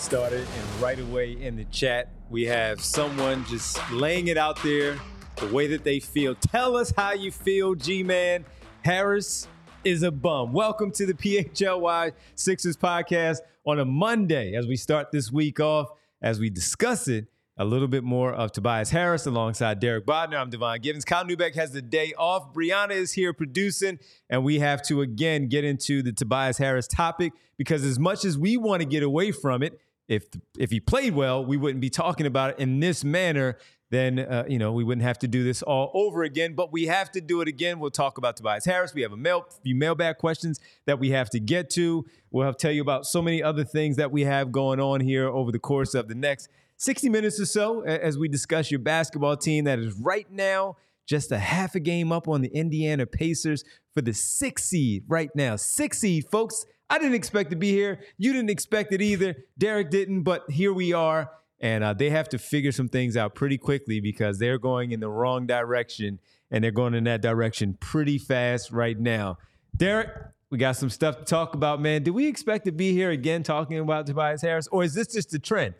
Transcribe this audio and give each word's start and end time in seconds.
get 0.00 0.04
started 0.04 0.40
and 0.40 0.82
right 0.82 0.98
away 0.98 1.32
in 1.32 1.56
the 1.56 1.64
chat 1.66 2.08
we 2.30 2.44
have 2.44 2.80
someone 2.80 3.44
just 3.46 3.78
laying 3.90 4.28
it 4.28 4.38
out 4.38 4.60
there 4.62 4.98
the 5.36 5.46
way 5.48 5.66
that 5.66 5.84
they 5.84 6.00
feel. 6.00 6.34
Tell 6.34 6.76
us 6.76 6.92
how 6.96 7.12
you 7.12 7.30
feel, 7.30 7.74
G-Man. 7.74 8.44
Harris 8.82 9.48
is 9.84 10.02
a 10.02 10.10
bum. 10.10 10.52
Welcome 10.52 10.90
to 10.92 11.06
the 11.06 11.14
PHLY 11.14 12.12
Sixers 12.34 12.76
podcast 12.76 13.38
on 13.66 13.78
a 13.78 13.84
Monday 13.84 14.54
as 14.54 14.66
we 14.66 14.76
start 14.76 15.10
this 15.12 15.30
week 15.30 15.60
off 15.60 15.90
as 16.22 16.40
we 16.40 16.50
discuss 16.50 17.08
it 17.08 17.26
a 17.58 17.64
little 17.64 17.88
bit 17.88 18.02
more 18.02 18.32
of 18.32 18.52
Tobias 18.52 18.88
Harris 18.88 19.26
alongside 19.26 19.80
Derek 19.80 20.06
Bodner. 20.06 20.38
I'm 20.40 20.48
Devon 20.48 20.80
Givens. 20.80 21.04
Kyle 21.04 21.24
Neubeck 21.24 21.54
has 21.56 21.72
the 21.72 21.82
day 21.82 22.14
off. 22.16 22.54
Brianna 22.54 22.92
is 22.92 23.12
here 23.12 23.34
producing, 23.34 23.98
and 24.30 24.44
we 24.44 24.60
have 24.60 24.80
to 24.84 25.02
again 25.02 25.48
get 25.48 25.62
into 25.64 26.02
the 26.02 26.12
Tobias 26.12 26.56
Harris 26.56 26.88
topic 26.88 27.34
because 27.58 27.84
as 27.84 27.98
much 27.98 28.24
as 28.24 28.38
we 28.38 28.56
want 28.56 28.80
to 28.80 28.86
get 28.86 29.02
away 29.02 29.30
from 29.30 29.62
it, 29.62 29.78
if 30.10 30.24
if 30.58 30.70
he 30.70 30.80
played 30.80 31.14
well, 31.14 31.42
we 31.42 31.56
wouldn't 31.56 31.80
be 31.80 31.88
talking 31.88 32.26
about 32.26 32.50
it 32.50 32.58
in 32.58 32.80
this 32.80 33.04
manner. 33.04 33.56
Then 33.90 34.18
uh, 34.18 34.44
you 34.48 34.58
know 34.58 34.72
we 34.72 34.84
wouldn't 34.84 35.04
have 35.04 35.20
to 35.20 35.28
do 35.28 35.44
this 35.44 35.62
all 35.62 35.90
over 35.94 36.24
again. 36.24 36.54
But 36.54 36.72
we 36.72 36.86
have 36.86 37.10
to 37.12 37.20
do 37.20 37.40
it 37.40 37.48
again. 37.48 37.78
We'll 37.78 37.92
talk 37.92 38.18
about 38.18 38.36
Tobias 38.36 38.64
Harris. 38.64 38.92
We 38.92 39.02
have 39.02 39.12
a 39.12 39.16
mail 39.16 39.46
few 39.62 39.76
mailbag 39.76 40.18
questions 40.18 40.60
that 40.86 40.98
we 40.98 41.10
have 41.10 41.30
to 41.30 41.40
get 41.40 41.70
to. 41.70 42.04
We'll 42.32 42.44
have 42.44 42.56
to 42.56 42.62
tell 42.62 42.72
you 42.72 42.82
about 42.82 43.06
so 43.06 43.22
many 43.22 43.40
other 43.42 43.64
things 43.64 43.96
that 43.96 44.10
we 44.10 44.24
have 44.24 44.50
going 44.50 44.80
on 44.80 45.00
here 45.00 45.28
over 45.28 45.52
the 45.52 45.58
course 45.60 45.94
of 45.94 46.08
the 46.08 46.14
next 46.14 46.48
60 46.78 47.08
minutes 47.08 47.38
or 47.38 47.46
so 47.46 47.82
as 47.82 48.18
we 48.18 48.26
discuss 48.26 48.70
your 48.70 48.80
basketball 48.80 49.36
team 49.36 49.64
that 49.64 49.78
is 49.78 49.94
right 49.94 50.30
now 50.30 50.76
just 51.06 51.30
a 51.30 51.38
half 51.38 51.74
a 51.74 51.80
game 51.80 52.10
up 52.10 52.28
on 52.28 52.40
the 52.40 52.48
Indiana 52.48 53.04
Pacers 53.04 53.64
for 53.92 54.00
the 54.00 54.14
six 54.14 54.64
seed 54.64 55.04
right 55.08 55.30
now. 55.34 55.56
Six 55.56 55.98
seed, 55.98 56.26
folks. 56.30 56.64
I 56.90 56.98
didn't 56.98 57.14
expect 57.14 57.50
to 57.50 57.56
be 57.56 57.70
here. 57.70 58.00
You 58.18 58.32
didn't 58.32 58.50
expect 58.50 58.92
it 58.92 59.00
either. 59.00 59.36
Derek 59.56 59.90
didn't, 59.90 60.24
but 60.24 60.50
here 60.50 60.72
we 60.72 60.92
are. 60.92 61.30
And 61.60 61.84
uh, 61.84 61.94
they 61.94 62.10
have 62.10 62.28
to 62.30 62.38
figure 62.38 62.72
some 62.72 62.88
things 62.88 63.16
out 63.16 63.36
pretty 63.36 63.58
quickly 63.58 64.00
because 64.00 64.38
they're 64.38 64.58
going 64.58 64.90
in 64.90 64.98
the 64.98 65.08
wrong 65.08 65.46
direction 65.46 66.18
and 66.50 66.64
they're 66.64 66.72
going 66.72 66.94
in 66.94 67.04
that 67.04 67.22
direction 67.22 67.76
pretty 67.78 68.18
fast 68.18 68.72
right 68.72 68.98
now. 68.98 69.38
Derek, 69.76 70.08
we 70.50 70.58
got 70.58 70.72
some 70.72 70.90
stuff 70.90 71.18
to 71.18 71.24
talk 71.24 71.54
about, 71.54 71.80
man. 71.80 72.02
Do 72.02 72.12
we 72.12 72.26
expect 72.26 72.64
to 72.64 72.72
be 72.72 72.92
here 72.92 73.10
again 73.10 73.44
talking 73.44 73.78
about 73.78 74.06
Tobias 74.06 74.42
Harris, 74.42 74.66
or 74.72 74.82
is 74.82 74.94
this 74.94 75.06
just 75.06 75.32
a 75.32 75.38
trend? 75.38 75.74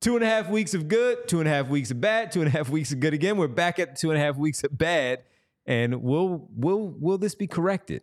Two 0.00 0.14
and 0.14 0.22
a 0.22 0.28
half 0.28 0.48
weeks 0.48 0.74
of 0.74 0.86
good, 0.86 1.26
two 1.26 1.40
and 1.40 1.48
a 1.48 1.50
half 1.50 1.68
weeks 1.68 1.90
of 1.90 2.00
bad, 2.00 2.30
two 2.30 2.40
and 2.40 2.46
a 2.46 2.52
half 2.52 2.68
weeks 2.68 2.92
of 2.92 3.00
good 3.00 3.12
again. 3.12 3.36
We're 3.36 3.48
back 3.48 3.80
at 3.80 3.96
two 3.96 4.12
and 4.12 4.20
a 4.20 4.22
half 4.22 4.36
weeks 4.36 4.62
of 4.62 4.78
bad, 4.78 5.24
and 5.66 6.00
will 6.02 6.48
will 6.54 6.94
will 6.96 7.18
this 7.18 7.34
be 7.34 7.48
corrected? 7.48 8.02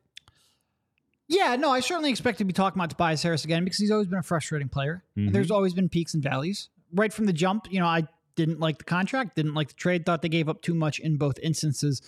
Yeah, 1.28 1.56
no, 1.56 1.72
I 1.72 1.80
certainly 1.80 2.12
expect 2.12 2.38
to 2.38 2.46
be 2.46 2.54
talking 2.54 2.80
about 2.80 2.92
Tobias 2.92 3.24
Harris 3.24 3.44
again 3.46 3.64
because 3.64 3.80
he's 3.80 3.92
always 3.92 4.08
been 4.08 4.20
a 4.20 4.24
frustrating 4.24 4.70
player. 4.70 5.04
Mhm. 5.18 5.32
There's 5.34 5.50
always 5.52 5.74
been 5.74 5.90
peaks 5.90 6.14
and 6.14 6.22
valleys. 6.22 6.70
Right 6.94 7.12
from 7.12 7.26
the 7.26 7.34
jump, 7.34 7.68
you 7.72 7.80
know, 7.80 7.88
I 7.88 8.08
didn't 8.36 8.60
like 8.60 8.78
the 8.78 8.84
contract, 8.84 9.36
didn't 9.36 9.54
like 9.56 9.70
the 9.70 9.74
trade, 9.74 10.06
thought 10.06 10.22
they 10.22 10.30
gave 10.30 10.48
up 10.50 10.62
too 10.62 10.76
much 10.76 11.00
in 11.00 11.18
both 11.18 11.40
instances. 11.40 12.02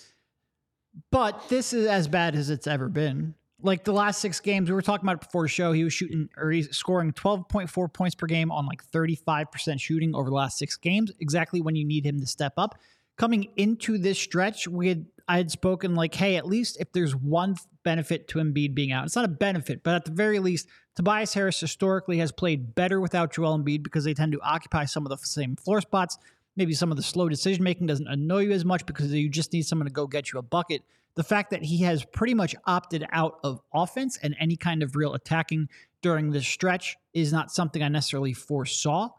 But 1.11 1.49
this 1.49 1.73
is 1.73 1.87
as 1.87 2.07
bad 2.07 2.35
as 2.35 2.49
it's 2.49 2.67
ever 2.67 2.89
been. 2.89 3.35
Like 3.61 3.85
the 3.85 3.91
last 3.93 4.19
six 4.21 4.39
games, 4.39 4.69
we 4.69 4.75
were 4.75 4.83
talking 4.83 5.05
about 5.05 5.15
it 5.15 5.25
before 5.25 5.43
the 5.43 5.47
show. 5.49 5.71
He 5.71 5.83
was 5.83 5.93
shooting 5.93 6.29
or 6.37 6.51
he's 6.51 6.69
scoring 6.75 7.11
12.4 7.13 7.91
points 7.91 8.13
per 8.15 8.27
game 8.27 8.51
on 8.51 8.67
like 8.67 8.83
35% 8.91 9.79
shooting 9.79 10.13
over 10.15 10.29
the 10.29 10.35
last 10.35 10.59
six 10.59 10.77
games, 10.77 11.11
exactly 11.19 11.59
when 11.59 11.75
you 11.75 11.85
need 11.85 12.05
him 12.05 12.19
to 12.19 12.27
step 12.27 12.53
up. 12.57 12.77
Coming 13.17 13.47
into 13.55 13.97
this 13.97 14.19
stretch, 14.19 14.67
we 14.67 14.87
had 14.89 15.05
I 15.27 15.37
had 15.37 15.51
spoken 15.51 15.95
like, 15.95 16.15
hey, 16.15 16.37
at 16.37 16.45
least 16.45 16.77
if 16.79 16.91
there's 16.93 17.15
one 17.15 17.55
benefit 17.83 18.27
to 18.29 18.39
Embiid 18.39 18.73
being 18.73 18.91
out, 18.91 19.05
it's 19.05 19.15
not 19.15 19.25
a 19.25 19.29
benefit, 19.29 19.83
but 19.83 19.95
at 19.95 20.05
the 20.05 20.11
very 20.11 20.39
least, 20.39 20.67
Tobias 20.95 21.33
Harris 21.33 21.59
historically 21.59 22.17
has 22.19 22.31
played 22.31 22.73
better 22.75 23.01
without 23.01 23.33
Joel 23.33 23.59
Embiid 23.59 23.83
because 23.83 24.03
they 24.03 24.13
tend 24.13 24.31
to 24.31 24.41
occupy 24.41 24.85
some 24.85 25.05
of 25.05 25.09
the 25.09 25.17
same 25.17 25.55
floor 25.55 25.81
spots. 25.81 26.17
Maybe 26.55 26.73
some 26.73 26.91
of 26.91 26.97
the 26.97 27.03
slow 27.03 27.29
decision 27.29 27.63
making 27.63 27.87
doesn't 27.87 28.07
annoy 28.07 28.43
you 28.45 28.51
as 28.51 28.65
much 28.65 28.85
because 28.85 29.11
you 29.11 29.29
just 29.29 29.53
need 29.53 29.65
someone 29.65 29.85
to 29.85 29.93
go 29.93 30.07
get 30.07 30.31
you 30.31 30.39
a 30.39 30.41
bucket. 30.41 30.81
The 31.15 31.23
fact 31.23 31.51
that 31.51 31.63
he 31.63 31.79
has 31.79 32.05
pretty 32.05 32.33
much 32.33 32.55
opted 32.65 33.05
out 33.11 33.39
of 33.43 33.59
offense 33.73 34.17
and 34.21 34.35
any 34.39 34.55
kind 34.55 34.81
of 34.81 34.95
real 34.95 35.13
attacking 35.13 35.69
during 36.01 36.31
this 36.31 36.47
stretch 36.47 36.95
is 37.13 37.33
not 37.33 37.51
something 37.51 37.83
I 37.83 37.89
necessarily 37.89 38.33
foresaw. 38.33 39.09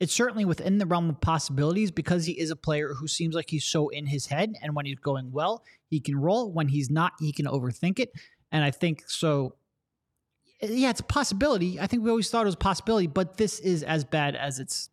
It's 0.00 0.14
certainly 0.14 0.46
within 0.46 0.78
the 0.78 0.86
realm 0.86 1.10
of 1.10 1.20
possibilities 1.20 1.90
because 1.90 2.24
he 2.24 2.32
is 2.32 2.50
a 2.50 2.56
player 2.56 2.94
who 2.94 3.06
seems 3.06 3.34
like 3.34 3.50
he's 3.50 3.64
so 3.64 3.90
in 3.90 4.06
his 4.06 4.26
head. 4.26 4.54
And 4.62 4.74
when 4.74 4.86
he's 4.86 4.98
going 4.98 5.30
well, 5.30 5.62
he 5.88 6.00
can 6.00 6.16
roll. 6.16 6.50
When 6.50 6.68
he's 6.68 6.90
not, 6.90 7.12
he 7.20 7.32
can 7.32 7.44
overthink 7.44 7.98
it. 7.98 8.10
And 8.50 8.64
I 8.64 8.70
think 8.70 9.04
so. 9.06 9.54
Yeah, 10.62 10.90
it's 10.90 11.00
a 11.00 11.04
possibility. 11.04 11.78
I 11.78 11.86
think 11.86 12.02
we 12.02 12.10
always 12.10 12.30
thought 12.30 12.42
it 12.42 12.46
was 12.46 12.54
a 12.54 12.58
possibility, 12.58 13.06
but 13.06 13.36
this 13.36 13.60
is 13.60 13.82
as 13.82 14.04
bad 14.04 14.34
as 14.36 14.58
it's 14.58 14.88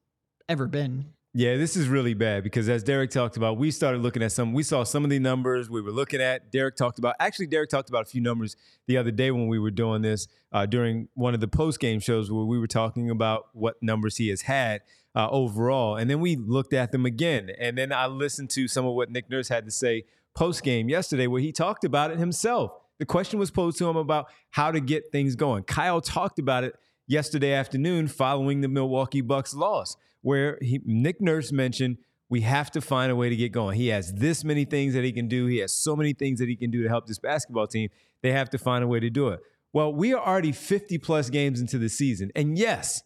ever 0.50 0.68
been. 0.68 1.14
Yeah, 1.38 1.56
this 1.56 1.78
is 1.78 1.88
really 1.88 2.16
bad 2.16 2.44
because 2.44 2.68
as 2.68 2.82
Derek 2.82 3.12
talked 3.12 3.38
about, 3.38 3.60
we 3.60 3.70
started 3.70 4.02
looking 4.02 4.24
at 4.24 4.32
some, 4.32 4.54
we 4.54 4.64
saw 4.64 4.84
some 4.84 5.04
of 5.04 5.12
the 5.12 5.20
numbers 5.20 5.70
we 5.70 5.84
were 5.84 5.92
looking 5.92 6.20
at. 6.20 6.52
Derek 6.52 6.76
talked 6.76 6.98
about, 6.98 7.14
actually, 7.20 7.46
Derek 7.46 7.70
talked 7.70 7.90
about 7.90 8.02
a 8.02 8.10
few 8.10 8.22
numbers 8.22 8.56
the 8.88 8.98
other 8.98 9.12
day 9.12 9.30
when 9.30 9.48
we 9.48 9.60
were 9.60 9.70
doing 9.70 10.02
this 10.02 10.28
uh, 10.52 10.66
during 10.66 11.10
one 11.14 11.36
of 11.36 11.40
the 11.40 11.48
post 11.48 11.80
game 11.80 12.00
shows 12.00 12.32
where 12.32 12.44
we 12.44 12.58
were 12.58 12.66
talking 12.66 13.12
about 13.12 13.50
what 13.54 13.76
numbers 13.84 14.18
he 14.18 14.30
has 14.30 14.42
had 14.42 14.82
uh, 15.14 15.30
overall. 15.30 15.96
And 15.96 16.10
then 16.10 16.22
we 16.22 16.38
looked 16.38 16.74
at 16.74 16.92
them 16.92 17.06
again. 17.06 17.52
And 17.60 17.78
then 17.78 17.94
I 17.94 18.08
listened 18.08 18.50
to 18.52 18.68
some 18.68 18.88
of 18.88 18.96
what 18.96 19.12
Nick 19.12 19.30
Nurse 19.30 19.48
had 19.48 19.66
to 19.66 19.72
say 19.72 20.06
post 20.34 20.64
game 20.64 20.90
yesterday 20.90 21.28
where 21.28 21.40
he 21.40 21.52
talked 21.52 21.84
about 21.84 22.10
it 22.10 22.18
himself. 22.18 22.72
The 22.98 23.06
question 23.06 23.38
was 23.38 23.52
posed 23.52 23.78
to 23.78 23.88
him 23.88 23.96
about 23.96 24.26
how 24.50 24.72
to 24.72 24.80
get 24.80 25.12
things 25.12 25.36
going. 25.36 25.66
Kyle 25.66 26.02
talked 26.02 26.40
about 26.40 26.64
it 26.64 26.74
yesterday 27.06 27.54
afternoon 27.54 28.08
following 28.08 28.62
the 28.62 28.68
Milwaukee 28.68 29.22
Bucks 29.22 29.54
loss 29.54 29.98
where 30.22 30.58
he, 30.62 30.82
Nick 30.86 31.22
Nurse 31.22 31.52
mentioned 31.52 31.98
we 32.30 32.42
have 32.42 32.72
to 32.72 32.82
find 32.82 33.12
a 33.12 33.16
way 33.16 33.30
to 33.30 33.36
get 33.36 33.52
going. 33.52 33.78
He 33.78 33.88
has 33.88 34.14
this 34.14 34.44
many 34.44 34.66
things 34.66 34.94
that 34.94 35.04
he 35.04 35.12
can 35.12 35.28
do. 35.28 35.46
He 35.46 35.58
has 35.60 35.74
so 35.74 35.96
many 35.96 36.14
things 36.14 36.40
that 36.40 36.50
he 36.50 36.56
can 36.56 36.72
do 36.72 36.84
to 36.84 36.90
help 36.90 37.08
this 37.08 37.20
basketball 37.20 37.68
team. 37.68 37.90
They 38.22 38.32
have 38.32 38.50
to 38.50 38.58
find 38.58 38.84
a 38.84 38.88
way 38.88 39.00
to 39.00 39.10
do 39.10 39.30
it. 39.30 39.40
Well, 39.74 39.94
we 39.94 40.14
are 40.14 40.26
already 40.26 40.52
50 40.52 40.98
plus 40.98 41.30
games 41.30 41.62
into 41.62 41.78
the 41.78 41.90
season. 41.90 42.32
And 42.36 42.58
yes, 42.58 43.04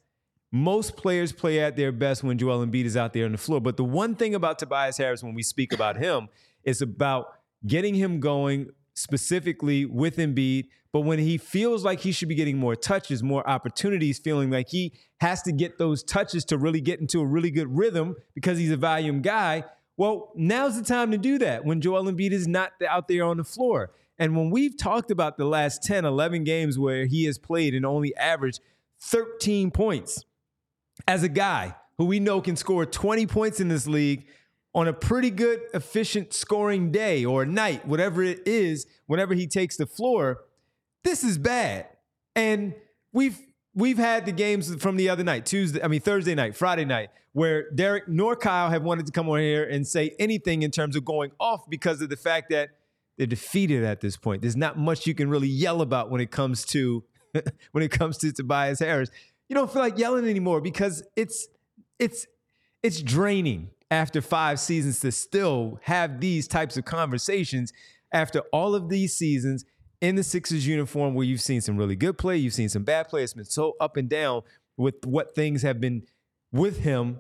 most 0.52 0.96
players 0.96 1.32
play 1.32 1.60
at 1.60 1.76
their 1.76 1.92
best 1.92 2.24
when 2.24 2.38
Joel 2.38 2.66
Embiid 2.66 2.86
is 2.86 2.98
out 2.98 3.14
there 3.14 3.26
on 3.26 3.32
the 3.32 3.38
floor. 3.38 3.62
But 3.62 3.78
the 3.78 3.84
one 3.84 4.16
thing 4.16 4.36
about 4.36 4.60
Tobias 4.60 4.98
Harris 4.98 5.24
when 5.24 5.34
we 5.34 5.44
speak 5.44 5.74
about 5.74 5.98
him 5.98 6.30
is 6.64 6.82
about 6.82 7.28
getting 7.66 7.96
him 7.96 8.20
going 8.20 8.70
specifically 8.94 9.86
with 9.86 10.18
Embiid. 10.18 10.68
But 10.94 11.02
when 11.02 11.20
he 11.20 11.38
feels 11.38 11.86
like 11.86 12.02
he 12.02 12.12
should 12.12 12.28
be 12.28 12.36
getting 12.36 12.58
more 12.58 12.76
touches, 12.76 13.24
more 13.24 13.48
opportunities, 13.50 14.20
feeling 14.20 14.52
like 14.52 14.70
he 14.70 14.94
has 15.22 15.42
to 15.44 15.52
get 15.52 15.78
those 15.78 16.04
touches 16.04 16.44
to 16.46 16.58
really 16.58 16.82
get 16.82 17.00
into 17.00 17.22
a 17.22 17.26
really 17.26 17.52
good 17.52 17.78
rhythm 17.78 18.16
because 18.36 18.58
he's 18.58 18.72
a 18.72 18.78
volume 18.78 19.22
guy, 19.22 19.64
well, 19.96 20.32
now's 20.36 20.78
the 20.78 20.84
time 20.84 21.12
to 21.12 21.18
do 21.18 21.38
that 21.40 21.64
when 21.64 21.80
Joel 21.80 22.06
Embiid 22.06 22.32
is 22.32 22.48
not 22.48 22.72
out 22.88 23.08
there 23.08 23.24
on 23.24 23.38
the 23.38 23.44
floor. 23.44 23.92
And 24.18 24.36
when 24.36 24.50
we've 24.50 24.78
talked 24.78 25.12
about 25.12 25.38
the 25.38 25.46
last 25.46 25.84
10, 25.84 26.06
11 26.06 26.44
games 26.44 26.78
where 26.78 27.06
he 27.06 27.26
has 27.26 27.38
played 27.38 27.74
and 27.74 27.86
only 27.86 28.16
averaged 28.18 28.60
13 29.00 29.72
points 29.72 30.26
as 31.08 31.24
a 31.24 31.30
guy 31.30 31.76
who 31.98 32.06
we 32.06 32.20
know 32.20 32.42
can 32.42 32.56
score 32.56 32.86
20 32.86 33.26
points 33.28 33.60
in 33.60 33.68
this 33.68 33.88
league 33.88 34.28
on 34.74 34.88
a 34.88 34.94
pretty 34.94 35.30
good, 35.30 35.62
efficient 35.74 36.34
scoring 36.34 36.92
day 36.92 37.26
or 37.26 37.46
night, 37.46 37.86
whatever 37.86 38.24
it 38.24 38.42
is, 38.46 38.86
whenever 39.06 39.34
he 39.34 39.48
takes 39.48 39.76
the 39.76 39.86
floor, 39.86 40.46
this 41.04 41.24
is 41.24 41.38
bad. 41.38 41.88
And 42.36 42.74
we've 43.12 43.40
we've 43.74 43.98
had 43.98 44.26
the 44.26 44.32
games 44.32 44.74
from 44.76 44.98
the 44.98 45.10
other 45.10 45.24
night, 45.24 45.46
Tuesday, 45.46 45.84
I 45.84 45.88
mean 45.88 46.02
Thursday 46.02 46.36
night, 46.36 46.56
Friday 46.56 46.86
night, 46.86 47.10
where 47.34 47.70
Derek 47.72 48.08
nor 48.08 48.36
Kyle 48.36 48.70
have 48.70 48.84
wanted 48.84 49.06
to 49.08 49.12
come 49.12 49.30
on 49.30 49.40
here 49.40 49.64
and 49.64 49.86
say 49.86 50.16
anything 50.20 50.64
in 50.64 50.72
terms 50.72 50.96
of 50.96 51.04
going 51.04 51.32
off 51.40 51.70
because 51.70 52.02
of 52.02 52.10
the 52.10 52.18
fact 52.18 52.50
that 52.50 52.70
they're 53.18 53.28
defeated 53.28 53.84
at 53.84 54.02
this 54.02 54.18
point. 54.18 54.42
There's 54.42 54.56
not 54.56 54.78
much 54.78 55.06
you 55.06 55.14
can 55.14 55.30
really 55.30 55.48
yell 55.48 55.82
about 55.82 56.10
when 56.10 56.22
it 56.22 56.32
comes 56.32 56.66
to 56.68 57.04
when 57.72 57.84
it 57.84 57.92
comes 57.92 58.18
to 58.20 58.32
Tobias 58.32 58.80
Harris. 58.80 59.10
You 59.50 59.56
don't 59.56 59.72
feel 59.72 59.82
like 59.82 59.98
yelling 59.98 60.30
anymore 60.30 60.62
because 60.62 61.04
it's 61.18 61.48
it's 62.00 62.26
it's 62.82 63.02
draining 63.02 63.70
after 63.92 64.22
five 64.22 64.60
seasons 64.60 65.02
to 65.02 65.12
still 65.12 65.78
have 65.84 66.22
these 66.22 66.48
types 66.48 66.78
of 66.78 66.86
conversations 66.86 67.74
after 68.14 68.40
all 68.54 68.74
of 68.74 68.90
these 68.90 69.14
seasons 69.16 69.66
in 70.00 70.16
the 70.16 70.24
Sixers 70.24 70.66
uniform 70.66 71.14
where 71.14 71.26
you've 71.26 71.42
seen 71.42 71.62
some 71.62 71.78
really 71.78 71.98
good 71.98 72.18
play, 72.18 72.38
you've 72.38 72.54
seen 72.54 72.70
some 72.70 72.84
bad 72.84 73.10
play. 73.10 73.24
It's 73.24 73.34
been 73.34 73.46
so 73.46 73.76
up 73.80 73.98
and 73.98 74.10
down 74.10 74.42
with 74.78 75.06
what 75.06 75.36
things 75.36 75.62
have 75.62 75.80
been 75.80 76.04
with 76.52 76.80
him. 76.80 77.20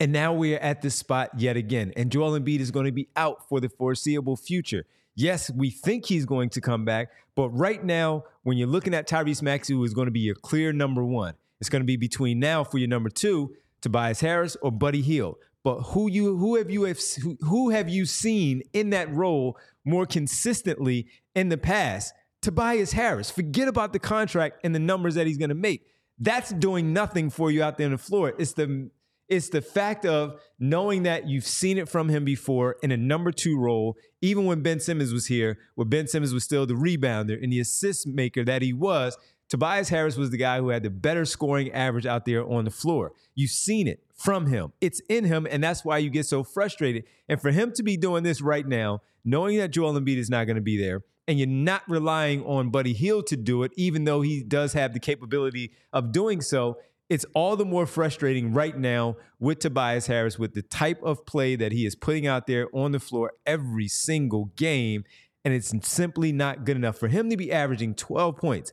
And 0.00 0.10
now 0.10 0.32
we're 0.32 0.58
at 0.58 0.82
this 0.82 0.96
spot 0.96 1.30
yet 1.38 1.56
again. 1.56 1.92
And 1.96 2.10
Joel 2.10 2.38
Embiid 2.38 2.58
is 2.58 2.72
going 2.72 2.86
to 2.86 2.92
be 2.92 3.08
out 3.14 3.48
for 3.48 3.60
the 3.60 3.68
foreseeable 3.68 4.36
future. 4.36 4.86
Yes, 5.14 5.50
we 5.54 5.70
think 5.70 6.06
he's 6.06 6.24
going 6.24 6.50
to 6.50 6.60
come 6.60 6.84
back, 6.84 7.10
but 7.36 7.50
right 7.50 7.84
now, 7.84 8.24
when 8.42 8.56
you're 8.56 8.66
looking 8.66 8.94
at 8.94 9.08
Tyrese 9.08 9.42
Maxey, 9.42 9.72
who 9.72 9.84
is 9.84 9.94
going 9.94 10.06
to 10.06 10.12
be 10.12 10.18
your 10.18 10.34
clear 10.34 10.72
number 10.72 11.04
one, 11.04 11.34
it's 11.60 11.70
going 11.70 11.82
to 11.82 11.86
be 11.86 11.96
between 11.96 12.40
now 12.40 12.64
for 12.64 12.78
your 12.78 12.88
number 12.88 13.10
two, 13.10 13.54
Tobias 13.80 14.20
Harris 14.20 14.56
or 14.60 14.72
Buddy 14.72 15.02
Hield. 15.02 15.36
But 15.64 15.80
who 15.80 16.10
you 16.10 16.36
who 16.36 16.56
have 16.56 16.70
you 16.70 16.84
have 16.84 17.00
who 17.40 17.70
have 17.70 17.88
you 17.88 18.04
seen 18.04 18.62
in 18.74 18.90
that 18.90 19.12
role 19.12 19.58
more 19.84 20.06
consistently 20.06 21.06
in 21.34 21.48
the 21.48 21.56
past? 21.56 22.12
Tobias 22.42 22.92
Harris. 22.92 23.30
Forget 23.30 23.66
about 23.66 23.94
the 23.94 23.98
contract 23.98 24.60
and 24.62 24.74
the 24.74 24.78
numbers 24.78 25.14
that 25.14 25.26
he's 25.26 25.38
going 25.38 25.48
to 25.48 25.54
make. 25.54 25.86
That's 26.18 26.50
doing 26.50 26.92
nothing 26.92 27.30
for 27.30 27.50
you 27.50 27.62
out 27.62 27.78
there 27.78 27.86
on 27.86 27.92
the 27.92 27.98
floor. 27.98 28.34
It's 28.38 28.52
the 28.52 28.90
it's 29.26 29.48
the 29.48 29.62
fact 29.62 30.04
of 30.04 30.38
knowing 30.58 31.04
that 31.04 31.26
you've 31.26 31.46
seen 31.46 31.78
it 31.78 31.88
from 31.88 32.10
him 32.10 32.26
before 32.26 32.76
in 32.82 32.92
a 32.92 32.96
number 32.98 33.32
two 33.32 33.58
role, 33.58 33.96
even 34.20 34.44
when 34.44 34.62
Ben 34.62 34.80
Simmons 34.80 35.14
was 35.14 35.26
here, 35.26 35.58
where 35.76 35.86
Ben 35.86 36.06
Simmons 36.06 36.34
was 36.34 36.44
still 36.44 36.66
the 36.66 36.74
rebounder 36.74 37.42
and 37.42 37.50
the 37.50 37.58
assist 37.58 38.06
maker 38.06 38.44
that 38.44 38.60
he 38.60 38.74
was. 38.74 39.16
Tobias 39.48 39.88
Harris 39.88 40.18
was 40.18 40.28
the 40.28 40.36
guy 40.36 40.58
who 40.58 40.68
had 40.68 40.82
the 40.82 40.90
better 40.90 41.24
scoring 41.24 41.72
average 41.72 42.04
out 42.04 42.26
there 42.26 42.46
on 42.46 42.64
the 42.64 42.70
floor. 42.70 43.12
You've 43.34 43.50
seen 43.50 43.88
it 43.88 44.03
from 44.14 44.46
him. 44.46 44.72
It's 44.80 45.00
in 45.08 45.24
him, 45.24 45.46
and 45.50 45.62
that's 45.62 45.84
why 45.84 45.98
you 45.98 46.10
get 46.10 46.26
so 46.26 46.44
frustrated. 46.44 47.04
And 47.28 47.40
for 47.40 47.50
him 47.50 47.72
to 47.72 47.82
be 47.82 47.96
doing 47.96 48.22
this 48.22 48.40
right 48.40 48.66
now, 48.66 49.00
knowing 49.24 49.58
that 49.58 49.70
Joel 49.70 49.94
Embiid 49.94 50.16
is 50.16 50.30
not 50.30 50.44
going 50.46 50.56
to 50.56 50.62
be 50.62 50.80
there, 50.80 51.02
and 51.26 51.38
you're 51.38 51.48
not 51.48 51.82
relying 51.88 52.44
on 52.44 52.70
Buddy 52.70 52.92
Hield 52.92 53.26
to 53.28 53.36
do 53.36 53.62
it, 53.62 53.72
even 53.76 54.04
though 54.04 54.20
he 54.20 54.42
does 54.42 54.74
have 54.74 54.92
the 54.92 55.00
capability 55.00 55.72
of 55.92 56.12
doing 56.12 56.40
so, 56.40 56.78
it's 57.08 57.26
all 57.34 57.56
the 57.56 57.64
more 57.64 57.86
frustrating 57.86 58.52
right 58.52 58.76
now 58.76 59.16
with 59.38 59.58
Tobias 59.58 60.06
Harris 60.06 60.38
with 60.38 60.54
the 60.54 60.62
type 60.62 61.02
of 61.02 61.26
play 61.26 61.54
that 61.56 61.72
he 61.72 61.84
is 61.86 61.94
putting 61.94 62.26
out 62.26 62.46
there 62.46 62.68
on 62.72 62.92
the 62.92 63.00
floor 63.00 63.32
every 63.46 63.88
single 63.88 64.46
game. 64.56 65.04
And 65.44 65.52
it's 65.52 65.72
simply 65.86 66.32
not 66.32 66.64
good 66.64 66.76
enough 66.76 66.96
for 66.96 67.08
him 67.08 67.28
to 67.28 67.36
be 67.36 67.52
averaging 67.52 67.94
12 67.94 68.36
points 68.36 68.72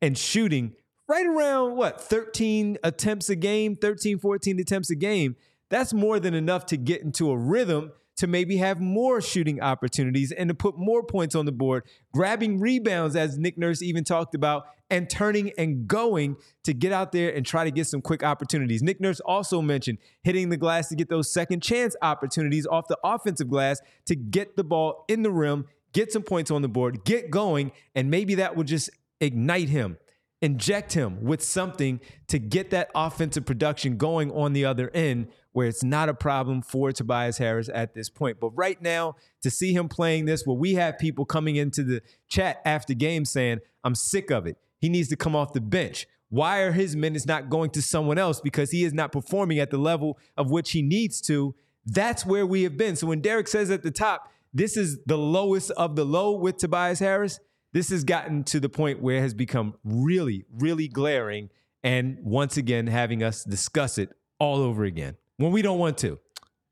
and 0.00 0.18
shooting 0.18 0.74
right 1.08 1.26
around 1.26 1.76
what 1.76 2.00
13 2.00 2.78
attempts 2.82 3.28
a 3.28 3.36
game 3.36 3.76
13 3.76 4.18
14 4.18 4.60
attempts 4.60 4.90
a 4.90 4.94
game 4.94 5.36
that's 5.68 5.92
more 5.92 6.20
than 6.20 6.34
enough 6.34 6.66
to 6.66 6.76
get 6.76 7.02
into 7.02 7.30
a 7.30 7.36
rhythm 7.36 7.92
to 8.16 8.26
maybe 8.26 8.58
have 8.58 8.80
more 8.80 9.20
shooting 9.20 9.60
opportunities 9.60 10.32
and 10.32 10.48
to 10.48 10.54
put 10.54 10.76
more 10.76 11.02
points 11.02 11.34
on 11.34 11.46
the 11.46 11.52
board 11.52 11.84
grabbing 12.12 12.60
rebounds 12.60 13.16
as 13.16 13.38
nick 13.38 13.58
nurse 13.58 13.82
even 13.82 14.04
talked 14.04 14.34
about 14.34 14.64
and 14.92 15.08
turning 15.08 15.50
and 15.56 15.88
going 15.88 16.36
to 16.64 16.74
get 16.74 16.92
out 16.92 17.12
there 17.12 17.34
and 17.34 17.46
try 17.46 17.64
to 17.64 17.70
get 17.70 17.86
some 17.86 18.02
quick 18.02 18.22
opportunities. 18.22 18.82
Nick 18.82 19.00
nurse 19.00 19.20
also 19.20 19.62
mentioned 19.62 19.96
hitting 20.22 20.50
the 20.50 20.58
glass 20.58 20.88
to 20.88 20.94
get 20.94 21.08
those 21.08 21.32
second 21.32 21.62
chance 21.62 21.96
opportunities 22.02 22.66
off 22.66 22.88
the 22.88 22.98
offensive 23.02 23.48
glass 23.48 23.80
to 24.04 24.14
get 24.14 24.54
the 24.54 24.62
ball 24.62 25.06
in 25.08 25.22
the 25.22 25.30
rim 25.30 25.64
get 25.94 26.12
some 26.12 26.22
points 26.22 26.50
on 26.50 26.62
the 26.62 26.68
board 26.68 27.04
get 27.04 27.30
going 27.30 27.72
and 27.94 28.10
maybe 28.10 28.34
that 28.34 28.56
would 28.56 28.66
just 28.66 28.90
ignite 29.20 29.68
him 29.68 29.96
inject 30.42 30.92
him 30.92 31.22
with 31.22 31.42
something 31.42 32.00
to 32.26 32.38
get 32.38 32.70
that 32.70 32.90
offensive 32.94 33.46
production 33.46 33.96
going 33.96 34.30
on 34.32 34.52
the 34.52 34.64
other 34.64 34.90
end 34.92 35.28
where 35.52 35.68
it's 35.68 35.84
not 35.84 36.08
a 36.08 36.14
problem 36.14 36.62
for 36.62 36.92
Tobias 36.92 37.38
Harris 37.38 37.70
at 37.72 37.94
this 37.94 38.10
point. 38.10 38.40
But 38.40 38.50
right 38.50 38.80
now, 38.82 39.16
to 39.42 39.50
see 39.50 39.72
him 39.72 39.88
playing 39.88 40.24
this, 40.24 40.46
where 40.46 40.56
we 40.56 40.74
have 40.74 40.98
people 40.98 41.24
coming 41.24 41.56
into 41.56 41.84
the 41.84 42.02
chat 42.28 42.60
after 42.64 42.94
game 42.94 43.24
saying, 43.24 43.60
I'm 43.84 43.94
sick 43.94 44.30
of 44.30 44.46
it. 44.46 44.56
He 44.78 44.88
needs 44.88 45.08
to 45.08 45.16
come 45.16 45.36
off 45.36 45.52
the 45.52 45.60
bench. 45.60 46.06
Why 46.30 46.60
are 46.60 46.72
his 46.72 46.96
minutes 46.96 47.26
not 47.26 47.50
going 47.50 47.70
to 47.70 47.82
someone 47.82 48.18
else? 48.18 48.40
Because 48.40 48.70
he 48.70 48.84
is 48.84 48.94
not 48.94 49.12
performing 49.12 49.58
at 49.58 49.70
the 49.70 49.78
level 49.78 50.18
of 50.36 50.50
which 50.50 50.72
he 50.72 50.80
needs 50.80 51.20
to. 51.22 51.54
That's 51.84 52.24
where 52.24 52.46
we 52.46 52.62
have 52.62 52.76
been. 52.76 52.96
So 52.96 53.06
when 53.06 53.20
Derek 53.20 53.48
says 53.48 53.70
at 53.70 53.82
the 53.82 53.90
top, 53.90 54.32
this 54.54 54.76
is 54.76 54.98
the 55.04 55.18
lowest 55.18 55.70
of 55.72 55.94
the 55.94 56.04
low 56.04 56.32
with 56.32 56.56
Tobias 56.56 56.98
Harris, 56.98 57.38
this 57.72 57.90
has 57.90 58.04
gotten 58.04 58.44
to 58.44 58.60
the 58.60 58.68
point 58.68 59.00
where 59.00 59.16
it 59.16 59.20
has 59.20 59.34
become 59.34 59.74
really, 59.84 60.44
really 60.52 60.88
glaring. 60.88 61.50
And 61.82 62.18
once 62.22 62.56
again, 62.56 62.86
having 62.86 63.22
us 63.22 63.44
discuss 63.44 63.98
it 63.98 64.10
all 64.38 64.58
over 64.58 64.84
again 64.84 65.16
when 65.36 65.52
we 65.52 65.62
don't 65.62 65.78
want 65.78 65.98
to. 65.98 66.18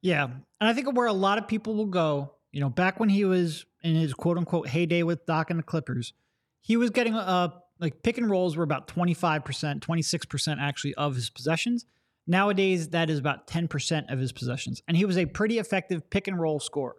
Yeah. 0.03 0.25
And 0.25 0.69
I 0.69 0.73
think 0.73 0.95
where 0.97 1.07
a 1.07 1.13
lot 1.13 1.39
of 1.39 1.49
people 1.49 1.75
will 1.75 1.87
go, 1.87 2.35
you 2.53 2.61
know, 2.61 2.69
back 2.69 3.01
when 3.01 3.09
he 3.09 3.25
was 3.25 3.67
in 3.83 3.95
his 3.95 4.15
quote 4.15 4.37
unquote 4.37 4.69
heyday 4.69 5.03
with 5.03 5.25
Doc 5.27 5.51
and 5.51 5.59
the 5.59 5.65
Clippers, 5.65 6.13
he 6.61 6.77
was 6.77 6.91
getting 6.91 7.15
uh 7.15 7.49
like 7.79 8.03
pick 8.03 8.19
and 8.19 8.31
rolls 8.31 8.57
were 8.57 8.65
about 8.65 8.89
25%, 8.89 9.81
26% 9.81 10.57
actually 10.61 10.95
of 10.95 11.15
his 11.15 11.31
possessions. 11.31 11.87
Nowadays, 12.27 12.89
that 12.89 13.09
is 13.09 13.19
about 13.19 13.47
10% 13.47 14.13
of 14.13 14.19
his 14.19 14.33
possessions. 14.33 14.83
And 14.87 14.97
he 14.97 15.07
was 15.07 15.17
a 15.17 15.25
pretty 15.25 15.59
effective 15.59 16.11
pick 16.11 16.29
and 16.29 16.39
roll 16.39 16.61
scorer. 16.61 16.97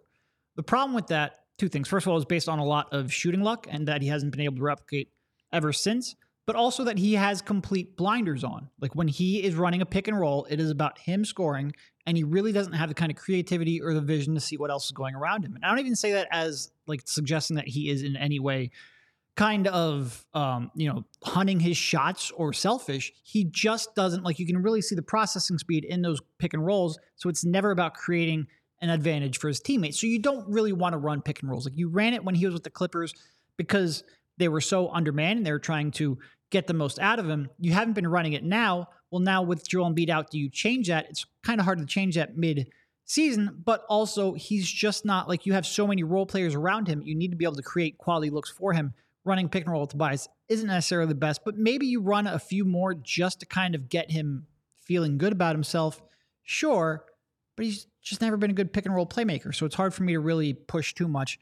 The 0.56 0.64
problem 0.64 0.94
with 0.94 1.06
that 1.06 1.41
two 1.58 1.68
things. 1.68 1.88
First 1.88 2.06
of 2.06 2.12
all, 2.12 2.16
it's 2.16 2.26
based 2.26 2.48
on 2.48 2.58
a 2.58 2.64
lot 2.64 2.92
of 2.92 3.12
shooting 3.12 3.42
luck 3.42 3.66
and 3.70 3.88
that 3.88 4.02
he 4.02 4.08
hasn't 4.08 4.32
been 4.32 4.40
able 4.40 4.56
to 4.56 4.62
replicate 4.62 5.10
ever 5.52 5.72
since, 5.72 6.16
but 6.46 6.56
also 6.56 6.84
that 6.84 6.98
he 6.98 7.14
has 7.14 7.42
complete 7.42 7.96
blinders 7.96 8.44
on. 8.44 8.68
Like 8.80 8.94
when 8.94 9.08
he 9.08 9.42
is 9.42 9.54
running 9.54 9.82
a 9.82 9.86
pick 9.86 10.08
and 10.08 10.18
roll, 10.18 10.46
it 10.50 10.60
is 10.60 10.70
about 10.70 10.98
him 10.98 11.24
scoring, 11.24 11.72
and 12.06 12.16
he 12.16 12.24
really 12.24 12.52
doesn't 12.52 12.72
have 12.72 12.88
the 12.88 12.94
kind 12.94 13.10
of 13.10 13.16
creativity 13.16 13.80
or 13.80 13.94
the 13.94 14.00
vision 14.00 14.34
to 14.34 14.40
see 14.40 14.56
what 14.56 14.70
else 14.70 14.86
is 14.86 14.92
going 14.92 15.14
around 15.14 15.44
him. 15.44 15.54
And 15.54 15.64
I 15.64 15.68
don't 15.68 15.80
even 15.80 15.96
say 15.96 16.12
that 16.12 16.28
as 16.30 16.70
like 16.86 17.02
suggesting 17.04 17.56
that 17.56 17.68
he 17.68 17.90
is 17.90 18.02
in 18.02 18.16
any 18.16 18.40
way 18.40 18.70
kind 19.36 19.66
of 19.68 20.26
um, 20.34 20.70
you 20.74 20.88
know 20.88 21.04
hunting 21.24 21.58
his 21.58 21.76
shots 21.76 22.30
or 22.32 22.52
selfish 22.52 23.12
he 23.22 23.44
just 23.44 23.94
doesn't 23.94 24.22
like 24.24 24.38
you 24.38 24.46
can 24.46 24.58
really 24.58 24.82
see 24.82 24.94
the 24.94 25.02
processing 25.02 25.58
speed 25.58 25.84
in 25.84 26.02
those 26.02 26.20
pick 26.38 26.52
and 26.52 26.66
rolls 26.66 26.98
so 27.16 27.28
it's 27.28 27.44
never 27.44 27.70
about 27.70 27.94
creating 27.94 28.46
an 28.82 28.90
advantage 28.90 29.38
for 29.38 29.48
his 29.48 29.60
teammates. 29.60 29.98
So 30.00 30.06
you 30.06 30.18
don't 30.18 30.46
really 30.48 30.72
want 30.72 30.92
to 30.92 30.98
run 30.98 31.22
pick 31.22 31.40
and 31.40 31.50
rolls. 31.50 31.64
Like 31.64 31.78
you 31.78 31.88
ran 31.88 32.12
it 32.12 32.24
when 32.24 32.34
he 32.34 32.44
was 32.44 32.52
with 32.52 32.64
the 32.64 32.70
Clippers 32.70 33.14
because 33.56 34.04
they 34.36 34.48
were 34.48 34.60
so 34.60 34.90
undermanned 34.90 35.38
and 35.38 35.46
they 35.46 35.52
were 35.52 35.58
trying 35.58 35.92
to 35.92 36.18
get 36.50 36.66
the 36.66 36.74
most 36.74 36.98
out 36.98 37.18
of 37.18 37.28
him. 37.28 37.48
You 37.58 37.72
haven't 37.72 37.94
been 37.94 38.08
running 38.08 38.32
it 38.34 38.44
now. 38.44 38.88
Well, 39.10 39.20
now 39.20 39.42
with 39.42 39.66
Joel 39.66 39.90
Embiid 39.90 40.10
out, 40.10 40.30
do 40.30 40.38
you 40.38 40.50
change 40.50 40.88
that? 40.88 41.08
It's 41.08 41.24
kind 41.42 41.60
of 41.60 41.64
hard 41.64 41.78
to 41.78 41.86
change 41.86 42.16
that 42.16 42.36
mid 42.36 42.68
season, 43.04 43.62
but 43.64 43.84
also 43.88 44.34
he's 44.34 44.70
just 44.70 45.04
not 45.04 45.28
like 45.28 45.46
you 45.46 45.52
have 45.52 45.66
so 45.66 45.86
many 45.86 46.02
role 46.02 46.26
players 46.26 46.54
around 46.54 46.88
him. 46.88 47.02
You 47.02 47.14
need 47.14 47.30
to 47.30 47.36
be 47.36 47.44
able 47.44 47.56
to 47.56 47.62
create 47.62 47.98
quality 47.98 48.30
looks 48.30 48.50
for 48.50 48.72
him. 48.72 48.94
Running 49.24 49.48
pick 49.48 49.64
and 49.64 49.72
roll 49.72 49.82
with 49.82 49.90
Tobias 49.90 50.28
isn't 50.48 50.66
necessarily 50.66 51.08
the 51.08 51.14
best, 51.14 51.44
but 51.44 51.56
maybe 51.56 51.86
you 51.86 52.00
run 52.00 52.26
a 52.26 52.40
few 52.40 52.64
more 52.64 52.94
just 52.94 53.38
to 53.40 53.46
kind 53.46 53.76
of 53.76 53.88
get 53.88 54.10
him 54.10 54.46
feeling 54.80 55.16
good 55.16 55.32
about 55.32 55.54
himself. 55.54 56.02
Sure, 56.42 57.04
but 57.56 57.66
he's 57.66 57.86
just 58.02 58.20
never 58.20 58.36
been 58.36 58.50
a 58.50 58.54
good 58.54 58.72
pick 58.72 58.86
and 58.86 58.94
roll 58.94 59.06
playmaker. 59.06 59.54
So 59.54 59.66
it's 59.66 59.74
hard 59.74 59.94
for 59.94 60.02
me 60.02 60.12
to 60.12 60.20
really 60.20 60.52
push 60.52 60.94
too 60.94 61.08
much. 61.08 61.38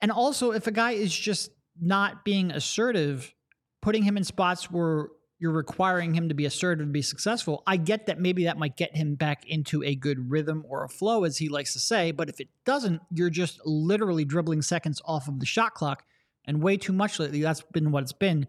And 0.00 0.10
also, 0.10 0.52
if 0.52 0.66
a 0.66 0.72
guy 0.72 0.92
is 0.92 1.14
just 1.14 1.50
not 1.80 2.24
being 2.24 2.50
assertive, 2.50 3.34
putting 3.82 4.02
him 4.02 4.16
in 4.16 4.24
spots 4.24 4.70
where 4.70 5.08
you're 5.38 5.52
requiring 5.52 6.14
him 6.14 6.28
to 6.28 6.34
be 6.34 6.44
assertive 6.44 6.86
to 6.86 6.92
be 6.92 7.02
successful, 7.02 7.62
I 7.66 7.76
get 7.76 8.06
that 8.06 8.18
maybe 8.18 8.44
that 8.44 8.58
might 8.58 8.76
get 8.76 8.96
him 8.96 9.14
back 9.14 9.46
into 9.46 9.82
a 9.82 9.94
good 9.94 10.30
rhythm 10.30 10.64
or 10.68 10.84
a 10.84 10.88
flow, 10.88 11.24
as 11.24 11.38
he 11.38 11.48
likes 11.48 11.72
to 11.74 11.78
say. 11.78 12.10
But 12.12 12.28
if 12.28 12.40
it 12.40 12.48
doesn't, 12.64 13.02
you're 13.14 13.30
just 13.30 13.60
literally 13.64 14.24
dribbling 14.24 14.62
seconds 14.62 15.00
off 15.04 15.28
of 15.28 15.40
the 15.40 15.46
shot 15.46 15.74
clock 15.74 16.04
and 16.46 16.62
way 16.62 16.76
too 16.76 16.92
much 16.92 17.18
lately. 17.18 17.42
That's 17.42 17.62
been 17.62 17.90
what 17.90 18.02
it's 18.02 18.12
been. 18.12 18.46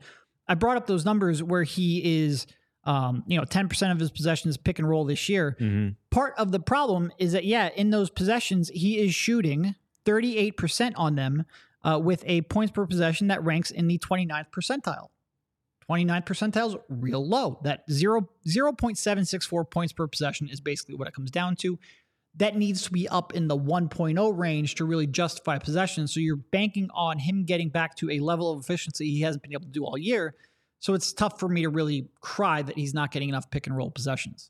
I 0.47 0.55
brought 0.55 0.77
up 0.77 0.87
those 0.87 1.05
numbers 1.05 1.43
where 1.43 1.63
he 1.63 2.23
is 2.23 2.47
um, 2.83 3.23
you 3.27 3.37
know, 3.37 3.43
10% 3.43 3.91
of 3.91 3.99
his 3.99 4.11
possessions 4.11 4.57
pick 4.57 4.79
and 4.79 4.89
roll 4.89 5.05
this 5.05 5.29
year. 5.29 5.55
Mm-hmm. 5.59 5.89
Part 6.09 6.33
of 6.37 6.51
the 6.51 6.59
problem 6.59 7.11
is 7.17 7.33
that, 7.33 7.45
yeah, 7.45 7.69
in 7.75 7.91
those 7.91 8.09
possessions, 8.09 8.69
he 8.69 8.99
is 8.99 9.13
shooting 9.13 9.75
38% 10.05 10.93
on 10.95 11.15
them, 11.15 11.45
uh, 11.83 11.99
with 12.01 12.23
a 12.25 12.41
points 12.43 12.71
per 12.71 12.85
possession 12.85 13.27
that 13.27 13.43
ranks 13.43 13.71
in 13.71 13.87
the 13.87 13.97
29th 13.99 14.47
percentile. 14.51 15.07
29th 15.89 16.25
percentile 16.25 16.69
is 16.69 16.75
real 16.89 17.27
low. 17.27 17.59
That 17.63 17.83
0, 17.91 18.29
0.764 18.47 19.69
points 19.69 19.93
per 19.93 20.07
possession 20.07 20.47
is 20.49 20.61
basically 20.61 20.95
what 20.95 21.07
it 21.07 21.13
comes 21.13 21.31
down 21.31 21.55
to. 21.57 21.77
That 22.35 22.55
needs 22.55 22.83
to 22.83 22.91
be 22.91 23.09
up 23.09 23.33
in 23.33 23.47
the 23.47 23.57
1.0 23.57 24.37
range 24.37 24.75
to 24.75 24.85
really 24.85 25.07
justify 25.07 25.57
possession. 25.57 26.07
So 26.07 26.21
you're 26.21 26.37
banking 26.37 26.89
on 26.93 27.19
him 27.19 27.43
getting 27.43 27.69
back 27.69 27.95
to 27.97 28.09
a 28.09 28.19
level 28.19 28.51
of 28.51 28.61
efficiency 28.61 29.11
he 29.11 29.21
hasn't 29.21 29.43
been 29.43 29.51
able 29.51 29.65
to 29.65 29.71
do 29.71 29.83
all 29.83 29.97
year. 29.97 30.35
So 30.81 30.95
it's 30.95 31.13
tough 31.13 31.39
for 31.39 31.47
me 31.47 31.61
to 31.61 31.69
really 31.69 32.09
cry 32.21 32.63
that 32.63 32.75
he's 32.75 32.93
not 32.93 33.11
getting 33.11 33.29
enough 33.29 33.49
pick 33.51 33.67
and 33.67 33.77
roll 33.77 33.91
possessions. 33.91 34.49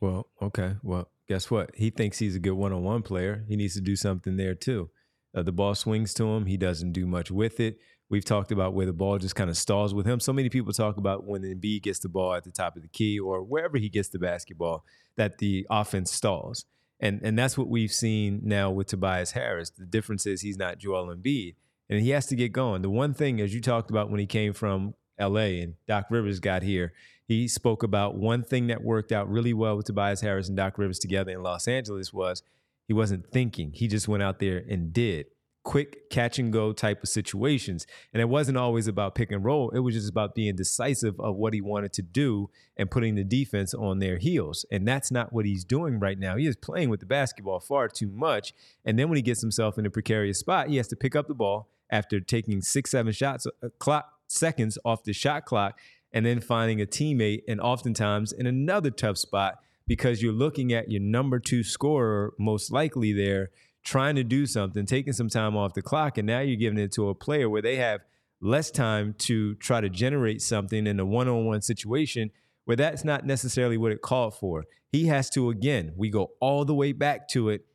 Well, 0.00 0.28
okay. 0.40 0.76
Well, 0.82 1.08
guess 1.28 1.50
what? 1.50 1.70
He 1.74 1.90
thinks 1.90 2.18
he's 2.18 2.36
a 2.36 2.40
good 2.40 2.52
one 2.52 2.72
on 2.72 2.84
one 2.84 3.02
player. 3.02 3.44
He 3.48 3.56
needs 3.56 3.74
to 3.74 3.80
do 3.80 3.96
something 3.96 4.36
there 4.36 4.54
too. 4.54 4.90
Uh, 5.36 5.42
the 5.42 5.52
ball 5.52 5.74
swings 5.74 6.14
to 6.14 6.24
him. 6.26 6.46
He 6.46 6.56
doesn't 6.56 6.92
do 6.92 7.06
much 7.06 7.30
with 7.30 7.58
it. 7.58 7.78
We've 8.08 8.24
talked 8.24 8.52
about 8.52 8.74
where 8.74 8.86
the 8.86 8.92
ball 8.92 9.18
just 9.18 9.34
kind 9.34 9.50
of 9.50 9.56
stalls 9.56 9.92
with 9.92 10.06
him. 10.06 10.20
So 10.20 10.32
many 10.32 10.48
people 10.48 10.72
talk 10.72 10.96
about 10.96 11.24
when 11.24 11.42
Embiid 11.42 11.82
gets 11.82 11.98
the 11.98 12.08
ball 12.08 12.34
at 12.34 12.44
the 12.44 12.52
top 12.52 12.76
of 12.76 12.82
the 12.82 12.88
key 12.88 13.18
or 13.18 13.42
wherever 13.42 13.76
he 13.76 13.88
gets 13.88 14.10
the 14.10 14.20
basketball, 14.20 14.84
that 15.16 15.38
the 15.38 15.66
offense 15.70 16.12
stalls. 16.12 16.66
And 17.00 17.20
and 17.24 17.36
that's 17.36 17.58
what 17.58 17.68
we've 17.68 17.92
seen 17.92 18.42
now 18.44 18.70
with 18.70 18.86
Tobias 18.86 19.32
Harris. 19.32 19.70
The 19.70 19.86
difference 19.86 20.26
is 20.26 20.42
he's 20.42 20.56
not 20.56 20.78
Joel 20.78 21.12
Embiid, 21.12 21.56
and 21.90 22.00
he 22.00 22.10
has 22.10 22.26
to 22.26 22.36
get 22.36 22.52
going. 22.52 22.82
The 22.82 22.90
one 22.90 23.12
thing, 23.12 23.40
as 23.40 23.52
you 23.52 23.60
talked 23.60 23.90
about 23.90 24.10
when 24.10 24.20
he 24.20 24.26
came 24.26 24.52
from 24.52 24.94
LA 25.18 25.60
and 25.62 25.74
Doc 25.86 26.06
Rivers 26.10 26.40
got 26.40 26.62
here, 26.62 26.92
he 27.26 27.48
spoke 27.48 27.82
about 27.82 28.16
one 28.16 28.42
thing 28.42 28.66
that 28.66 28.82
worked 28.82 29.12
out 29.12 29.30
really 29.30 29.54
well 29.54 29.76
with 29.76 29.86
Tobias 29.86 30.20
Harris 30.20 30.48
and 30.48 30.56
Doc 30.56 30.78
Rivers 30.78 30.98
together 30.98 31.32
in 31.32 31.42
Los 31.42 31.66
Angeles 31.66 32.12
was 32.12 32.42
he 32.86 32.92
wasn't 32.92 33.26
thinking. 33.30 33.72
He 33.72 33.88
just 33.88 34.08
went 34.08 34.22
out 34.22 34.38
there 34.40 34.62
and 34.68 34.92
did 34.92 35.26
quick 35.64 36.10
catch 36.10 36.38
and 36.38 36.52
go 36.52 36.72
type 36.72 37.02
of 37.02 37.08
situations. 37.08 37.86
And 38.12 38.20
it 38.20 38.28
wasn't 38.28 38.58
always 38.58 38.86
about 38.86 39.14
pick 39.14 39.32
and 39.32 39.42
roll. 39.42 39.70
It 39.70 39.78
was 39.80 39.94
just 39.94 40.10
about 40.10 40.34
being 40.34 40.54
decisive 40.54 41.18
of 41.18 41.36
what 41.36 41.54
he 41.54 41.60
wanted 41.62 41.92
to 41.94 42.02
do 42.02 42.50
and 42.76 42.90
putting 42.90 43.14
the 43.14 43.24
defense 43.24 43.72
on 43.72 43.98
their 43.98 44.18
heels. 44.18 44.66
And 44.70 44.86
that's 44.86 45.10
not 45.10 45.32
what 45.32 45.46
he's 45.46 45.64
doing 45.64 45.98
right 45.98 46.18
now. 46.18 46.36
He 46.36 46.46
is 46.46 46.56
playing 46.56 46.90
with 46.90 47.00
the 47.00 47.06
basketball 47.06 47.60
far 47.60 47.88
too 47.88 48.10
much. 48.10 48.52
And 48.84 48.98
then 48.98 49.08
when 49.08 49.16
he 49.16 49.22
gets 49.22 49.40
himself 49.40 49.78
in 49.78 49.86
a 49.86 49.90
precarious 49.90 50.38
spot, 50.38 50.68
he 50.68 50.76
has 50.76 50.88
to 50.88 50.96
pick 50.96 51.16
up 51.16 51.28
the 51.28 51.34
ball 51.34 51.68
after 51.90 52.20
taking 52.20 52.60
six, 52.60 52.90
seven 52.90 53.12
shots, 53.12 53.46
uh, 53.46 53.68
clock 53.78 54.13
seconds 54.26 54.78
off 54.84 55.04
the 55.04 55.12
shot 55.12 55.44
clock 55.44 55.78
and 56.12 56.24
then 56.24 56.40
finding 56.40 56.80
a 56.80 56.86
teammate 56.86 57.42
and 57.48 57.60
oftentimes 57.60 58.32
in 58.32 58.46
another 58.46 58.90
tough 58.90 59.18
spot 59.18 59.58
because 59.86 60.22
you're 60.22 60.32
looking 60.32 60.72
at 60.72 60.90
your 60.90 61.00
number 61.00 61.38
two 61.38 61.62
scorer 61.62 62.32
most 62.38 62.72
likely 62.72 63.12
there 63.12 63.50
trying 63.84 64.16
to 64.16 64.24
do 64.24 64.46
something 64.46 64.86
taking 64.86 65.12
some 65.12 65.28
time 65.28 65.56
off 65.56 65.74
the 65.74 65.82
clock 65.82 66.16
and 66.16 66.26
now 66.26 66.40
you're 66.40 66.56
giving 66.56 66.78
it 66.78 66.92
to 66.92 67.08
a 67.08 67.14
player 67.14 67.50
where 67.50 67.62
they 67.62 67.76
have 67.76 68.00
less 68.40 68.70
time 68.70 69.14
to 69.18 69.54
try 69.56 69.80
to 69.80 69.88
generate 69.88 70.40
something 70.40 70.86
in 70.86 71.00
a 71.00 71.04
one-on-one 71.04 71.60
situation 71.62 72.30
where 72.64 72.76
that's 72.76 73.04
not 73.04 73.26
necessarily 73.26 73.76
what 73.76 73.92
it 73.92 74.00
called 74.00 74.34
for. 74.34 74.64
He 74.90 75.06
has 75.06 75.28
to 75.30 75.50
again 75.50 75.92
we 75.96 76.10
go 76.10 76.30
all 76.40 76.64
the 76.64 76.74
way 76.74 76.92
back 76.92 77.28
to 77.28 77.50
it 77.50 77.66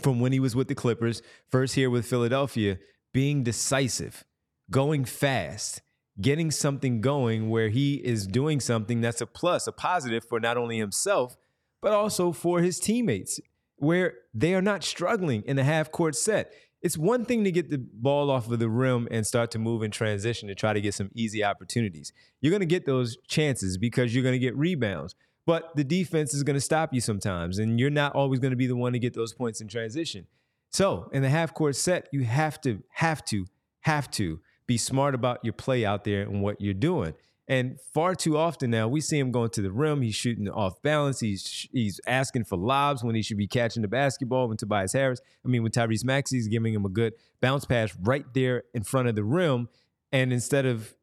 from 0.00 0.20
when 0.20 0.32
he 0.32 0.40
was 0.40 0.56
with 0.56 0.68
the 0.68 0.74
clippers 0.74 1.22
first 1.50 1.74
here 1.74 1.88
with 1.88 2.06
philadelphia 2.06 2.78
being 3.12 3.42
decisive 3.42 4.24
going 4.70 5.04
fast 5.04 5.80
getting 6.20 6.50
something 6.50 7.00
going 7.00 7.50
where 7.50 7.68
he 7.68 7.96
is 7.96 8.26
doing 8.26 8.60
something 8.60 9.00
that's 9.00 9.20
a 9.20 9.26
plus, 9.26 9.66
a 9.66 9.72
positive 9.72 10.24
for 10.24 10.40
not 10.40 10.56
only 10.56 10.78
himself, 10.78 11.36
but 11.82 11.92
also 11.92 12.32
for 12.32 12.60
his 12.60 12.80
teammates, 12.80 13.38
where 13.76 14.14
they 14.32 14.54
are 14.54 14.62
not 14.62 14.82
struggling 14.82 15.42
in 15.42 15.56
the 15.56 15.64
half 15.64 15.92
court 15.92 16.16
set. 16.16 16.52
It's 16.82 16.96
one 16.96 17.24
thing 17.24 17.44
to 17.44 17.50
get 17.50 17.70
the 17.70 17.78
ball 17.78 18.30
off 18.30 18.50
of 18.50 18.58
the 18.58 18.68
rim 18.68 19.08
and 19.10 19.26
start 19.26 19.50
to 19.52 19.58
move 19.58 19.82
in 19.82 19.90
transition 19.90 20.48
to 20.48 20.54
try 20.54 20.72
to 20.72 20.80
get 20.80 20.94
some 20.94 21.10
easy 21.14 21.42
opportunities. 21.42 22.12
You're 22.40 22.50
going 22.50 22.60
to 22.60 22.66
get 22.66 22.86
those 22.86 23.18
chances 23.28 23.76
because 23.76 24.14
you're 24.14 24.22
going 24.22 24.34
to 24.34 24.38
get 24.38 24.56
rebounds, 24.56 25.14
but 25.46 25.74
the 25.74 25.84
defense 25.84 26.32
is 26.32 26.42
going 26.42 26.54
to 26.54 26.60
stop 26.60 26.94
you 26.94 27.00
sometimes, 27.00 27.58
and 27.58 27.78
you're 27.78 27.90
not 27.90 28.14
always 28.14 28.40
going 28.40 28.52
to 28.52 28.56
be 28.56 28.66
the 28.66 28.76
one 28.76 28.92
to 28.92 28.98
get 28.98 29.14
those 29.14 29.34
points 29.34 29.60
in 29.60 29.68
transition. 29.68 30.26
So, 30.70 31.08
in 31.12 31.22
the 31.22 31.28
half 31.28 31.54
court 31.54 31.76
set, 31.76 32.08
you 32.12 32.24
have 32.24 32.60
to, 32.62 32.82
have 32.92 33.24
to, 33.26 33.46
have 33.80 34.10
to 34.12 34.40
be 34.66 34.76
smart 34.76 35.14
about 35.14 35.38
your 35.42 35.52
play 35.52 35.84
out 35.84 36.04
there 36.04 36.22
and 36.22 36.42
what 36.42 36.60
you're 36.60 36.74
doing. 36.74 37.14
And 37.48 37.78
far 37.94 38.16
too 38.16 38.36
often 38.36 38.70
now, 38.70 38.88
we 38.88 39.00
see 39.00 39.18
him 39.18 39.30
going 39.30 39.50
to 39.50 39.62
the 39.62 39.70
rim. 39.70 40.02
He's 40.02 40.16
shooting 40.16 40.48
off 40.48 40.82
balance. 40.82 41.20
He's 41.20 41.68
he's 41.72 42.00
asking 42.06 42.44
for 42.44 42.58
lobs 42.58 43.04
when 43.04 43.14
he 43.14 43.22
should 43.22 43.36
be 43.36 43.46
catching 43.46 43.82
the 43.82 43.88
basketball. 43.88 44.48
When 44.48 44.56
Tobias 44.56 44.92
Harris, 44.92 45.20
I 45.44 45.48
mean, 45.48 45.62
when 45.62 45.70
Tyrese 45.70 46.04
Maxey 46.04 46.38
is 46.38 46.48
giving 46.48 46.74
him 46.74 46.84
a 46.84 46.88
good 46.88 47.12
bounce 47.40 47.64
pass 47.64 47.94
right 48.02 48.24
there 48.34 48.64
in 48.74 48.82
front 48.82 49.06
of 49.06 49.14
the 49.14 49.22
rim, 49.22 49.68
and 50.10 50.32
instead 50.32 50.66
of 50.66 50.96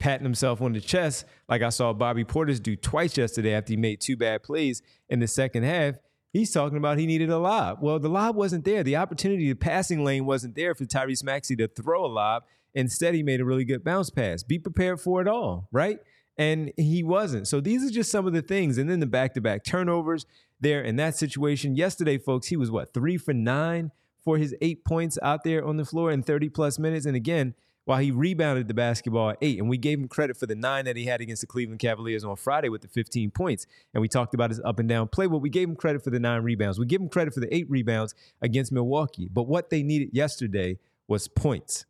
patting 0.00 0.24
himself 0.24 0.60
on 0.60 0.72
the 0.72 0.80
chest 0.80 1.24
like 1.48 1.62
I 1.62 1.68
saw 1.68 1.92
Bobby 1.92 2.24
Portis 2.24 2.60
do 2.60 2.74
twice 2.74 3.16
yesterday 3.16 3.54
after 3.54 3.72
he 3.72 3.76
made 3.76 4.00
two 4.00 4.16
bad 4.16 4.42
plays 4.42 4.82
in 5.08 5.20
the 5.20 5.28
second 5.28 5.62
half, 5.62 5.94
he's 6.32 6.52
talking 6.52 6.76
about 6.76 6.98
he 6.98 7.06
needed 7.06 7.30
a 7.30 7.38
lob. 7.38 7.78
Well, 7.80 8.00
the 8.00 8.08
lob 8.08 8.34
wasn't 8.34 8.64
there. 8.64 8.82
The 8.82 8.96
opportunity, 8.96 9.48
the 9.48 9.54
passing 9.54 10.02
lane 10.02 10.26
wasn't 10.26 10.56
there 10.56 10.74
for 10.74 10.84
Tyrese 10.84 11.22
Maxey 11.22 11.54
to 11.56 11.68
throw 11.68 12.04
a 12.04 12.08
lob. 12.08 12.42
Instead, 12.74 13.14
he 13.14 13.22
made 13.22 13.40
a 13.40 13.44
really 13.44 13.64
good 13.64 13.84
bounce 13.84 14.10
pass. 14.10 14.42
Be 14.42 14.58
prepared 14.58 15.00
for 15.00 15.20
it 15.20 15.28
all, 15.28 15.68
right? 15.72 15.98
And 16.36 16.72
he 16.76 17.02
wasn't. 17.02 17.46
So 17.46 17.60
these 17.60 17.84
are 17.84 17.92
just 17.92 18.10
some 18.10 18.26
of 18.26 18.32
the 18.32 18.42
things. 18.42 18.78
And 18.78 18.90
then 18.90 19.00
the 19.00 19.06
back 19.06 19.34
to 19.34 19.40
back 19.40 19.64
turnovers 19.64 20.26
there 20.60 20.82
in 20.82 20.96
that 20.96 21.16
situation. 21.16 21.76
Yesterday, 21.76 22.18
folks, 22.18 22.48
he 22.48 22.56
was 22.56 22.70
what, 22.70 22.92
three 22.92 23.16
for 23.16 23.32
nine 23.32 23.92
for 24.24 24.38
his 24.38 24.54
eight 24.60 24.84
points 24.84 25.18
out 25.22 25.44
there 25.44 25.64
on 25.64 25.76
the 25.76 25.84
floor 25.84 26.10
in 26.10 26.22
30 26.22 26.48
plus 26.48 26.78
minutes. 26.78 27.06
And 27.06 27.14
again, 27.14 27.54
while 27.84 27.98
he 27.98 28.10
rebounded 28.10 28.66
the 28.66 28.74
basketball 28.74 29.30
at 29.30 29.38
eight, 29.42 29.58
and 29.58 29.68
we 29.68 29.76
gave 29.76 29.98
him 29.98 30.08
credit 30.08 30.36
for 30.36 30.46
the 30.46 30.54
nine 30.54 30.86
that 30.86 30.96
he 30.96 31.04
had 31.04 31.20
against 31.20 31.42
the 31.42 31.46
Cleveland 31.46 31.80
Cavaliers 31.80 32.24
on 32.24 32.36
Friday 32.36 32.70
with 32.70 32.80
the 32.80 32.88
15 32.88 33.30
points. 33.30 33.66
And 33.92 34.00
we 34.00 34.08
talked 34.08 34.34
about 34.34 34.50
his 34.50 34.60
up 34.60 34.78
and 34.78 34.88
down 34.88 35.08
play, 35.08 35.26
but 35.26 35.38
we 35.38 35.50
gave 35.50 35.68
him 35.68 35.76
credit 35.76 36.02
for 36.02 36.10
the 36.10 36.18
nine 36.18 36.42
rebounds. 36.42 36.78
We 36.78 36.86
give 36.86 37.00
him 37.00 37.10
credit 37.10 37.34
for 37.34 37.40
the 37.40 37.54
eight 37.54 37.68
rebounds 37.68 38.14
against 38.40 38.72
Milwaukee. 38.72 39.28
But 39.30 39.44
what 39.44 39.68
they 39.68 39.82
needed 39.82 40.10
yesterday 40.12 40.78
was 41.06 41.28
points. 41.28 41.84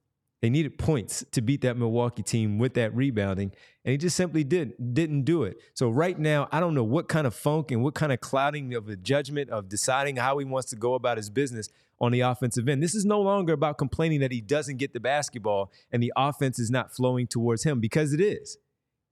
They 0.45 0.51
needed 0.51 0.77
points 0.77 1.25
to 1.33 1.41
beat 1.41 1.63
that 1.63 1.79
Milwaukee 1.79 2.23
team 2.23 2.59
with 2.59 2.75
that 2.75 2.95
rebounding, 2.95 3.51
and 3.83 3.93
he 3.93 3.97
just 3.97 4.15
simply 4.15 4.45
didn't 4.45 4.93
didn't 4.93 5.23
do 5.23 5.45
it. 5.45 5.57
So 5.73 5.89
right 5.89 6.19
now, 6.19 6.51
I 6.53 6.61
don't 6.61 6.75
know 6.75 6.85
what 6.85 7.09
kind 7.09 7.27
of 7.27 7.35
funk 7.35 7.71
and 7.71 7.83
what 7.83 7.95
kind 7.95 8.13
of 8.13 8.21
clouding 8.21 8.75
of 8.75 8.91
a 8.91 8.97
judgment 8.97 9.49
of 9.49 9.71
deciding 9.71 10.17
how 10.17 10.37
he 10.37 10.45
wants 10.45 10.69
to 10.69 10.77
go 10.77 10.93
about 10.93 11.17
his 11.17 11.31
business 11.31 11.71
on 11.99 12.13
the 12.13 12.21
offensive 12.21 12.69
end. 12.69 12.83
This 12.83 12.95
is 12.95 13.07
no 13.07 13.23
longer 13.23 13.55
about 13.55 13.79
complaining 13.79 14.21
that 14.21 14.33
he 14.33 14.43
doesn't 14.43 14.77
get 14.77 14.93
the 14.93 15.01
basketball 15.01 15.73
and 15.91 16.03
the 16.03 16.13
offense 16.15 16.59
is 16.59 16.71
not 16.71 16.95
flowing 16.95 17.27
towards 17.27 17.65
him 17.65 17.81
because 17.81 18.13
it 18.13 18.21
is. 18.21 18.59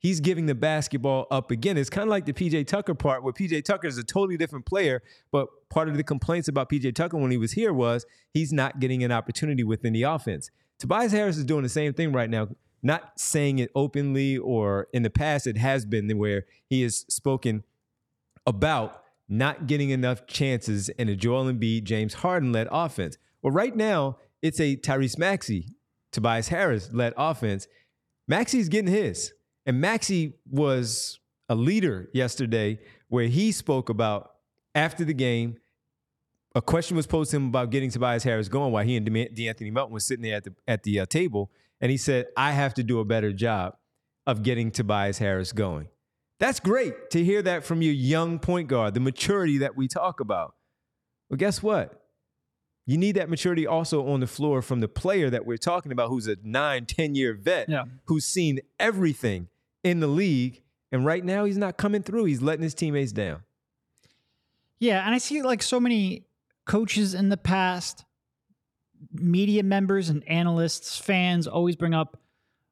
He's 0.01 0.21
giving 0.21 0.45
the 0.45 0.55
basketball 0.55 1.29
up 1.31 1.51
again. 1.51 1.79
It's 1.79 1.89
kind 1.89 2.03
of 2.03 2.11
like 2.11 2.27
the 2.27 2.35
PJ 2.35 2.67
Tucker 2.67 2.95
part 2.95 3.23
where 3.23 3.33
PJ 3.33 3.65
Tucker 3.65 3.87
is 3.87 3.97
a 3.97 4.05
totally 4.05 4.37
different 4.37 4.67
player, 4.67 5.01
but 5.31 5.49
part 5.71 5.89
of 5.89 5.97
the 5.97 6.05
complaints 6.05 6.49
about 6.49 6.69
PJ 6.69 6.95
Tucker 6.95 7.17
when 7.17 7.31
he 7.31 7.39
was 7.39 7.53
here 7.53 7.73
was 7.73 8.05
he's 8.35 8.53
not 8.53 8.81
getting 8.81 9.03
an 9.03 9.12
opportunity 9.12 9.65
within 9.65 9.95
the 9.95 10.03
offense. 10.03 10.51
Tobias 10.83 11.12
Harris 11.12 11.37
is 11.37 11.45
doing 11.45 11.62
the 11.62 11.69
same 11.69 11.95
thing 11.95 12.11
right 12.11 12.29
now, 12.29 12.49
not 12.83 13.12
saying 13.17 13.61
it 13.61 13.71
openly 13.73 14.37
or 14.37 14.89
in 14.93 15.05
the 15.05 15.11
past 15.11 15.47
it 15.47 15.57
has 15.57 15.85
been 15.85 16.11
where 16.19 16.45
he 16.67 16.83
has 16.83 17.05
spoken 17.09 17.62
about 18.49 19.05
not 19.29 19.69
getting 19.69 19.91
enough 19.91 20.27
chances 20.27 20.89
in 20.89 21.09
a 21.09 21.15
Joel 21.15 21.45
Embiid, 21.45 21.85
James 21.85 22.15
Harden 22.15 22.51
led 22.51 22.67
offense. 22.73 23.17
Well, 23.43 23.53
right 23.53 23.77
now 23.77 24.17
it's 24.43 24.59
a 24.59 24.77
Tyrese 24.77 25.17
Maxey, 25.17 25.69
Tobias 26.11 26.49
Harris 26.49 26.93
led 26.93 27.15
offense. 27.17 27.69
Maxey's 28.27 28.69
getting 28.69 28.93
his. 28.93 29.33
And 29.65 29.81
Maxey 29.81 30.35
was 30.51 31.21
a 31.49 31.55
leader 31.55 32.11
yesterday 32.12 32.81
where 33.07 33.29
he 33.29 33.53
spoke 33.53 33.89
about 33.89 34.33
after 34.75 35.05
the 35.05 35.15
game 35.15 35.59
a 36.54 36.62
question 36.62 36.97
was 36.97 37.06
posed 37.06 37.30
to 37.30 37.37
him 37.37 37.47
about 37.47 37.71
getting 37.71 37.90
Tobias 37.90 38.25
Harris 38.25 38.49
going 38.49 38.73
while 38.73 38.85
he 38.85 38.97
and 38.97 39.06
De'Anthony 39.06 39.73
Melton 39.73 39.94
was 39.94 40.06
sitting 40.06 40.23
there 40.23 40.37
at 40.37 40.44
the 40.44 40.54
at 40.66 40.82
the 40.82 41.00
uh, 41.00 41.06
table, 41.06 41.50
and 41.80 41.90
he 41.90 41.97
said, 41.97 42.26
"I 42.37 42.52
have 42.52 42.75
to 42.75 42.82
do 42.82 43.00
a 43.00 43.04
better 43.04 43.32
job 43.32 43.76
of 44.26 44.42
getting 44.42 44.71
Tobias 44.71 45.18
Harris 45.18 45.52
going." 45.52 45.88
That's 46.38 46.61
great 46.61 47.11
to 47.11 47.25
hear 47.25 47.40
that 47.42 47.64
from 47.64 47.82
your 47.82 47.94
young 47.94 48.38
point 48.38 48.68
guard, 48.68 48.94
the 48.94 49.00
maturity 49.00 49.59
that 49.59 49.76
we 49.76 49.87
talk 49.87 50.21
about. 50.21 50.54
Well, 51.30 51.37
guess 51.37 51.62
what? 51.62 52.02
You 52.85 52.99
need 52.99 53.12
that 53.12 53.30
maturity 53.30 53.66
also 53.66 54.09
on 54.09 54.21
the 54.21 54.26
floor 54.26 54.61
from 54.61 54.80
the 54.80 54.88
player 54.88 55.30
that 55.30 55.47
we're 55.47 55.56
talking 55.56 55.92
about, 55.92 56.09
who's 56.09 56.26
a 56.26 56.37
nine, 56.42 56.85
10 56.85 57.14
year 57.14 57.32
vet, 57.32 57.68
yeah. 57.68 57.85
who's 58.06 58.25
seen 58.25 58.59
everything 58.80 59.49
in 59.85 60.00
the 60.00 60.09
league. 60.09 60.62
And 60.90 61.06
right 61.06 61.25
now, 61.25 61.44
he's 61.44 61.56
not 61.56 61.76
coming 61.76 62.02
through. 62.02 62.25
He's 62.25 62.42
letting 62.42 62.64
his 62.64 62.75
teammates 62.75 63.12
down. 63.12 63.44
Yeah. 64.80 65.06
And 65.06 65.14
I 65.14 65.18
see 65.18 65.42
like 65.42 65.62
so 65.62 65.78
many 65.78 66.26
coaches 66.64 67.14
in 67.14 67.28
the 67.28 67.37
past, 67.37 68.04
media 69.12 69.62
members 69.62 70.09
and 70.09 70.26
analysts, 70.28 70.97
fans 70.99 71.47
always 71.47 71.76
bring 71.76 71.95
up, 71.95 72.21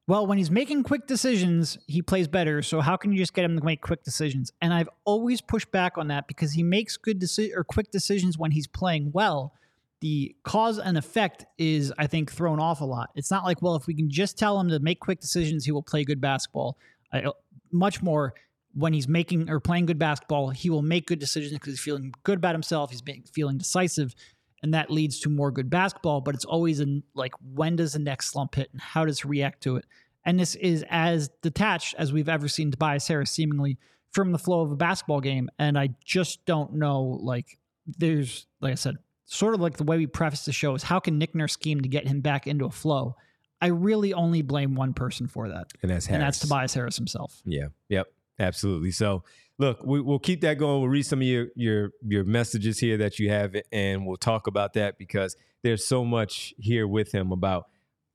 well, 0.07 0.27
when 0.27 0.39
he's 0.39 0.51
making 0.51 0.83
quick 0.83 1.07
decisions, 1.07 1.79
he 1.87 2.03
plays 2.03 2.27
better. 2.27 2.63
So 2.63 2.81
how 2.81 2.97
can 2.97 3.13
you 3.13 3.19
just 3.19 3.35
get 3.35 3.45
him 3.45 3.59
to 3.59 3.65
make 3.65 3.81
quick 3.81 4.03
decisions? 4.03 4.53
And 4.61 4.73
I've 4.75 4.89
always 5.05 5.41
pushed 5.41 5.71
back 5.71 5.99
on 5.99 6.09
that 6.09 6.27
because 6.27 6.53
he 6.53 6.63
makes 6.63 6.97
good 6.97 7.19
decisions 7.19 7.55
or 7.57 7.65
quick 7.65 7.91
decisions 7.91 8.37
when 8.37 8.51
he's 8.51 8.67
playing 8.67 9.11
well. 9.13 9.53
the 10.01 10.35
cause 10.45 10.79
and 10.79 10.97
effect 10.97 11.45
is, 11.59 11.93
I 11.99 12.07
think, 12.07 12.33
thrown 12.33 12.59
off 12.59 12.81
a 12.81 12.85
lot. 12.85 13.11
It's 13.15 13.31
not 13.31 13.45
like, 13.45 13.61
well, 13.63 13.77
if 13.77 13.87
we 13.87 13.95
can 13.95 14.11
just 14.11 14.39
tell 14.39 14.59
him 14.59 14.69
to 14.71 14.79
make 14.81 15.01
quick 15.01 15.21
decisions, 15.21 15.65
he 15.65 15.73
will 15.73 15.83
play 15.83 16.05
good 16.05 16.21
basketball. 16.21 16.79
I, 17.13 17.27
much 17.71 18.03
more 18.03 18.35
when 18.75 18.93
he's 18.93 19.09
making 19.09 19.51
or 19.51 19.61
playing 19.61 19.87
good 19.87 19.99
basketball, 19.99 20.51
he 20.51 20.71
will 20.71 20.83
make 20.83 21.07
good 21.07 21.19
decisions 21.19 21.53
because 21.53 21.73
he's 21.73 21.81
feeling 21.81 22.13
good 22.23 22.39
about 22.39 22.55
himself. 22.55 22.91
He's 22.91 23.03
being, 23.03 23.25
feeling 23.33 23.59
decisive, 23.59 24.15
and 24.63 24.75
that 24.75 24.91
leads 24.91 25.21
to 25.21 25.29
more 25.29 25.51
good 25.51 25.71
basketball. 25.71 26.21
But 26.21 26.35
it's 26.35 26.45
always 26.45 26.81
in 26.81 27.03
like, 27.15 27.33
when 27.55 27.77
does 27.77 27.95
the 27.95 27.99
next 27.99 28.31
slump 28.31 28.55
hit, 28.55 28.69
and 28.73 28.81
how 28.81 29.05
does 29.05 29.21
he 29.21 29.29
react 29.29 29.63
to 29.65 29.77
it? 29.77 29.85
And 30.25 30.39
this 30.39 30.55
is 30.57 30.85
as 30.91 31.31
detached 31.43 31.95
as 31.99 32.13
we've 32.13 32.29
ever 32.29 32.47
seen 32.47 32.71
Tobias 32.71 33.09
Harris 33.09 33.31
seemingly 33.31 33.79
from 34.13 34.33
the 34.33 34.39
flow 34.39 34.61
of 34.61 34.71
a 34.71 34.77
basketball 34.77 35.21
game. 35.21 35.49
And 35.59 35.79
I 35.79 35.91
just 36.05 36.45
don't 36.45 36.75
know, 36.75 37.19
like, 37.23 37.59
there's, 37.87 38.47
like 38.61 38.73
I 38.73 38.75
said, 38.75 38.97
sort 39.25 39.55
of 39.55 39.61
like 39.61 39.79
the 39.79 39.85
way 39.85 39.97
we 39.97 40.07
preface 40.07 40.45
the 40.45 40.53
show 40.53 40.75
is 40.75 40.83
how 40.83 41.01
can 41.01 41.19
Nick 41.19 41.35
Nurse 41.35 41.53
scheme 41.53 41.81
to 41.81 41.89
get 41.89 42.07
him 42.07 42.21
back 42.21 42.47
into 42.47 42.67
a 42.67 42.71
flow? 42.71 43.17
I 43.63 43.69
really 43.69 44.13
only 44.13 44.43
blame 44.43 44.75
one 44.75 44.95
person 44.95 45.27
for 45.27 45.49
that, 45.49 45.73
and 45.83 45.91
that's 45.91 46.07
Harris. 46.07 46.15
and 46.15 46.23
that's 46.23 46.39
Tobias 46.41 46.75
Harris 46.75 46.97
himself. 46.97 47.41
Yeah. 47.45 47.69
Yep. 47.89 48.09
Absolutely. 48.41 48.91
So, 48.91 49.23
look, 49.59 49.85
we, 49.85 50.01
will 50.01 50.19
keep 50.19 50.41
that 50.41 50.55
going. 50.59 50.81
We'll 50.81 50.89
read 50.89 51.05
some 51.07 51.21
of 51.21 51.27
your 51.27 51.49
your 51.55 51.91
your 52.03 52.25
messages 52.25 52.79
here 52.81 52.97
that 52.97 53.19
you 53.19 53.31
have, 53.31 53.55
and 53.71 54.07
we'll 54.07 54.17
talk 54.17 54.47
about 54.47 54.73
that 54.73 54.99
because 54.99 55.37
there's 55.63 55.87
so 55.87 56.05
much 56.05 56.55
here 56.59 56.89
with 56.89 57.13
him 57.13 57.31
about 57.31 57.67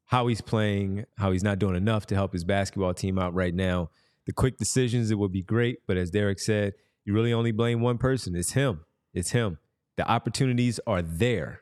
how 0.05 0.27
he's 0.27 0.41
playing, 0.41 1.05
how 1.17 1.31
he's 1.31 1.43
not 1.43 1.59
doing 1.59 1.75
enough 1.75 2.07
to 2.07 2.15
help 2.15 2.33
his 2.33 2.43
basketball 2.43 2.93
team 2.93 3.17
out 3.19 3.33
right 3.33 3.53
now. 3.53 3.89
The 4.25 4.33
quick 4.33 4.57
decisions, 4.57 5.11
it 5.11 5.19
would 5.19 5.31
be 5.31 5.43
great, 5.43 5.79
but 5.87 5.97
as 5.97 6.09
Derek 6.09 6.39
said, 6.39 6.73
you 7.05 7.13
really 7.13 7.33
only 7.33 7.51
blame 7.51 7.81
one 7.81 7.99
person. 7.99 8.35
It's 8.35 8.53
him. 8.53 8.81
It's 9.13 9.31
him. 9.31 9.59
The 9.97 10.09
opportunities 10.09 10.79
are 10.87 11.03
there. 11.03 11.61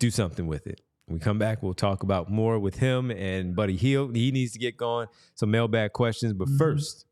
Do 0.00 0.10
something 0.10 0.48
with 0.48 0.66
it. 0.66 0.80
When 1.06 1.18
we 1.18 1.20
come 1.20 1.38
back, 1.38 1.62
we'll 1.62 1.74
talk 1.74 2.02
about 2.02 2.30
more 2.30 2.58
with 2.58 2.76
him 2.78 3.10
and 3.10 3.54
Buddy 3.54 3.76
Hield. 3.76 4.14
He 4.16 4.30
needs 4.32 4.52
to 4.52 4.58
get 4.58 4.76
going. 4.76 5.06
Some 5.34 5.50
mailbag 5.50 5.92
questions, 5.92 6.32
but 6.32 6.48
Mhm. 6.48 6.58
first, 6.58 7.06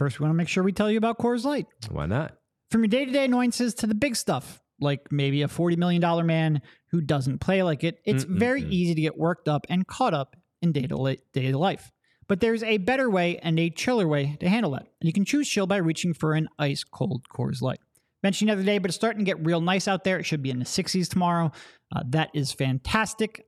First, 0.00 0.18
we 0.18 0.24
want 0.24 0.32
to 0.32 0.38
make 0.38 0.48
sure 0.48 0.64
we 0.64 0.72
tell 0.72 0.90
you 0.90 0.96
about 0.96 1.18
Coors 1.18 1.44
Light. 1.44 1.66
why 1.90 2.06
not? 2.06 2.34
From 2.70 2.80
your 2.80 2.88
day 2.88 3.04
to 3.04 3.12
day 3.12 3.26
annoyances 3.26 3.74
to 3.74 3.86
the 3.86 3.94
big 3.94 4.16
stuff, 4.16 4.62
like 4.80 5.12
maybe 5.12 5.42
a 5.42 5.46
$40 5.46 5.76
million 5.76 6.26
man 6.26 6.62
who 6.90 7.02
doesn't 7.02 7.40
play 7.40 7.62
like 7.62 7.84
it, 7.84 7.98
it's 8.06 8.24
very 8.24 8.62
Mm-mm-mm. 8.62 8.72
easy 8.72 8.94
to 8.94 9.00
get 9.02 9.18
worked 9.18 9.46
up 9.46 9.66
and 9.68 9.86
caught 9.86 10.14
up 10.14 10.36
in 10.62 10.72
day 10.72 10.86
to 10.86 11.18
day 11.34 11.52
life. 11.52 11.92
But 12.28 12.40
there's 12.40 12.62
a 12.62 12.78
better 12.78 13.10
way 13.10 13.40
and 13.42 13.60
a 13.60 13.68
chiller 13.68 14.08
way 14.08 14.38
to 14.40 14.48
handle 14.48 14.70
that. 14.70 14.86
And 15.02 15.06
you 15.06 15.12
can 15.12 15.26
choose 15.26 15.46
chill 15.46 15.66
by 15.66 15.76
reaching 15.76 16.14
for 16.14 16.32
an 16.32 16.48
ice 16.58 16.82
cold 16.82 17.26
Coors 17.30 17.60
Light. 17.60 17.80
Mentioned 18.22 18.48
the 18.48 18.54
other 18.54 18.62
day, 18.62 18.78
but 18.78 18.88
it's 18.88 18.96
starting 18.96 19.22
to 19.22 19.30
get 19.30 19.44
real 19.44 19.60
nice 19.60 19.86
out 19.86 20.04
there. 20.04 20.18
It 20.18 20.24
should 20.24 20.42
be 20.42 20.50
in 20.50 20.60
the 20.60 20.64
60s 20.64 21.10
tomorrow. 21.10 21.52
Uh, 21.94 22.04
that 22.08 22.30
is 22.32 22.52
fantastic. 22.52 23.44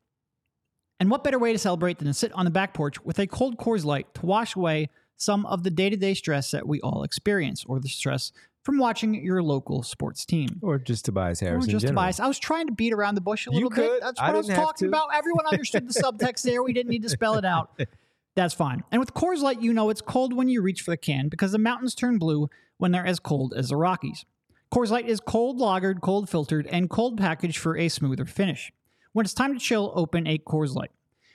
And 1.01 1.11
what 1.11 1.25
better 1.25 1.39
way 1.39 1.55
to 1.55 1.59
celebrate 1.59 1.97
than 1.97 2.09
to 2.09 2.13
sit 2.13 2.31
on 2.35 2.45
the 2.45 2.51
back 2.51 2.75
porch 2.75 3.03
with 3.03 3.19
a 3.19 3.27
cold 3.27 3.57
Coors 3.57 3.87
Light 3.87 4.13
to 4.17 4.27
wash 4.27 4.55
away 4.55 4.91
some 5.17 5.47
of 5.47 5.63
the 5.63 5.71
day 5.71 5.91
to 5.91 5.97
day 5.97 6.15
stress 6.15 6.51
that 6.51 6.67
we 6.67 6.81
all 6.81 7.03
experience 7.03 7.65
or 7.67 7.81
the 7.81 7.89
stress 7.89 8.33
from 8.63 8.79
watching 8.79 9.15
your 9.15 9.43
local 9.43 9.83
sports 9.83 10.25
team. 10.25 10.49
Or 10.63 10.79
just 10.79 11.05
Tobias 11.05 11.41
Harris 11.41 11.67
Or 11.67 11.71
just. 11.71 11.87
Tobias. 11.87 12.21
I 12.21 12.29
was 12.29 12.39
trying 12.39 12.67
to 12.69 12.73
beat 12.73 12.93
around 12.93 13.17
the 13.17 13.21
bush 13.21 13.47
a 13.47 13.51
little 13.51 13.71
bit. 13.71 14.01
That's 14.01 14.21
what 14.21 14.31
I, 14.31 14.33
was 14.33 14.47
didn't 14.47 14.61
talking 14.61 14.87
to. 14.87 14.89
about. 14.89 15.09
Everyone 15.15 15.47
understood 15.47 15.89
the 15.89 16.01
subtext 16.01 16.43
there. 16.43 16.63
We 16.63 16.73
didn't 16.73 16.91
need 16.91 17.03
to 17.03 17.09
spell 17.09 17.35
it 17.35 17.45
out. 17.45 17.81
That's 18.35 18.55
fine. 18.55 18.83
And 18.91 19.01
with 19.01 19.13
Coors 19.15 19.41
Light, 19.41 19.61
you 19.61 19.73
know 19.73 19.91
it's 19.91 20.01
cold 20.01 20.33
when 20.33 20.49
you 20.49 20.63
reach 20.63 20.81
for 20.81 20.93
the 20.93 20.97
can 20.97 21.29
because 21.29 21.53
the 21.53 21.59
mountains 21.59 21.95
turn 21.95 22.19
blue 22.19 22.49
when 22.79 22.91
they're 22.93 23.07
as 23.07 23.21
cold 23.21 23.53
as 23.55 23.69
the 23.69 23.77
Rockies. 23.77 24.25
Coors 24.73 24.91
Light 24.91 25.07
is 25.07 25.21
cold 25.21 25.59
lagered, 25.59 26.01
cold 26.01 26.31
filtered, 26.31 26.67
and 26.69 26.89
cold 26.89 27.19
packaged 27.19 27.59
for 27.59 27.77
a 27.77 27.89
smoother 27.89 28.25
finish. 28.25 28.73
When 29.13 29.27
it's 29.27 29.35
time 29.35 29.53
to 29.53 29.61
chill, 29.61 29.93
open 29.95 30.27
a 30.27 30.39
Coors 30.39 30.75
Light. 30.75 30.91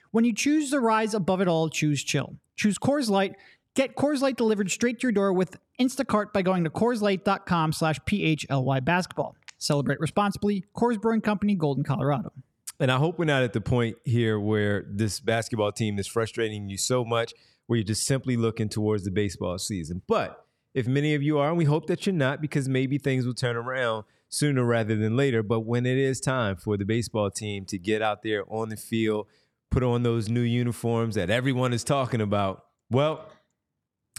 When 0.10 0.26
you 0.26 0.34
choose 0.34 0.72
to 0.72 0.80
rise 0.80 1.14
above 1.14 1.42
it 1.42 1.48
all, 1.48 1.70
choose 1.70 2.04
chill. 2.04 2.38
Choose 2.56 2.80
Coors 2.80 3.10
Light. 3.10 3.36
Get 3.78 3.96
Coors 3.96 4.22
Light 4.22 4.36
delivered 4.36 4.72
straight 4.72 5.00
to 5.02 5.04
your 5.06 5.12
door 5.12 5.32
with 5.32 5.56
Instacart 5.80 6.34
by 6.34 6.42
going 6.42 6.64
to 6.64 6.70
CoorsLight.com 6.72 7.74
slash 7.74 8.00
PHLY 8.08 8.84
basketball. 8.84 9.36
Celebrate 9.60 10.00
responsibly. 10.00 10.66
Coors 10.76 11.00
Brewing 11.00 11.22
Company, 11.22 11.54
Golden, 11.54 11.84
Colorado. 11.84 12.34
And 12.80 12.92
I 12.92 12.98
hope 12.98 13.20
we're 13.20 13.26
not 13.26 13.44
at 13.44 13.54
the 13.54 13.62
point 13.62 13.98
here 14.04 14.40
where 14.40 14.84
this 14.90 15.20
basketball 15.20 15.72
team 15.72 16.00
is 16.00 16.08
frustrating 16.08 16.68
you 16.70 16.76
so 16.76 17.06
much 17.06 17.36
where 17.68 17.78
you're 17.78 17.86
just 17.86 18.08
simply 18.08 18.36
looking 18.36 18.68
towards 18.68 19.04
the 19.04 19.12
baseball 19.12 19.60
season. 19.60 20.02
But 20.08 20.44
if 20.74 20.88
many 20.88 21.14
of 21.14 21.22
you 21.22 21.38
are, 21.38 21.50
and 21.50 21.58
we 21.60 21.66
hope 21.66 21.86
that 21.86 22.08
you're 22.08 22.16
not, 22.16 22.42
because 22.42 22.68
maybe 22.68 22.98
things 22.98 23.28
will 23.28 23.36
turn 23.36 23.56
around 23.56 24.06
sooner 24.28 24.66
rather 24.66 24.96
than 24.96 25.16
later. 25.16 25.44
But 25.44 25.68
when 25.68 25.86
it 25.86 26.00
is 26.00 26.20
time 26.20 26.56
for 26.56 26.78
the 26.78 26.86
baseball 26.86 27.30
team 27.30 27.66
to 27.66 27.78
get 27.78 28.02
out 28.02 28.24
there 28.24 28.44
on 28.52 28.70
the 28.70 28.76
field, 28.76 29.28
put 29.70 29.84
on 29.84 30.02
those 30.02 30.30
new 30.30 30.42
uniforms 30.42 31.14
that 31.14 31.30
everyone 31.30 31.74
is 31.74 31.84
talking 31.84 32.22
about, 32.22 32.64
well, 32.90 33.30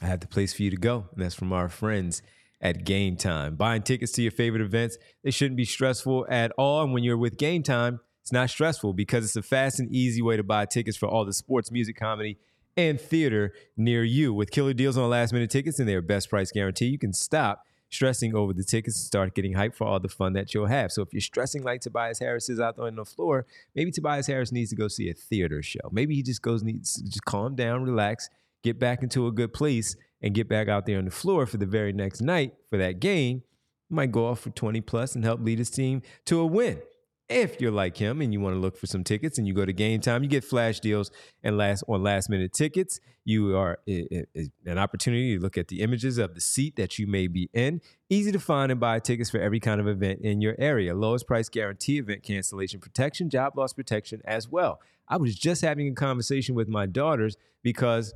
I 0.02 0.06
have 0.06 0.20
the 0.20 0.28
place 0.28 0.52
for 0.52 0.62
you 0.62 0.70
to 0.70 0.76
go. 0.76 1.08
And 1.12 1.24
that's 1.24 1.34
from 1.34 1.52
our 1.52 1.68
friends 1.68 2.22
at 2.60 2.84
Game 2.84 3.16
Time. 3.16 3.56
Buying 3.56 3.82
tickets 3.82 4.12
to 4.12 4.22
your 4.22 4.32
favorite 4.32 4.62
events, 4.62 4.98
they 5.22 5.30
shouldn't 5.30 5.56
be 5.56 5.64
stressful 5.64 6.26
at 6.28 6.52
all. 6.58 6.82
And 6.82 6.92
when 6.92 7.04
you're 7.04 7.16
with 7.16 7.36
Game 7.36 7.62
Time, 7.62 8.00
it's 8.22 8.32
not 8.32 8.50
stressful 8.50 8.92
because 8.92 9.24
it's 9.24 9.36
a 9.36 9.42
fast 9.42 9.80
and 9.80 9.94
easy 9.94 10.20
way 10.22 10.36
to 10.36 10.42
buy 10.42 10.66
tickets 10.66 10.96
for 10.96 11.08
all 11.08 11.24
the 11.24 11.32
sports, 11.32 11.70
music, 11.70 11.96
comedy, 11.96 12.38
and 12.76 13.00
theater 13.00 13.52
near 13.76 14.04
you. 14.04 14.34
With 14.34 14.50
killer 14.50 14.74
deals 14.74 14.96
on 14.96 15.08
last 15.10 15.32
minute 15.32 15.50
tickets 15.50 15.78
and 15.78 15.88
their 15.88 16.02
best 16.02 16.30
price 16.30 16.52
guarantee, 16.52 16.86
you 16.86 16.98
can 16.98 17.12
stop 17.12 17.62
stressing 17.90 18.34
over 18.34 18.52
the 18.52 18.64
tickets 18.64 18.96
and 18.96 19.06
start 19.06 19.34
getting 19.34 19.54
hyped 19.54 19.74
for 19.74 19.86
all 19.86 19.98
the 19.98 20.08
fun 20.08 20.34
that 20.34 20.52
you'll 20.52 20.66
have. 20.66 20.92
So 20.92 21.02
if 21.02 21.12
you're 21.12 21.20
stressing 21.20 21.62
like 21.62 21.80
Tobias 21.80 22.18
Harris 22.18 22.48
is 22.48 22.60
out 22.60 22.76
there 22.76 22.86
on 22.86 22.96
the 22.96 23.04
floor, 23.04 23.46
maybe 23.74 23.90
Tobias 23.90 24.26
Harris 24.26 24.52
needs 24.52 24.70
to 24.70 24.76
go 24.76 24.88
see 24.88 25.08
a 25.08 25.14
theater 25.14 25.62
show. 25.62 25.88
Maybe 25.90 26.14
he 26.14 26.22
just 26.22 26.42
goes 26.42 26.62
needs 26.62 26.94
to 26.94 27.04
just 27.04 27.24
calm 27.24 27.56
down, 27.56 27.82
relax, 27.82 28.28
get 28.62 28.78
back 28.78 29.02
into 29.02 29.26
a 29.26 29.32
good 29.32 29.52
place, 29.52 29.96
and 30.20 30.34
get 30.34 30.48
back 30.48 30.68
out 30.68 30.86
there 30.86 30.98
on 30.98 31.04
the 31.04 31.10
floor 31.10 31.46
for 31.46 31.58
the 31.58 31.66
very 31.66 31.92
next 31.92 32.20
night 32.20 32.54
for 32.70 32.76
that 32.76 33.00
game. 33.00 33.42
Might 33.90 34.12
go 34.12 34.26
off 34.26 34.40
for 34.40 34.50
20 34.50 34.80
plus 34.82 35.14
and 35.14 35.24
help 35.24 35.40
lead 35.40 35.58
his 35.58 35.70
team 35.70 36.02
to 36.26 36.40
a 36.40 36.46
win. 36.46 36.80
If 37.28 37.60
you're 37.60 37.70
like 37.70 37.98
him 37.98 38.20
and 38.20 38.32
you 38.32 38.40
want 38.40 38.56
to 38.56 38.58
look 38.58 38.76
for 38.76 38.86
some 38.86 39.04
tickets 39.04 39.38
and 39.38 39.46
you 39.46 39.52
go 39.52 39.64
to 39.64 39.72
game 39.72 40.00
time, 40.00 40.22
you 40.22 40.28
get 40.28 40.44
flash 40.44 40.80
deals 40.80 41.10
and 41.42 41.58
last 41.58 41.84
on 41.86 42.02
last 42.02 42.30
minute 42.30 42.52
tickets. 42.52 43.00
You 43.24 43.54
are 43.56 43.78
an 43.86 44.78
opportunity 44.78 45.36
to 45.36 45.42
look 45.42 45.58
at 45.58 45.68
the 45.68 45.82
images 45.82 46.16
of 46.16 46.34
the 46.34 46.40
seat 46.40 46.76
that 46.76 46.98
you 46.98 47.06
may 47.06 47.26
be 47.26 47.50
in. 47.52 47.82
Easy 48.08 48.32
to 48.32 48.40
find 48.40 48.72
and 48.72 48.80
buy 48.80 48.98
tickets 48.98 49.28
for 49.28 49.38
every 49.38 49.60
kind 49.60 49.78
of 49.78 49.86
event 49.86 50.20
in 50.22 50.40
your 50.40 50.56
area. 50.58 50.94
Lowest 50.94 51.26
price 51.26 51.50
guarantee, 51.50 51.98
event 51.98 52.22
cancellation 52.22 52.80
protection, 52.80 53.28
job 53.28 53.56
loss 53.58 53.74
protection 53.74 54.22
as 54.24 54.48
well. 54.48 54.80
I 55.06 55.18
was 55.18 55.34
just 55.34 55.60
having 55.60 55.88
a 55.88 55.94
conversation 55.94 56.54
with 56.54 56.68
my 56.68 56.86
daughters 56.86 57.36
because 57.62 58.14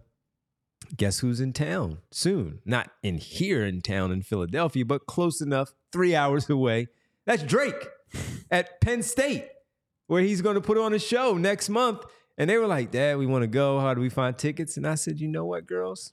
guess 0.97 1.21
who's 1.21 1.41
in 1.41 1.53
town 1.53 1.99
soon? 2.11 2.61
Not 2.65 2.91
in 3.03 3.19
here 3.19 3.65
in 3.65 3.81
town 3.81 4.13
in 4.13 4.23
Philadelphia, 4.23 4.85
but 4.85 5.07
close 5.07 5.41
enough, 5.41 5.73
three 5.93 6.15
hours 6.15 6.49
away. 6.51 6.89
That's 7.27 7.43
Drake 7.43 7.89
at 8.51 8.81
Penn 8.81 9.03
State, 9.03 9.47
where 10.07 10.23
he's 10.23 10.43
going 10.43 10.55
to 10.57 10.61
put 10.61 10.79
on 10.79 10.93
a 10.93 10.99
show 10.99 11.37
next 11.37 11.69
month. 11.69 12.05
And 12.39 12.49
they 12.49 12.57
were 12.59 12.67
like, 12.67 12.91
Dad, 12.91 13.19
we 13.19 13.27
want 13.27 13.43
to 13.43 13.47
go. 13.47 13.79
How 13.81 13.95
do 13.95 14.01
we 14.01 14.09
find 14.09 14.37
tickets? 14.37 14.77
And 14.77 14.87
I 14.87 14.95
said, 14.95 15.21
You 15.21 15.29
know 15.29 15.45
what, 15.45 15.67
girls? 15.67 16.13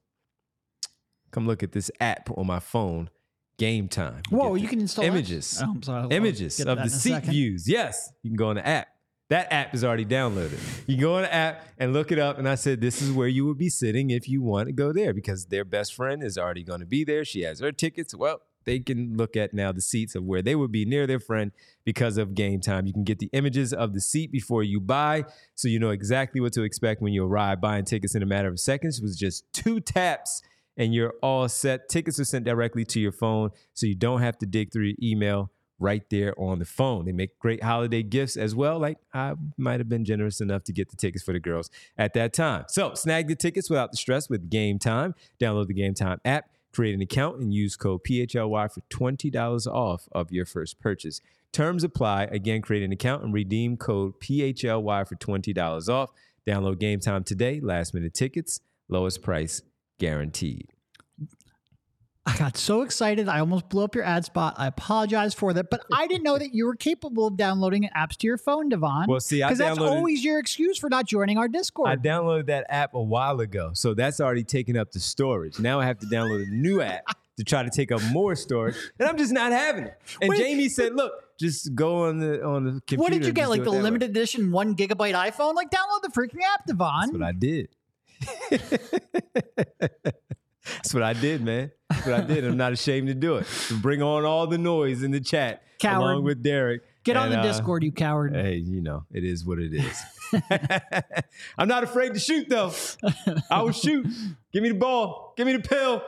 Come 1.31 1.47
look 1.47 1.63
at 1.63 1.71
this 1.71 1.89
app 1.99 2.29
on 2.37 2.47
my 2.47 2.59
phone, 2.59 3.09
Game 3.57 3.87
Time. 3.87 4.21
Whoa, 4.29 4.55
you 4.55 4.67
can 4.67 4.79
install 4.81 5.05
images. 5.05 5.59
Oh, 5.63 5.71
I'm 5.71 5.83
sorry. 5.83 6.03
I'll 6.03 6.13
Images 6.13 6.59
of 6.59 6.77
the 6.79 6.89
seat 6.89 7.11
second. 7.11 7.31
views. 7.31 7.67
Yes, 7.69 8.11
you 8.23 8.29
can 8.31 8.37
go 8.37 8.49
on 8.49 8.55
the 8.55 8.67
app. 8.67 8.87
That 9.29 9.53
app 9.53 9.75
is 9.75 9.83
already 9.83 10.05
downloaded. 10.05 10.59
You 10.87 10.97
go 10.97 11.15
on 11.15 11.21
the 11.21 11.33
app 11.33 11.67
and 11.77 11.93
look 11.93 12.11
it 12.11 12.17
up. 12.17 12.39
And 12.39 12.49
I 12.49 12.55
said, 12.55 12.81
this 12.81 12.99
is 12.99 13.11
where 13.11 13.27
you 13.27 13.45
would 13.45 13.59
be 13.59 13.69
sitting 13.69 14.09
if 14.09 14.27
you 14.27 14.41
want 14.41 14.67
to 14.67 14.73
go 14.73 14.91
there 14.91 15.13
because 15.13 15.45
their 15.45 15.63
best 15.63 15.93
friend 15.93 16.23
is 16.23 16.35
already 16.35 16.63
going 16.63 16.79
to 16.79 16.87
be 16.87 17.03
there. 17.03 17.23
She 17.23 17.41
has 17.41 17.59
her 17.59 17.71
tickets. 17.71 18.15
Well, 18.15 18.41
they 18.65 18.79
can 18.79 19.15
look 19.15 19.35
at 19.35 19.53
now 19.53 19.71
the 19.71 19.81
seats 19.81 20.15
of 20.15 20.23
where 20.23 20.41
they 20.41 20.55
would 20.55 20.71
be 20.71 20.83
near 20.83 21.05
their 21.05 21.19
friend 21.19 21.51
because 21.85 22.17
of 22.17 22.33
game 22.33 22.59
time. 22.59 22.87
You 22.87 22.93
can 22.93 23.03
get 23.03 23.19
the 23.19 23.29
images 23.31 23.71
of 23.71 23.93
the 23.93 24.01
seat 24.01 24.31
before 24.31 24.63
you 24.63 24.79
buy, 24.79 25.25
so 25.55 25.67
you 25.67 25.79
know 25.79 25.91
exactly 25.91 26.41
what 26.41 26.53
to 26.53 26.63
expect 26.63 27.01
when 27.01 27.13
you 27.13 27.23
arrive. 27.23 27.61
Buying 27.61 27.85
tickets 27.85 28.15
in 28.15 28.23
a 28.23 28.27
matter 28.27 28.49
of 28.49 28.59
seconds 28.59 28.99
was 29.01 29.15
just 29.15 29.45
two 29.53 29.79
taps 29.79 30.41
and 30.75 30.93
you're 30.93 31.13
all 31.21 31.47
set. 31.49 31.89
Tickets 31.89 32.19
are 32.19 32.25
sent 32.25 32.45
directly 32.45 32.85
to 32.85 32.99
your 32.99 33.11
phone, 33.11 33.51
so 33.73 33.85
you 33.85 33.95
don't 33.95 34.21
have 34.21 34.37
to 34.39 34.45
dig 34.45 34.71
through 34.71 34.85
your 34.85 34.97
email 35.01 35.51
right 35.79 36.03
there 36.09 36.39
on 36.39 36.59
the 36.59 36.65
phone. 36.65 37.05
They 37.05 37.11
make 37.11 37.39
great 37.39 37.63
holiday 37.63 38.03
gifts 38.03 38.37
as 38.37 38.53
well. 38.53 38.79
Like 38.79 38.97
I 39.13 39.33
might 39.57 39.79
have 39.79 39.89
been 39.89 40.05
generous 40.05 40.41
enough 40.41 40.63
to 40.65 40.73
get 40.73 40.89
the 40.89 40.95
tickets 40.95 41.23
for 41.23 41.33
the 41.33 41.39
girls 41.39 41.69
at 41.97 42.13
that 42.13 42.33
time. 42.33 42.65
So 42.67 42.93
snag 42.93 43.27
the 43.27 43.35
tickets 43.35 43.69
without 43.69 43.91
the 43.91 43.97
stress 43.97 44.29
with 44.29 44.49
Game 44.49 44.79
Time. 44.79 45.15
Download 45.39 45.67
the 45.67 45.73
Game 45.73 45.93
Time 45.93 46.19
app, 46.25 46.49
create 46.73 46.93
an 46.93 47.01
account, 47.01 47.39
and 47.39 47.53
use 47.53 47.75
code 47.75 48.01
PHLY 48.03 48.71
for 48.71 48.81
$20 48.89 49.67
off 49.67 50.07
of 50.11 50.31
your 50.31 50.45
first 50.45 50.79
purchase. 50.79 51.21
Terms 51.51 51.83
apply. 51.83 52.25
Again, 52.25 52.61
create 52.61 52.83
an 52.83 52.91
account 52.91 53.23
and 53.23 53.33
redeem 53.33 53.77
code 53.77 54.19
PHLY 54.19 55.07
for 55.07 55.15
$20 55.15 55.89
off. 55.89 56.11
Download 56.47 56.79
Game 56.79 56.99
Time 56.99 57.23
today. 57.23 57.59
Last 57.59 57.93
minute 57.93 58.13
tickets, 58.13 58.59
lowest 58.87 59.21
price 59.21 59.61
guaranteed. 59.99 60.73
Got 62.39 62.57
so 62.57 62.81
excited. 62.81 63.27
I 63.27 63.39
almost 63.39 63.69
blew 63.69 63.83
up 63.83 63.93
your 63.93 64.05
ad 64.05 64.23
spot. 64.23 64.55
I 64.57 64.67
apologize 64.67 65.33
for 65.33 65.53
that, 65.53 65.69
but 65.69 65.81
I 65.93 66.07
didn't 66.07 66.23
know 66.23 66.37
that 66.37 66.53
you 66.53 66.65
were 66.65 66.75
capable 66.75 67.27
of 67.27 67.35
downloading 67.35 67.87
apps 67.95 68.15
to 68.17 68.27
your 68.27 68.37
phone, 68.37 68.69
Devon. 68.69 69.07
Well, 69.07 69.19
see, 69.19 69.43
I 69.43 69.49
because 69.49 69.59
that's 69.59 69.77
always 69.77 70.23
your 70.23 70.39
excuse 70.39 70.77
for 70.77 70.89
not 70.89 71.05
joining 71.05 71.37
our 71.37 71.49
Discord. 71.49 71.89
I 71.89 71.97
downloaded 71.97 72.47
that 72.47 72.65
app 72.69 72.93
a 72.93 73.01
while 73.01 73.41
ago, 73.41 73.71
so 73.73 73.93
that's 73.93 74.21
already 74.21 74.45
taken 74.45 74.77
up 74.77 74.91
the 74.91 75.01
storage. 75.01 75.59
Now 75.59 75.81
I 75.81 75.85
have 75.85 75.99
to 75.99 76.07
download 76.07 76.47
a 76.47 76.49
new 76.49 76.81
app 76.81 77.03
to 77.37 77.43
try 77.43 77.63
to 77.63 77.69
take 77.69 77.91
up 77.91 78.01
more 78.11 78.35
storage, 78.35 78.75
and 78.99 79.07
I'm 79.07 79.17
just 79.17 79.33
not 79.33 79.51
having 79.51 79.83
it. 79.83 79.97
And 80.21 80.29
Wait. 80.29 80.39
Jamie 80.39 80.69
said, 80.69 80.95
"Look, 80.95 81.11
just 81.37 81.75
go 81.75 82.05
on 82.05 82.19
the 82.19 82.43
on 82.43 82.63
the 82.63 82.71
computer." 82.71 83.01
what 83.01 83.11
did 83.11 83.25
you 83.25 83.33
get? 83.33 83.49
Like 83.49 83.63
the 83.63 83.69
it 83.69 83.71
that 83.71 83.77
way." 83.77 83.83
limited 83.83 84.11
edition 84.11 84.51
one 84.51 84.75
gigabyte 84.75 85.13
iPhone? 85.13 85.55
Like 85.55 85.69
download 85.69 86.01
the 86.03 86.09
freaking 86.09 86.41
app, 86.53 86.65
Devon. 86.65 87.01
That's 87.01 87.13
what 87.13 87.23
I 87.23 87.31
did. 87.33 87.69
That's 90.75 90.93
what 90.93 91.03
I 91.03 91.13
did, 91.13 91.41
man. 91.41 91.71
That's 91.99 92.07
what 92.07 92.31
I 92.31 92.33
did. 92.33 92.45
I'm 92.45 92.57
not 92.57 92.71
ashamed 92.71 93.07
to 93.07 93.13
do 93.13 93.35
it. 93.35 93.47
To 93.67 93.79
bring 93.79 94.01
on 94.01 94.25
all 94.25 94.47
the 94.47 94.57
noise 94.57 95.03
in 95.03 95.11
the 95.11 95.19
chat, 95.19 95.63
Coward. 95.79 96.01
along 96.01 96.23
with 96.23 96.41
Derek. 96.41 96.83
Get 97.03 97.17
on 97.17 97.29
the 97.29 97.39
uh, 97.39 97.43
Discord, 97.43 97.83
you 97.83 97.91
coward. 97.91 98.35
Hey, 98.35 98.55
you 98.55 98.81
know, 98.81 99.05
it 99.11 99.23
is 99.23 99.45
what 99.45 99.59
it 99.59 99.73
is. 99.73 100.01
I'm 101.57 101.67
not 101.67 101.83
afraid 101.83 102.13
to 102.13 102.19
shoot, 102.19 102.47
though. 102.49 102.71
I 103.49 103.61
will 103.61 103.71
shoot. 103.71 104.05
Give 104.53 104.63
me 104.63 104.69
the 104.69 104.75
ball. 104.75 105.33
Give 105.35 105.47
me 105.47 105.53
the 105.53 105.67
pill. 105.67 106.03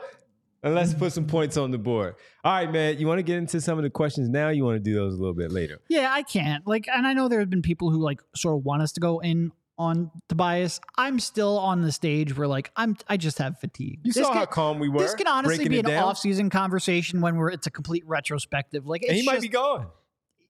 And 0.62 0.76
let's 0.76 0.94
put 0.94 1.12
some 1.12 1.26
points 1.26 1.56
on 1.56 1.72
the 1.72 1.78
board. 1.78 2.14
All 2.44 2.52
right, 2.52 2.70
man. 2.70 2.98
You 2.98 3.08
want 3.08 3.18
to 3.18 3.24
get 3.24 3.36
into 3.38 3.60
some 3.60 3.78
of 3.78 3.82
the 3.82 3.90
questions 3.90 4.28
now? 4.28 4.50
You 4.50 4.64
want 4.64 4.76
to 4.76 4.80
do 4.80 4.94
those 4.94 5.14
a 5.14 5.16
little 5.16 5.34
bit 5.34 5.50
later? 5.50 5.80
Yeah, 5.88 6.10
I 6.12 6.22
can't. 6.22 6.64
Like, 6.66 6.86
and 6.88 7.04
I 7.04 7.14
know 7.14 7.28
there 7.28 7.40
have 7.40 7.50
been 7.50 7.62
people 7.62 7.90
who 7.90 7.98
like 7.98 8.20
sort 8.36 8.56
of 8.56 8.64
want 8.64 8.82
us 8.82 8.92
to 8.92 9.00
go 9.00 9.18
in 9.18 9.50
on 9.78 10.10
Tobias. 10.28 10.80
I'm 10.98 11.18
still 11.18 11.58
on 11.58 11.82
the 11.82 11.92
stage 11.92 12.36
where 12.36 12.46
like 12.46 12.70
I'm 12.76 12.96
I 13.08 13.16
just 13.16 13.38
have 13.38 13.58
fatigue. 13.58 14.00
You 14.04 14.12
This 14.12 14.24
saw 14.24 14.32
how 14.32 14.46
calm 14.46 14.78
we 14.78 14.88
were. 14.88 15.00
This 15.00 15.14
can 15.14 15.26
honestly 15.26 15.68
be 15.68 15.78
an 15.78 15.86
off-season 15.86 16.50
conversation 16.50 17.20
when 17.20 17.36
we're 17.36 17.50
it's 17.50 17.66
a 17.66 17.70
complete 17.70 18.06
retrospective. 18.06 18.86
Like, 18.86 19.02
he 19.04 19.22
might 19.24 19.34
just- 19.34 19.42
be 19.42 19.48
gone 19.48 19.86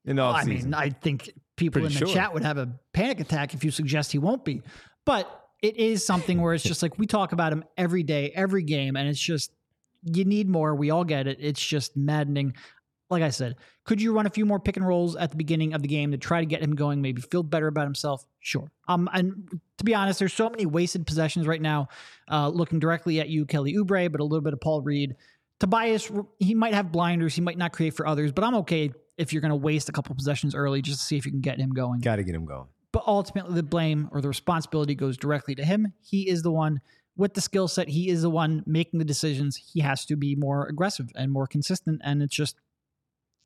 in 0.04 0.16
the 0.16 0.22
I 0.22 0.44
mean, 0.44 0.74
I 0.74 0.90
think 0.90 1.30
people 1.56 1.80
Pretty 1.80 1.94
in 1.94 2.00
the 2.00 2.06
sure. 2.06 2.14
chat 2.14 2.34
would 2.34 2.42
have 2.42 2.58
a 2.58 2.68
panic 2.92 3.20
attack 3.20 3.54
if 3.54 3.62
you 3.64 3.70
suggest 3.70 4.10
he 4.12 4.18
won't 4.18 4.44
be. 4.44 4.62
But 5.04 5.30
it 5.62 5.76
is 5.76 6.04
something 6.04 6.40
where 6.40 6.54
it's 6.54 6.64
just 6.72 6.82
like 6.82 6.98
we 6.98 7.06
talk 7.06 7.32
about 7.32 7.52
him 7.52 7.64
every 7.76 8.02
day, 8.02 8.32
every 8.34 8.64
game, 8.64 8.96
and 8.96 9.08
it's 9.08 9.20
just 9.20 9.52
you 10.04 10.24
need 10.24 10.48
more. 10.48 10.74
We 10.74 10.90
all 10.90 11.04
get 11.04 11.28
it. 11.28 11.38
It's 11.40 11.64
just 11.64 11.96
maddening. 11.96 12.54
Like 13.12 13.22
I 13.22 13.28
said, 13.28 13.56
could 13.84 14.00
you 14.00 14.14
run 14.14 14.24
a 14.24 14.30
few 14.30 14.46
more 14.46 14.58
pick 14.58 14.78
and 14.78 14.86
rolls 14.86 15.16
at 15.16 15.30
the 15.30 15.36
beginning 15.36 15.74
of 15.74 15.82
the 15.82 15.88
game 15.88 16.12
to 16.12 16.16
try 16.16 16.40
to 16.40 16.46
get 16.46 16.62
him 16.62 16.74
going, 16.74 17.02
maybe 17.02 17.20
feel 17.20 17.42
better 17.42 17.66
about 17.66 17.84
himself? 17.84 18.24
Sure. 18.40 18.72
Um, 18.88 19.06
and 19.12 19.60
to 19.76 19.84
be 19.84 19.94
honest, 19.94 20.18
there's 20.18 20.32
so 20.32 20.48
many 20.48 20.64
wasted 20.64 21.06
possessions 21.06 21.46
right 21.46 21.60
now. 21.60 21.88
Uh, 22.30 22.48
looking 22.48 22.78
directly 22.78 23.20
at 23.20 23.28
you, 23.28 23.44
Kelly 23.44 23.74
Oubre, 23.74 24.10
but 24.10 24.22
a 24.22 24.24
little 24.24 24.40
bit 24.40 24.54
of 24.54 24.62
Paul 24.62 24.80
Reed. 24.80 25.14
Tobias, 25.60 26.10
he 26.38 26.54
might 26.54 26.72
have 26.72 26.90
blinders. 26.90 27.34
He 27.34 27.42
might 27.42 27.58
not 27.58 27.72
create 27.72 27.94
for 27.94 28.06
others, 28.06 28.32
but 28.32 28.44
I'm 28.44 28.54
okay 28.56 28.90
if 29.18 29.32
you're 29.32 29.42
going 29.42 29.50
to 29.50 29.56
waste 29.56 29.90
a 29.90 29.92
couple 29.92 30.14
possessions 30.14 30.54
early 30.54 30.80
just 30.80 31.00
to 31.00 31.04
see 31.04 31.18
if 31.18 31.26
you 31.26 31.32
can 31.32 31.42
get 31.42 31.58
him 31.58 31.70
going. 31.70 32.00
Got 32.00 32.16
to 32.16 32.24
get 32.24 32.34
him 32.34 32.46
going. 32.46 32.66
But 32.92 33.04
ultimately, 33.06 33.54
the 33.54 33.62
blame 33.62 34.08
or 34.10 34.22
the 34.22 34.28
responsibility 34.28 34.94
goes 34.94 35.18
directly 35.18 35.54
to 35.56 35.64
him. 35.64 35.92
He 36.00 36.30
is 36.30 36.42
the 36.42 36.50
one 36.50 36.80
with 37.16 37.34
the 37.34 37.40
skill 37.40 37.68
set. 37.68 37.88
He 37.88 38.08
is 38.08 38.22
the 38.22 38.30
one 38.30 38.62
making 38.66 38.98
the 38.98 39.04
decisions. 39.04 39.56
He 39.56 39.80
has 39.80 40.04
to 40.06 40.16
be 40.16 40.34
more 40.34 40.66
aggressive 40.66 41.10
and 41.14 41.30
more 41.30 41.46
consistent. 41.46 42.00
And 42.04 42.22
it's 42.22 42.34
just 42.34 42.56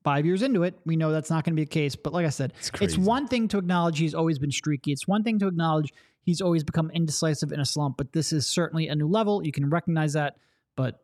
five 0.07 0.25
years 0.25 0.43
into 0.43 0.63
it, 0.63 0.79
we 0.85 0.95
know 0.95 1.11
that's 1.11 1.31
not 1.31 1.43
going 1.43 1.53
to 1.53 1.57
be 1.57 1.65
the 1.65 1.69
case. 1.69 1.97
But 1.97 2.13
like 2.13 2.25
I 2.25 2.29
said, 2.29 2.53
It's 2.61 2.71
it's, 2.81 2.97
one 2.97 3.27
thing 3.27 3.49
to 3.49 3.59
acknowledge 3.59 3.99
he's 3.99 4.15
always 4.15 4.39
been 4.39 4.53
streaky. 4.53 4.93
It's 4.93 5.09
one 5.09 5.25
thing 5.25 5.41
to 5.41 5.49
acknowledge 5.49 5.93
he's 6.23 6.41
always 6.41 6.63
become 6.63 6.93
indecisive 6.93 7.51
in 7.51 7.59
a 7.59 7.65
slump. 7.65 7.97
But 7.97 8.13
this 8.13 8.33
is 8.33 8.47
certainly 8.47 8.87
a 8.87 8.95
new 8.95 9.09
level. 9.09 9.45
You 9.45 9.51
can 9.51 9.69
recognize 9.69 10.13
that. 10.13 10.37
But 10.77 11.01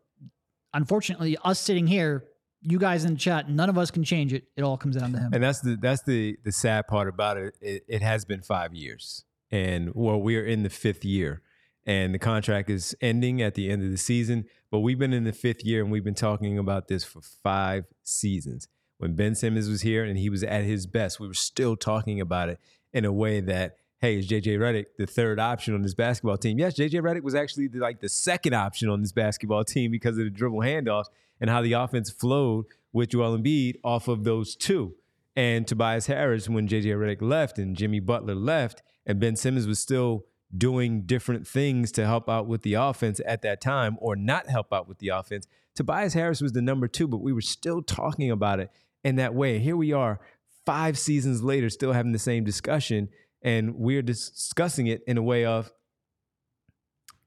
unfortunately, 0.73 1.37
us 1.43 1.59
sitting 1.59 1.89
here, 1.89 2.27
you 2.61 2.79
guys 2.79 3.05
in 3.05 3.15
the 3.15 3.19
chat, 3.19 3.51
none 3.51 3.69
of 3.69 3.77
us 3.77 3.91
can 3.91 4.05
change 4.05 4.33
it. 4.33 4.45
It 4.57 4.63
all 4.63 4.77
comes 4.77 4.95
down 4.95 5.11
to 5.15 5.19
him. 5.19 5.31
And 5.33 5.43
that's 5.43 5.61
the 5.63 5.77
that's 5.83 6.03
the 6.03 6.37
the 6.45 6.53
sad 6.53 6.87
part 6.87 7.09
about 7.09 7.39
it. 7.39 7.55
It, 7.61 7.83
it 7.89 8.03
has 8.03 8.25
been 8.25 8.41
five 8.41 8.73
years, 8.73 9.25
and 9.51 9.91
well, 9.95 10.23
we're 10.23 10.47
in 10.47 10.63
the 10.63 10.71
fifth 10.71 11.05
year, 11.05 11.43
and 11.85 12.15
the 12.15 12.21
contract 12.21 12.71
is 12.71 12.95
ending 13.01 13.43
at 13.43 13.57
the 13.57 13.69
end 13.69 13.83
of 13.83 13.91
the 13.91 13.99
season. 13.99 14.45
But 14.71 14.79
we've 14.79 14.99
been 14.99 15.13
in 15.13 15.25
the 15.25 15.33
fifth 15.33 15.65
year, 15.65 15.83
and 15.83 15.91
we've 15.91 16.05
been 16.05 16.15
talking 16.15 16.57
about 16.57 16.87
this 16.87 17.03
for 17.03 17.21
five 17.21 17.87
seasons. 18.05 18.69
When 19.03 19.15
Ben 19.15 19.35
Simmons 19.35 19.69
was 19.69 19.83
here 19.83 20.05
and 20.05 20.17
he 20.17 20.31
was 20.31 20.45
at 20.45 20.63
his 20.63 20.87
best, 20.87 21.19
we 21.19 21.27
were 21.27 21.35
still 21.35 21.75
talking 21.75 22.21
about 22.21 22.49
it 22.49 22.61
in 22.93 23.05
a 23.05 23.11
way 23.13 23.41
that. 23.41 23.75
Hey, 23.99 24.19
is 24.19 24.29
JJ 24.29 24.59
Redick 24.59 24.87
the 24.97 25.07
third 25.07 25.39
option 25.39 25.75
on 25.75 25.83
this 25.83 25.95
basketball 25.95 26.37
team? 26.37 26.59
Yes, 26.59 26.75
JJ 26.75 27.03
Redick 27.03 27.23
was 27.23 27.35
actually 27.37 27.69
the, 27.69 27.79
like 27.79 28.01
the 28.01 28.09
second 28.09 28.53
option 28.53 28.89
on 28.89 29.01
this 29.01 29.13
basketball 29.13 29.65
team 29.65 29.91
because 29.91 30.19
of 30.19 30.25
the 30.25 30.31
dribble 30.31 30.61
handoffs 30.61 31.07
and 31.41 31.51
how 31.51 31.63
the 31.63 31.73
offense 31.73 32.11
flowed 32.11 32.67
with 32.93 33.11
Joel 33.11 33.39
Embiid 33.39 33.77
off 33.83 34.07
of 34.07 34.23
those 34.23 34.55
two 34.55 34.95
and 35.35 35.67
Tobias 35.67 36.07
Harris 36.07 36.49
when 36.49 36.69
JJ 36.69 36.97
Redick 36.97 37.23
left 37.23 37.59
and 37.59 37.77
Jimmy 37.77 38.01
Butler 38.01 38.35
left 38.35 38.83
and 39.05 39.19
Ben 39.19 39.35
Simmons 39.35 39.67
was 39.67 39.81
still 39.81 40.27
doing 40.57 41.03
different 41.03 41.47
things 41.47 41.91
to 41.93 42.07
help 42.07 42.29
out 42.29 42.47
with 42.47 42.63
the 42.63 42.75
offense 42.75 43.21
at 43.27 43.43
that 43.43 43.61
time 43.61 43.97
or 44.01 44.15
not 44.15 44.49
help 44.49 44.73
out 44.73 44.87
with 44.87 44.99
the 44.99 45.09
offense. 45.09 45.47
Tobias 45.75 46.15
Harris 46.15 46.41
was 46.41 46.53
the 46.53 46.63
number 46.63 46.87
2 46.87 47.09
but 47.09 47.19
we 47.19 47.33
were 47.33 47.41
still 47.41 47.83
talking 47.83 48.31
about 48.31 48.61
it 48.61 48.71
in 49.05 49.17
that 49.17 49.35
way. 49.35 49.59
Here 49.59 49.77
we 49.77 49.93
are 49.93 50.21
5 50.67 50.99
seasons 50.99 51.43
later 51.43 51.69
still 51.71 51.93
having 51.93 52.13
the 52.13 52.19
same 52.19 52.45
discussion 52.45 53.09
and 53.43 53.75
we're 53.75 54.03
discussing 54.03 54.87
it 54.87 55.03
in 55.07 55.19
a 55.19 55.23
way 55.23 55.45
of 55.45 55.73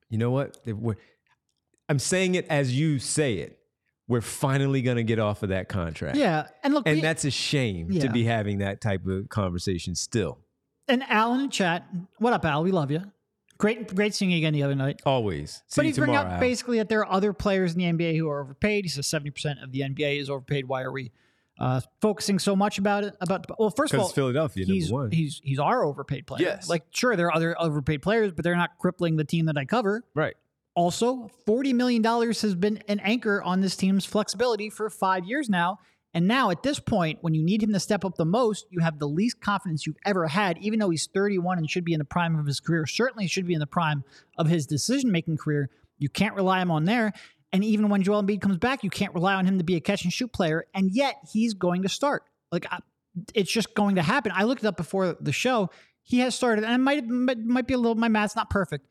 you 0.10 0.18
know 0.18 0.32
what? 0.32 0.58
We're- 0.66 0.98
I'm 1.90 2.00
saying 2.00 2.36
it 2.36 2.46
as 2.48 2.78
you 2.78 3.00
say 3.00 3.36
it. 3.36 3.60
We're 4.08 4.22
finally 4.22 4.82
going 4.84 4.98
to 4.98 5.04
get 5.04 5.18
off 5.20 5.42
of 5.44 5.50
that 5.50 5.68
contract. 5.68 6.16
yeah. 6.18 6.48
And 6.64 6.74
look, 6.76 6.88
And 6.88 6.98
we- 6.98 7.02
that's 7.02 7.26
a 7.26 7.32
shame 7.32 7.90
to 8.00 8.10
be 8.10 8.24
having 8.24 8.60
that 8.60 8.80
type 8.82 9.06
of 9.08 9.30
conversation 9.30 9.96
still. 9.96 10.40
And 10.88 11.02
Al 11.10 11.34
in 11.34 11.42
the 11.42 11.48
chat, 11.48 11.88
what 12.20 12.32
up, 12.32 12.46
Al? 12.46 12.64
We 12.64 12.72
love 12.72 12.92
you. 12.92 13.02
Great, 13.58 13.94
great 13.96 14.14
seeing 14.14 14.30
you 14.32 14.38
again 14.38 14.54
the 14.54 14.62
other 14.64 14.76
night. 14.76 15.02
Always. 15.06 15.64
See 15.68 15.78
but 15.78 15.86
he's 15.86 15.98
bringing 15.98 16.18
up 16.18 16.28
Al. 16.28 16.40
basically 16.40 16.78
that 16.78 16.90
there 16.90 17.00
are 17.00 17.12
other 17.12 17.34
players 17.34 17.74
in 17.74 17.80
the 17.80 17.86
NBA 17.86 18.18
who 18.18 18.30
are 18.30 18.42
overpaid. 18.42 18.84
He 18.86 18.90
says 18.90 19.08
seventy 19.08 19.32
percent 19.32 19.60
of 19.64 19.72
the 19.72 19.80
NBA 19.82 20.20
is 20.20 20.30
overpaid. 20.30 20.68
Why 20.68 20.82
are 20.84 20.92
we 20.92 21.12
uh, 21.60 21.82
focusing 22.02 22.40
so 22.40 22.56
much 22.56 22.78
about 22.78 23.04
it? 23.04 23.16
About 23.22 23.46
well, 23.60 23.70
first 23.70 23.94
of 23.94 24.00
all, 24.00 24.10
Philadelphia, 24.10 24.66
he's 24.66 24.90
number 24.90 25.04
one. 25.04 25.12
he's 25.12 25.42
he's 25.44 25.60
our 25.60 25.84
overpaid 25.84 26.28
player. 26.28 26.42
Yes. 26.42 26.70
like 26.70 26.84
sure 26.92 27.16
there 27.16 27.28
are 27.28 27.36
other 27.36 27.56
overpaid 27.60 28.02
players, 28.02 28.32
but 28.32 28.44
they're 28.44 28.56
not 28.56 28.78
crippling 28.80 29.16
the 29.16 29.24
team 29.24 29.46
that 29.46 29.58
I 29.58 29.66
cover. 29.66 30.04
right. 30.14 30.36
Also, 30.78 31.32
$40 31.48 31.74
million 31.74 32.04
has 32.04 32.54
been 32.54 32.84
an 32.90 33.00
anchor 33.00 33.42
on 33.42 33.62
this 33.62 33.78
team's 33.78 34.04
flexibility 34.04 34.70
for 34.70 34.90
five 34.90 35.24
years 35.24 35.50
now. 35.50 35.80
And 36.14 36.28
now, 36.28 36.50
at 36.50 36.64
this 36.64 36.80
point, 36.82 37.20
when 37.22 37.34
you 37.34 37.44
need 37.44 37.64
him 37.64 37.72
to 37.72 37.80
step 37.80 38.04
up 38.04 38.16
the 38.16 38.26
most, 38.26 38.66
you 38.70 38.80
have 38.82 39.00
the 39.00 39.08
least 39.08 39.40
confidence 39.40 39.86
you've 39.86 39.96
ever 40.06 40.28
had, 40.28 40.58
even 40.58 40.80
though 40.80 40.90
he's 40.90 41.08
31 41.08 41.60
and 41.60 41.70
should 41.70 41.86
be 41.86 41.94
in 41.94 42.00
the 42.00 42.06
prime 42.06 42.38
of 42.38 42.46
his 42.46 42.60
career, 42.60 42.86
certainly 42.86 43.28
should 43.28 43.48
be 43.48 43.54
in 43.54 43.60
the 43.62 43.68
prime 43.68 44.04
of 44.38 44.48
his 44.48 44.66
decision 44.66 45.14
making 45.14 45.38
career. 45.38 45.70
You 45.98 46.10
can't 46.10 46.36
rely 46.36 46.62
him 46.62 46.72
on 46.72 46.84
there. 46.84 47.14
And 47.56 47.64
even 47.64 47.88
when 47.88 48.04
Joel 48.04 48.22
Embiid 48.22 48.42
comes 48.42 48.58
back, 48.58 48.84
you 48.84 48.90
can't 48.90 49.14
rely 49.14 49.34
on 49.34 49.46
him 49.46 49.60
to 49.60 49.64
be 49.64 49.78
a 49.78 49.80
catch 49.80 50.04
and 50.04 50.12
shoot 50.12 50.34
player. 50.34 50.66
And 50.74 50.92
yet, 50.92 51.16
he's 51.32 51.54
going 51.54 51.84
to 51.84 51.90
start. 51.90 52.24
Like, 52.52 52.66
I, 52.70 52.80
it's 53.34 53.50
just 53.50 53.74
going 53.76 53.96
to 53.96 54.02
happen. 54.02 54.34
I 54.36 54.44
looked 54.44 54.66
it 54.66 54.68
up 54.68 54.76
before 54.76 55.16
the 55.22 55.32
show. 55.32 55.70
He 56.04 56.20
has 56.20 56.36
started, 56.36 56.66
and 56.66 56.74
it 56.74 56.78
might, 56.80 57.08
might, 57.08 57.66
be 57.66 57.74
a 57.74 57.78
little, 57.78 57.96
my 57.96 58.10
math's 58.10 58.36
not 58.36 58.50
perfect, 58.50 58.88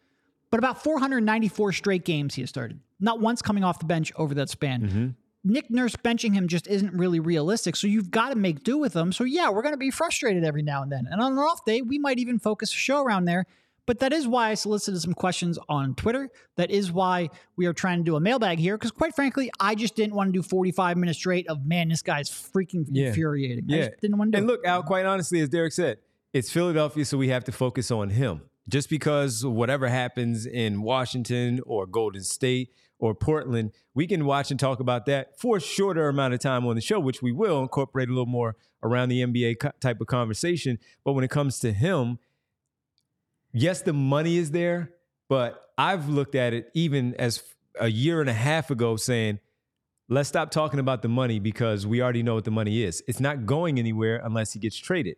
but 0.50 0.58
about 0.58 0.82
494 0.82 1.72
straight 1.72 2.06
games 2.06 2.34
he 2.34 2.40
has 2.40 2.48
started. 2.48 2.80
Not 3.00 3.20
once 3.20 3.42
coming 3.42 3.64
off 3.64 3.80
the 3.80 3.84
bench 3.84 4.12
over 4.16 4.32
that 4.34 4.48
span. 4.48 4.82
Mm-hmm. 4.82 5.08
Nick 5.52 5.70
Nurse 5.70 5.94
benching 5.94 6.32
him 6.32 6.48
just 6.48 6.66
isn't 6.66 6.94
really 6.94 7.20
realistic. 7.20 7.76
So 7.76 7.86
you've 7.86 8.10
got 8.10 8.30
to 8.30 8.34
make 8.34 8.64
do 8.64 8.78
with 8.78 8.96
him. 8.96 9.12
So 9.12 9.24
yeah, 9.24 9.50
we're 9.50 9.60
going 9.60 9.74
to 9.74 9.78
be 9.78 9.90
frustrated 9.90 10.42
every 10.42 10.62
now 10.62 10.82
and 10.82 10.90
then. 10.90 11.06
And 11.10 11.20
on 11.20 11.32
an 11.32 11.38
off 11.38 11.66
day, 11.66 11.82
we 11.82 11.98
might 11.98 12.18
even 12.18 12.38
focus 12.38 12.70
a 12.70 12.76
show 12.76 13.02
around 13.02 13.26
there. 13.26 13.44
But 13.86 13.98
that 13.98 14.12
is 14.12 14.26
why 14.26 14.48
I 14.50 14.54
solicited 14.54 15.00
some 15.02 15.12
questions 15.12 15.58
on 15.68 15.94
Twitter. 15.94 16.30
That 16.56 16.70
is 16.70 16.90
why 16.90 17.28
we 17.56 17.66
are 17.66 17.72
trying 17.74 17.98
to 17.98 18.04
do 18.04 18.16
a 18.16 18.20
mailbag 18.20 18.58
here. 18.58 18.76
Because 18.78 18.90
quite 18.90 19.14
frankly, 19.14 19.50
I 19.60 19.74
just 19.74 19.94
didn't 19.94 20.14
want 20.14 20.28
to 20.28 20.32
do 20.32 20.42
45 20.42 20.96
minutes 20.96 21.18
straight 21.18 21.46
of 21.48 21.66
man, 21.66 21.88
this 21.88 22.00
guy's 22.02 22.30
freaking 22.30 22.86
Yeah. 22.90 23.08
infuriating. 23.08 23.66
I 23.70 23.76
Yeah. 23.76 23.86
just 23.88 24.00
didn't 24.00 24.18
want 24.18 24.32
to 24.32 24.38
do 24.38 24.42
And 24.42 24.48
it. 24.50 24.52
look, 24.52 24.66
Al, 24.66 24.82
quite 24.82 25.04
honestly, 25.04 25.40
as 25.40 25.48
Derek 25.50 25.72
said, 25.72 25.98
it's 26.32 26.50
Philadelphia, 26.50 27.04
so 27.04 27.18
we 27.18 27.28
have 27.28 27.44
to 27.44 27.52
focus 27.52 27.90
on 27.90 28.10
him. 28.10 28.40
Just 28.68 28.88
because 28.88 29.44
whatever 29.44 29.88
happens 29.88 30.46
in 30.46 30.80
Washington 30.80 31.60
or 31.66 31.86
Golden 31.86 32.22
State 32.22 32.70
or 32.98 33.14
Portland, 33.14 33.72
we 33.94 34.06
can 34.06 34.24
watch 34.24 34.50
and 34.50 34.58
talk 34.58 34.80
about 34.80 35.04
that 35.04 35.38
for 35.38 35.58
a 35.58 35.60
shorter 35.60 36.08
amount 36.08 36.32
of 36.32 36.40
time 36.40 36.64
on 36.66 36.74
the 36.74 36.80
show, 36.80 36.98
which 36.98 37.20
we 37.20 37.30
will 37.32 37.60
incorporate 37.60 38.08
a 38.08 38.12
little 38.12 38.24
more 38.24 38.56
around 38.82 39.10
the 39.10 39.20
NBA 39.20 39.56
co- 39.60 39.72
type 39.80 40.00
of 40.00 40.06
conversation. 40.06 40.78
But 41.04 41.12
when 41.12 41.24
it 41.24 41.30
comes 41.30 41.58
to 41.58 41.72
him, 41.74 42.18
yes, 43.54 43.80
the 43.80 43.94
money 43.94 44.36
is 44.36 44.50
there, 44.50 44.90
but 45.28 45.70
I've 45.78 46.08
looked 46.08 46.34
at 46.34 46.52
it 46.52 46.70
even 46.74 47.14
as 47.14 47.42
a 47.80 47.88
year 47.88 48.20
and 48.20 48.28
a 48.28 48.34
half 48.34 48.70
ago 48.70 48.96
saying, 48.96 49.38
let's 50.08 50.28
stop 50.28 50.50
talking 50.50 50.80
about 50.80 51.00
the 51.00 51.08
money 51.08 51.38
because 51.38 51.86
we 51.86 52.02
already 52.02 52.22
know 52.22 52.34
what 52.34 52.44
the 52.44 52.50
money 52.50 52.82
is. 52.82 53.02
It's 53.08 53.20
not 53.20 53.46
going 53.46 53.78
anywhere 53.78 54.20
unless 54.22 54.52
he 54.52 54.58
gets 54.58 54.76
traded. 54.76 55.16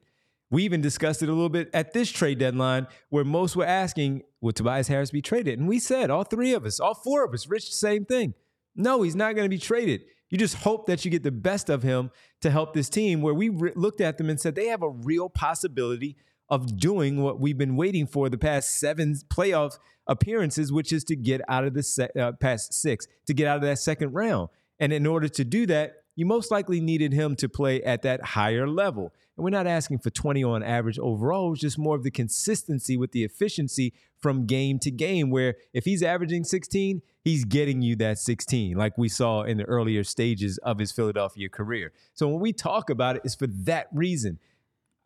We 0.48 0.62
even 0.62 0.80
discussed 0.80 1.22
it 1.22 1.28
a 1.28 1.32
little 1.32 1.48
bit 1.48 1.70
at 1.74 1.92
this 1.92 2.10
trade 2.10 2.38
deadline 2.38 2.86
where 3.08 3.24
most 3.24 3.56
were 3.56 3.66
asking, 3.66 4.22
will 4.40 4.52
Tobias 4.52 4.86
Harris 4.86 5.10
be 5.10 5.20
traded? 5.20 5.58
And 5.58 5.66
we 5.66 5.80
said, 5.80 6.08
all 6.08 6.22
three 6.22 6.54
of 6.54 6.64
us, 6.64 6.78
all 6.78 6.94
four 6.94 7.24
of 7.24 7.34
us, 7.34 7.48
Rich, 7.48 7.74
same 7.74 8.04
thing. 8.04 8.34
No, 8.76 9.02
he's 9.02 9.16
not 9.16 9.34
going 9.34 9.46
to 9.46 9.54
be 9.54 9.58
traded. 9.58 10.02
You 10.30 10.38
just 10.38 10.56
hope 10.56 10.86
that 10.86 11.04
you 11.04 11.10
get 11.10 11.22
the 11.22 11.32
best 11.32 11.68
of 11.68 11.82
him 11.82 12.10
to 12.42 12.50
help 12.50 12.74
this 12.74 12.88
team 12.88 13.22
where 13.22 13.34
we 13.34 13.48
re- 13.48 13.72
looked 13.74 14.00
at 14.00 14.18
them 14.18 14.28
and 14.28 14.40
said 14.40 14.54
they 14.54 14.66
have 14.66 14.82
a 14.82 14.90
real 14.90 15.28
possibility 15.28 16.16
of 16.48 16.78
doing 16.78 17.22
what 17.22 17.40
we've 17.40 17.58
been 17.58 17.76
waiting 17.76 18.06
for 18.06 18.28
the 18.28 18.38
past 18.38 18.78
seven 18.78 19.14
playoff 19.28 19.78
appearances, 20.06 20.72
which 20.72 20.92
is 20.92 21.04
to 21.04 21.16
get 21.16 21.40
out 21.48 21.64
of 21.64 21.74
the 21.74 21.82
se- 21.82 22.10
uh, 22.18 22.32
past 22.32 22.72
six, 22.72 23.06
to 23.26 23.34
get 23.34 23.48
out 23.48 23.56
of 23.56 23.62
that 23.62 23.78
second 23.78 24.12
round. 24.12 24.48
And 24.78 24.92
in 24.92 25.06
order 25.06 25.28
to 25.28 25.44
do 25.44 25.66
that, 25.66 26.02
you 26.14 26.24
most 26.24 26.50
likely 26.50 26.80
needed 26.80 27.12
him 27.12 27.36
to 27.36 27.48
play 27.48 27.82
at 27.82 28.02
that 28.02 28.22
higher 28.22 28.66
level. 28.66 29.12
And 29.36 29.44
we're 29.44 29.50
not 29.50 29.66
asking 29.66 29.98
for 29.98 30.08
20 30.08 30.42
on 30.44 30.62
average 30.62 30.98
overall, 30.98 31.52
it's 31.52 31.60
just 31.60 31.78
more 31.78 31.94
of 31.94 32.02
the 32.02 32.10
consistency 32.10 32.96
with 32.96 33.12
the 33.12 33.22
efficiency 33.22 33.92
from 34.18 34.46
game 34.46 34.78
to 34.78 34.90
game, 34.90 35.28
where 35.28 35.56
if 35.74 35.84
he's 35.84 36.02
averaging 36.02 36.44
16, 36.44 37.02
he's 37.22 37.44
getting 37.44 37.82
you 37.82 37.96
that 37.96 38.18
16, 38.18 38.76
like 38.76 38.96
we 38.96 39.10
saw 39.10 39.42
in 39.42 39.58
the 39.58 39.64
earlier 39.64 40.04
stages 40.04 40.58
of 40.58 40.78
his 40.78 40.90
Philadelphia 40.90 41.50
career. 41.50 41.92
So 42.14 42.28
when 42.28 42.40
we 42.40 42.54
talk 42.54 42.88
about 42.88 43.16
it, 43.16 43.22
it's 43.24 43.34
for 43.34 43.46
that 43.46 43.88
reason. 43.92 44.38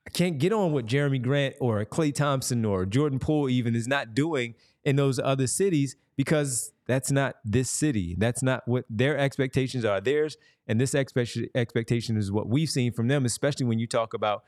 I 0.07 0.11
can't 0.11 0.39
get 0.39 0.53
on 0.53 0.73
what 0.73 0.87
Jerami 0.87 1.23
Grant 1.23 1.57
or 1.61 1.85
Klay 1.85 2.15
Thompson 2.15 2.65
or 2.65 2.87
Jordan 2.87 3.19
Poole 3.19 3.49
even 3.49 3.77
is 3.77 3.87
not 3.87 4.15
doing 4.15 4.55
in 4.85 4.97
those 4.97 5.19
other 5.19 5.47
cities 5.47 5.97
because 6.17 6.73
that's 6.87 7.11
not 7.11 7.37
this 7.45 7.71
city. 7.71 8.17
That's 8.19 8.43
not 8.43 8.67
what 8.67 8.85
their 8.91 9.17
expectations 9.19 9.85
are. 9.85 10.01
Theirs 10.01 10.37
and 10.67 10.81
this 10.81 10.95
expectation 10.95 12.17
is 12.17 12.33
what 12.33 12.49
we've 12.49 12.71
seen 12.71 12.93
from 12.93 13.09
them, 13.09 13.25
especially 13.25 13.67
when 13.67 13.79
you 13.79 13.87
talk 13.87 14.15
about 14.15 14.45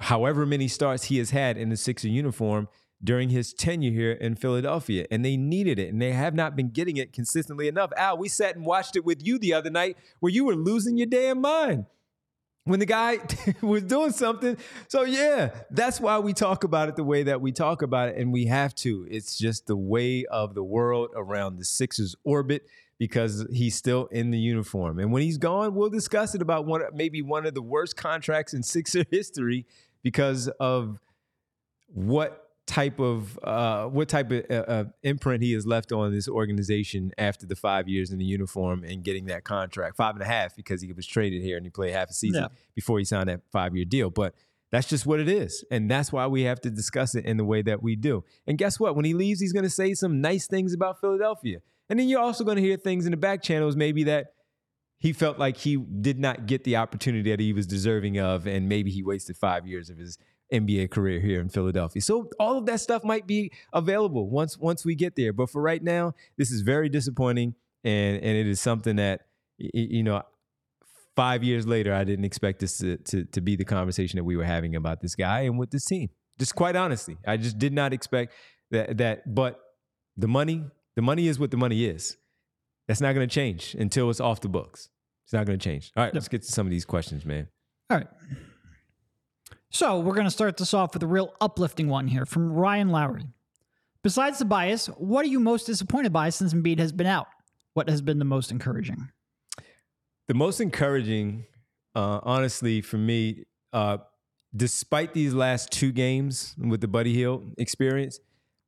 however 0.00 0.44
many 0.44 0.68
starts 0.68 1.04
he 1.04 1.18
has 1.18 1.30
had 1.30 1.56
in 1.56 1.70
the 1.70 1.76
Sixer 1.76 2.08
uniform 2.08 2.68
during 3.02 3.28
his 3.28 3.52
tenure 3.52 3.90
here 3.90 4.12
in 4.12 4.34
Philadelphia. 4.34 5.06
And 5.10 5.24
they 5.24 5.36
needed 5.36 5.78
it, 5.78 5.92
and 5.92 6.00
they 6.00 6.12
have 6.12 6.34
not 6.34 6.56
been 6.56 6.70
getting 6.70 6.96
it 6.96 7.12
consistently 7.12 7.68
enough. 7.68 7.90
Al, 7.96 8.18
we 8.18 8.28
sat 8.28 8.56
and 8.56 8.64
watched 8.66 8.96
it 8.96 9.04
with 9.04 9.24
you 9.24 9.38
the 9.38 9.52
other 9.52 9.70
night 9.70 9.96
where 10.20 10.32
you 10.32 10.44
were 10.44 10.56
losing 10.56 10.96
your 10.96 11.06
damn 11.06 11.40
mind 11.40 11.86
when 12.64 12.80
the 12.80 12.86
guy 12.86 13.18
was 13.60 13.82
doing 13.82 14.10
something. 14.10 14.56
So, 14.88 15.04
yeah, 15.04 15.50
that's 15.70 16.00
why 16.00 16.18
we 16.18 16.32
talk 16.32 16.64
about 16.64 16.88
it 16.88 16.96
the 16.96 17.04
way 17.04 17.22
that 17.24 17.40
we 17.40 17.52
talk 17.52 17.82
about 17.82 18.08
it, 18.10 18.16
and 18.16 18.32
we 18.32 18.46
have 18.46 18.74
to. 18.76 19.06
It's 19.10 19.38
just 19.38 19.66
the 19.66 19.76
way 19.76 20.24
of 20.26 20.54
the 20.54 20.64
world 20.64 21.10
around 21.14 21.58
the 21.58 21.64
Sixers 21.64 22.16
orbit 22.24 22.66
because 22.98 23.46
he's 23.52 23.74
still 23.74 24.06
in 24.06 24.30
the 24.30 24.38
uniform. 24.38 24.98
And 24.98 25.12
when 25.12 25.22
he's 25.22 25.38
gone, 25.38 25.74
we'll 25.74 25.90
discuss 25.90 26.34
it 26.34 26.42
about 26.42 26.64
one 26.64 26.82
maybe 26.94 27.22
one 27.22 27.44
of 27.46 27.54
the 27.54 27.62
worst 27.62 27.96
contracts 27.96 28.54
in 28.54 28.62
Sixer 28.62 29.04
history 29.10 29.66
because 30.02 30.48
of 30.60 30.98
what 31.88 32.43
type 32.66 32.98
of 32.98 33.38
uh, 33.42 33.86
what 33.86 34.08
type 34.08 34.30
of 34.30 34.44
uh, 34.50 34.54
uh, 34.54 34.84
imprint 35.02 35.42
he 35.42 35.52
has 35.52 35.66
left 35.66 35.92
on 35.92 36.12
this 36.12 36.28
organization 36.28 37.12
after 37.18 37.46
the 37.46 37.56
five 37.56 37.88
years 37.88 38.10
in 38.10 38.18
the 38.18 38.24
uniform 38.24 38.84
and 38.84 39.04
getting 39.04 39.26
that 39.26 39.44
contract. 39.44 39.96
Five 39.96 40.14
and 40.14 40.22
a 40.22 40.26
half 40.26 40.56
because 40.56 40.80
he 40.80 40.92
was 40.92 41.06
traded 41.06 41.42
here 41.42 41.56
and 41.56 41.66
he 41.66 41.70
played 41.70 41.92
half 41.92 42.08
a 42.08 42.14
season 42.14 42.44
yeah. 42.44 42.48
before 42.74 42.98
he 42.98 43.04
signed 43.04 43.28
that 43.28 43.42
five 43.52 43.76
year 43.76 43.84
deal 43.84 44.10
but 44.10 44.34
that's 44.70 44.88
just 44.88 45.04
what 45.06 45.20
it 45.20 45.28
is 45.28 45.64
and 45.70 45.90
that's 45.90 46.10
why 46.10 46.26
we 46.26 46.42
have 46.42 46.60
to 46.62 46.70
discuss 46.70 47.14
it 47.14 47.24
in 47.26 47.36
the 47.36 47.44
way 47.44 47.62
that 47.62 47.82
we 47.82 47.96
do. 47.96 48.24
And 48.46 48.56
guess 48.56 48.80
what? 48.80 48.96
When 48.96 49.04
he 49.04 49.14
leaves 49.14 49.40
he's 49.40 49.52
going 49.52 49.64
to 49.64 49.70
say 49.70 49.94
some 49.94 50.20
nice 50.20 50.46
things 50.46 50.72
about 50.72 51.00
philadelphia. 51.00 51.58
And 51.90 51.98
then 51.98 52.08
you're 52.08 52.20
also 52.20 52.44
going 52.44 52.56
to 52.56 52.62
hear 52.62 52.78
things 52.78 53.04
in 53.04 53.10
the 53.10 53.18
back 53.18 53.42
channels 53.42 53.76
maybe 53.76 54.04
that 54.04 54.28
he 54.98 55.12
felt 55.12 55.38
like 55.38 55.58
he 55.58 55.76
did 55.76 56.18
not 56.18 56.46
get 56.46 56.64
the 56.64 56.76
opportunity 56.76 57.30
that 57.30 57.40
he 57.40 57.52
was 57.52 57.66
deserving 57.66 58.18
of 58.18 58.46
and 58.46 58.70
maybe 58.70 58.90
he 58.90 59.02
wasted 59.02 59.36
five 59.36 59.66
years 59.66 59.90
of 59.90 59.98
his 59.98 60.16
NBA 60.60 60.90
career 60.90 61.20
here 61.20 61.40
in 61.40 61.48
Philadelphia. 61.48 62.00
So 62.02 62.30
all 62.38 62.58
of 62.58 62.66
that 62.66 62.80
stuff 62.80 63.04
might 63.04 63.26
be 63.26 63.52
available 63.72 64.28
once 64.28 64.58
once 64.58 64.84
we 64.84 64.94
get 64.94 65.16
there. 65.16 65.32
But 65.32 65.50
for 65.50 65.60
right 65.60 65.82
now, 65.82 66.14
this 66.36 66.50
is 66.50 66.62
very 66.62 66.88
disappointing, 66.88 67.54
and 67.82 68.16
and 68.16 68.36
it 68.36 68.46
is 68.46 68.60
something 68.60 68.96
that 68.96 69.22
you 69.58 70.02
know. 70.02 70.22
Five 71.16 71.44
years 71.44 71.64
later, 71.64 71.94
I 71.94 72.02
didn't 72.02 72.24
expect 72.24 72.58
this 72.58 72.78
to, 72.78 72.96
to, 72.96 73.24
to 73.24 73.40
be 73.40 73.54
the 73.54 73.64
conversation 73.64 74.16
that 74.16 74.24
we 74.24 74.36
were 74.36 74.42
having 74.42 74.74
about 74.74 75.00
this 75.00 75.14
guy 75.14 75.42
and 75.42 75.56
with 75.56 75.70
this 75.70 75.84
team. 75.84 76.08
Just 76.40 76.56
quite 76.56 76.74
honestly, 76.74 77.16
I 77.24 77.36
just 77.36 77.56
did 77.56 77.72
not 77.72 77.92
expect 77.92 78.32
that. 78.72 78.98
That, 78.98 79.32
but 79.32 79.60
the 80.16 80.26
money, 80.26 80.64
the 80.96 81.02
money 81.02 81.28
is 81.28 81.38
what 81.38 81.52
the 81.52 81.56
money 81.56 81.84
is. 81.84 82.16
That's 82.88 83.00
not 83.00 83.14
going 83.14 83.28
to 83.28 83.32
change 83.32 83.76
until 83.78 84.10
it's 84.10 84.18
off 84.18 84.40
the 84.40 84.48
books. 84.48 84.88
It's 85.24 85.32
not 85.32 85.46
going 85.46 85.56
to 85.56 85.62
change. 85.62 85.92
All 85.96 86.02
right, 86.02 86.12
let's 86.12 86.26
get 86.26 86.42
to 86.42 86.50
some 86.50 86.66
of 86.66 86.72
these 86.72 86.84
questions, 86.84 87.24
man. 87.24 87.46
All 87.90 87.98
right. 87.98 88.08
So 89.74 89.98
we're 89.98 90.14
going 90.14 90.24
to 90.24 90.30
start 90.30 90.56
this 90.56 90.72
off 90.72 90.94
with 90.94 91.02
a 91.02 91.06
real 91.08 91.34
uplifting 91.40 91.88
one 91.88 92.06
here 92.06 92.24
from 92.24 92.52
Ryan 92.52 92.90
Lowry. 92.90 93.24
Besides 94.04 94.38
Tobias, 94.38 94.86
what 94.86 95.24
are 95.24 95.28
you 95.28 95.40
most 95.40 95.66
disappointed 95.66 96.12
by 96.12 96.30
since 96.30 96.54
Embiid 96.54 96.78
has 96.78 96.92
been 96.92 97.08
out? 97.08 97.26
What 97.72 97.88
has 97.88 98.00
been 98.00 98.20
the 98.20 98.24
most 98.24 98.52
encouraging? 98.52 99.08
The 100.28 100.34
most 100.34 100.60
encouraging, 100.60 101.46
uh, 101.96 102.20
honestly, 102.22 102.82
for 102.82 102.98
me, 102.98 103.46
uh, 103.72 103.98
despite 104.54 105.12
these 105.12 105.34
last 105.34 105.72
two 105.72 105.90
games 105.90 106.54
with 106.56 106.80
the 106.80 106.86
Buddy 106.86 107.12
Hield 107.12 107.54
experience, 107.58 108.20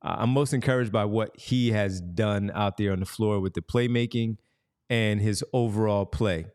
uh, 0.03 0.17
I'm 0.19 0.31
most 0.31 0.51
encouraged 0.51 0.91
by 0.91 1.05
what 1.05 1.31
he 1.39 1.71
has 1.71 2.01
done 2.01 2.51
out 2.53 2.75
there 2.75 2.91
on 2.91 2.99
the 2.99 3.05
floor 3.05 3.39
with 3.39 3.53
the 3.53 3.61
playmaking 3.61 4.39
and 4.89 5.21
his 5.21 5.41
overall 5.53 6.05
play 6.05 6.47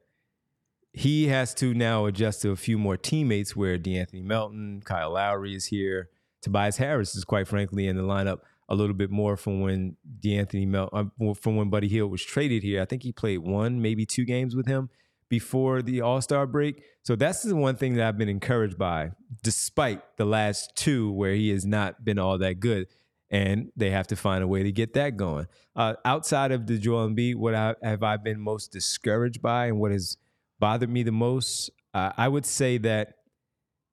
he 0.93 1.29
has 1.29 1.55
to 1.55 1.73
now 1.73 2.07
adjust 2.07 2.43
to 2.43 2.51
a 2.51 2.57
few 2.57 2.79
more 2.79 2.97
teammates 2.97 3.57
where 3.57 3.79
De'Anthony 3.79 4.23
Melton, 4.23 4.83
Kyle 4.85 5.13
Lowry 5.13 5.55
is 5.55 5.67
here. 5.67 6.11
Tobias 6.43 6.77
Harris 6.77 7.15
is 7.15 7.25
quite 7.25 7.49
frankly 7.49 7.87
in 7.87 7.97
the 7.97 8.03
lineup 8.03 8.41
a 8.69 8.75
little 8.75 8.95
bit 8.95 9.11
more 9.11 9.37
from 9.37 9.61
when 9.61 9.97
De'Anthony 10.21 10.67
Melton, 10.67 11.11
uh, 11.21 11.35
from 11.35 11.57
when 11.57 11.71
Buddy 11.71 11.89
Hield 11.89 12.11
was 12.11 12.23
traded 12.23 12.63
here. 12.63 12.83
I 12.83 12.85
think 12.85 13.03
he 13.03 13.13
played 13.13 13.39
one, 13.39 13.81
maybe 13.81 14.05
two 14.05 14.25
games 14.25 14.55
with 14.55 14.67
him 14.67 14.91
before 15.29 15.81
the 15.81 16.03
All 16.03 16.21
Star 16.21 16.47
break. 16.47 16.83
So 17.05 17.17
that's 17.17 17.43
the 17.43 17.57
one 17.57 17.77
thing 17.77 17.95
that 17.95 18.07
I've 18.07 18.19
been 18.19 18.29
encouraged 18.29 18.77
by, 18.77 19.13
despite 19.43 20.03
the 20.19 20.27
last 20.27 20.77
two 20.77 21.11
where 21.11 21.35
he 21.35 21.49
has 21.51 21.65
not 21.65 22.05
been 22.05 22.19
all 22.19 22.37
that 22.39 22.61
good. 22.61 22.87
And 23.31 23.73
they 23.75 23.89
have 23.91 24.07
to 24.09 24.17
find 24.17 24.45
a 24.45 24.47
way 24.47 24.63
to 24.63 24.71
get 24.71 24.93
that 24.93 25.17
going. 25.17 25.47
Uh, 25.75 25.95
outside 26.05 26.53
of 26.53 26.67
the 26.67 26.77
Joel 26.77 27.09
Embiid, 27.09 27.37
what 27.37 27.55
I, 27.55 27.75
have 27.83 28.03
I 28.03 28.19
been 28.19 28.39
most 28.39 28.73
discouraged 28.73 29.41
by, 29.41 29.69
and 29.69 29.79
what 29.79 29.91
has 29.91 30.19
bothered 30.63 30.89
me 30.89 31.03
the 31.03 31.11
most, 31.11 31.71
uh, 31.93 32.13
I 32.17 32.29
would 32.29 32.47
say 32.47 32.79
that 32.79 33.15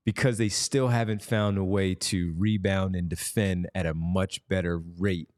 because 0.06 0.38
they 0.38 0.50
still 0.50 0.90
haven't 0.90 1.24
found 1.24 1.58
a 1.58 1.64
way 1.64 1.96
to 1.96 2.36
rebound 2.38 2.96
and 2.96 3.10
defend 3.10 3.68
at 3.74 3.88
a 3.88 3.96
much 3.96 4.48
better 4.48 4.78
rate 4.78 5.30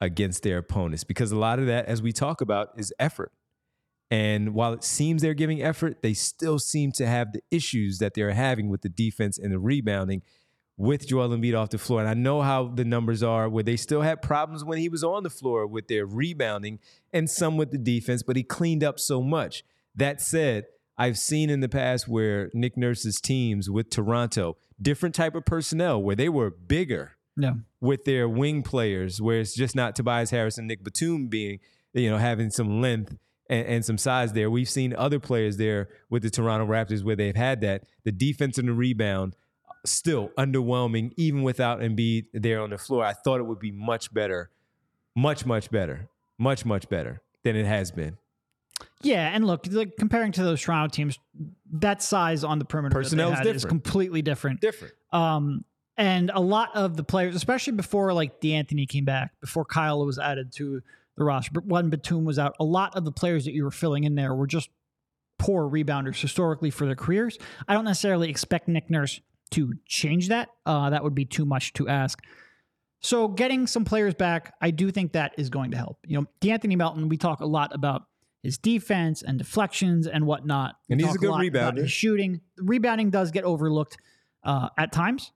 against 0.00 0.42
their 0.42 0.58
opponents. 0.58 1.04
Because 1.04 1.30
a 1.30 1.36
lot 1.36 1.60
of 1.60 1.66
that, 1.66 1.86
as 1.86 2.02
we 2.02 2.12
talk 2.12 2.40
about, 2.40 2.70
is 2.76 2.92
effort. 2.98 3.30
And 4.10 4.52
while 4.52 4.72
it 4.72 4.82
seems 4.82 5.22
they're 5.22 5.32
giving 5.32 5.62
effort, 5.62 6.02
they 6.02 6.12
still 6.12 6.58
seem 6.58 6.90
to 6.94 7.06
have 7.06 7.32
the 7.32 7.42
issues 7.52 7.98
that 7.98 8.14
they're 8.14 8.32
having 8.32 8.68
with 8.68 8.82
the 8.82 8.88
defense 8.88 9.38
and 9.38 9.52
the 9.52 9.60
rebounding 9.60 10.22
with 10.76 11.06
Joel 11.06 11.28
Embiid 11.28 11.56
off 11.56 11.70
the 11.70 11.78
floor. 11.78 12.00
And 12.00 12.08
I 12.08 12.14
know 12.14 12.42
how 12.42 12.66
the 12.66 12.84
numbers 12.84 13.22
are 13.22 13.48
where 13.48 13.62
they 13.62 13.76
still 13.76 14.02
had 14.02 14.22
problems 14.22 14.64
when 14.64 14.78
he 14.78 14.88
was 14.88 15.04
on 15.04 15.22
the 15.22 15.30
floor 15.30 15.68
with 15.68 15.86
their 15.86 16.04
rebounding 16.04 16.80
and 17.12 17.30
some 17.30 17.56
with 17.56 17.70
the 17.70 17.78
defense, 17.78 18.24
but 18.24 18.34
he 18.34 18.42
cleaned 18.42 18.82
up 18.82 18.98
so 18.98 19.22
much. 19.22 19.62
That 19.94 20.20
said, 20.20 20.66
I've 20.96 21.18
seen 21.18 21.50
in 21.50 21.60
the 21.60 21.68
past 21.68 22.08
where 22.08 22.50
Nick 22.54 22.76
Nurse's 22.76 23.20
teams 23.20 23.68
with 23.68 23.90
Toronto, 23.90 24.56
different 24.80 25.14
type 25.14 25.34
of 25.34 25.44
personnel 25.44 26.02
where 26.02 26.16
they 26.16 26.28
were 26.28 26.50
bigger 26.50 27.12
yeah. 27.36 27.54
with 27.80 28.04
their 28.04 28.28
wing 28.28 28.62
players, 28.62 29.20
where 29.20 29.40
it's 29.40 29.54
just 29.54 29.74
not 29.74 29.96
Tobias 29.96 30.30
Harris 30.30 30.58
and 30.58 30.68
Nick 30.68 30.84
Batum 30.84 31.28
being, 31.28 31.58
you 31.92 32.10
know, 32.10 32.18
having 32.18 32.50
some 32.50 32.80
length 32.80 33.16
and, 33.48 33.66
and, 33.66 33.84
some 33.84 33.98
size 33.98 34.32
there. 34.32 34.50
We've 34.50 34.68
seen 34.68 34.94
other 34.94 35.18
players 35.18 35.56
there 35.56 35.88
with 36.10 36.22
the 36.22 36.30
Toronto 36.30 36.66
Raptors 36.66 37.04
where 37.04 37.16
they've 37.16 37.36
had 37.36 37.60
that. 37.62 37.84
The 38.04 38.12
defense 38.12 38.56
and 38.58 38.68
the 38.68 38.72
rebound 38.72 39.36
still 39.84 40.30
underwhelming, 40.38 41.12
even 41.16 41.42
without 41.42 41.80
Embiid 41.80 42.26
there 42.32 42.62
on 42.62 42.70
the 42.70 42.78
floor. 42.78 43.04
I 43.04 43.12
thought 43.12 43.40
it 43.40 43.44
would 43.44 43.58
be 43.58 43.72
much 43.72 44.14
better, 44.14 44.50
much, 45.14 45.44
much 45.44 45.70
better, 45.70 46.08
much, 46.38 46.64
much 46.64 46.88
better 46.88 47.22
than 47.42 47.56
it 47.56 47.66
has 47.66 47.90
been. 47.90 48.16
Yeah, 49.02 49.28
and 49.32 49.46
look, 49.46 49.66
like 49.70 49.96
comparing 49.98 50.32
to 50.32 50.42
those 50.42 50.60
Toronto 50.62 50.92
teams, 50.92 51.18
that 51.74 52.02
size 52.02 52.44
on 52.44 52.58
the 52.58 52.64
perimeter 52.64 52.94
personnel 52.94 53.32
is, 53.46 53.64
completely 53.64 54.22
different. 54.22 54.60
Different. 54.60 54.94
Um, 55.12 55.64
and 55.96 56.30
a 56.34 56.40
lot 56.40 56.70
of 56.74 56.96
the 56.96 57.04
players, 57.04 57.34
especially 57.34 57.74
before 57.74 58.12
like 58.12 58.40
De'Anthony 58.40 58.88
came 58.88 59.04
back, 59.04 59.32
before 59.40 59.64
Kyle 59.64 60.04
was 60.04 60.18
added 60.18 60.52
to 60.56 60.82
the 61.16 61.24
roster, 61.24 61.60
when 61.60 61.90
Batum 61.90 62.24
was 62.24 62.38
out, 62.38 62.56
a 62.58 62.64
lot 62.64 62.96
of 62.96 63.04
the 63.04 63.12
players 63.12 63.44
that 63.44 63.52
you 63.52 63.64
were 63.64 63.70
filling 63.70 64.04
in 64.04 64.14
there 64.14 64.34
were 64.34 64.46
just 64.46 64.70
poor 65.38 65.68
rebounders 65.68 66.20
historically 66.20 66.70
for 66.70 66.86
their 66.86 66.96
careers. 66.96 67.38
I 67.68 67.74
don't 67.74 67.84
necessarily 67.84 68.30
expect 68.30 68.68
Nick 68.68 68.90
Nurse 68.90 69.20
to 69.50 69.74
change 69.86 70.28
that. 70.28 70.48
Uh, 70.66 70.90
that 70.90 71.04
would 71.04 71.14
be 71.14 71.24
too 71.24 71.44
much 71.44 71.72
to 71.74 71.88
ask. 71.88 72.20
So 73.00 73.28
getting 73.28 73.66
some 73.66 73.84
players 73.84 74.14
back, 74.14 74.54
I 74.60 74.70
do 74.70 74.90
think 74.90 75.12
that 75.12 75.34
is 75.36 75.50
going 75.50 75.72
to 75.72 75.76
help. 75.76 75.98
You 76.06 76.20
know, 76.20 76.26
De'Anthony 76.40 76.76
Melton, 76.76 77.08
we 77.08 77.18
talk 77.18 77.40
a 77.40 77.46
lot 77.46 77.74
about 77.74 78.04
his 78.44 78.58
defense 78.58 79.22
and 79.22 79.38
deflections 79.38 80.06
and 80.06 80.26
whatnot. 80.26 80.76
And 80.90 81.00
we 81.00 81.06
he's 81.06 81.16
a 81.16 81.18
good 81.18 81.30
a 81.30 81.32
rebounder. 81.32 81.78
His 81.78 81.90
shooting, 81.90 82.42
rebounding 82.58 83.10
does 83.10 83.30
get 83.30 83.44
overlooked 83.44 83.96
uh, 84.44 84.68
at 84.78 84.92
times, 84.92 85.32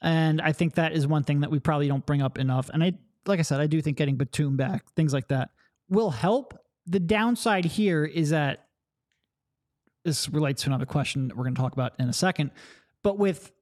and 0.00 0.40
I 0.40 0.52
think 0.52 0.74
that 0.74 0.92
is 0.92 1.06
one 1.06 1.24
thing 1.24 1.40
that 1.40 1.50
we 1.50 1.58
probably 1.58 1.88
don't 1.88 2.06
bring 2.06 2.22
up 2.22 2.38
enough. 2.38 2.70
And 2.72 2.82
I, 2.82 2.92
like 3.26 3.40
I 3.40 3.42
said, 3.42 3.60
I 3.60 3.66
do 3.66 3.82
think 3.82 3.96
getting 3.96 4.16
Batum 4.16 4.56
back, 4.56 4.84
things 4.94 5.12
like 5.12 5.28
that, 5.28 5.50
will 5.88 6.10
help. 6.10 6.58
the 6.86 7.00
downside 7.00 7.64
here 7.64 8.04
is 8.04 8.30
that 8.30 8.66
this 10.04 10.28
relates 10.28 10.62
to 10.62 10.68
another 10.68 10.86
question 10.86 11.28
that 11.28 11.36
we're 11.36 11.44
going 11.44 11.54
to 11.54 11.60
talk 11.60 11.72
about 11.72 11.92
in 11.98 12.08
a 12.08 12.12
second. 12.12 12.50
But 13.02 13.18
with 13.18 13.52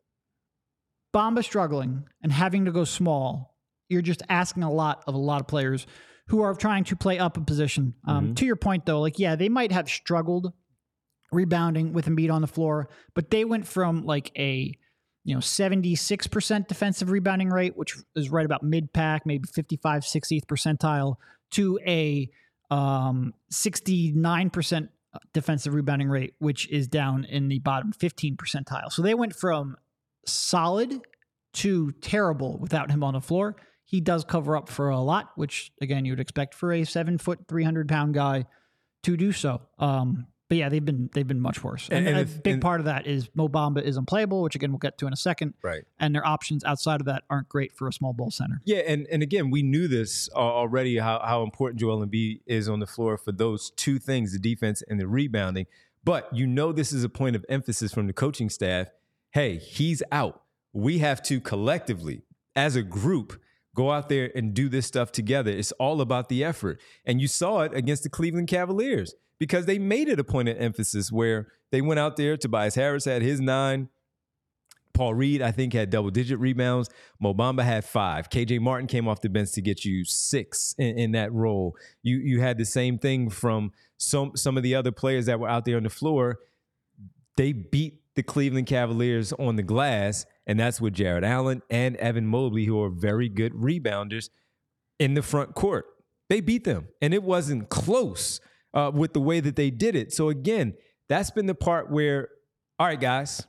Bamba 1.14 1.42
struggling 1.42 2.04
and 2.22 2.32
having 2.32 2.66
to 2.66 2.70
go 2.70 2.84
small, 2.84 3.56
you're 3.88 4.02
just 4.02 4.22
asking 4.28 4.62
a 4.62 4.72
lot 4.72 5.02
of 5.06 5.14
a 5.14 5.18
lot 5.18 5.40
of 5.40 5.46
players 5.48 5.86
who 6.30 6.42
are 6.42 6.54
trying 6.54 6.84
to 6.84 6.94
play 6.94 7.18
up 7.18 7.36
a 7.36 7.40
position. 7.40 7.92
Um, 8.06 8.36
To 8.36 8.46
your 8.46 8.54
point, 8.54 8.86
though, 8.86 9.00
like, 9.00 9.18
yeah, 9.18 9.34
they 9.34 9.48
might 9.48 9.72
have 9.72 9.88
struggled 9.88 10.52
rebounding 11.32 11.92
with 11.92 12.06
Embiid 12.06 12.32
on 12.32 12.40
the 12.40 12.46
floor, 12.46 12.88
but 13.14 13.30
they 13.30 13.44
went 13.44 13.66
from 13.66 14.04
like 14.04 14.30
a 14.38 14.72
you 15.24 15.34
know 15.34 15.40
76% 15.40 16.68
defensive 16.68 17.10
rebounding 17.10 17.50
rate, 17.50 17.76
which 17.76 17.96
is 18.14 18.30
right 18.30 18.46
about 18.46 18.62
mid 18.62 18.92
pack, 18.92 19.26
maybe 19.26 19.48
55, 19.52 20.02
60th 20.02 20.46
percentile, 20.46 21.16
to 21.50 21.80
a 21.84 22.30
um, 22.70 23.34
69% 23.52 24.88
defensive 25.32 25.74
rebounding 25.74 26.08
rate, 26.08 26.34
which 26.38 26.70
is 26.70 26.86
down 26.86 27.24
in 27.24 27.48
the 27.48 27.58
bottom 27.58 27.90
15 27.92 28.36
percentile. 28.36 28.92
So 28.92 29.02
they 29.02 29.14
went 29.14 29.34
from 29.34 29.76
solid 30.26 31.00
to 31.54 31.90
terrible 32.00 32.56
without 32.58 32.92
him 32.92 33.02
on 33.02 33.14
the 33.14 33.20
floor. 33.20 33.56
He 33.90 34.00
does 34.00 34.22
cover 34.22 34.56
up 34.56 34.68
for 34.68 34.88
a 34.90 35.00
lot, 35.00 35.32
which 35.34 35.72
again 35.80 36.04
you 36.04 36.12
would 36.12 36.20
expect 36.20 36.54
for 36.54 36.72
a 36.72 36.84
seven 36.84 37.18
foot, 37.18 37.40
300 37.48 37.88
pound 37.88 38.14
guy 38.14 38.44
to 39.02 39.16
do 39.16 39.32
so. 39.32 39.62
Um, 39.80 40.26
but 40.48 40.58
yeah, 40.58 40.68
they've 40.68 40.84
been 40.84 41.10
they've 41.12 41.26
been 41.26 41.40
much 41.40 41.64
worse. 41.64 41.88
And, 41.90 42.06
And- 42.06 42.18
and 42.18 42.28
a 42.28 42.32
big 42.40 42.52
and- 42.54 42.62
part 42.62 42.78
of 42.80 42.86
that 42.86 43.06
is 43.08 43.28
Mo 43.34 43.48
Bamba 43.48 43.82
is 43.82 43.96
unplayable, 43.96 44.42
which 44.42 44.54
again 44.54 44.70
we'll 44.70 44.78
get 44.78 44.96
to 44.98 45.08
in 45.08 45.12
a 45.12 45.16
second. 45.16 45.54
Right. 45.62 45.82
And 45.98 46.14
their 46.14 46.24
options 46.24 46.62
outside 46.64 47.00
of 47.00 47.06
that 47.06 47.24
aren't 47.28 47.48
great 47.48 47.72
for 47.76 47.88
a 47.88 47.92
small 47.92 48.12
ball 48.12 48.30
center. 48.30 48.60
Yeah, 48.64 48.78
and, 48.86 49.08
and 49.10 49.22
again, 49.24 49.50
we 49.50 49.62
knew 49.62 49.88
this 49.88 50.28
already 50.30 50.98
how, 50.98 51.20
how 51.24 51.42
important 51.42 51.80
Joel 51.80 52.06
Embiid 52.06 52.42
is 52.46 52.68
on 52.68 52.78
the 52.78 52.86
floor 52.86 53.16
for 53.18 53.32
those 53.32 53.70
two 53.72 53.98
things, 53.98 54.32
the 54.32 54.38
defense 54.38 54.82
and 54.88 55.00
the 55.00 55.08
rebounding. 55.08 55.66
But 56.04 56.28
you 56.32 56.46
know 56.46 56.70
this 56.72 56.92
is 56.92 57.02
a 57.04 57.08
point 57.08 57.34
of 57.36 57.44
emphasis 57.48 57.92
from 57.92 58.06
the 58.06 58.12
coaching 58.12 58.50
staff. 58.50 58.86
Hey, 59.32 59.56
he's 59.58 60.02
out. 60.12 60.42
We 60.72 60.98
have 60.98 61.22
to 61.24 61.40
collectively, 61.40 62.22
as 62.56 62.74
a 62.76 62.82
group, 62.82 63.40
go 63.80 63.90
out 63.90 64.10
there 64.10 64.30
and 64.34 64.52
do 64.52 64.68
this 64.68 64.86
stuff 64.86 65.10
together. 65.10 65.50
It's 65.50 65.72
all 65.72 66.02
about 66.02 66.28
the 66.28 66.44
effort. 66.44 66.80
And 67.06 67.18
you 67.20 67.26
saw 67.26 67.60
it 67.60 67.72
against 67.74 68.02
the 68.02 68.10
Cleveland 68.10 68.48
Cavaliers 68.48 69.14
because 69.38 69.64
they 69.64 69.78
made 69.78 70.08
it 70.08 70.20
a 70.20 70.24
point 70.24 70.50
of 70.50 70.58
emphasis 70.58 71.10
where 71.10 71.48
they 71.72 71.80
went 71.80 71.98
out 71.98 72.16
there. 72.16 72.36
Tobias 72.36 72.74
Harris 72.74 73.06
had 73.06 73.22
his 73.22 73.40
nine. 73.40 73.88
Paul 74.92 75.14
Reed, 75.14 75.40
I 75.40 75.50
think, 75.50 75.72
had 75.72 75.88
double 75.88 76.10
digit 76.10 76.38
rebounds. 76.38 76.90
Mo 77.18 77.32
Bamba 77.32 77.62
had 77.62 77.86
five. 77.86 78.28
KJ 78.28 78.60
Martin 78.60 78.86
came 78.86 79.08
off 79.08 79.22
the 79.22 79.30
bench 79.30 79.52
to 79.52 79.62
get 79.62 79.82
you 79.82 80.04
six 80.04 80.74
in, 80.76 80.98
in 80.98 81.12
that 81.12 81.32
role. 81.32 81.74
You 82.02 82.18
you 82.18 82.40
had 82.40 82.58
the 82.58 82.66
same 82.66 82.98
thing 82.98 83.30
from 83.30 83.72
some 83.96 84.32
some 84.36 84.58
of 84.58 84.62
the 84.62 84.74
other 84.74 84.92
players 84.92 85.24
that 85.24 85.40
were 85.40 85.48
out 85.48 85.64
there 85.64 85.78
on 85.78 85.84
the 85.84 85.90
floor. 85.90 86.40
They 87.36 87.52
beat 87.52 87.99
the 88.16 88.22
Cleveland 88.22 88.66
Cavaliers 88.66 89.32
on 89.34 89.56
the 89.56 89.62
glass, 89.62 90.26
and 90.46 90.58
that's 90.58 90.80
with 90.80 90.94
Jarrett 90.94 91.24
Allen 91.24 91.62
and 91.70 91.96
Evan 91.96 92.26
Mobley, 92.26 92.64
who 92.64 92.82
are 92.82 92.90
very 92.90 93.28
good 93.28 93.52
rebounders 93.52 94.30
in 94.98 95.14
the 95.14 95.22
front 95.22 95.54
court. 95.54 95.86
They 96.28 96.40
beat 96.40 96.64
them, 96.64 96.88
and 97.00 97.14
it 97.14 97.22
wasn't 97.22 97.68
close 97.68 98.40
uh, 98.74 98.90
with 98.94 99.12
the 99.12 99.20
way 99.20 99.40
that 99.40 99.56
they 99.56 99.70
did 99.70 99.96
it. 99.96 100.12
So 100.12 100.28
again, 100.28 100.74
that's 101.08 101.30
been 101.30 101.46
the 101.46 101.54
part 101.54 101.90
where, 101.90 102.28
all 102.78 102.86
right, 102.86 103.00
guys, 103.00 103.46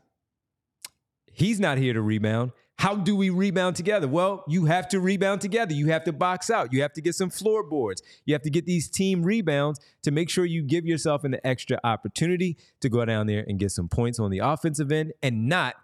He's 1.34 1.60
not 1.60 1.78
here 1.78 1.93
to 1.93 2.02
rebound. 2.02 2.52
How 2.82 2.96
do 2.96 3.15
we 3.15 3.30
rebound 3.30 3.76
together? 3.76 4.08
Well, 4.08 4.44
you 4.48 4.65
have 4.65 4.89
to 4.89 5.00
rebound 5.00 5.39
together. 5.39 5.72
You 5.72 5.89
have 5.89 6.04
to 6.06 6.12
box 6.12 6.50
out. 6.50 6.74
You 6.74 6.82
have 6.82 6.94
to 6.94 7.02
get 7.02 7.13
some 7.13 7.30
floorboards. 7.30 8.02
You 8.26 8.34
have 8.34 8.41
to 8.41 8.50
get 8.50 8.65
these 8.65 8.89
team 8.89 9.22
rebounds 9.22 9.80
to 10.02 10.10
make 10.10 10.32
sure 10.32 10.46
you 10.46 10.63
give 10.63 10.88
yourself 10.88 11.24
an 11.24 11.38
extra 11.44 11.80
opportunity 11.84 12.58
to 12.80 12.89
go 12.89 13.06
down 13.06 13.28
there 13.28 13.46
and 13.48 13.60
get 13.60 13.70
some 13.70 13.88
points 13.88 14.17
on 14.17 14.32
the 14.32 14.39
offensive 14.39 14.91
end 14.91 15.13
and 15.22 15.48
not 15.48 15.76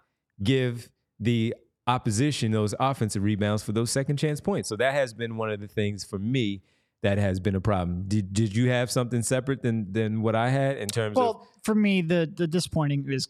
give 0.42 0.90
the 1.20 1.54
opposition 1.86 2.50
those 2.50 2.74
offensive 2.80 3.22
rebounds 3.22 3.62
for 3.62 3.70
those 3.70 3.92
second 3.92 4.16
chance 4.16 4.40
points. 4.40 4.68
So 4.68 4.74
that 4.74 4.92
has 4.92 5.14
been 5.14 5.36
one 5.36 5.50
of 5.50 5.60
the 5.60 5.68
things 5.68 6.02
for 6.02 6.18
me 6.18 6.62
that 7.02 7.16
has 7.16 7.38
been 7.38 7.54
a 7.54 7.60
problem. 7.60 8.06
Did 8.08 8.32
did 8.32 8.56
you 8.56 8.70
have 8.70 8.90
something 8.90 9.22
separate 9.22 9.62
than 9.62 9.92
than 9.92 10.20
what 10.20 10.34
I 10.34 10.48
had 10.48 10.78
in 10.78 10.88
terms 10.88 11.16
of 11.16 11.22
Well, 11.22 11.48
for 11.62 11.76
me, 11.76 12.02
the 12.02 12.28
the 12.36 12.48
disappointing 12.48 13.04
is 13.08 13.28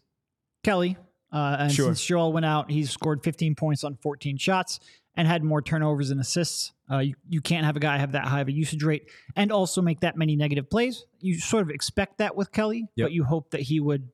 Kelly. 0.64 0.96
Uh, 1.32 1.56
and 1.60 1.72
Sure. 1.72 1.86
since 1.86 2.04
Joel 2.04 2.32
went 2.32 2.46
out, 2.46 2.70
he's 2.70 2.90
scored 2.90 3.22
15 3.22 3.54
points 3.54 3.84
on 3.84 3.96
14 3.96 4.36
shots 4.38 4.80
and 5.14 5.26
had 5.28 5.42
more 5.44 5.60
turnovers 5.60 6.10
and 6.10 6.20
assists. 6.20 6.72
Uh, 6.90 6.98
you, 6.98 7.14
you 7.28 7.40
can't 7.40 7.66
have 7.66 7.76
a 7.76 7.80
guy 7.80 7.98
have 7.98 8.12
that 8.12 8.24
high 8.24 8.40
of 8.40 8.48
a 8.48 8.52
usage 8.52 8.82
rate 8.82 9.10
and 9.36 9.52
also 9.52 9.82
make 9.82 10.00
that 10.00 10.16
many 10.16 10.36
negative 10.36 10.70
plays. 10.70 11.04
You 11.20 11.38
sort 11.38 11.62
of 11.62 11.70
expect 11.70 12.18
that 12.18 12.34
with 12.36 12.50
Kelly, 12.52 12.86
Yep. 12.96 13.04
but 13.06 13.12
you 13.12 13.24
hope 13.24 13.50
that 13.50 13.60
he 13.60 13.78
would 13.80 14.08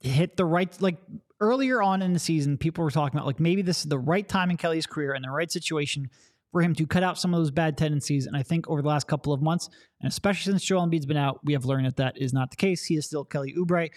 hit 0.00 0.36
the 0.36 0.44
right 0.44 0.80
like 0.80 0.98
earlier 1.40 1.80
on 1.82 2.02
in 2.02 2.12
the 2.12 2.18
season 2.18 2.56
people 2.58 2.82
were 2.82 2.90
talking 2.90 3.16
about 3.16 3.26
like 3.26 3.38
maybe 3.40 3.62
this 3.62 3.78
is 3.78 3.84
the 3.84 3.98
right 3.98 4.28
time 4.28 4.50
in 4.50 4.56
kelly's 4.56 4.86
career 4.86 5.12
and 5.12 5.24
the 5.24 5.30
right 5.30 5.50
situation 5.52 6.10
for 6.50 6.60
him 6.60 6.74
to 6.74 6.86
cut 6.88 7.02
out 7.04 7.16
some 7.18 7.32
of 7.32 7.38
those 7.40 7.52
bad 7.52 7.78
tendencies 7.78 8.26
and 8.26 8.36
i 8.36 8.42
think 8.42 8.68
over 8.68 8.82
the 8.82 8.88
last 8.88 9.06
couple 9.06 9.32
of 9.32 9.40
months 9.40 9.68
and 10.00 10.10
especially 10.10 10.50
since 10.52 10.64
joel 10.64 10.84
embiid's 10.84 11.06
been 11.06 11.16
out 11.16 11.38
we 11.44 11.52
have 11.52 11.64
learned 11.64 11.86
that 11.86 11.96
that 11.96 12.16
is 12.20 12.32
not 12.32 12.50
the 12.50 12.56
case 12.56 12.84
he 12.84 12.96
is 12.96 13.06
still 13.06 13.24
kelly 13.24 13.54
oubre 13.56 13.90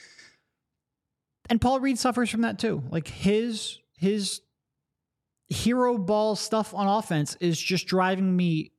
and 1.50 1.62
paul 1.62 1.80
reed 1.80 1.98
suffers 1.98 2.30
from 2.30 2.42
that 2.42 2.60
too 2.60 2.84
like 2.90 3.08
his 3.08 3.80
his 3.98 4.42
hero 5.48 5.98
ball 5.98 6.36
stuff 6.36 6.74
on 6.74 6.88
offense 6.88 7.38
is 7.40 7.60
just 7.60 7.88
driving 7.88 8.36
me 8.36 8.72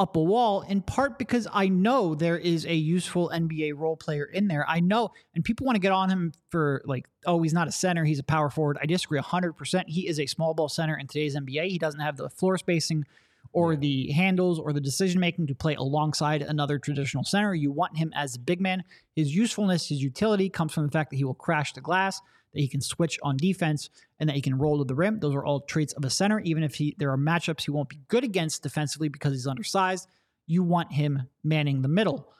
up 0.00 0.16
a 0.16 0.22
wall 0.22 0.62
in 0.62 0.80
part 0.80 1.18
because 1.18 1.46
I 1.52 1.68
know 1.68 2.14
there 2.14 2.38
is 2.38 2.64
a 2.64 2.74
useful 2.74 3.30
NBA 3.34 3.76
role 3.76 3.98
player 3.98 4.24
in 4.24 4.48
there. 4.48 4.64
I 4.66 4.80
know, 4.80 5.10
and 5.34 5.44
people 5.44 5.66
want 5.66 5.76
to 5.76 5.80
get 5.80 5.92
on 5.92 6.08
him 6.08 6.32
for 6.48 6.80
like, 6.86 7.04
oh, 7.26 7.42
he's 7.42 7.52
not 7.52 7.68
a 7.68 7.72
center, 7.72 8.02
he's 8.02 8.18
a 8.18 8.24
power 8.24 8.48
forward. 8.48 8.78
I 8.80 8.86
disagree 8.86 9.20
100%. 9.20 9.84
He 9.88 10.08
is 10.08 10.18
a 10.18 10.24
small 10.24 10.54
ball 10.54 10.70
center 10.70 10.96
in 10.96 11.06
today's 11.06 11.36
NBA. 11.36 11.68
He 11.68 11.78
doesn't 11.78 12.00
have 12.00 12.16
the 12.16 12.30
floor 12.30 12.56
spacing 12.56 13.04
or 13.52 13.76
the 13.76 14.10
handles 14.12 14.58
or 14.58 14.72
the 14.72 14.80
decision 14.80 15.20
making 15.20 15.46
to 15.48 15.54
play 15.54 15.74
alongside 15.74 16.42
another 16.42 16.78
traditional 16.78 17.24
center. 17.24 17.54
You 17.54 17.72
want 17.72 17.96
him 17.96 18.12
as 18.14 18.36
a 18.36 18.40
big 18.40 18.60
man. 18.60 18.84
His 19.16 19.34
usefulness, 19.34 19.88
his 19.88 20.02
utility 20.02 20.48
comes 20.48 20.72
from 20.72 20.86
the 20.86 20.92
fact 20.92 21.10
that 21.10 21.16
he 21.16 21.24
will 21.24 21.34
crash 21.34 21.72
the 21.72 21.80
glass, 21.80 22.20
that 22.52 22.60
he 22.60 22.68
can 22.68 22.80
switch 22.80 23.18
on 23.22 23.36
defense, 23.36 23.90
and 24.18 24.28
that 24.28 24.36
he 24.36 24.42
can 24.42 24.58
roll 24.58 24.78
to 24.78 24.84
the 24.84 24.94
rim. 24.94 25.18
Those 25.18 25.34
are 25.34 25.44
all 25.44 25.60
traits 25.60 25.92
of 25.94 26.04
a 26.04 26.10
center. 26.10 26.40
Even 26.40 26.62
if 26.62 26.74
he 26.76 26.94
there 26.98 27.10
are 27.10 27.18
matchups 27.18 27.64
he 27.64 27.70
won't 27.70 27.88
be 27.88 28.00
good 28.08 28.24
against 28.24 28.62
defensively 28.62 29.08
because 29.08 29.32
he's 29.32 29.46
undersized, 29.46 30.08
you 30.46 30.62
want 30.62 30.92
him 30.92 31.28
manning 31.42 31.82
the 31.82 31.88
middle. 31.88 32.32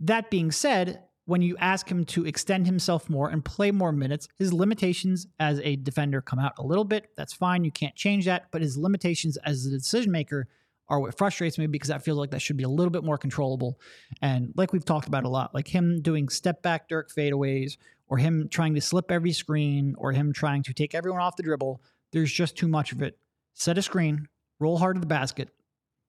That 0.00 0.30
being 0.30 0.52
said, 0.52 1.02
when 1.26 1.42
you 1.42 1.56
ask 1.58 1.88
him 1.88 2.04
to 2.04 2.26
extend 2.26 2.66
himself 2.66 3.08
more 3.08 3.30
and 3.30 3.44
play 3.44 3.70
more 3.70 3.92
minutes, 3.92 4.28
his 4.38 4.52
limitations 4.52 5.26
as 5.40 5.58
a 5.60 5.76
defender 5.76 6.20
come 6.20 6.38
out 6.38 6.52
a 6.58 6.62
little 6.62 6.84
bit. 6.84 7.08
That's 7.16 7.32
fine. 7.32 7.64
You 7.64 7.72
can't 7.72 7.94
change 7.94 8.26
that. 8.26 8.46
But 8.50 8.62
his 8.62 8.76
limitations 8.76 9.36
as 9.38 9.64
a 9.64 9.70
decision 9.70 10.12
maker 10.12 10.48
are 10.88 11.00
what 11.00 11.16
frustrates 11.16 11.58
me 11.58 11.66
because 11.66 11.90
I 11.90 11.98
feel 11.98 12.16
like 12.16 12.30
that 12.32 12.42
should 12.42 12.58
be 12.58 12.64
a 12.64 12.68
little 12.68 12.90
bit 12.90 13.04
more 13.04 13.16
controllable. 13.16 13.80
And 14.20 14.52
like 14.54 14.72
we've 14.72 14.84
talked 14.84 15.08
about 15.08 15.24
a 15.24 15.28
lot, 15.28 15.54
like 15.54 15.68
him 15.68 16.02
doing 16.02 16.28
step 16.28 16.62
back 16.62 16.88
Dirk 16.88 17.10
fadeaways 17.10 17.78
or 18.08 18.18
him 18.18 18.48
trying 18.50 18.74
to 18.74 18.82
slip 18.82 19.10
every 19.10 19.32
screen 19.32 19.94
or 19.96 20.12
him 20.12 20.32
trying 20.32 20.62
to 20.64 20.74
take 20.74 20.94
everyone 20.94 21.22
off 21.22 21.36
the 21.36 21.42
dribble, 21.42 21.80
there's 22.12 22.32
just 22.32 22.56
too 22.56 22.68
much 22.68 22.92
of 22.92 23.00
it. 23.00 23.18
Set 23.54 23.78
a 23.78 23.82
screen, 23.82 24.28
roll 24.58 24.76
hard 24.76 24.96
to 24.96 25.00
the 25.00 25.06
basket, 25.06 25.48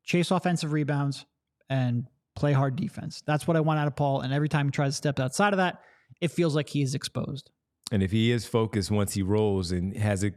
chase 0.04 0.30
offensive 0.30 0.74
rebounds, 0.74 1.26
and 1.70 2.08
play 2.36 2.54
hard 2.54 2.76
defense. 2.76 3.24
That's 3.26 3.48
what 3.48 3.58
I 3.58 3.62
want 3.62 3.80
out 3.80 3.88
of 3.88 3.96
Paul. 3.96 4.22
And 4.22 4.34
every 4.34 4.50
time 4.50 4.68
he 4.68 4.72
tries 4.72 4.94
to 4.94 4.98
step 4.98 5.20
outside 5.20 5.54
of 5.54 5.58
that, 5.58 5.82
it 6.22 6.32
feels 6.32 6.56
like 6.56 6.70
he 6.70 6.82
is 6.82 6.96
exposed. 6.96 7.50
And 7.92 8.04
if 8.04 8.12
he 8.12 8.32
is 8.32 8.46
focused 8.46 8.92
once 8.92 9.14
he 9.14 9.22
rolls 9.22 9.72
and 9.72 9.96
has 9.96 10.24
a 10.24 10.32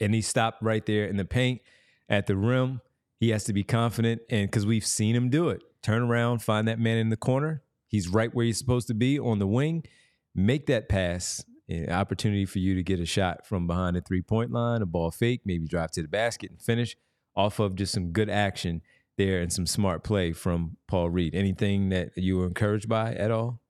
and 0.00 0.14
he 0.14 0.20
stopped 0.20 0.62
right 0.62 0.84
there 0.84 1.06
in 1.06 1.16
the 1.16 1.24
paint 1.24 1.62
at 2.08 2.26
the 2.26 2.36
rim, 2.36 2.80
he 3.20 3.30
has 3.30 3.44
to 3.44 3.52
be 3.52 3.64
confident 3.64 4.20
and 4.28 4.48
because 4.50 4.66
we've 4.66 4.86
seen 4.86 5.14
him 5.14 5.30
do 5.30 5.48
it. 5.48 5.62
Turn 5.82 6.02
around, 6.02 6.42
find 6.42 6.68
that 6.68 6.78
man 6.78 6.98
in 6.98 7.08
the 7.08 7.16
corner. 7.16 7.62
He's 7.86 8.08
right 8.08 8.34
where 8.34 8.44
he's 8.44 8.58
supposed 8.58 8.88
to 8.88 8.94
be 8.94 9.18
on 9.18 9.38
the 9.38 9.46
wing. 9.46 9.84
Make 10.34 10.66
that 10.66 10.88
pass. 10.88 11.44
An 11.70 11.90
opportunity 11.90 12.46
for 12.46 12.60
you 12.60 12.74
to 12.76 12.82
get 12.82 12.98
a 12.98 13.04
shot 13.04 13.46
from 13.46 13.66
behind 13.66 13.94
the 13.94 14.00
three 14.00 14.22
point 14.22 14.50
line, 14.50 14.80
a 14.80 14.86
ball 14.86 15.10
fake, 15.10 15.42
maybe 15.44 15.66
drive 15.66 15.90
to 15.92 16.02
the 16.02 16.08
basket 16.08 16.50
and 16.50 16.60
finish 16.60 16.96
off 17.36 17.58
of 17.58 17.74
just 17.76 17.92
some 17.92 18.10
good 18.10 18.30
action 18.30 18.80
there 19.18 19.40
and 19.40 19.52
some 19.52 19.66
smart 19.66 20.02
play 20.02 20.32
from 20.32 20.78
Paul 20.86 21.10
Reed. 21.10 21.34
Anything 21.34 21.90
that 21.90 22.16
you 22.16 22.38
were 22.38 22.46
encouraged 22.46 22.88
by 22.88 23.12
at 23.14 23.30
all? 23.30 23.60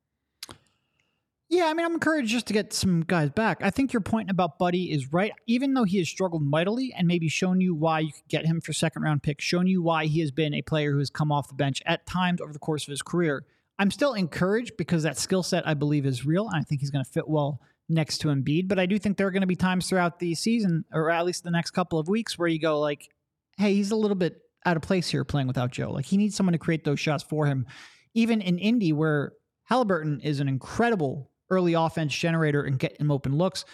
Yeah, 1.50 1.64
I 1.64 1.74
mean, 1.74 1.86
I'm 1.86 1.94
encouraged 1.94 2.30
just 2.30 2.46
to 2.48 2.52
get 2.52 2.74
some 2.74 3.00
guys 3.00 3.30
back. 3.30 3.62
I 3.62 3.70
think 3.70 3.94
your 3.94 4.02
point 4.02 4.30
about 4.30 4.58
Buddy 4.58 4.92
is 4.92 5.14
right. 5.14 5.32
Even 5.46 5.72
though 5.72 5.84
he 5.84 5.96
has 5.96 6.08
struggled 6.08 6.42
mightily 6.42 6.92
and 6.94 7.08
maybe 7.08 7.28
shown 7.28 7.60
you 7.62 7.74
why 7.74 8.00
you 8.00 8.12
could 8.12 8.28
get 8.28 8.44
him 8.44 8.60
for 8.60 8.74
second 8.74 9.02
round 9.02 9.22
pick, 9.22 9.40
shown 9.40 9.66
you 9.66 9.82
why 9.82 10.04
he 10.04 10.20
has 10.20 10.30
been 10.30 10.52
a 10.52 10.60
player 10.60 10.92
who 10.92 10.98
has 10.98 11.08
come 11.08 11.32
off 11.32 11.48
the 11.48 11.54
bench 11.54 11.82
at 11.86 12.06
times 12.06 12.42
over 12.42 12.52
the 12.52 12.58
course 12.58 12.86
of 12.86 12.90
his 12.90 13.00
career, 13.00 13.46
I'm 13.78 13.90
still 13.90 14.12
encouraged 14.12 14.76
because 14.76 15.04
that 15.04 15.16
skill 15.16 15.42
set 15.42 15.66
I 15.66 15.72
believe 15.72 16.04
is 16.04 16.26
real, 16.26 16.48
and 16.48 16.56
I 16.56 16.62
think 16.62 16.82
he's 16.82 16.90
going 16.90 17.04
to 17.04 17.10
fit 17.10 17.26
well 17.26 17.62
next 17.88 18.18
to 18.18 18.28
Embiid. 18.28 18.68
But 18.68 18.78
I 18.78 18.84
do 18.84 18.98
think 18.98 19.16
there 19.16 19.26
are 19.26 19.30
going 19.30 19.40
to 19.40 19.46
be 19.46 19.56
times 19.56 19.88
throughout 19.88 20.18
the 20.18 20.34
season, 20.34 20.84
or 20.92 21.10
at 21.10 21.24
least 21.24 21.44
the 21.44 21.50
next 21.50 21.70
couple 21.70 21.98
of 21.98 22.08
weeks, 22.08 22.38
where 22.38 22.48
you 22.48 22.60
go 22.60 22.78
like, 22.78 23.08
"Hey, 23.56 23.72
he's 23.72 23.90
a 23.90 23.96
little 23.96 24.16
bit 24.16 24.36
out 24.68 24.76
of 24.76 24.82
place 24.82 25.08
here 25.08 25.24
playing 25.24 25.46
without 25.48 25.70
Joe. 25.72 25.90
Like 25.90 26.04
he 26.06 26.16
needs 26.16 26.36
someone 26.36 26.52
to 26.52 26.58
create 26.58 26.84
those 26.84 27.00
shots 27.00 27.22
for 27.22 27.46
him." 27.46 27.66
even 28.14 28.40
in 28.40 28.58
Indy, 28.58 28.92
where 28.92 29.32
Halliburton 29.64 30.20
is 30.22 30.40
an 30.40 30.48
incredible 30.48 31.30
early 31.50 31.74
offense 31.74 32.12
generator 32.14 32.62
and 32.62 32.78
get 32.78 32.98
him 33.00 33.10
open 33.10 33.36
looks, 33.36 33.64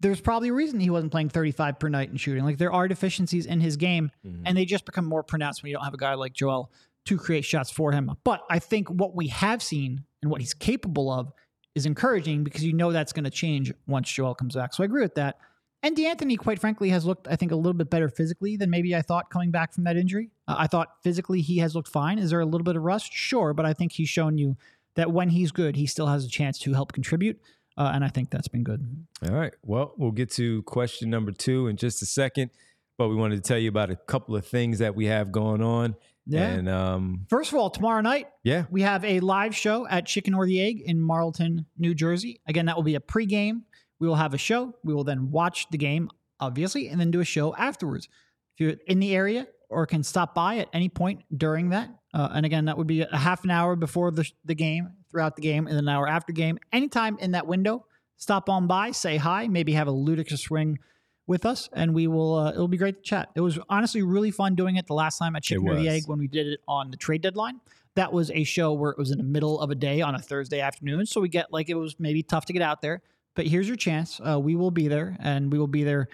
there's 0.00 0.20
probably 0.20 0.48
a 0.48 0.52
reason 0.52 0.80
he 0.80 0.90
wasn't 0.90 1.10
playing 1.12 1.28
35 1.28 1.78
per 1.78 1.88
night 1.88 2.08
and 2.08 2.18
shooting. 2.20 2.44
Like 2.44 2.56
there 2.58 2.72
are 2.72 2.88
deficiencies 2.88 3.46
in 3.46 3.60
his 3.60 3.76
game, 3.76 4.10
Mm-hmm. 4.26 4.42
and 4.46 4.56
they 4.56 4.64
just 4.64 4.86
become 4.86 5.04
more 5.04 5.22
pronounced 5.22 5.62
when 5.62 5.70
you 5.70 5.76
don't 5.76 5.84
have 5.84 5.92
a 5.92 5.98
guy 5.98 6.14
like 6.14 6.32
Joel 6.32 6.70
to 7.06 7.18
create 7.18 7.44
shots 7.44 7.70
for 7.70 7.92
him. 7.92 8.10
But 8.24 8.42
I 8.48 8.58
think 8.58 8.88
what 8.88 9.14
we 9.14 9.26
have 9.28 9.62
seen 9.62 10.04
and 10.22 10.30
what 10.30 10.40
he's 10.40 10.54
capable 10.54 11.10
of 11.10 11.32
is 11.74 11.84
encouraging 11.84 12.44
because 12.44 12.62
you 12.64 12.72
know 12.72 12.92
that's 12.92 13.12
going 13.12 13.24
to 13.24 13.30
change 13.30 13.72
once 13.86 14.10
Joel 14.10 14.34
comes 14.34 14.54
back. 14.54 14.72
So 14.72 14.82
I 14.82 14.86
agree 14.86 15.02
with 15.02 15.16
that. 15.16 15.36
And 15.84 15.94
De'Anthony, 15.94 16.38
quite 16.38 16.58
frankly, 16.58 16.88
has 16.88 17.04
looked, 17.04 17.28
I 17.28 17.36
think, 17.36 17.52
a 17.52 17.56
little 17.56 17.74
bit 17.74 17.90
better 17.90 18.08
physically 18.08 18.56
than 18.56 18.70
maybe 18.70 18.96
I 18.96 19.02
thought 19.02 19.28
coming 19.28 19.50
back 19.50 19.74
from 19.74 19.84
that 19.84 19.98
injury. 19.98 20.30
Uh, 20.48 20.56
I 20.56 20.66
thought 20.66 20.88
physically 21.02 21.42
he 21.42 21.58
has 21.58 21.74
looked 21.74 21.88
fine. 21.88 22.18
Is 22.18 22.30
there 22.30 22.40
a 22.40 22.46
little 22.46 22.64
bit 22.64 22.74
of 22.74 22.82
rust? 22.82 23.12
Sure, 23.12 23.52
but 23.52 23.66
I 23.66 23.74
think 23.74 23.92
he's 23.92 24.08
shown 24.08 24.38
you 24.38 24.56
that 24.94 25.12
when 25.12 25.28
he's 25.28 25.52
good, 25.52 25.76
he 25.76 25.86
still 25.86 26.06
has 26.06 26.24
a 26.24 26.28
chance 26.28 26.58
to 26.60 26.72
help 26.72 26.92
contribute. 26.94 27.38
Uh, 27.76 27.90
and 27.92 28.02
I 28.02 28.08
think 28.08 28.30
that's 28.30 28.48
been 28.48 28.64
good. 28.64 29.06
All 29.28 29.34
right. 29.34 29.52
Well, 29.62 29.92
we'll 29.98 30.12
get 30.12 30.30
to 30.32 30.62
question 30.62 31.10
number 31.10 31.32
two 31.32 31.66
in 31.66 31.76
just 31.76 32.00
a 32.00 32.06
second, 32.06 32.50
but 32.96 33.10
we 33.10 33.14
wanted 33.14 33.36
to 33.36 33.42
tell 33.42 33.58
you 33.58 33.68
about 33.68 33.90
a 33.90 33.96
couple 33.96 34.36
of 34.36 34.46
things 34.46 34.78
that 34.78 34.94
we 34.94 35.04
have 35.06 35.32
going 35.32 35.60
on. 35.60 35.96
Yeah. 36.26 36.46
And 36.46 36.66
um, 36.66 37.26
First 37.28 37.52
of 37.52 37.58
all, 37.58 37.68
tomorrow 37.68 38.00
night, 38.00 38.28
yeah, 38.42 38.64
we 38.70 38.80
have 38.80 39.04
a 39.04 39.20
live 39.20 39.54
show 39.54 39.86
at 39.86 40.06
Chicken 40.06 40.32
or 40.32 40.46
the 40.46 40.62
Egg 40.62 40.80
in 40.80 40.98
Marlton, 40.98 41.66
New 41.76 41.94
Jersey. 41.94 42.40
Again, 42.46 42.64
that 42.66 42.76
will 42.76 42.84
be 42.84 42.94
a 42.94 43.00
pregame. 43.00 43.64
We 44.04 44.08
will 44.08 44.16
have 44.16 44.34
a 44.34 44.38
show. 44.38 44.74
We 44.84 44.92
will 44.92 45.02
then 45.02 45.30
watch 45.30 45.66
the 45.70 45.78
game, 45.78 46.10
obviously, 46.38 46.88
and 46.88 47.00
then 47.00 47.10
do 47.10 47.20
a 47.20 47.24
show 47.24 47.56
afterwards. 47.56 48.06
If 48.52 48.60
you're 48.60 48.76
in 48.86 49.00
the 49.00 49.16
area 49.16 49.46
or 49.70 49.86
can 49.86 50.02
stop 50.02 50.34
by 50.34 50.58
at 50.58 50.68
any 50.74 50.90
point 50.90 51.22
during 51.34 51.70
that, 51.70 51.88
uh, 52.12 52.28
and 52.34 52.44
again, 52.44 52.66
that 52.66 52.76
would 52.76 52.86
be 52.86 53.00
a 53.00 53.16
half 53.16 53.44
an 53.44 53.50
hour 53.50 53.76
before 53.76 54.10
the, 54.10 54.30
the 54.44 54.54
game, 54.54 54.90
throughout 55.10 55.36
the 55.36 55.40
game, 55.40 55.66
and 55.66 55.78
an 55.78 55.88
hour 55.88 56.06
after 56.06 56.34
game. 56.34 56.58
Anytime 56.70 57.16
in 57.18 57.30
that 57.30 57.46
window, 57.46 57.86
stop 58.18 58.50
on 58.50 58.66
by, 58.66 58.90
say 58.90 59.16
hi, 59.16 59.48
maybe 59.48 59.72
have 59.72 59.88
a 59.88 59.90
ludicrous 59.90 60.50
ring 60.50 60.80
with 61.26 61.46
us, 61.46 61.70
and 61.72 61.94
we 61.94 62.06
will. 62.06 62.34
Uh, 62.34 62.50
it'll 62.50 62.68
be 62.68 62.76
great 62.76 62.96
to 62.96 63.02
chat. 63.02 63.30
It 63.34 63.40
was 63.40 63.58
honestly 63.70 64.02
really 64.02 64.32
fun 64.32 64.54
doing 64.54 64.76
it 64.76 64.86
the 64.86 64.92
last 64.92 65.16
time 65.16 65.34
at 65.34 65.44
Chicken 65.44 65.66
or 65.66 65.76
the. 65.76 65.88
Egg 65.88 66.02
when 66.08 66.18
we 66.18 66.28
did 66.28 66.46
it 66.46 66.60
on 66.68 66.90
the 66.90 66.98
trade 66.98 67.22
deadline. 67.22 67.58
That 67.94 68.12
was 68.12 68.30
a 68.32 68.44
show 68.44 68.74
where 68.74 68.90
it 68.90 68.98
was 68.98 69.10
in 69.10 69.16
the 69.16 69.24
middle 69.24 69.58
of 69.60 69.70
a 69.70 69.74
day 69.74 70.02
on 70.02 70.14
a 70.14 70.18
Thursday 70.18 70.60
afternoon, 70.60 71.06
so 71.06 71.22
we 71.22 71.30
get 71.30 71.50
like 71.50 71.70
it 71.70 71.74
was 71.74 71.98
maybe 71.98 72.22
tough 72.22 72.44
to 72.46 72.52
get 72.52 72.60
out 72.60 72.82
there. 72.82 73.00
But 73.36 73.46
here's 73.46 73.66
your 73.66 73.76
chance. 73.76 74.20
Uh, 74.26 74.38
we 74.40 74.54
will 74.56 74.70
be 74.70 74.88
there, 74.88 75.16
and 75.20 75.50
we 75.52 75.58
will 75.58 75.66
be 75.66 75.84
there. 75.84 76.08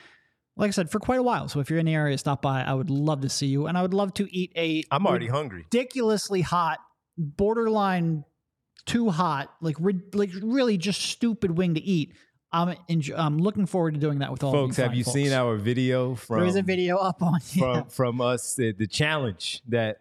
Like 0.57 0.69
I 0.69 0.71
said, 0.73 0.91
for 0.91 0.99
quite 1.01 1.19
a 1.19 1.23
while. 1.23 1.49
So 1.49 1.61
if 1.61 1.71
you're 1.71 1.79
in 1.79 1.87
the 1.87 1.95
area, 1.95 2.17
stop 2.19 2.43
by. 2.43 2.63
I 2.63 2.75
would 2.75 2.91
love 2.91 3.21
to 3.23 3.29
see 3.29 3.47
you, 3.47 3.67
and 3.67 3.79
I 3.79 3.83
would 3.83 3.95
love 3.95 4.13
to 4.15 4.29
eat 4.35 4.53
a 4.57 4.83
I'm 4.91 5.07
already 5.07 5.27
hungry. 5.29 5.63
ridiculously 5.65 6.41
hot, 6.43 6.79
borderline 7.17 8.25
too 8.87 9.11
hot, 9.11 9.53
like 9.61 9.77
ri- 9.79 10.01
like 10.15 10.31
really 10.43 10.77
just 10.79 11.01
stupid 11.03 11.57
wing 11.57 11.75
to 11.75 11.81
eat. 11.81 12.15
I'm 12.53 12.77
enjo- 12.89 13.17
I'm 13.17 13.39
looking 13.39 13.67
forward 13.67 13.95
to 13.95 14.01
doing 14.01 14.19
that 14.19 14.33
with 14.33 14.43
all 14.43 14.53
Folks, 14.53 14.77
you. 14.79 14.85
have 14.85 14.95
you 14.95 15.05
folks. 15.05 15.15
seen 15.15 15.33
our 15.33 15.57
video 15.57 16.15
from 16.17 16.41
There 16.41 16.49
is 16.49 16.57
a 16.57 16.63
video 16.63 16.97
up 16.97 17.23
on 17.23 17.39
from 17.41 17.85
from 17.89 18.21
us 18.21 18.55
the, 18.57 18.73
the 18.73 18.87
challenge 18.89 19.63
that 19.69 20.01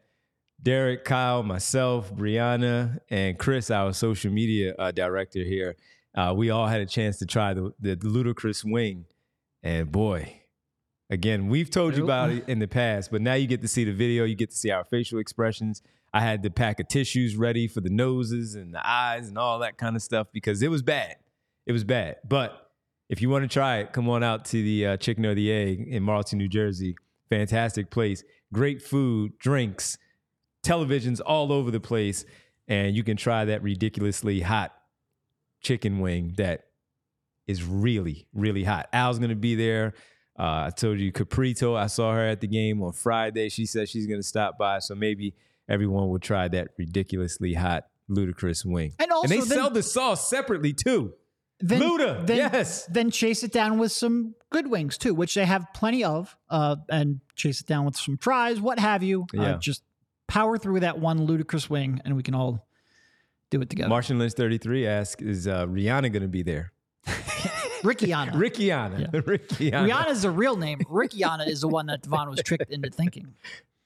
Derek, 0.62 1.06
Kyle, 1.06 1.44
myself, 1.44 2.14
Brianna, 2.14 3.00
and 3.10 3.38
Chris, 3.38 3.70
our 3.72 3.94
social 3.94 4.32
media 4.32 4.74
uh, 4.80 4.92
director 4.92 5.44
here, 5.44 5.76
uh, 6.16 6.34
we 6.36 6.50
all 6.50 6.68
had 6.68 6.82
a 6.82 6.86
chance 6.86 7.18
to 7.20 7.26
try 7.26 7.54
the, 7.54 7.74
the 7.80 7.98
ludicrous 8.02 8.64
wing, 8.64 9.06
and 9.64 9.92
boy, 9.92 10.42
again, 11.10 11.48
we've 11.48 11.70
told 11.70 11.96
you 11.96 12.04
about 12.04 12.32
it 12.32 12.46
in 12.48 12.60
the 12.60 12.68
past, 12.68 13.12
but 13.12 13.22
now 13.22 13.34
you 13.34 13.48
get 13.48 13.62
to 13.62 13.68
see 13.68 13.84
the 13.84 13.94
video. 13.94 14.24
You 14.24 14.36
get 14.36 14.52
to 14.52 14.58
see 14.58 14.72
our 14.72 14.84
facial 14.86 15.20
expressions. 15.20 15.82
I 16.14 16.22
had 16.22 16.42
the 16.42 16.50
pack 16.50 16.80
of 16.80 16.88
tissues 16.88 17.36
ready 17.36 17.68
for 17.68 17.82
the 17.82 17.90
noses 17.90 18.56
and 18.56 18.74
the 18.74 18.82
eyes 18.86 19.28
and 19.28 19.38
all 19.38 19.60
that 19.60 19.78
kind 19.78 19.96
of 19.96 20.02
stuff 20.02 20.28
because 20.34 20.64
it 20.64 20.70
was 20.70 20.82
bad. 20.82 21.16
It 21.68 21.72
was 21.72 21.84
bad, 21.84 22.18
but 22.28 22.70
if 23.10 23.22
you 23.22 23.30
want 23.30 23.44
to 23.44 23.48
try 23.48 23.78
it, 23.78 23.92
come 23.92 24.08
on 24.10 24.24
out 24.24 24.46
to 24.46 24.64
the 24.64 24.86
uh, 24.86 24.98
Chicken 24.98 25.26
or 25.26 25.34
the 25.34 25.52
Egg 25.52 25.88
in 25.88 26.04
Marlton, 26.04 26.38
New 26.38 26.48
Jersey. 26.48 26.96
Fantastic 27.30 27.90
place. 27.90 28.24
Great 28.54 28.82
food, 28.82 29.38
drinks, 29.40 29.98
televisions 30.64 31.20
all 31.26 31.52
over 31.52 31.72
the 31.72 31.80
place. 31.80 32.24
And 32.68 32.96
you 32.96 33.04
can 33.04 33.18
try 33.18 33.46
that 33.46 33.64
ridiculously 33.64 34.42
hot 34.42 34.74
chicken 35.62 36.00
wing 36.00 36.34
that 36.38 36.66
is 37.48 37.64
really, 37.64 38.28
really 38.34 38.64
hot. 38.64 38.88
Al's 38.94 39.18
going 39.20 39.30
to 39.30 39.36
be 39.36 39.56
there. 39.56 39.94
Uh, 40.38 40.68
I 40.68 40.70
told 40.70 41.00
you 41.00 41.12
Caprito, 41.12 41.76
I 41.78 41.88
saw 41.88 42.14
her 42.14 42.26
at 42.26 42.42
the 42.42 42.48
game 42.48 42.82
on 42.82 42.94
Friday. 42.94 43.50
She 43.50 43.66
said 43.66 43.90
she's 43.90 44.08
going 44.08 44.20
to 44.20 44.28
stop 44.28 44.58
by. 44.58 44.80
So 44.80 44.96
maybe 44.96 45.34
everyone 45.68 46.10
will 46.10 46.20
try 46.20 46.48
that 46.48 46.70
ridiculously 46.78 47.54
hot, 47.56 47.88
ludicrous 48.08 48.64
wing. 48.64 48.94
And 49.00 49.12
also 49.12 49.28
they 49.28 49.38
then- 49.40 49.48
sell 49.48 49.70
the 49.70 49.84
sauce 49.84 50.30
separately 50.30 50.74
too. 50.74 51.14
then, 51.60 51.82
Luda, 51.82 52.26
then, 52.26 52.38
yes. 52.38 52.86
Then 52.86 53.12
chase 53.12 53.44
it 53.44 53.52
down 53.52 53.80
with 53.80 53.92
some 53.92 54.36
good 54.50 54.68
wings 54.68 54.98
too, 54.98 55.14
which 55.14 55.36
they 55.36 55.46
have 55.46 55.66
plenty 55.74 56.06
of, 56.06 56.38
uh, 56.50 56.78
and 56.88 57.20
chase 57.36 57.60
it 57.60 57.68
down 57.68 57.84
with 57.84 57.98
some 57.98 58.18
fries, 58.18 58.62
what 58.62 58.80
have 58.80 59.04
you. 59.04 59.28
Yeah. 59.34 59.56
Uh, 59.56 59.58
just 59.58 59.84
power 60.28 60.58
through 60.58 60.80
that 60.82 61.00
one 61.00 61.26
ludicrous 61.26 61.70
wing, 61.70 62.02
and 62.06 62.16
we 62.16 62.24
can 62.24 62.34
all 62.34 62.66
do 63.50 63.62
it 63.62 63.70
together. 63.70 63.90
Martian 63.90 64.20
Lynch 64.20 64.34
33 64.34 64.88
asks, 64.88 65.22
is 65.22 65.48
uh, 65.48 65.66
Rihanna 65.66 66.12
going 66.12 66.22
to 66.22 66.28
be 66.28 66.44
there? 66.44 66.72
Rickiana. 67.84 68.32
Rickiana. 68.34 69.12
Rickiana. 69.12 70.10
is 70.10 70.26
a 70.26 70.32
real 70.32 70.58
name. 70.58 70.80
Rickiana 70.80 71.48
is 71.48 71.62
the 71.62 71.68
one 71.68 71.86
that 71.88 72.02
Devon 72.02 72.30
was 72.30 72.42
tricked 72.44 72.72
into 72.72 72.90
thinking. 72.90 73.34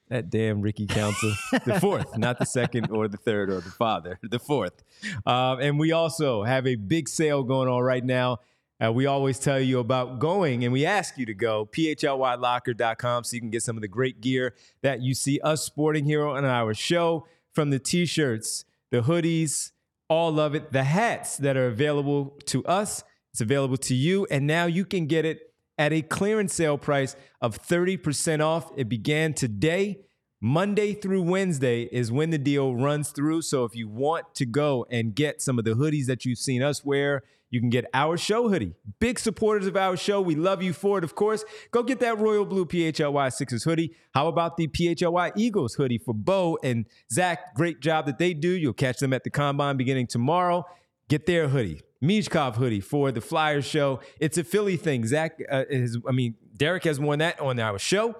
That 0.08 0.28
damn 0.28 0.60
Ricky 0.60 0.86
Council. 0.86 1.32
the 1.64 1.80
fourth, 1.80 2.18
not 2.18 2.38
the 2.38 2.44
second 2.44 2.90
or 2.90 3.08
the 3.08 3.16
third 3.16 3.48
or 3.48 3.62
the 3.62 3.70
father, 3.70 4.18
the 4.22 4.38
fourth. 4.38 4.84
Um, 5.24 5.60
and 5.60 5.78
we 5.78 5.92
also 5.92 6.42
have 6.44 6.66
a 6.66 6.74
big 6.74 7.08
sale 7.08 7.42
going 7.42 7.70
on 7.70 7.82
right 7.82 8.04
now. 8.04 8.40
Uh, 8.84 8.92
we 8.92 9.06
always 9.06 9.38
tell 9.38 9.58
you 9.58 9.78
about 9.78 10.18
going 10.18 10.62
and 10.62 10.74
we 10.74 10.84
ask 10.84 11.16
you 11.16 11.24
to 11.24 11.32
go 11.32 11.68
phlYlocker.com 11.72 13.24
so 13.24 13.34
you 13.34 13.40
can 13.40 13.50
get 13.50 13.62
some 13.62 13.76
of 13.76 13.80
the 13.80 13.88
great 13.88 14.20
gear 14.20 14.54
that 14.82 15.00
you 15.00 15.14
see 15.14 15.40
us 15.40 15.64
sporting 15.64 16.04
here 16.04 16.26
on 16.26 16.44
our 16.44 16.74
show 16.74 17.26
from 17.52 17.70
the 17.70 17.78
t 17.78 18.04
shirts, 18.04 18.66
the 18.94 19.02
hoodies, 19.02 19.72
all 20.08 20.38
of 20.38 20.54
it, 20.54 20.70
the 20.72 20.84
hats 20.84 21.36
that 21.38 21.56
are 21.56 21.66
available 21.66 22.38
to 22.46 22.64
us. 22.64 23.02
It's 23.32 23.40
available 23.40 23.76
to 23.78 23.94
you. 23.94 24.26
And 24.30 24.46
now 24.46 24.66
you 24.66 24.84
can 24.84 25.06
get 25.06 25.24
it 25.24 25.40
at 25.76 25.92
a 25.92 26.02
clearance 26.02 26.54
sale 26.54 26.78
price 26.78 27.16
of 27.40 27.60
30% 27.60 28.40
off. 28.40 28.70
It 28.76 28.88
began 28.88 29.34
today. 29.34 30.03
Monday 30.46 30.92
through 30.92 31.22
Wednesday 31.22 31.84
is 31.84 32.12
when 32.12 32.28
the 32.28 32.36
deal 32.36 32.74
runs 32.74 33.08
through. 33.08 33.40
So 33.40 33.64
if 33.64 33.74
you 33.74 33.88
want 33.88 34.34
to 34.34 34.44
go 34.44 34.84
and 34.90 35.14
get 35.14 35.40
some 35.40 35.58
of 35.58 35.64
the 35.64 35.70
hoodies 35.70 36.04
that 36.04 36.26
you've 36.26 36.38
seen 36.38 36.62
us 36.62 36.84
wear, 36.84 37.22
you 37.48 37.60
can 37.60 37.70
get 37.70 37.86
our 37.94 38.18
show 38.18 38.50
hoodie. 38.50 38.74
Big 39.00 39.18
supporters 39.18 39.66
of 39.66 39.74
our 39.74 39.96
show. 39.96 40.20
We 40.20 40.34
love 40.34 40.62
you 40.62 40.74
for 40.74 40.98
it, 40.98 41.04
of 41.04 41.14
course. 41.14 41.46
Go 41.70 41.82
get 41.82 41.98
that 42.00 42.18
Royal 42.18 42.44
Blue 42.44 42.66
PHLY 42.66 43.32
Sixers 43.32 43.64
hoodie. 43.64 43.94
How 44.12 44.28
about 44.28 44.58
the 44.58 44.68
PHLY 44.68 45.32
Eagles 45.34 45.76
hoodie 45.76 45.96
for 45.96 46.12
Bo 46.12 46.58
and 46.62 46.84
Zach? 47.10 47.54
Great 47.54 47.80
job 47.80 48.04
that 48.04 48.18
they 48.18 48.34
do. 48.34 48.50
You'll 48.50 48.74
catch 48.74 48.98
them 48.98 49.14
at 49.14 49.24
the 49.24 49.30
combine 49.30 49.78
beginning 49.78 50.08
tomorrow. 50.08 50.66
Get 51.08 51.24
their 51.24 51.48
hoodie. 51.48 51.80
Mijkov 52.02 52.56
hoodie 52.56 52.82
for 52.82 53.10
the 53.10 53.22
Flyers 53.22 53.64
show. 53.64 54.00
It's 54.20 54.36
a 54.36 54.44
Philly 54.44 54.76
thing. 54.76 55.06
Zach 55.06 55.38
uh, 55.50 55.64
is, 55.70 55.96
I 56.06 56.12
mean, 56.12 56.34
Derek 56.54 56.84
has 56.84 57.00
worn 57.00 57.20
that 57.20 57.40
on 57.40 57.58
our 57.58 57.78
show. 57.78 58.14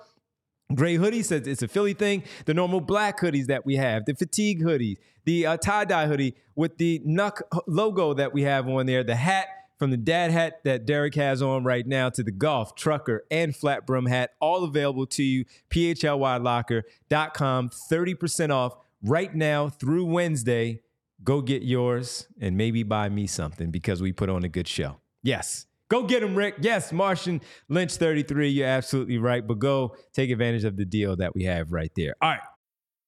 Gray 0.74 0.96
hoodie 0.96 1.22
says 1.22 1.46
it's 1.46 1.62
a 1.62 1.68
Philly 1.68 1.94
thing. 1.94 2.24
The 2.46 2.54
normal 2.54 2.80
black 2.80 3.20
hoodies 3.20 3.46
that 3.46 3.64
we 3.64 3.76
have, 3.76 4.04
the 4.04 4.14
fatigue 4.14 4.62
hoodie, 4.62 4.98
the 5.24 5.46
uh, 5.46 5.56
tie 5.56 5.84
dye 5.84 6.06
hoodie 6.06 6.34
with 6.54 6.78
the 6.78 7.00
Nuck 7.06 7.40
logo 7.66 8.14
that 8.14 8.32
we 8.32 8.42
have 8.42 8.68
on 8.68 8.86
there, 8.86 9.04
the 9.04 9.16
hat 9.16 9.48
from 9.78 9.90
the 9.90 9.96
dad 9.96 10.30
hat 10.30 10.60
that 10.64 10.86
Derek 10.86 11.14
has 11.16 11.42
on 11.42 11.64
right 11.64 11.86
now 11.86 12.08
to 12.10 12.22
the 12.22 12.30
golf, 12.30 12.74
trucker, 12.74 13.24
and 13.30 13.54
flat 13.54 13.86
brim 13.86 14.06
hat, 14.06 14.30
all 14.40 14.64
available 14.64 15.06
to 15.06 15.22
you. 15.22 15.44
PHLYlocker.com, 15.70 17.70
30% 17.70 18.50
off 18.50 18.76
right 19.02 19.34
now 19.34 19.68
through 19.68 20.06
Wednesday. 20.06 20.80
Go 21.22 21.40
get 21.40 21.62
yours 21.62 22.28
and 22.40 22.56
maybe 22.56 22.82
buy 22.82 23.08
me 23.08 23.26
something 23.26 23.70
because 23.70 24.02
we 24.02 24.12
put 24.12 24.28
on 24.28 24.44
a 24.44 24.48
good 24.48 24.68
show. 24.68 25.00
Yes. 25.22 25.66
Go 25.88 26.04
get 26.04 26.22
him, 26.22 26.34
Rick. 26.34 26.56
Yes, 26.60 26.92
Martian 26.92 27.40
Lynch 27.68 27.94
33. 27.94 28.48
You're 28.48 28.66
absolutely 28.66 29.18
right. 29.18 29.46
But 29.46 29.58
go 29.58 29.96
take 30.12 30.30
advantage 30.30 30.64
of 30.64 30.76
the 30.76 30.84
deal 30.84 31.16
that 31.16 31.34
we 31.34 31.44
have 31.44 31.72
right 31.72 31.92
there. 31.96 32.14
All 32.22 32.30
right. 32.30 32.40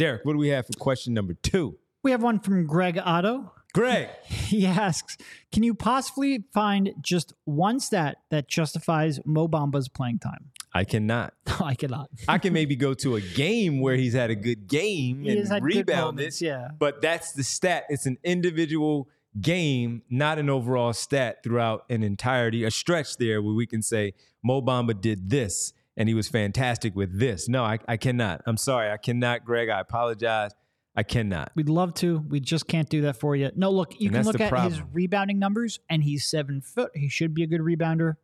Derek, 0.00 0.24
what 0.24 0.32
do 0.32 0.38
we 0.38 0.48
have 0.48 0.66
for 0.66 0.72
question 0.78 1.12
number 1.12 1.34
two? 1.34 1.76
We 2.02 2.10
have 2.12 2.22
one 2.22 2.40
from 2.40 2.66
Greg 2.66 2.98
Otto. 2.98 3.52
Greg, 3.74 4.08
He 4.24 4.64
asks, 4.66 5.18
"Can 5.52 5.62
you 5.62 5.74
possibly 5.74 6.44
find 6.54 6.94
just 7.02 7.34
one 7.44 7.80
stat 7.80 8.16
that 8.30 8.48
justifies 8.48 9.20
Mo 9.26 9.46
Bamba's 9.46 9.90
playing 9.90 10.20
time?" 10.20 10.52
I 10.72 10.84
cannot. 10.84 11.34
No, 11.46 11.56
oh, 11.60 11.64
I 11.66 11.74
cannot. 11.74 12.08
I 12.26 12.38
can 12.38 12.54
maybe 12.54 12.76
go 12.76 12.94
to 12.94 13.16
a 13.16 13.20
game 13.20 13.80
where 13.82 13.96
he's 13.96 14.14
had 14.14 14.30
a 14.30 14.34
good 14.34 14.68
game 14.68 15.24
He 15.24 15.32
and 15.32 15.38
has 15.40 15.50
had 15.50 15.62
good 15.62 15.76
rebounded. 15.76 16.16
moments, 16.16 16.40
yeah. 16.40 16.68
But 16.78 17.02
that's 17.02 17.32
the 17.32 17.44
stat. 17.44 17.84
It's 17.90 18.06
an 18.06 18.16
individual 18.24 19.06
game, 19.38 20.00
not 20.08 20.38
an 20.38 20.48
overall 20.48 20.94
stat 20.94 21.42
throughout 21.44 21.84
an 21.90 22.02
entirety, 22.02 22.64
a 22.64 22.70
stretch 22.70 23.18
there 23.18 23.42
where 23.42 23.52
we 23.54 23.66
can 23.66 23.82
say 23.82 24.14
Mo 24.42 24.62
Bamba 24.62 24.98
did 24.98 25.28
this 25.28 25.74
and 25.96 26.08
he 26.08 26.14
was 26.14 26.28
fantastic 26.28 26.94
with 26.94 27.18
this. 27.18 27.48
No, 27.48 27.64
I, 27.64 27.78
I 27.88 27.96
cannot. 27.96 28.42
I'm 28.46 28.56
sorry. 28.56 28.90
I 28.90 28.96
cannot, 28.96 29.44
Greg. 29.44 29.68
I 29.68 29.80
apologize. 29.80 30.52
I 30.96 31.02
cannot. 31.02 31.52
We'd 31.54 31.68
love 31.68 31.94
to. 31.94 32.18
We 32.28 32.40
just 32.40 32.66
can't 32.66 32.88
do 32.88 33.02
that 33.02 33.16
for 33.16 33.36
you. 33.36 33.50
No, 33.54 33.70
look, 33.70 34.00
you 34.00 34.08
And 34.08 34.16
can 34.16 34.24
look 34.24 34.40
at 34.40 34.64
his 34.64 34.82
rebounding 34.92 35.38
numbers, 35.38 35.78
and 35.88 36.02
he's 36.02 36.24
seven 36.24 36.60
foot. 36.60 36.90
He 36.94 37.08
should 37.08 37.32
be 37.34 37.42
a 37.42 37.46
good 37.46 37.60
rebounder. 37.60 38.14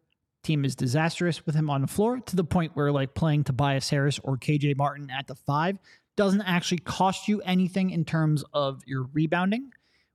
Team 0.43 0.65
is 0.65 0.75
disastrous 0.77 1.45
with 1.47 1.55
him 1.55 1.71
on 1.71 1.81
the 1.81 1.87
floor 1.87 2.21
to 2.21 2.37
the 2.37 2.45
point 2.45 2.73
where 2.75 2.93
like 2.93 3.15
playing 3.15 3.45
Tobias 3.45 3.89
Harris 3.91 4.19
or 4.23 4.37
KJ 4.37 4.77
Martin 4.77 5.11
at 5.11 5.27
the 5.27 5.35
five 5.35 5.79
doesn't 6.17 6.43
actually 6.43 6.79
cost 6.79 7.29
you 7.29 7.41
anything 7.43 7.91
in 7.91 8.05
terms 8.05 8.45
of 8.53 8.83
your 8.87 9.09
rebounding, 9.13 9.71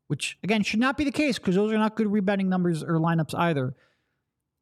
which 0.07 0.37
again 0.43 0.63
should 0.63 0.79
not 0.79 0.97
be 0.97 1.03
the 1.03 1.11
case 1.11 1.37
because 1.37 1.55
those 1.55 1.71
are 1.71 1.77
not 1.77 1.95
good 1.95 2.11
rebounding 2.11 2.49
numbers 2.49 2.83
or 2.83 2.95
lineups 2.95 3.35
either. 3.37 3.75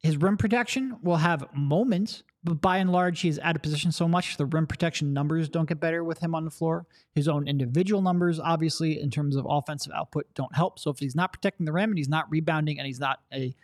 His 0.02 0.16
rim 0.16 0.36
protection 0.36 0.96
will 1.02 1.16
have 1.16 1.44
moments, 1.54 2.22
but 2.42 2.60
by 2.60 2.78
and 2.78 2.90
large, 2.90 3.20
he's 3.20 3.38
out 3.38 3.56
of 3.56 3.62
position 3.62 3.92
so 3.92 4.08
much. 4.08 4.36
The 4.36 4.46
rim 4.46 4.66
protection 4.66 5.12
numbers 5.12 5.48
don't 5.48 5.68
get 5.68 5.80
better 5.80 6.02
with 6.02 6.20
him 6.20 6.34
on 6.34 6.44
the 6.44 6.50
floor. 6.50 6.86
His 7.14 7.28
own 7.28 7.46
individual 7.46 8.00
numbers, 8.00 8.40
obviously, 8.40 9.00
in 9.00 9.10
terms 9.10 9.36
of 9.36 9.46
offensive 9.48 9.92
output, 9.94 10.26
don't 10.34 10.54
help. 10.54 10.78
So 10.78 10.90
if 10.90 10.98
he's 10.98 11.14
not 11.14 11.32
protecting 11.32 11.66
the 11.66 11.72
rim 11.72 11.90
and 11.90 11.98
he's 11.98 12.08
not 12.08 12.30
rebounding 12.30 12.78
and 12.78 12.86
he's 12.86 13.00
not 13.00 13.20
a 13.32 13.54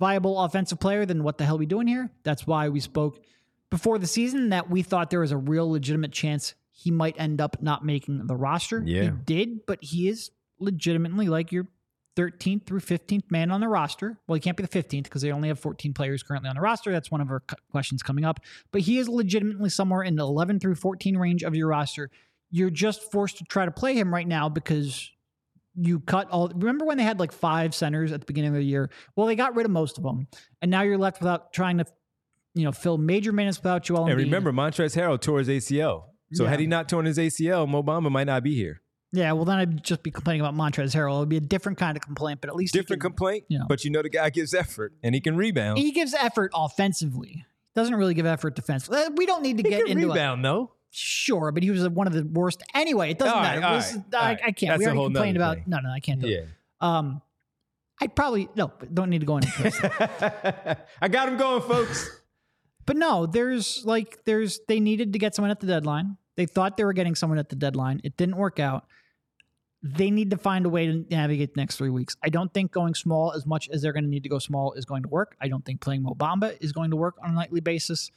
viable 0.00 0.40
offensive 0.40 0.80
player, 0.80 1.04
then 1.04 1.22
what 1.22 1.38
the 1.38 1.44
hell 1.44 1.56
are 1.56 1.58
we 1.58 1.66
doing 1.66 1.86
here? 1.86 2.10
That's 2.22 2.46
why 2.46 2.68
we 2.70 2.80
spoke 2.80 3.22
before 3.70 3.98
the 3.98 4.06
season 4.06 4.50
that 4.50 4.70
we 4.70 4.82
thought 4.82 5.10
there 5.10 5.20
was 5.20 5.32
a 5.32 5.36
real 5.36 5.70
legitimate 5.70 6.12
chance 6.12 6.54
he 6.70 6.90
might 6.90 7.14
end 7.18 7.40
up 7.40 7.62
not 7.62 7.84
making 7.84 8.26
the 8.26 8.36
roster. 8.36 8.82
He 9.02 9.10
did, 9.24 9.66
but 9.66 9.78
he 9.82 10.08
is 10.08 10.30
legitimately 10.58 11.28
like 11.28 11.52
your 11.52 11.68
13th 12.16 12.66
through 12.66 12.80
15th 12.80 13.30
man 13.30 13.50
on 13.50 13.60
the 13.60 13.68
roster. 13.68 14.18
Well, 14.26 14.34
he 14.34 14.40
can't 14.40 14.56
be 14.56 14.62
the 14.62 14.68
15th 14.68 15.04
because 15.04 15.22
they 15.22 15.32
only 15.32 15.48
have 15.48 15.58
14 15.58 15.94
players 15.94 16.22
currently 16.22 16.48
on 16.50 16.56
the 16.56 16.60
roster. 16.60 16.92
That's 16.92 17.10
one 17.10 17.20
of 17.20 17.30
our 17.30 17.42
questions 17.70 18.02
coming 18.02 18.24
up. 18.24 18.40
But 18.70 18.82
he 18.82 18.98
is 18.98 19.08
legitimately 19.08 19.70
somewhere 19.70 20.02
in 20.02 20.16
the 20.16 20.22
11 20.22 20.60
through 20.60 20.74
14 20.74 21.16
range 21.16 21.42
of 21.42 21.54
your 21.54 21.68
roster. 21.68 22.10
You're 22.50 22.70
just 22.70 23.10
forced 23.10 23.38
to 23.38 23.44
try 23.44 23.64
to 23.64 23.70
play 23.70 23.94
him 23.94 24.12
right 24.12 24.28
now 24.28 24.48
because 24.50 25.10
you 25.74 26.00
cut 26.00 26.28
all. 26.30 26.48
Remember 26.54 26.84
when 26.84 26.98
they 26.98 27.02
had 27.02 27.18
like 27.18 27.32
five 27.32 27.74
centers 27.74 28.12
at 28.12 28.20
the 28.20 28.26
beginning 28.26 28.50
of 28.50 28.56
the 28.56 28.62
year? 28.64 28.90
Well, 29.16 29.26
they 29.26 29.34
got 29.36 29.54
rid 29.56 29.64
of 29.64 29.72
most 29.72 29.96
of 29.96 30.04
them, 30.04 30.26
and 30.60 30.70
now 30.70 30.82
you're 30.82 30.98
left 30.98 31.20
without 31.20 31.54
trying 31.54 31.78
to, 31.78 31.86
you 32.54 32.64
know, 32.64 32.72
fill 32.72 32.98
major 32.98 33.32
minutes 33.32 33.56
without 33.56 33.82
Joel 33.84 34.04
And 34.04 34.18
Embiid. 34.18 34.24
remember, 34.24 34.52
Montrezl 34.52 34.94
Harrell 35.00 35.18
tore 35.18 35.38
his 35.38 35.48
ACL. 35.48 36.10
So 36.34 36.44
Yeah. 36.44 36.50
had 36.50 36.60
he 36.60 36.66
not 36.66 36.90
torn 36.90 37.06
his 37.06 37.16
ACL, 37.18 37.66
Mo 37.66 37.82
Bamba 37.82 38.10
might 38.10 38.26
not 38.26 38.42
be 38.42 38.54
here. 38.54 38.81
Yeah. 39.12 39.32
Well, 39.32 39.44
then 39.44 39.58
I'd 39.58 39.84
just 39.84 40.02
be 40.02 40.10
complaining 40.10 40.40
about 40.40 40.54
Montrezl 40.54 40.94
Harrell. 40.94 41.16
It 41.16 41.20
would 41.20 41.28
be 41.28 41.36
a 41.36 41.40
different 41.40 41.78
kind 41.78 41.96
of 41.96 42.02
complaint, 42.02 42.40
but 42.40 42.50
at 42.50 42.56
least 42.56 42.72
Different 42.74 43.02
can- 43.02 43.10
complaint, 43.10 43.44
you 43.48 43.58
know. 43.58 43.66
but 43.68 43.84
you 43.84 43.90
know 43.90 44.02
the 44.02 44.08
guy 44.08 44.30
gives 44.30 44.54
effort 44.54 44.92
and 45.02 45.14
he 45.14 45.20
can 45.20 45.36
rebound. 45.36 45.78
he 45.78 45.92
gives 45.92 46.14
effort 46.14 46.50
offensively. 46.54 47.44
Doesn't 47.74 47.94
really 47.94 48.14
give 48.14 48.26
effort 48.26 48.54
defensively. 48.54 49.00
Uh, 49.02 49.10
We 49.16 49.24
don't 49.26 49.42
need 49.42 49.56
to 49.58 49.62
He 49.62 49.70
get 49.70 49.86
into 49.88 50.08
rebound, 50.08 50.44
though. 50.44 50.72
Sure, 50.90 51.52
but 51.52 51.62
he 51.62 51.70
was 51.70 51.88
one 51.88 52.06
of 52.06 52.12
the 52.12 52.22
worst. 52.24 52.62
Anyway, 52.74 53.10
it 53.12 53.18
doesn't 53.18 53.34
All 53.34 53.42
matter. 53.42 53.64
all 53.64 53.76
This 53.76 53.90
is- 53.92 53.96
right, 53.96 54.04
all 54.14 54.20
I, 54.20 54.24
right. 54.28 54.40
I 54.44 54.52
can't. 54.52 54.70
That's 54.72 54.78
we 54.80 54.86
already 54.86 55.04
complained 55.04 55.36
about. 55.38 55.54
thing. 55.56 55.64
No, 55.68 55.78
no, 55.80 55.88
I 55.90 56.00
can't 56.00 56.20
do 56.20 56.28
Yeah. 56.28 56.38
it. 56.40 56.48
Um, 56.82 57.22
I'd 58.00 58.14
probably 58.16 58.48
no. 58.56 58.72
Don't 58.92 59.08
need 59.10 59.20
to 59.20 59.26
go 59.26 59.36
into 59.38 59.62
this. 59.62 59.78
I 61.00 61.08
got 61.08 61.28
him 61.28 61.36
going, 61.36 61.62
folks. 61.62 62.10
But 62.84 62.96
no, 62.96 63.26
there's 63.26 63.84
like 63.86 64.24
there's 64.24 64.58
they 64.68 64.80
needed 64.80 65.12
to 65.12 65.18
get 65.18 65.34
someone 65.34 65.50
at 65.50 65.60
the 65.60 65.66
deadline. 65.68 66.16
They 66.36 66.46
thought 66.46 66.76
they 66.76 66.84
were 66.84 66.92
getting 66.94 67.14
someone 67.14 67.38
at 67.38 67.48
the 67.48 67.56
deadline. 67.56 68.00
It 68.04 68.16
didn't 68.16 68.36
work 68.36 68.58
out. 68.58 68.84
They 69.82 70.10
need 70.10 70.30
to 70.30 70.36
find 70.36 70.64
a 70.64 70.68
way 70.68 70.86
to 70.86 71.04
navigate 71.10 71.54
the 71.54 71.60
next 71.60 71.76
three 71.76 71.90
weeks. 71.90 72.16
I 72.22 72.28
don't 72.28 72.52
think 72.54 72.70
going 72.70 72.94
small 72.94 73.32
as 73.32 73.44
much 73.44 73.68
as 73.70 73.82
they're 73.82 73.92
going 73.92 74.04
to 74.04 74.10
need 74.10 74.22
to 74.22 74.28
go 74.28 74.38
small 74.38 74.72
is 74.74 74.84
going 74.84 75.02
to 75.02 75.08
work. 75.08 75.36
I 75.40 75.48
don't 75.48 75.64
think 75.64 75.80
playing 75.80 76.04
Mo 76.04 76.14
Bamba 76.14 76.56
is 76.60 76.72
going 76.72 76.90
to 76.90 76.96
work 76.96 77.16
on 77.22 77.30
a 77.30 77.34
nightly 77.34 77.60
basis. 77.60 78.10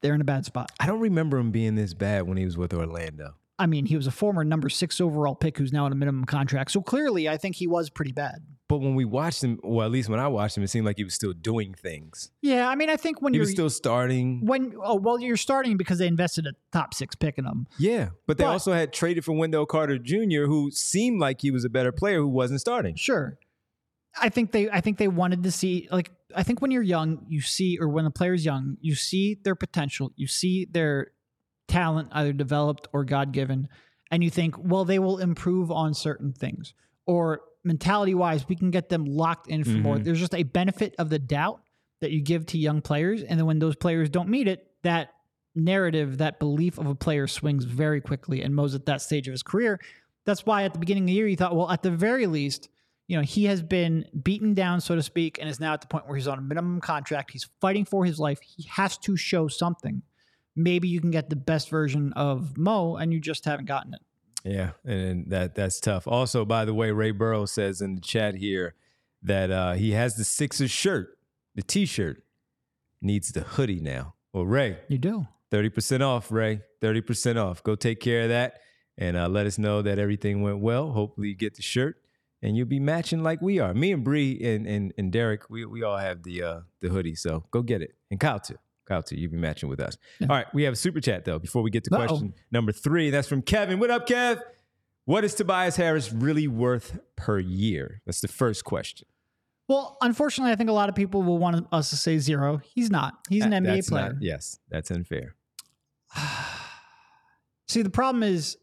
They're 0.00 0.14
in 0.14 0.20
a 0.20 0.24
bad 0.24 0.46
spot. 0.46 0.72
I 0.80 0.86
don't 0.86 1.00
remember 1.00 1.38
him 1.38 1.50
being 1.50 1.74
this 1.74 1.92
bad 1.92 2.26
when 2.26 2.38
he 2.38 2.44
was 2.44 2.56
with 2.56 2.72
Orlando. 2.72 3.34
I 3.58 3.66
mean, 3.66 3.86
he 3.86 3.96
was 3.96 4.06
a 4.06 4.10
former 4.10 4.42
number 4.42 4.68
six 4.68 5.00
overall 5.00 5.34
pick 5.34 5.58
who's 5.58 5.72
now 5.72 5.84
on 5.84 5.92
a 5.92 5.94
minimum 5.94 6.24
contract. 6.24 6.70
So 6.70 6.80
clearly, 6.80 7.28
I 7.28 7.36
think 7.36 7.56
he 7.56 7.66
was 7.66 7.88
pretty 7.90 8.12
bad. 8.12 8.42
But 8.66 8.78
when 8.78 8.94
we 8.94 9.04
watched 9.04 9.44
him, 9.44 9.60
well, 9.62 9.84
at 9.84 9.92
least 9.92 10.08
when 10.08 10.18
I 10.18 10.26
watched 10.28 10.56
him, 10.56 10.62
it 10.62 10.68
seemed 10.68 10.86
like 10.86 10.96
he 10.96 11.04
was 11.04 11.12
still 11.14 11.34
doing 11.34 11.74
things. 11.74 12.30
Yeah, 12.40 12.66
I 12.66 12.74
mean, 12.76 12.88
I 12.88 12.96
think 12.96 13.20
when 13.20 13.34
He 13.34 13.36
you're 13.36 13.42
was 13.42 13.50
still 13.50 13.68
starting. 13.68 14.46
when 14.46 14.74
oh 14.82 14.94
well, 14.94 15.20
you're 15.20 15.36
starting 15.36 15.76
because 15.76 15.98
they 15.98 16.06
invested 16.06 16.46
a 16.46 16.52
top 16.72 16.94
six 16.94 17.14
pick 17.14 17.36
in 17.36 17.44
him. 17.44 17.66
Yeah, 17.78 18.08
but 18.26 18.38
they 18.38 18.44
But- 18.44 18.50
also 18.52 18.72
had 18.72 18.92
traded 18.92 19.22
for 19.24 19.32
Wendell 19.32 19.66
Carter 19.66 19.98
Jr., 19.98 20.46
who 20.46 20.70
seemed 20.70 21.20
like 21.20 21.42
he 21.42 21.50
was 21.50 21.64
a 21.64 21.68
better 21.68 21.92
player 21.92 22.18
who 22.18 22.28
wasn't 22.28 22.60
starting. 22.60 22.96
Sure. 22.96 23.38
I 24.20 24.28
think 24.30 24.52
they 24.52 24.70
I 24.70 24.80
think 24.80 24.96
they 24.98 25.08
wanted 25.08 25.42
to 25.42 25.50
see 25.52 25.86
like 25.92 26.10
I 26.34 26.42
think 26.42 26.62
when 26.62 26.70
you're 26.70 26.82
young, 26.82 27.26
you 27.28 27.42
see 27.42 27.78
or 27.78 27.88
when 27.88 28.06
a 28.06 28.10
player's 28.10 28.44
young, 28.46 28.78
you 28.80 28.94
see 28.94 29.34
their 29.44 29.54
potential, 29.56 30.10
you 30.16 30.26
see 30.26 30.64
their 30.64 31.08
talent 31.68 32.08
either 32.12 32.32
developed 32.32 32.88
or 32.94 33.04
God 33.04 33.32
given, 33.32 33.68
and 34.10 34.24
you 34.24 34.30
think, 34.30 34.54
well, 34.58 34.84
they 34.86 34.98
will 34.98 35.18
improve 35.18 35.70
on 35.70 35.92
certain 35.94 36.32
things. 36.32 36.72
Or 37.06 37.40
mentality 37.64 38.14
wise, 38.14 38.48
we 38.48 38.54
can 38.56 38.70
get 38.70 38.88
them 38.88 39.04
locked 39.04 39.48
in 39.48 39.64
for 39.64 39.70
more. 39.70 39.96
Mhm. 39.96 40.04
There's 40.04 40.20
just 40.20 40.34
a 40.34 40.42
benefit 40.42 40.94
of 40.98 41.08
the 41.08 41.18
doubt 41.18 41.60
that 42.00 42.10
you 42.10 42.20
give 42.20 42.46
to 42.46 42.58
young 42.58 42.82
players. 42.82 43.22
And 43.22 43.38
then 43.38 43.46
when 43.46 43.58
those 43.58 43.76
players 43.76 44.10
don't 44.10 44.28
meet 44.28 44.46
it, 44.46 44.70
that 44.82 45.10
narrative, 45.54 46.18
that 46.18 46.38
belief 46.38 46.78
of 46.78 46.86
a 46.86 46.94
player 46.94 47.26
swings 47.26 47.64
very 47.64 48.00
quickly. 48.00 48.42
And 48.42 48.54
Mo's 48.54 48.74
at 48.74 48.86
that 48.86 49.00
stage 49.00 49.26
of 49.28 49.32
his 49.32 49.42
career. 49.42 49.80
That's 50.26 50.44
why 50.44 50.64
at 50.64 50.72
the 50.72 50.78
beginning 50.78 51.04
of 51.04 51.08
the 51.08 51.12
year, 51.12 51.26
you 51.26 51.36
thought, 51.36 51.54
well, 51.56 51.70
at 51.70 51.82
the 51.82 51.90
very 51.90 52.26
least, 52.26 52.68
you 53.06 53.16
know, 53.16 53.22
he 53.22 53.44
has 53.44 53.62
been 53.62 54.06
beaten 54.22 54.54
down, 54.54 54.80
so 54.80 54.94
to 54.94 55.02
speak, 55.02 55.38
and 55.38 55.48
is 55.48 55.60
now 55.60 55.74
at 55.74 55.80
the 55.80 55.86
point 55.86 56.06
where 56.06 56.16
he's 56.16 56.26
on 56.28 56.38
a 56.38 56.42
minimum 56.42 56.80
contract. 56.80 57.30
He's 57.30 57.48
fighting 57.60 57.84
for 57.84 58.04
his 58.04 58.18
life. 58.18 58.40
He 58.40 58.64
has 58.70 58.96
to 58.98 59.16
show 59.16 59.46
something. 59.48 60.02
Maybe 60.56 60.88
you 60.88 61.00
can 61.00 61.10
get 61.10 61.30
the 61.30 61.36
best 61.36 61.68
version 61.68 62.12
of 62.14 62.56
Mo, 62.56 62.96
and 62.96 63.12
you 63.12 63.20
just 63.20 63.44
haven't 63.44 63.66
gotten 63.66 63.94
it. 63.94 64.00
Yeah, 64.44 64.72
and 64.84 65.30
that 65.30 65.54
that's 65.54 65.80
tough. 65.80 66.06
Also, 66.06 66.44
by 66.44 66.64
the 66.66 66.74
way, 66.74 66.90
Ray 66.90 67.12
Burrow 67.12 67.46
says 67.46 67.80
in 67.80 67.94
the 67.94 68.00
chat 68.02 68.34
here 68.34 68.74
that 69.22 69.50
uh, 69.50 69.72
he 69.72 69.92
has 69.92 70.16
the 70.16 70.24
Sixers 70.24 70.70
shirt, 70.70 71.16
the 71.54 71.62
T-shirt, 71.62 72.22
needs 73.00 73.32
the 73.32 73.40
hoodie 73.40 73.80
now. 73.80 74.14
Well, 74.34 74.44
Ray, 74.44 74.78
You 74.88 74.98
do. 74.98 75.26
thirty 75.50 75.70
percent 75.70 76.02
off. 76.02 76.30
Ray, 76.30 76.60
thirty 76.82 77.00
percent 77.00 77.38
off. 77.38 77.62
Go 77.62 77.74
take 77.74 78.00
care 78.00 78.22
of 78.24 78.28
that, 78.28 78.60
and 78.98 79.16
uh, 79.16 79.28
let 79.28 79.46
us 79.46 79.56
know 79.56 79.80
that 79.80 79.98
everything 79.98 80.42
went 80.42 80.58
well. 80.58 80.90
Hopefully, 80.92 81.28
you 81.28 81.34
get 81.34 81.54
the 81.54 81.62
shirt, 81.62 81.96
and 82.42 82.54
you'll 82.54 82.66
be 82.66 82.80
matching 82.80 83.22
like 83.22 83.40
we 83.40 83.60
are. 83.60 83.72
Me 83.72 83.92
and 83.92 84.04
Bree 84.04 84.38
and 84.44 84.66
and, 84.66 84.92
and 84.98 85.10
Derek, 85.10 85.48
we 85.48 85.64
we 85.64 85.82
all 85.82 85.96
have 85.96 86.22
the 86.22 86.42
uh, 86.42 86.60
the 86.82 86.90
hoodie. 86.90 87.14
So 87.14 87.44
go 87.50 87.62
get 87.62 87.80
it, 87.80 87.94
and 88.10 88.20
Kyle 88.20 88.40
too. 88.40 88.58
Kyle 88.86 89.02
too. 89.02 89.16
You'll 89.16 89.30
be 89.32 89.36
matching 89.38 89.68
with 89.68 89.80
us. 89.80 89.96
All 90.22 90.28
right, 90.28 90.46
we 90.54 90.62
have 90.64 90.72
a 90.74 90.76
super 90.76 91.00
chat 91.00 91.24
though. 91.24 91.38
Before 91.38 91.62
we 91.62 91.70
get 91.70 91.84
to 91.84 91.94
Uh-oh. 91.94 92.06
question 92.06 92.34
number 92.50 92.72
three, 92.72 93.10
that's 93.10 93.28
from 93.28 93.42
Kevin. 93.42 93.78
What 93.78 93.90
up, 93.90 94.06
Kev? 94.08 94.40
What 95.06 95.24
is 95.24 95.34
Tobias 95.34 95.76
Harris 95.76 96.12
really 96.12 96.48
worth 96.48 96.98
per 97.16 97.38
year? 97.38 98.00
That's 98.06 98.20
the 98.20 98.28
first 98.28 98.64
question. 98.64 99.06
Well, 99.68 99.96
unfortunately, 100.02 100.52
I 100.52 100.56
think 100.56 100.68
a 100.70 100.74
lot 100.74 100.88
of 100.88 100.94
people 100.94 101.22
will 101.22 101.38
want 101.38 101.66
us 101.72 101.90
to 101.90 101.96
say 101.96 102.18
zero. 102.18 102.60
He's 102.74 102.90
not. 102.90 103.14
He's 103.28 103.44
an 103.44 103.50
That- 103.50 103.62
NBA 103.64 103.88
player. 103.88 104.12
Not, 104.12 104.22
yes, 104.22 104.58
that's 104.70 104.90
unfair. 104.90 105.34
See, 107.68 107.82
the 107.82 107.90
problem 107.90 108.22
is 108.22 108.56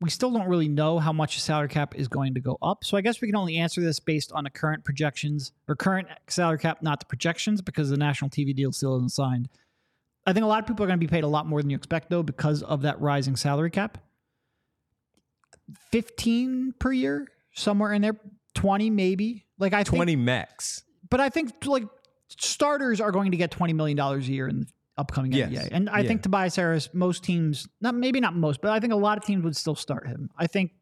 we 0.00 0.10
still 0.10 0.30
don't 0.30 0.48
really 0.48 0.68
know 0.68 0.98
how 1.00 1.12
much 1.12 1.34
the 1.34 1.40
salary 1.40 1.68
cap 1.68 1.94
is 1.96 2.06
going 2.06 2.34
to 2.34 2.40
go 2.40 2.56
up. 2.62 2.84
So 2.84 2.96
I 2.96 3.00
guess 3.00 3.20
we 3.20 3.26
can 3.28 3.34
only 3.36 3.56
answer 3.56 3.80
this 3.80 3.98
based 3.98 4.30
on 4.32 4.44
the 4.44 4.50
current 4.50 4.84
projections 4.84 5.50
or 5.66 5.74
current 5.74 6.06
salary 6.28 6.58
cap, 6.58 6.82
not 6.82 7.00
the 7.00 7.06
projections, 7.06 7.60
because 7.62 7.90
the 7.90 7.96
national 7.96 8.30
TV 8.30 8.54
deal 8.54 8.70
still 8.70 8.96
isn't 8.96 9.10
signed. 9.10 9.48
I 10.24 10.32
think 10.32 10.44
a 10.44 10.46
lot 10.46 10.60
of 10.60 10.66
people 10.66 10.84
are 10.84 10.86
going 10.86 11.00
to 11.00 11.04
be 11.04 11.10
paid 11.10 11.24
a 11.24 11.28
lot 11.28 11.46
more 11.46 11.60
than 11.62 11.70
you 11.70 11.76
expect, 11.76 12.10
though, 12.10 12.22
because 12.22 12.62
of 12.62 12.82
that 12.82 13.00
rising 13.00 13.34
salary 13.34 13.70
cap. 13.70 13.98
15 15.90 16.74
per 16.78 16.92
year, 16.92 17.26
somewhere 17.52 17.92
in 17.92 18.02
there, 18.02 18.18
20 18.54 18.90
maybe. 18.90 19.46
Like 19.58 19.72
I 19.72 19.78
think 19.78 19.96
Twenty 19.96 20.16
max. 20.16 20.84
but 21.10 21.20
I 21.20 21.28
think 21.28 21.52
like 21.66 21.84
starters 22.28 23.00
are 23.00 23.10
going 23.10 23.32
to 23.32 23.36
get 23.36 23.50
twenty 23.50 23.72
million 23.72 23.96
dollars 23.96 24.28
a 24.28 24.32
year 24.32 24.46
in 24.48 24.66
upcoming 24.98 25.32
Yes. 25.32 25.50
NBA, 25.50 25.68
and 25.72 25.88
I 25.88 26.00
Yeah. 26.00 26.08
think 26.08 26.22
Tobias 26.22 26.56
Harris, 26.56 26.88
most 26.92 27.22
teams, 27.24 27.68
not 27.80 27.94
maybe 27.94 28.20
not 28.20 28.34
most, 28.36 28.60
but 28.60 28.70
I 28.72 28.80
think 28.80 28.92
a 28.92 28.96
lot 28.96 29.16
of 29.16 29.24
teams 29.24 29.44
would 29.44 29.56
still 29.56 29.74
start 29.74 30.06
him. 30.06 30.30
I 30.36 30.46
think 30.46 30.72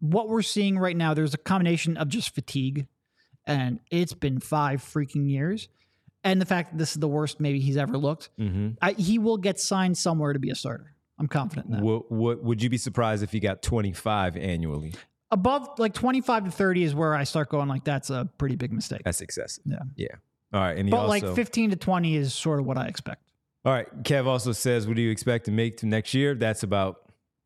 what 0.00 0.28
we're 0.28 0.42
seeing 0.42 0.78
right 0.78 0.96
now, 0.96 1.14
there's 1.14 1.34
a 1.34 1.38
combination 1.38 1.96
of 1.96 2.08
just 2.08 2.34
fatigue, 2.34 2.86
and 3.46 3.80
it's 3.90 4.14
been 4.14 4.38
five 4.40 4.80
freaking 4.82 5.28
years, 5.28 5.68
and 6.22 6.40
the 6.40 6.46
fact 6.46 6.72
that 6.72 6.78
this 6.78 6.92
is 6.92 7.00
the 7.00 7.08
worst 7.08 7.40
maybe 7.40 7.60
he's 7.60 7.76
ever 7.76 7.98
looked. 7.98 8.30
Mm-hmm. 8.38 8.70
I, 8.80 8.92
he 8.92 9.18
will 9.18 9.36
get 9.38 9.58
signed 9.60 9.98
somewhere 9.98 10.32
to 10.32 10.38
be 10.38 10.50
a 10.50 10.54
starter. 10.54 10.94
I'm 11.18 11.28
confident 11.28 11.66
in 11.66 11.72
that. 11.72 11.82
What, 11.82 12.10
what 12.10 12.42
would 12.42 12.62
you 12.62 12.68
be 12.70 12.78
surprised 12.78 13.22
if 13.22 13.30
he 13.32 13.40
got 13.40 13.62
twenty 13.62 13.92
five 13.92 14.36
annually? 14.36 14.94
above 15.30 15.68
like 15.78 15.92
25 15.94 16.44
to 16.44 16.50
30 16.52 16.84
is 16.84 16.94
where 16.94 17.12
I 17.12 17.24
start 17.24 17.48
going 17.48 17.66
like 17.66 17.82
that's 17.82 18.08
a 18.08 18.28
pretty 18.38 18.54
big 18.54 18.72
mistake. 18.72 19.00
That's 19.04 19.20
excessive. 19.20 19.64
Yeah. 19.66 19.78
Yeah. 19.96 20.06
All 20.52 20.60
right. 20.60 20.76
And 20.76 20.86
he 20.86 20.90
but 20.92 20.98
also, 20.98 21.08
like 21.26 21.34
15 21.34 21.70
to 21.70 21.76
20 21.76 22.14
is 22.14 22.32
sort 22.32 22.60
of 22.60 22.66
what 22.66 22.78
I 22.78 22.86
expect. 22.86 23.23
All 23.64 23.72
right. 23.72 24.02
Kev 24.02 24.26
also 24.26 24.52
says, 24.52 24.86
what 24.86 24.96
do 24.96 25.02
you 25.02 25.10
expect 25.10 25.46
to 25.46 25.50
make 25.50 25.78
to 25.78 25.86
next 25.86 26.14
year? 26.14 26.34
That's 26.34 26.62
about 26.62 26.96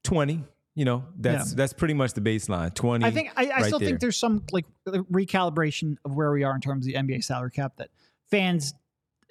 20. 0.04 0.44
You 0.74 0.84
know, 0.84 1.04
that's 1.18 1.50
Yeah. 1.50 1.56
that's 1.56 1.72
pretty 1.72 1.94
much 1.94 2.12
the 2.14 2.20
baseline. 2.20 2.72
20. 2.74 3.04
I 3.04 3.10
think 3.10 3.30
I, 3.36 3.46
I 3.46 3.48
right 3.56 3.64
still 3.66 3.78
there. 3.80 3.88
think 3.88 4.00
there's 4.00 4.16
some 4.16 4.44
like 4.52 4.64
recalibration 4.86 5.96
of 6.04 6.14
where 6.14 6.30
we 6.30 6.44
are 6.44 6.54
in 6.54 6.60
terms 6.60 6.86
of 6.86 6.92
the 6.92 6.98
NBA 6.98 7.24
salary 7.24 7.50
cap 7.50 7.72
that 7.78 7.88
fans, 8.30 8.74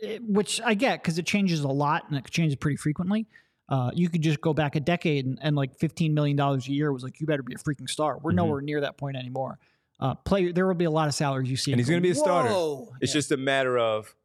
eh, 0.04 0.20
which 0.22 0.62
I 0.64 0.74
get 0.74 1.02
because 1.02 1.18
it 1.18 1.26
changes 1.26 1.62
a 1.62 1.68
lot 1.68 2.04
and 2.10 2.18
it 2.18 2.30
changes 2.30 2.56
pretty 2.58 2.78
frequently. 2.78 3.28
Uh, 3.70 3.92
you 3.94 4.10
could 4.10 4.22
just 4.22 4.40
go 4.42 4.54
back 4.54 4.76
a 4.76 4.80
decade 4.80 5.26
and, 5.26 5.38
and 5.42 5.56
like 5.56 5.78
$15 5.78 6.14
million 6.14 6.40
a 6.40 6.58
year 6.60 6.92
was 6.94 7.04
like, 7.04 7.20
you 7.20 7.28
better 7.28 7.44
be 7.44 7.54
a 7.54 7.58
freaking 7.58 7.90
star. 7.90 8.18
We're 8.18 8.32
Mhm. 8.32 8.36
nowhere 8.36 8.62
near 8.62 8.82
that 8.82 8.98
point 8.98 9.18
anymore. 9.18 9.60
Uh, 10.00 10.14
player, 10.16 10.54
there 10.54 10.68
will 10.68 10.74
be 10.76 10.86
a 10.86 10.92
lot 10.92 11.08
of 11.08 11.14
salaries 11.14 11.50
you 11.50 11.58
see. 11.58 11.72
And 11.72 11.80
he's 11.80 11.90
going 11.90 12.02
to 12.02 12.06
be 12.06 12.12
a 12.12 12.16
starter. 12.16 12.50
"Whoa." 12.50 12.94
It's 13.02 13.12
Yeah. 13.14 13.20
just 13.20 13.32
a 13.32 13.38
matter 13.38 13.78
of 13.78 14.16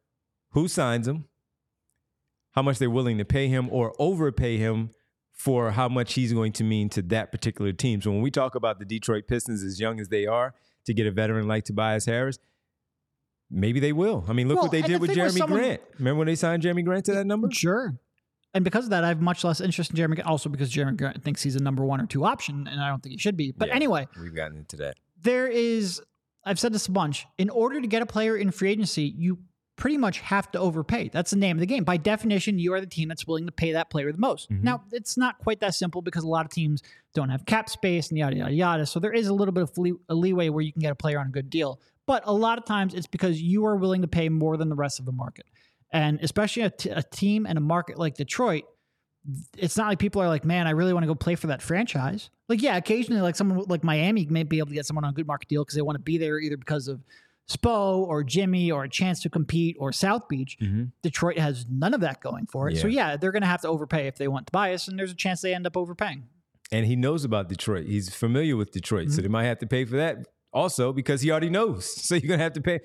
who 0.51 0.67
signs 0.67 1.07
him, 1.07 1.25
how 2.53 2.61
much 2.61 2.79
they're 2.79 2.89
willing 2.89 3.17
to 3.19 3.25
pay 3.25 3.47
him, 3.47 3.67
or 3.71 3.93
overpay 3.99 4.57
him 4.57 4.89
for 5.31 5.71
how 5.71 5.89
much 5.89 6.13
he's 6.13 6.31
going 6.33 6.53
to 6.53 6.63
mean 6.63 6.87
to 6.89 7.01
that 7.01 7.31
particular 7.31 7.71
team. 7.73 8.01
So 8.01 8.11
when 8.11 8.21
we 8.21 8.31
talk 8.31 8.55
about 8.55 8.79
the 8.79 8.85
Detroit 8.85 9.27
Pistons, 9.27 9.63
as 9.63 9.79
young 9.79 9.99
as 9.99 10.09
they 10.09 10.25
are, 10.25 10.53
to 10.85 10.93
get 10.93 11.05
a 11.07 11.11
veteran 11.11 11.47
like 11.47 11.63
Tobias 11.65 12.05
Harris, 12.05 12.37
maybe 13.49 13.79
they 13.79 13.93
will. 13.93 14.25
I 14.27 14.33
mean, 14.33 14.47
look 14.47 14.55
Well, 14.57 14.65
what 14.65 14.71
they 14.71 14.81
did 14.81 14.95
the 14.97 14.99
with 14.99 15.09
with 15.09 15.17
Jerami 15.17 15.37
someone- 15.37 15.59
Grant. 15.59 15.81
Remember 15.99 16.19
when 16.19 16.27
they 16.27 16.35
signed 16.35 16.63
Jerami 16.63 16.83
Grant 16.85 17.05
to 17.05 17.13
that 17.13 17.25
number? 17.25 17.49
Sure. 17.51 17.97
And 18.53 18.63
because 18.63 18.83
of 18.85 18.89
that, 18.91 19.03
I 19.03 19.07
have 19.07 19.19
much 19.21 19.43
less 19.43 19.59
interest 19.61 19.89
in 19.91 19.97
Jerami. 19.97 20.15
Grant. 20.15 20.27
Also, 20.27 20.47
because 20.49 20.71
Jerami 20.71 20.95
Grant 20.97 21.23
thinks 21.23 21.41
he's 21.41 21.55
a 21.55 21.63
number 21.63 21.83
one 21.83 21.99
or 21.99 22.05
two 22.05 22.23
option, 22.23 22.67
and 22.67 22.79
I 22.79 22.87
don't 22.89 23.01
think 23.01 23.13
he 23.13 23.17
should 23.17 23.35
be. 23.35 23.51
But 23.51 23.69
Yeah. 23.69 23.75
anyway, 23.75 24.07
We've 24.21 24.35
gotten 24.35 24.57
into 24.57 24.75
that. 24.77 24.95
there 25.21 25.47
is. 25.47 26.01
I've 26.45 26.59
said 26.59 26.73
this 26.73 26.87
a 26.87 26.91
bunch. 26.91 27.25
In 27.37 27.49
order 27.49 27.79
to 27.81 27.87
get 27.87 28.01
a 28.01 28.05
player 28.05 28.35
in 28.37 28.51
free 28.51 28.69
agency, 28.69 29.03
you 29.17 29.39
pretty 29.75 29.97
much 29.97 30.19
have 30.19 30.51
to 30.51 30.59
overpay. 30.59 31.09
That's 31.11 31.31
the 31.31 31.37
name 31.37 31.57
of 31.57 31.59
the 31.59 31.65
game. 31.65 31.83
By 31.83 31.97
definition, 31.97 32.59
you 32.59 32.73
are 32.73 32.79
the 32.79 32.85
team 32.87 33.09
that's 33.09 33.25
willing 33.25 33.45
to 33.47 33.51
pay 33.51 33.71
that 33.73 33.89
player 33.89 34.11
the 34.11 34.17
most. 34.19 34.49
Mhm. 34.51 34.61
Now, 34.63 34.83
it's 34.91 35.17
not 35.17 35.39
quite 35.39 35.59
that 35.61 35.73
simple 35.73 36.01
because 36.01 36.23
a 36.23 36.27
lot 36.27 36.45
of 36.45 36.51
teams 36.51 36.83
don't 37.15 37.29
have 37.29 37.45
cap 37.45 37.69
space 37.69 38.09
and 38.09 38.17
yada 38.17 38.35
yada 38.35 38.53
yada. 38.53 38.85
So 38.85 38.99
there 38.99 39.13
is 39.13 39.27
a 39.27 39.33
little 39.33 39.51
bit 39.51 39.63
of 39.63 39.77
lee- 39.77 39.93
a 40.09 40.15
leeway 40.15 40.49
where 40.49 40.63
you 40.63 40.71
can 40.71 40.81
get 40.81 40.91
a 40.91 40.95
player 40.95 41.19
on 41.19 41.27
a 41.27 41.31
good 41.31 41.49
deal. 41.49 41.79
But 42.05 42.21
a 42.25 42.33
lot 42.33 42.57
of 42.57 42.65
times, 42.65 42.93
it's 42.93 43.07
because 43.07 43.41
you 43.41 43.65
are 43.65 43.75
willing 43.75 44.01
to 44.01 44.07
pay 44.07 44.29
more 44.29 44.57
than 44.57 44.69
the 44.69 44.75
rest 44.75 44.99
of 44.99 45.05
the 45.05 45.11
market, 45.11 45.45
and 45.91 46.19
especially 46.21 46.63
a, 46.63 46.69
t- 46.69 46.89
a 46.89 47.01
team 47.01 47.45
and 47.45 47.57
a 47.57 47.61
market 47.61 47.97
like 47.97 48.15
Detroit 48.15 48.65
it's 49.57 49.77
not 49.77 49.87
like 49.87 49.99
people 49.99 50.21
are 50.21 50.27
like, 50.27 50.43
man, 50.43 50.67
I 50.67 50.71
really 50.71 50.91
want 50.91 51.03
to 51.03 51.07
go 51.07 51.15
play 51.15 51.35
for 51.35 51.47
that 51.47 51.61
franchise. 51.61 52.29
Like, 52.49 52.61
yeah, 52.61 52.75
occasionally, 52.75 53.21
like 53.21 53.37
someone 53.37 53.63
like 53.69 53.81
Miami 53.81 54.25
may 54.25 54.43
be 54.43 54.57
able 54.57 54.67
to 54.67 54.73
get 54.73 54.85
someone 54.85 55.05
on 55.05 55.11
a 55.11 55.13
good 55.13 55.27
market 55.27 55.47
deal 55.47 55.63
because 55.63 55.75
they 55.75 55.81
want 55.81 55.95
to 55.95 56.01
be 56.01 56.17
there 56.17 56.39
either 56.39 56.57
because 56.57 56.89
of 56.89 57.01
Spo 57.49 57.97
or 58.07 58.23
Jimmy 58.23 58.71
or 58.71 58.83
a 58.85 58.89
chance 58.89 59.21
to 59.21 59.29
compete 59.29 59.75
or 59.79 59.91
South 59.91 60.27
Beach. 60.29 60.57
Mhm. 60.61 60.91
Detroit 61.01 61.37
has 61.37 61.65
none 61.69 61.93
of 61.93 62.01
that 62.01 62.21
going 62.21 62.45
for 62.47 62.69
it. 62.69 62.77
So, 62.77 62.87
Yeah. 62.87 63.11
yeah, 63.11 63.17
they're 63.17 63.31
going 63.33 63.41
to 63.41 63.47
have 63.47 63.61
to 63.61 63.67
overpay 63.67 64.07
if 64.07 64.15
they 64.17 64.27
want 64.27 64.47
Tobias, 64.47 64.87
and 64.87 64.97
there's 64.97 65.11
a 65.11 65.15
chance 65.15 65.41
they 65.41 65.53
end 65.53 65.67
up 65.67 65.75
overpaying. 65.75 66.23
And 66.71 66.85
he 66.85 66.95
knows 66.95 67.23
about 67.25 67.49
Detroit. 67.49 67.85
He's 67.85 68.13
familiar 68.13 68.55
with 68.55 68.71
Detroit. 68.71 69.09
So 69.09 69.15
Mm-hmm. 69.15 69.21
they 69.23 69.27
might 69.27 69.43
have 69.45 69.59
to 69.59 69.67
pay 69.67 69.83
for 69.85 69.97
that 69.97 70.25
also 70.53 70.93
because 70.93 71.21
he 71.21 71.31
already 71.31 71.49
knows. 71.49 71.85
So 72.05 72.15
you're 72.15 72.27
going 72.27 72.39
to 72.39 72.43
have 72.43 72.53
to 72.53 72.61
pay. 72.61 72.79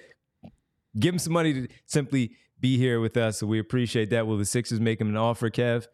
Give 0.98 1.14
him 1.14 1.18
some 1.18 1.32
money 1.32 1.52
to 1.52 1.68
simply 1.86 2.32
be 2.60 2.76
here 2.76 2.98
with 3.00 3.16
us. 3.16 3.38
So 3.38 3.46
we 3.46 3.58
appreciate 3.60 4.10
that. 4.10 4.26
Will 4.26 4.38
the 4.38 4.44
Sixers 4.44 4.80
make 4.80 5.00
him 5.00 5.08
an 5.08 5.16
offer, 5.16 5.48
Kev? 5.50 5.86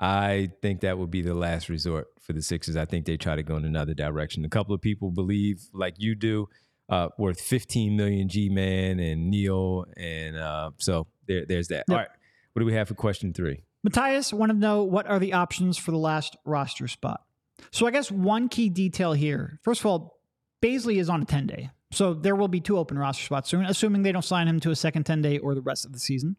I 0.00 0.50
think 0.62 0.80
that 0.80 0.98
would 0.98 1.10
be 1.12 1.22
the 1.22 1.34
last 1.34 1.68
resort 1.68 2.08
for 2.20 2.32
the 2.32 2.42
Sixers. 2.42 2.76
I 2.76 2.84
think 2.84 3.06
they 3.06 3.16
try 3.16 3.36
to 3.36 3.42
go 3.44 3.56
in 3.56 3.64
another 3.64 3.94
direction. 3.94 4.44
A 4.44 4.48
couple 4.48 4.74
of 4.74 4.80
people 4.80 5.12
believe, 5.12 5.68
like 5.72 5.94
you 5.98 6.16
do, 6.16 6.48
uh, 6.92 7.08
worth 7.16 7.40
15 7.40 7.96
million 7.96 8.28
G 8.28 8.50
Man 8.50 9.00
and 9.00 9.30
Neil. 9.30 9.86
And 9.96 10.36
uh, 10.36 10.72
so 10.76 11.06
there, 11.26 11.46
there's 11.46 11.68
that. 11.68 11.86
All 11.88 11.96
right. 11.96 12.08
What 12.52 12.60
do 12.60 12.66
we 12.66 12.74
have 12.74 12.88
for 12.88 12.94
question 12.94 13.32
three? 13.32 13.64
Matthias 13.82 14.32
wanted 14.32 14.54
to 14.54 14.58
know 14.58 14.84
what 14.84 15.06
are 15.06 15.18
the 15.18 15.32
options 15.32 15.78
for 15.78 15.90
the 15.90 15.96
last 15.96 16.36
roster 16.44 16.86
spot. 16.86 17.22
So 17.70 17.86
I 17.86 17.90
guess 17.92 18.10
one 18.10 18.50
key 18.50 18.68
detail 18.68 19.14
here. 19.14 19.58
First 19.62 19.80
of 19.80 19.86
all, 19.86 20.20
Baisley 20.60 20.96
is 20.96 21.08
on 21.08 21.22
a 21.22 21.24
10 21.24 21.46
day. 21.46 21.70
So 21.92 22.12
there 22.12 22.36
will 22.36 22.48
be 22.48 22.60
two 22.60 22.76
open 22.76 22.98
roster 22.98 23.24
spots 23.24 23.48
soon, 23.48 23.64
assuming 23.64 24.02
they 24.02 24.12
don't 24.12 24.22
sign 24.22 24.46
him 24.46 24.60
to 24.60 24.70
a 24.70 24.76
second 24.76 25.04
10 25.04 25.22
day 25.22 25.38
or 25.38 25.54
the 25.54 25.62
rest 25.62 25.86
of 25.86 25.92
the 25.92 25.98
season. 25.98 26.36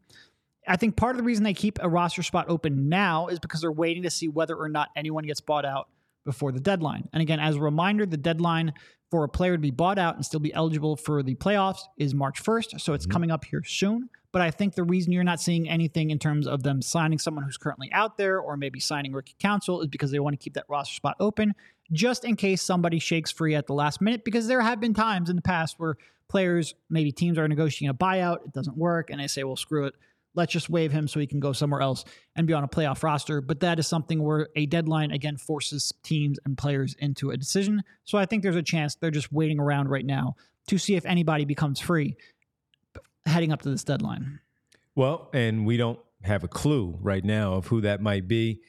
I 0.68 0.78
think 0.78 0.95
part 0.95 1.12
of 1.12 1.18
the 1.18 1.24
reason 1.24 1.43
they 1.43 1.54
keep 1.54 1.80
a 1.82 1.89
roster 1.89 2.22
spot 2.22 2.45
open 2.47 2.89
now 2.89 3.28
is 3.28 3.39
because 3.39 3.62
they're 3.62 3.72
waiting 3.72 4.04
to 4.04 4.12
see 4.12 4.28
whether 4.28 4.56
or 4.56 4.70
not 4.70 4.89
anyone 4.95 5.26
gets 5.26 5.41
bought 5.41 5.66
out 5.66 5.89
before 6.26 6.51
the 6.51 6.60
deadline. 6.60 7.10
And 7.12 7.22
again, 7.22 7.39
as 7.39 7.56
a 7.56 7.60
reminder, 7.60 8.06
the 8.06 8.18
deadline 8.18 8.74
for 9.14 9.24
a 9.24 9.30
player 9.30 9.51
to 9.51 9.61
be 9.61 9.70
bought 9.70 9.99
out 9.99 10.16
and 10.16 10.26
still 10.26 10.39
be 10.39 10.51
eligible 10.55 10.95
for 10.95 11.22
the 11.22 11.36
playoffs 11.36 11.82
is 11.97 12.16
March 12.16 12.43
1st. 12.43 12.82
So 12.82 12.93
it's 12.93 13.05
mm-hmm. 13.05 13.11
coming 13.11 13.30
up 13.30 13.45
here 13.45 13.64
soon. 13.64 14.09
But 14.32 14.41
I 14.41 14.49
think 14.49 14.74
the 14.74 14.84
reason 14.84 15.14
you're 15.14 15.24
not 15.24 15.39
seeing 15.39 15.70
anything 15.70 16.09
in 16.09 16.18
terms 16.18 16.47
of 16.47 16.64
them 16.64 16.82
signing 16.82 17.20
someone 17.20 17.43
who's 17.43 17.55
currently 17.55 17.91
out 17.91 18.18
there 18.18 18.39
or 18.39 18.57
maybe 18.57 18.80
signing 18.80 19.14
Ricky 19.14 19.36
Council 19.38 19.82
is 19.82 19.88
because 19.88 20.09
they 20.09 20.18
want 20.18 20.34
to 20.34 20.43
keep 20.43 20.55
that 20.55 20.66
roster 20.68 20.95
spot 20.95 21.16
open 21.20 21.53
just 21.91 22.26
in 22.26 22.36
case 22.36 22.64
somebody 22.64 22.97
shakes 22.97 23.30
free 23.30 23.53
at 23.53 23.68
the 23.68 23.76
last 23.76 24.01
minute. 24.01 24.26
Because 24.26 24.47
there 24.47 24.61
have 24.61 24.80
been 24.80 24.95
times 24.95 25.30
in 25.30 25.36
the 25.36 25.43
past 25.43 25.76
where 25.78 25.95
players, 26.28 26.74
maybe 26.89 27.11
teams 27.11 27.38
are 27.38 27.47
negotiating 27.47 27.89
a 27.89 27.93
buyout, 27.93 28.43
it 28.47 28.51
doesn't 28.51 28.76
work, 28.76 29.11
and 29.11 29.20
they 29.20 29.28
say, 29.28 29.43
well, 29.43 29.55
screw 29.55 29.86
it. 29.86 29.93
Let's 30.36 30.51
just 30.51 30.69
waive 30.69 30.91
him 30.91 31.07
so 31.07 31.19
he 31.19 31.27
can 31.27 31.39
go 31.39 31.53
somewhere 31.53 31.81
else 31.81 32.05
and 32.36 32.47
be 32.47 32.53
on 32.53 32.63
a 32.63 32.67
playoff 32.67 33.03
roster. 33.03 33.39
But 33.41 33.59
that 33.59 33.79
is 33.79 33.88
something 33.88 34.23
where 34.23 34.49
a 34.55 34.65
deadline 34.65 35.11
again 35.11 35.38
forces 35.38 35.93
teams 36.03 36.39
and 36.45 36.57
players 36.57 36.95
into 36.99 37.31
a 37.31 37.38
decision. 37.38 37.84
So 38.03 38.17
I 38.17 38.25
think 38.25 38.43
there's 38.43 38.55
a 38.55 38.63
chance 38.63 38.95
they're 38.95 39.11
just 39.11 39.31
waiting 39.31 39.59
around 39.59 39.89
right 39.89 40.05
now 40.05 40.36
to 40.67 40.77
see 40.77 40.95
if 40.95 41.05
anybody 41.05 41.45
becomes 41.45 41.79
free 41.79 42.15
heading 43.25 43.51
up 43.51 43.61
to 43.61 43.69
this 43.69 43.84
deadline. 43.84 44.39
Well, 44.95 45.29
and 45.34 45.65
we 45.65 45.77
don't 45.77 45.99
have 46.23 46.43
a 46.43 46.47
clue 46.47 46.97
right 47.01 47.23
now 47.23 47.53
of 47.53 47.67
who 47.67 47.81
that 47.81 48.01
might 48.01 48.27
be. 48.27 48.61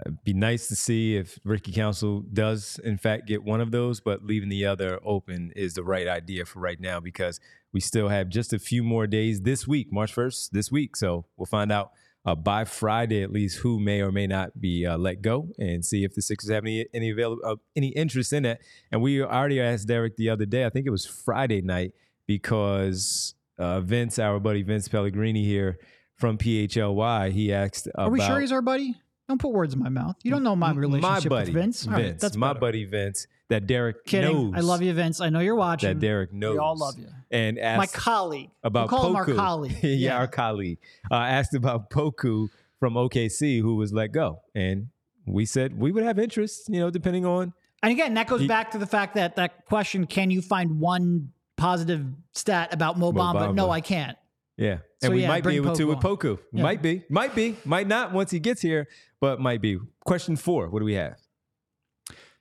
It'd 0.00 0.22
be 0.22 0.32
nice 0.32 0.68
to 0.68 0.76
see 0.76 1.16
if 1.16 1.40
Ricky 1.44 1.72
Council 1.72 2.20
does, 2.20 2.78
in 2.84 2.98
fact, 2.98 3.26
get 3.26 3.42
one 3.42 3.60
of 3.60 3.72
those, 3.72 4.00
but 4.00 4.24
leaving 4.24 4.48
the 4.48 4.64
other 4.64 5.00
open 5.04 5.52
is 5.56 5.74
the 5.74 5.82
right 5.82 6.06
idea 6.06 6.44
for 6.44 6.60
right 6.60 6.78
now 6.78 7.00
because 7.00 7.40
we 7.72 7.80
still 7.80 8.08
have 8.08 8.28
just 8.28 8.52
a 8.52 8.58
few 8.58 8.82
more 8.82 9.06
days 9.06 9.42
this 9.42 9.66
week, 9.66 9.88
March 9.92 10.14
1st, 10.14 10.50
this 10.50 10.70
week. 10.70 10.96
So 10.96 11.26
we'll 11.36 11.46
find 11.46 11.70
out 11.70 11.90
uh, 12.24 12.34
by 12.34 12.64
Friday 12.64 13.22
at 13.22 13.32
least 13.32 13.58
who 13.58 13.78
may 13.78 14.00
or 14.00 14.12
may 14.12 14.26
not 14.26 14.60
be 14.60 14.84
uh, 14.84 14.98
let 14.98 15.22
go 15.22 15.48
and 15.58 15.84
see 15.84 16.04
if 16.04 16.14
the 16.14 16.22
Sixers 16.22 16.50
have 16.50 16.64
any 16.64 16.86
any 16.92 17.10
avail- 17.10 17.38
uh, 17.44 17.56
any 17.76 17.88
interest 17.88 18.32
in 18.32 18.44
it. 18.44 18.60
And 18.90 19.00
we 19.00 19.22
already 19.22 19.60
asked 19.60 19.88
Derek 19.88 20.16
the 20.16 20.28
other 20.28 20.46
day, 20.46 20.64
I 20.66 20.70
think 20.70 20.86
it 20.86 20.90
was 20.90 21.06
Friday 21.06 21.62
night, 21.62 21.92
because 22.26 23.34
uh, 23.58 23.80
Vince, 23.80 24.18
our 24.18 24.38
buddy 24.40 24.62
Vince 24.62 24.88
Pellegrini 24.88 25.44
here 25.44 25.78
from 26.16 26.36
PHLY, 26.38 27.32
he 27.32 27.52
asked 27.52 27.86
about 27.86 28.08
Are 28.08 28.10
we 28.10 28.20
sure 28.20 28.40
he's 28.40 28.52
our 28.52 28.62
buddy? 28.62 28.96
Don't 29.28 29.40
put 29.40 29.52
words 29.52 29.74
in 29.74 29.80
my 29.80 29.90
mouth. 29.90 30.16
You 30.22 30.30
don't 30.30 30.42
know 30.42 30.56
my 30.56 30.72
relationship 30.72 31.30
my 31.30 31.38
buddy 31.38 31.52
with 31.52 31.62
Vince. 31.62 31.86
All 31.86 31.92
right, 31.92 32.04
Vince, 32.06 32.22
that's 32.22 32.36
my 32.36 32.48
better. 32.48 32.60
buddy 32.60 32.84
Vince, 32.84 33.26
that 33.48 33.66
Derek 33.66 34.04
Kidding. 34.04 34.52
knows. 34.52 34.54
I 34.56 34.60
love 34.60 34.82
you, 34.82 34.92
Vince. 34.92 35.20
I 35.20 35.28
know 35.30 35.40
you're 35.40 35.54
watching. 35.54 35.88
That 35.88 36.00
Derek 36.00 36.32
knows. 36.32 36.52
We 36.54 36.58
all 36.58 36.76
love 36.76 36.98
you. 36.98 37.06
And 37.30 37.58
asked 37.58 37.78
My 37.78 37.86
colleague. 37.86 38.50
about 38.62 38.90
we'll 38.90 39.00
call 39.00 39.10
Poku. 39.10 39.10
him 39.10 39.16
our 39.16 39.24
colleague. 39.46 39.76
yeah, 39.82 40.16
our 40.18 40.26
colleague. 40.28 40.78
Uh, 41.10 41.14
asked 41.16 41.54
about 41.54 41.90
Poku 41.90 42.48
from 42.78 42.94
OKC, 42.94 43.60
who 43.60 43.76
was 43.76 43.92
let 43.92 44.12
go, 44.12 44.40
and 44.54 44.88
we 45.26 45.44
said 45.44 45.78
we 45.78 45.92
would 45.92 46.04
have 46.04 46.18
interest, 46.18 46.68
you 46.68 46.80
know, 46.80 46.90
depending 46.90 47.26
on. 47.26 47.52
And 47.82 47.92
again, 47.92 48.14
that 48.14 48.26
goes 48.28 48.40
He- 48.42 48.48
back 48.48 48.70
to 48.72 48.78
the 48.78 48.86
fact 48.86 49.14
that 49.16 49.36
that 49.36 49.64
question: 49.66 50.06
Can 50.06 50.30
you 50.30 50.40
find 50.42 50.80
one 50.80 51.32
positive 51.56 52.06
stat 52.34 52.72
about 52.72 52.98
Mo 52.98 53.12
Mo 53.12 53.20
Bamba? 53.20 53.54
No, 53.54 53.70
I 53.70 53.80
can't. 53.80 54.16
Yeah, 54.56 54.78
So, 55.00 55.06
and 55.06 55.14
we 55.14 55.22
yeah, 55.22 55.28
might 55.28 55.44
be 55.44 55.54
able 55.56 55.72
to 55.76 55.86
Poku 55.86 55.88
with 55.88 56.04
on. 56.04 56.16
Poku. 56.16 56.38
Yeah. 56.52 56.62
Might 56.64 56.82
be, 56.82 57.04
might 57.08 57.34
be, 57.34 57.56
might 57.64 57.86
not 57.86 58.12
once 58.12 58.30
he 58.32 58.40
gets 58.40 58.60
here, 58.60 58.88
but 59.20 59.38
might 59.40 59.60
be. 59.60 59.78
Question 60.04 60.34
four: 60.36 60.68
What 60.68 60.80
do 60.80 60.84
we 60.84 60.94
have? 60.94 61.16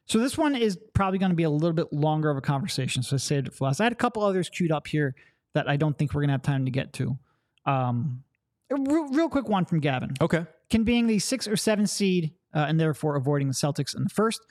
So 0.08 0.20
this 0.20 0.38
one 0.38 0.56
is 0.56 0.78
probably 0.94 1.20
going 1.20 1.32
to 1.32 1.36
be 1.36 1.44
a 1.44 1.50
little 1.50 1.74
bit 1.74 1.92
longer 1.92 2.30
of 2.30 2.38
a 2.38 2.42
conversation. 2.42 3.04
So 3.04 3.16
I 3.16 3.20
saved 3.20 3.48
it 3.48 3.54
for 3.54 3.66
last. 3.66 3.82
I 3.82 3.84
had 3.84 3.94
a 3.94 3.98
couple 3.98 4.24
others 4.24 4.50
queued 4.50 4.72
up 4.72 4.88
here 4.88 5.16
that 5.54 5.70
I 5.70 5.76
don't 5.76 5.98
think 5.98 6.14
we're 6.14 6.22
going 6.22 6.30
to 6.30 6.34
have 6.34 6.42
time 6.42 6.66
to 6.66 6.72
get 6.72 6.94
to. 6.94 7.18
Um, 7.66 8.24
a 8.70 8.76
real, 8.76 9.10
real 9.10 9.30
quick 9.30 9.50
one 9.50 9.66
from 9.66 9.80
Gavin. 9.80 10.14
Okay. 10.22 10.46
Can 10.70 10.84
being 10.84 11.08
the 11.08 11.20
six 11.20 11.48
or 11.48 11.58
seven 11.58 11.88
seed 11.88 12.34
uh, 12.54 12.66
and 12.68 12.80
therefore 12.80 13.16
avoiding 13.16 13.48
the 13.50 13.54
Celtics 13.54 13.96
in 13.96 14.04
the 14.04 14.10
first 14.10 14.42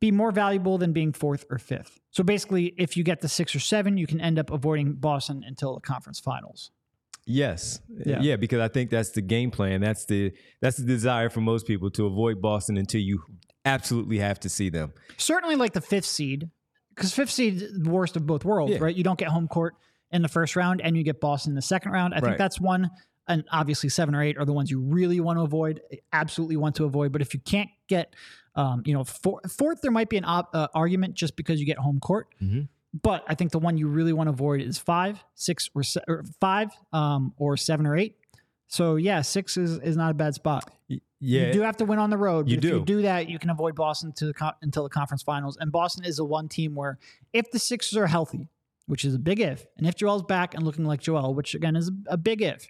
be 0.00 0.10
more 0.10 0.30
valuable 0.30 0.78
than 0.78 0.92
being 0.92 1.12
fourth 1.12 1.44
or 1.50 1.58
fifth? 1.58 2.00
So 2.10 2.22
basically, 2.22 2.74
if 2.78 2.96
you 2.96 3.02
get 3.02 3.20
the 3.20 3.28
six 3.28 3.54
or 3.54 3.60
seven, 3.60 3.96
you 3.96 4.06
can 4.06 4.20
end 4.20 4.38
up 4.38 4.50
avoiding 4.50 4.94
Boston 4.94 5.42
until 5.46 5.74
the 5.74 5.80
conference 5.80 6.20
finals. 6.20 6.70
Yes. 7.26 7.80
Yeah. 8.06 8.20
Yeah. 8.20 8.36
because 8.36 8.60
I 8.60 8.68
think 8.68 8.90
that's 8.90 9.10
the 9.10 9.22
game 9.22 9.50
plan. 9.50 9.80
That's 9.80 10.04
the 10.04 10.32
that's 10.60 10.76
the 10.76 10.84
desire 10.84 11.30
for 11.30 11.40
most 11.40 11.66
people 11.66 11.90
to 11.92 12.06
avoid 12.06 12.40
Boston 12.40 12.76
until 12.76 13.00
you 13.00 13.22
absolutely 13.64 14.18
have 14.18 14.40
to 14.40 14.48
see 14.48 14.68
them. 14.68 14.92
Certainly, 15.16 15.56
like 15.56 15.72
the 15.72 15.80
fifth 15.80 16.06
seed, 16.06 16.48
because 16.94 17.12
fifth 17.14 17.30
seed 17.30 17.60
the 17.60 17.90
worst 17.90 18.16
of 18.16 18.26
both 18.26 18.44
worlds, 18.44 18.72
Yeah. 18.72 18.78
right? 18.80 18.94
You 18.94 19.04
don't 19.04 19.18
get 19.18 19.28
home 19.28 19.48
court 19.48 19.74
in 20.10 20.22
the 20.22 20.28
first 20.28 20.56
round, 20.56 20.80
and 20.80 20.96
you 20.96 21.02
get 21.02 21.20
Boston 21.20 21.52
in 21.52 21.54
the 21.56 21.62
second 21.62 21.92
round. 21.92 22.14
I 22.14 22.20
think 22.20 22.38
that's 22.38 22.60
one. 22.60 22.90
And 23.28 23.44
obviously, 23.52 23.88
seven 23.90 24.14
or 24.14 24.22
eight 24.22 24.36
are 24.38 24.44
the 24.44 24.52
ones 24.52 24.70
you 24.70 24.80
really 24.80 25.20
want 25.20 25.38
to 25.38 25.42
avoid, 25.42 25.80
absolutely 26.12 26.56
want 26.56 26.74
to 26.76 26.84
avoid. 26.84 27.12
But 27.12 27.22
if 27.22 27.34
you 27.34 27.40
can't 27.40 27.70
get 27.88 28.14
Um, 28.56 28.82
you 28.84 28.92
know, 28.92 29.04
four, 29.04 29.40
fourth 29.48 29.80
there 29.80 29.92
might 29.92 30.08
be 30.08 30.16
an 30.16 30.24
op, 30.24 30.52
uh, 30.56 30.66
argument 30.74 31.14
just 31.14 31.36
because 31.36 31.60
you 31.60 31.66
get 31.66 31.78
home 31.78 32.00
court, 32.00 32.26
but 33.00 33.22
I 33.28 33.36
think 33.36 33.52
the 33.52 33.60
one 33.60 33.78
you 33.78 33.86
really 33.86 34.12
want 34.12 34.26
to 34.26 34.32
avoid 34.32 34.60
is 34.60 34.76
five, 34.76 35.22
six, 35.36 35.70
or, 35.72 35.84
se- 35.84 36.02
or 36.08 36.24
five, 36.40 36.70
um, 36.92 37.32
or 37.36 37.56
seven 37.56 37.86
or 37.86 37.96
eight. 37.96 38.16
So 38.70 38.94
yeah, 38.94 39.20
six 39.22 39.56
is 39.56 39.78
is 39.80 39.96
not 39.96 40.12
a 40.12 40.14
bad 40.14 40.34
spot. 40.34 40.72
Yeah, 40.88 40.98
You 41.46 41.52
do 41.52 41.60
have 41.62 41.76
to 41.78 41.84
win 41.84 41.98
on 41.98 42.08
the 42.08 42.16
road. 42.16 42.48
You 42.48 42.56
but 42.56 42.64
if 42.64 42.70
you 42.70 42.78
do. 42.78 42.84
do 42.84 43.02
that, 43.02 43.28
you 43.28 43.38
can 43.38 43.50
avoid 43.50 43.74
Boston 43.74 44.12
to 44.12 44.26
the 44.26 44.54
until 44.62 44.84
the 44.84 44.88
conference 44.88 45.24
finals. 45.24 45.58
And 45.60 45.72
Boston 45.72 46.04
is 46.04 46.20
a 46.20 46.24
one 46.24 46.48
team 46.48 46.76
where 46.76 46.98
if 47.32 47.50
the 47.50 47.58
Sixers 47.58 47.96
are 47.96 48.06
healthy, 48.06 48.46
which 48.86 49.04
is 49.04 49.12
a 49.14 49.18
big 49.18 49.40
if, 49.40 49.66
and 49.76 49.88
if 49.88 49.96
Joel's 49.96 50.22
back 50.22 50.54
and 50.54 50.62
looking 50.62 50.84
like 50.84 51.00
Joel, 51.00 51.34
which 51.34 51.56
again 51.56 51.74
is 51.74 51.90
a 52.06 52.16
big 52.16 52.42
if, 52.42 52.68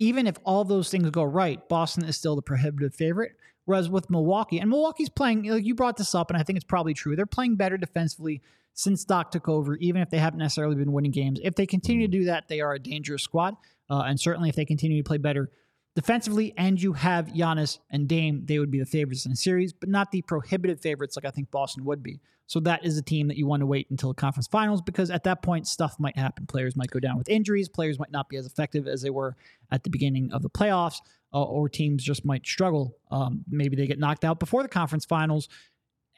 even 0.00 0.26
if 0.26 0.36
all 0.44 0.64
those 0.64 0.90
things 0.90 1.08
go 1.10 1.22
right, 1.22 1.66
Boston 1.68 2.04
is 2.04 2.16
still 2.16 2.34
the 2.34 2.42
prohibitive 2.42 2.92
favorite. 2.92 3.36
Whereas 3.66 3.88
with 3.88 4.10
Milwaukee, 4.10 4.58
and 4.58 4.68
Milwaukee's 4.68 5.08
playing, 5.08 5.44
like 5.44 5.64
you 5.64 5.76
brought 5.76 5.96
this 5.96 6.14
up, 6.14 6.28
and 6.30 6.38
I 6.38 6.42
think 6.42 6.56
it's 6.56 6.64
probably 6.64 6.94
true. 6.94 7.14
They're 7.14 7.24
playing 7.24 7.54
better 7.54 7.76
defensively 7.76 8.42
since 8.76 9.04
Doc 9.04 9.30
took 9.30 9.48
over, 9.48 9.74
even 9.76 10.02
if 10.02 10.10
they 10.10 10.18
haven't 10.18 10.38
necessarily 10.38 10.76
been 10.76 10.92
winning 10.92 11.10
games. 11.10 11.40
If 11.42 11.54
they 11.54 11.66
continue 11.66 12.06
to 12.06 12.10
do 12.10 12.24
that, 12.26 12.46
they 12.48 12.60
are 12.60 12.74
a 12.74 12.78
dangerous 12.78 13.22
squad. 13.22 13.56
Uh, 13.88 14.02
and 14.02 14.20
certainly 14.20 14.50
if 14.50 14.54
they 14.54 14.66
continue 14.66 15.02
to 15.02 15.06
play 15.06 15.16
better 15.16 15.50
defensively 15.94 16.52
and 16.58 16.80
you 16.80 16.92
have 16.92 17.28
Giannis 17.28 17.78
and 17.90 18.06
Dame, 18.06 18.42
they 18.44 18.58
would 18.58 18.70
be 18.70 18.78
the 18.78 18.86
favorites 18.86 19.24
in 19.24 19.30
the 19.30 19.36
series, 19.36 19.72
but 19.72 19.88
not 19.88 20.10
the 20.10 20.20
prohibitive 20.22 20.80
favorites 20.80 21.16
like 21.16 21.24
I 21.24 21.30
think 21.30 21.50
Boston 21.50 21.86
would 21.86 22.02
be. 22.02 22.20
So 22.48 22.60
that 22.60 22.84
is 22.84 22.98
a 22.98 23.02
team 23.02 23.28
that 23.28 23.38
you 23.38 23.46
want 23.46 23.60
to 23.60 23.66
wait 23.66 23.88
until 23.90 24.10
the 24.10 24.14
conference 24.14 24.46
finals 24.46 24.82
because 24.82 25.10
at 25.10 25.24
that 25.24 25.42
point 25.42 25.66
stuff 25.66 25.96
might 25.98 26.16
happen. 26.16 26.46
Players 26.46 26.76
might 26.76 26.90
go 26.90 27.00
down 27.00 27.16
with 27.16 27.30
injuries, 27.30 27.70
players 27.70 27.98
might 27.98 28.12
not 28.12 28.28
be 28.28 28.36
as 28.36 28.44
effective 28.44 28.86
as 28.86 29.00
they 29.00 29.10
were 29.10 29.36
at 29.72 29.84
the 29.84 29.90
beginning 29.90 30.30
of 30.32 30.42
the 30.42 30.50
playoffs, 30.50 31.00
uh, 31.32 31.42
or 31.42 31.68
teams 31.70 32.04
just 32.04 32.26
might 32.26 32.46
struggle. 32.46 32.94
Um, 33.10 33.42
maybe 33.50 33.74
they 33.74 33.86
get 33.86 33.98
knocked 33.98 34.24
out 34.24 34.38
before 34.38 34.62
the 34.62 34.68
conference 34.68 35.06
finals. 35.06 35.48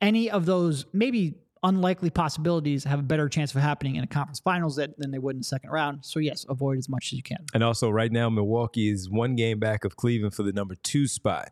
Any 0.03 0.29
of 0.29 0.45
those 0.45 0.87
maybe 0.93 1.37
unlikely 1.63 2.11
possibilities 2.11 2.85
have 2.85 2.99
a 2.99 3.03
better 3.03 3.29
chance 3.29 3.55
of 3.55 3.61
happening 3.61 3.97
in 3.97 4.05
a 4.05 4.07
conference 4.07 4.41
finals 4.41 4.77
that, 4.77 4.99
than 4.99 5.11
they 5.11 5.19
would 5.19 5.35
in 5.35 5.41
the 5.41 5.45
second 5.45 5.71
round. 5.71 6.05
So 6.05 6.21
yes, 6.21 6.45
avoid 6.49 6.79
as 6.79 6.89
much 6.89 7.09
as 7.09 7.13
you 7.15 7.23
can. 7.23 7.45
And 7.55 7.63
also, 7.63 7.91
right 7.91 8.13
now, 8.13 8.29
Milwaukee 8.31 8.91
is 8.91 9.09
one 9.09 9.37
game 9.37 9.59
back 9.59 9.85
of 9.85 9.97
Cleveland 9.97 10.35
for 10.35 10.43
the 10.43 10.53
number 10.53 10.75
two 10.75 11.07
spot 11.07 11.51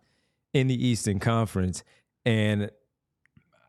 in 0.53 0.67
the 0.67 0.87
Eastern 0.87 1.19
Conference. 1.19 1.85
And 2.25 2.71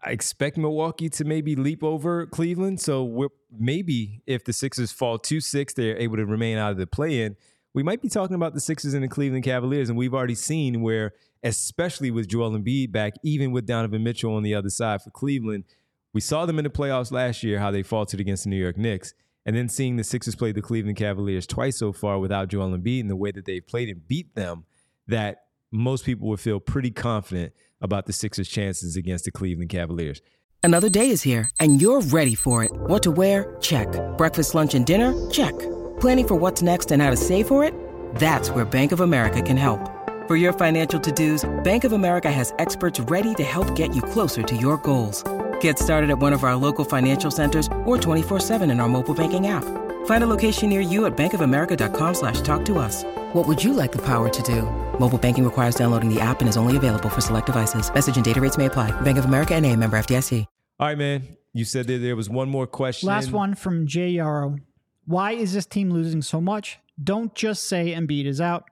I 0.04 0.12
expect 0.12 0.58
Milwaukee 0.58 1.10
to 1.10 1.26
maybe 1.26 1.56
leap 1.56 1.84
over 1.84 2.26
Cleveland. 2.28 2.80
So 2.80 3.30
maybe 3.52 4.22
if 4.26 4.46
the 4.46 4.54
Sixers 4.54 4.92
fall 4.92 5.18
2 5.18 5.42
6, 5.42 5.74
they're 5.74 5.98
able 5.98 6.18
to 6.18 6.26
remain 6.26 6.58
out 6.58 6.72
of 6.72 6.78
the 6.78 6.88
play 6.88 7.24
in. 7.24 7.36
We 7.74 7.84
might 7.84 8.02
be 8.02 8.10
talking 8.10 8.36
about 8.36 8.54
the 8.54 8.62
Sixers 8.62 8.94
and 8.94 9.04
the 9.04 9.08
Cleveland 9.08 9.44
Cavaliers. 9.44 9.90
And 9.90 9.98
we've 9.98 10.14
already 10.14 10.36
seen 10.36 10.82
where, 10.82 11.14
especially 11.44 12.10
with 12.10 12.28
Joel 12.28 12.52
Embiid 12.52 12.92
back, 12.92 13.14
even 13.24 13.52
with 13.52 13.66
Donovan 13.66 14.04
Mitchell 14.04 14.34
on 14.34 14.44
the 14.44 14.56
other 14.56 14.70
side 14.70 15.02
for 15.02 15.10
Cleveland, 15.12 15.66
we 16.14 16.22
saw 16.22 16.46
them 16.46 16.58
in 16.58 16.64
the 16.64 16.70
playoffs 16.70 17.12
last 17.12 17.44
year, 17.44 17.60
how 17.60 17.72
they 17.72 17.84
faltered 17.84 18.20
against 18.20 18.44
the 18.44 18.50
New 18.50 18.62
York 18.62 18.78
Knicks. 18.78 19.14
And 19.46 19.56
then 19.56 19.70
seeing 19.70 19.96
the 19.96 20.04
Sixers 20.04 20.36
play 20.36 20.52
the 20.52 20.62
Cleveland 20.62 20.98
Cavaliers 20.98 21.48
twice 21.48 21.78
so 21.78 21.94
far 21.94 22.20
without 22.20 22.50
Joel 22.50 22.78
Embiid 22.78 23.02
and 23.02 23.10
the 23.10 23.16
way 23.16 23.32
that 23.32 23.46
they've 23.46 23.66
played 23.66 23.88
and 23.88 24.06
beat 24.06 24.36
them, 24.36 24.66
that 25.08 25.44
most 25.72 26.06
people 26.06 26.28
would 26.28 26.40
feel 26.40 26.60
pretty 26.60 26.92
confident 26.92 27.54
about 27.80 28.08
the 28.08 28.14
Sixers' 28.14 28.50
chances 28.50 28.96
against 28.98 29.26
the 29.26 29.32
Cleveland 29.32 29.70
Cavaliers. 29.70 30.22
Another 30.64 30.90
day 30.90 31.12
is 31.12 31.22
here, 31.22 31.50
and 31.60 31.82
you're 31.82 32.02
ready 32.02 32.36
for 32.36 32.64
it. 32.64 32.72
What 32.74 33.04
to 33.04 33.12
wear? 33.12 33.56
Check. 33.62 33.88
Breakfast, 34.18 34.54
lunch, 34.54 34.76
and 34.76 34.86
dinner? 34.86 35.14
Check. 35.30 35.58
Planning 36.02 36.28
for 36.28 36.36
what's 36.36 36.62
next 36.62 36.92
and 36.92 37.02
how 37.02 37.10
to 37.10 37.16
save 37.16 37.48
for 37.48 37.64
it? 37.64 37.74
That's 38.16 38.50
where 38.50 38.66
Bank 38.66 38.92
of 38.92 39.00
America 39.00 39.42
can 39.42 39.56
help. 39.56 39.80
For 40.28 40.36
your 40.36 40.52
financial 40.52 41.00
to 41.00 41.12
dos, 41.12 41.50
Bank 41.64 41.86
of 41.86 41.94
America 41.94 42.30
has 42.30 42.54
experts 42.60 43.00
ready 43.00 43.34
to 43.36 43.44
help 43.44 43.78
get 43.78 43.96
you 43.96 44.02
closer 44.02 44.44
to 44.44 44.58
your 44.58 44.76
goals. 44.78 45.24
Get 45.62 45.80
started 45.80 46.10
at 46.10 46.20
one 46.20 46.34
of 46.34 46.44
our 46.44 46.58
local 46.58 46.84
financial 46.84 47.32
centers 47.32 47.68
or 47.86 47.98
24-7 47.98 48.70
in 48.70 48.82
our 48.82 48.90
mobile 48.90 49.14
banking 49.14 49.48
app. 49.48 49.64
Find 50.06 50.24
a 50.24 50.28
location 50.28 50.68
near 50.68 50.82
you 50.82 51.06
at 51.06 51.16
bankofamerica.com 51.16 52.14
slash 52.14 52.42
talk 52.42 52.66
to 52.66 52.78
us. 52.78 53.06
What 53.34 53.48
would 53.48 53.64
you 53.64 53.72
like 53.72 53.94
the 53.94 54.02
power 54.06 54.28
to 54.28 54.42
do? 54.44 54.64
Mobile 55.00 55.18
banking 55.18 55.46
requires 55.46 55.76
downloading 55.76 56.14
the 56.14 56.20
app 56.20 56.42
and 56.42 56.50
is 56.50 56.58
only 56.58 56.76
available 56.76 57.10
for 57.10 57.22
select 57.22 57.46
devices. 57.46 57.94
Message 57.94 58.18
and 58.18 58.26
data 58.26 58.42
rates 58.42 58.58
may 58.58 58.66
apply. 58.66 58.92
Bank 59.02 59.18
of 59.18 59.24
America 59.24 59.56
and 59.56 59.66
a 59.66 59.74
member 59.74 59.98
FDIC. 59.98 60.46
All 60.80 60.88
right, 60.88 60.98
man. 60.98 61.38
You 61.54 61.66
said 61.66 61.88
that 61.88 61.98
there 61.98 62.16
was 62.16 62.30
one 62.30 62.50
more 62.50 62.68
question. 62.68 63.08
Last 63.08 63.32
one 63.32 63.56
from 63.56 63.88
Jay 63.88 64.10
Yarrow. 64.10 64.58
Why 65.06 65.32
is 65.32 65.54
this 65.54 65.66
team 65.66 65.90
losing 65.90 66.22
so 66.22 66.40
much? 66.40 66.78
Don't 67.04 67.34
just 67.34 67.68
say 67.68 67.94
Embiid 67.94 68.26
is 68.26 68.40
out. 68.40 68.66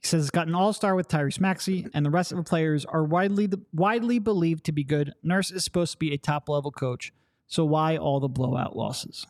He 0.00 0.06
says 0.06 0.22
it's 0.22 0.30
got 0.30 0.46
an 0.46 0.54
all-star 0.54 0.94
with 0.94 1.08
Tyrese 1.08 1.40
Maxey, 1.40 1.86
and 1.92 2.06
the 2.06 2.10
rest 2.10 2.30
of 2.30 2.38
the 2.38 2.44
players 2.44 2.84
are 2.84 3.04
widely 3.04 3.48
widely 3.72 4.18
believed 4.18 4.64
to 4.64 4.72
be 4.72 4.84
good. 4.84 5.12
Nurse 5.22 5.50
is 5.50 5.64
supposed 5.64 5.92
to 5.92 5.98
be 5.98 6.12
a 6.12 6.18
top-level 6.18 6.70
coach, 6.70 7.12
so 7.46 7.64
why 7.64 7.96
all 7.96 8.20
the 8.20 8.28
blowout 8.28 8.76
losses? 8.76 9.26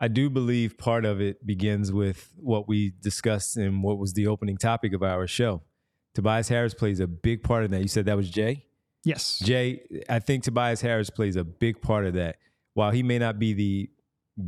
I 0.00 0.08
do 0.08 0.28
believe 0.28 0.76
part 0.76 1.04
of 1.04 1.20
it 1.20 1.46
begins 1.46 1.92
with 1.92 2.32
what 2.36 2.68
we 2.68 2.92
discussed 3.00 3.56
and 3.56 3.82
what 3.82 3.98
was 3.98 4.12
the 4.12 4.26
opening 4.26 4.56
topic 4.56 4.92
of 4.92 5.02
our 5.02 5.26
show. 5.26 5.62
Tobias 6.14 6.48
Harris 6.48 6.74
plays 6.74 7.00
a 7.00 7.06
big 7.06 7.42
part 7.42 7.64
in 7.64 7.70
that. 7.72 7.80
You 7.80 7.88
said 7.88 8.06
that 8.06 8.16
was 8.16 8.30
Jay? 8.30 8.66
Yes. 9.04 9.38
Jay, 9.40 9.82
I 10.08 10.18
think 10.18 10.44
Tobias 10.44 10.80
Harris 10.80 11.10
plays 11.10 11.36
a 11.36 11.44
big 11.44 11.80
part 11.80 12.06
of 12.06 12.14
that. 12.14 12.36
While 12.74 12.90
he 12.90 13.02
may 13.02 13.18
not 13.18 13.38
be 13.38 13.52
the 13.52 13.90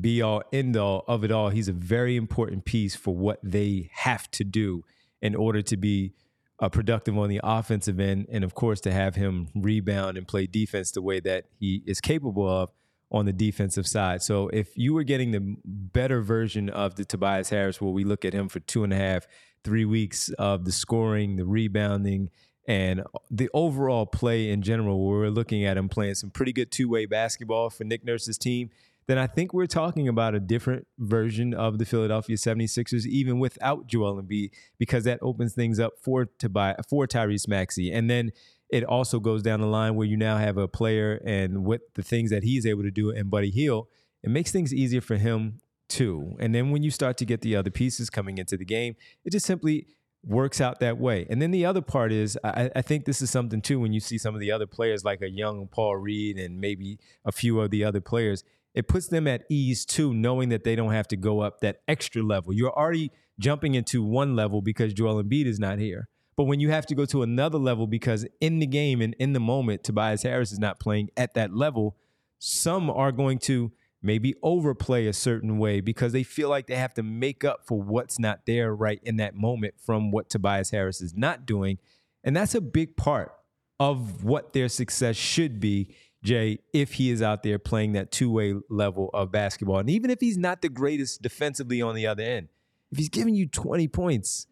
be 0.00 0.20
all 0.20 0.42
end 0.52 0.76
all 0.76 1.04
of 1.06 1.24
it 1.24 1.30
all, 1.30 1.50
he's 1.50 1.68
a 1.68 1.72
very 1.72 2.16
important 2.16 2.64
piece 2.64 2.96
for 2.96 3.14
what 3.14 3.38
they 3.42 3.90
have 3.92 4.30
to 4.32 4.44
do 4.44 4.84
in 5.22 5.34
order 5.34 5.62
to 5.62 5.76
be 5.76 6.12
uh, 6.60 6.68
productive 6.68 7.16
on 7.16 7.28
the 7.28 7.40
offensive 7.42 8.00
end. 8.00 8.26
And 8.30 8.44
of 8.44 8.54
course, 8.54 8.80
to 8.82 8.92
have 8.92 9.14
him 9.14 9.48
rebound 9.54 10.16
and 10.16 10.26
play 10.26 10.46
defense 10.46 10.90
the 10.90 11.02
way 11.02 11.20
that 11.20 11.44
he 11.58 11.82
is 11.86 12.00
capable 12.00 12.48
of 12.48 12.70
on 13.10 13.24
the 13.24 13.32
defensive 13.32 13.86
side. 13.86 14.22
So 14.22 14.48
if 14.48 14.76
you 14.76 14.92
were 14.92 15.04
getting 15.04 15.30
the 15.30 15.56
better 15.64 16.22
version 16.22 16.68
of 16.68 16.96
the 16.96 17.04
Tobias 17.04 17.50
Harris, 17.50 17.80
where 17.80 17.92
we 17.92 18.04
look 18.04 18.24
at 18.24 18.32
him 18.32 18.48
for 18.48 18.60
two 18.60 18.84
and 18.84 18.92
a 18.92 18.96
half, 18.96 19.26
three 19.62 19.84
weeks 19.84 20.28
of 20.38 20.64
the 20.64 20.72
scoring, 20.72 21.36
the 21.36 21.46
rebounding, 21.46 22.30
and 22.68 23.04
the 23.30 23.48
overall 23.54 24.06
play 24.06 24.50
in 24.50 24.60
general, 24.62 25.06
where 25.06 25.20
we're 25.20 25.30
looking 25.30 25.64
at 25.64 25.76
him 25.76 25.88
playing 25.88 26.16
some 26.16 26.30
pretty 26.30 26.52
good 26.52 26.72
two 26.72 26.88
way 26.88 27.06
basketball 27.06 27.70
for 27.70 27.84
Nick 27.84 28.04
Nurse's 28.04 28.38
team, 28.38 28.70
then 29.06 29.18
I 29.18 29.26
think 29.26 29.52
we're 29.52 29.66
talking 29.66 30.08
about 30.08 30.34
a 30.34 30.40
different 30.40 30.86
version 30.98 31.54
of 31.54 31.78
the 31.78 31.84
Philadelphia 31.84 32.36
76ers, 32.36 33.06
even 33.06 33.38
without 33.38 33.86
Joel 33.86 34.20
Embiid, 34.20 34.50
because 34.78 35.04
that 35.04 35.20
opens 35.22 35.54
things 35.54 35.78
up 35.78 35.92
for 36.02 36.26
Tobias, 36.38 36.84
for 36.88 37.06
Tyrese 37.06 37.46
Maxey. 37.46 37.92
And 37.92 38.10
then 38.10 38.32
it 38.68 38.84
also 38.84 39.20
goes 39.20 39.42
down 39.42 39.60
the 39.60 39.66
line 39.66 39.94
where 39.94 40.06
you 40.06 40.16
now 40.16 40.38
have 40.38 40.56
a 40.56 40.66
player 40.66 41.20
and 41.24 41.64
what 41.64 41.82
the 41.94 42.02
things 42.02 42.30
that 42.30 42.42
he's 42.42 42.66
able 42.66 42.82
to 42.82 42.90
do 42.90 43.10
and 43.10 43.30
Buddy 43.30 43.50
Hield, 43.50 43.86
it 44.22 44.30
makes 44.30 44.50
things 44.50 44.74
easier 44.74 45.00
for 45.00 45.16
him 45.16 45.60
too. 45.88 46.36
And 46.40 46.52
then 46.52 46.70
when 46.70 46.82
you 46.82 46.90
start 46.90 47.16
to 47.18 47.24
get 47.24 47.42
the 47.42 47.54
other 47.54 47.70
pieces 47.70 48.10
coming 48.10 48.38
into 48.38 48.56
the 48.56 48.64
game, 48.64 48.96
it 49.24 49.30
just 49.30 49.46
simply 49.46 49.86
works 50.24 50.60
out 50.60 50.80
that 50.80 50.98
way. 50.98 51.26
And 51.30 51.40
then 51.40 51.52
the 51.52 51.64
other 51.64 51.80
part 51.80 52.12
is, 52.12 52.36
I, 52.42 52.70
I, 52.74 52.82
think 52.82 53.04
this 53.04 53.22
is 53.22 53.30
something 53.30 53.62
too, 53.62 53.78
when 53.78 53.92
you 53.92 54.00
see 54.00 54.18
some 54.18 54.34
of 54.34 54.40
the 54.40 54.50
other 54.50 54.66
players 54.66 55.04
like 55.04 55.22
a 55.22 55.30
young 55.30 55.68
Paul 55.68 55.96
Reed 55.96 56.36
and 56.36 56.60
maybe 56.60 56.98
a 57.24 57.30
few 57.30 57.60
of 57.60 57.70
the 57.70 57.84
other 57.84 58.00
players, 58.00 58.42
it 58.76 58.88
puts 58.88 59.08
them 59.08 59.26
at 59.26 59.44
ease 59.48 59.86
too, 59.86 60.12
knowing 60.12 60.50
that 60.50 60.62
they 60.62 60.76
don't 60.76 60.92
have 60.92 61.08
to 61.08 61.16
go 61.16 61.40
up 61.40 61.60
that 61.60 61.80
extra 61.88 62.22
level. 62.22 62.52
You're 62.52 62.76
already 62.76 63.10
jumping 63.40 63.74
into 63.74 64.04
one 64.04 64.36
level 64.36 64.60
because 64.60 64.92
Joel 64.92 65.22
Embiid 65.22 65.46
is 65.46 65.58
not 65.58 65.78
here. 65.78 66.08
But 66.36 66.44
when 66.44 66.60
you 66.60 66.68
have 66.68 66.84
to 66.86 66.94
go 66.94 67.06
to 67.06 67.22
another 67.22 67.56
level 67.56 67.86
because 67.86 68.26
in 68.38 68.58
the 68.58 68.66
game 68.66 69.00
and 69.00 69.14
in 69.18 69.32
the 69.32 69.40
moment, 69.40 69.82
Tobias 69.82 70.22
Harris 70.22 70.52
is 70.52 70.58
not 70.58 70.78
playing 70.78 71.08
at 71.16 71.32
that 71.34 71.54
level, 71.54 71.96
some 72.38 72.90
are 72.90 73.12
going 73.12 73.38
to 73.40 73.72
maybe 74.02 74.34
overplay 74.42 75.06
a 75.06 75.12
certain 75.14 75.56
way 75.56 75.80
because 75.80 76.12
they 76.12 76.22
feel 76.22 76.50
like 76.50 76.66
they 76.66 76.76
have 76.76 76.92
to 76.94 77.02
make 77.02 77.44
up 77.44 77.66
for 77.66 77.80
what's 77.80 78.18
not 78.18 78.40
there 78.46 78.74
right 78.74 79.00
in 79.02 79.16
that 79.16 79.34
moment 79.34 79.74
from 79.80 80.10
what 80.10 80.28
Tobias 80.28 80.70
Harris 80.70 81.00
is 81.00 81.14
not 81.16 81.46
doing. 81.46 81.78
And 82.22 82.36
that's 82.36 82.54
a 82.54 82.60
big 82.60 82.98
part 82.98 83.32
of 83.80 84.22
what 84.24 84.52
their 84.52 84.68
success 84.68 85.16
should 85.16 85.60
be, 85.60 85.94
Jay, 86.26 86.58
if 86.72 86.94
he 86.94 87.10
is 87.10 87.22
out 87.22 87.44
there 87.44 87.56
playing 87.56 87.92
that 87.92 88.10
two 88.10 88.30
way 88.30 88.54
level 88.68 89.10
of 89.14 89.30
basketball. 89.30 89.78
And 89.78 89.88
even 89.88 90.10
if 90.10 90.20
he's 90.20 90.36
not 90.36 90.60
the 90.60 90.68
greatest 90.68 91.22
defensively 91.22 91.80
on 91.80 91.94
the 91.94 92.06
other 92.06 92.24
end, 92.24 92.48
if 92.90 92.98
he's 92.98 93.08
giving 93.08 93.36
you 93.36 93.46
20 93.46 93.86
points 93.88 94.48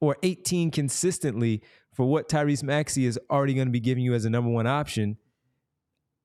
or 0.00 0.16
18 0.24 0.72
consistently 0.72 1.62
for 1.92 2.06
what 2.06 2.28
Tyrese 2.28 2.64
Maxey 2.64 3.06
is 3.06 3.20
already 3.30 3.54
going 3.54 3.68
to 3.68 3.72
be 3.72 3.80
giving 3.80 4.02
you 4.02 4.14
as 4.14 4.24
a 4.24 4.30
number 4.30 4.50
one 4.50 4.66
option, 4.66 5.16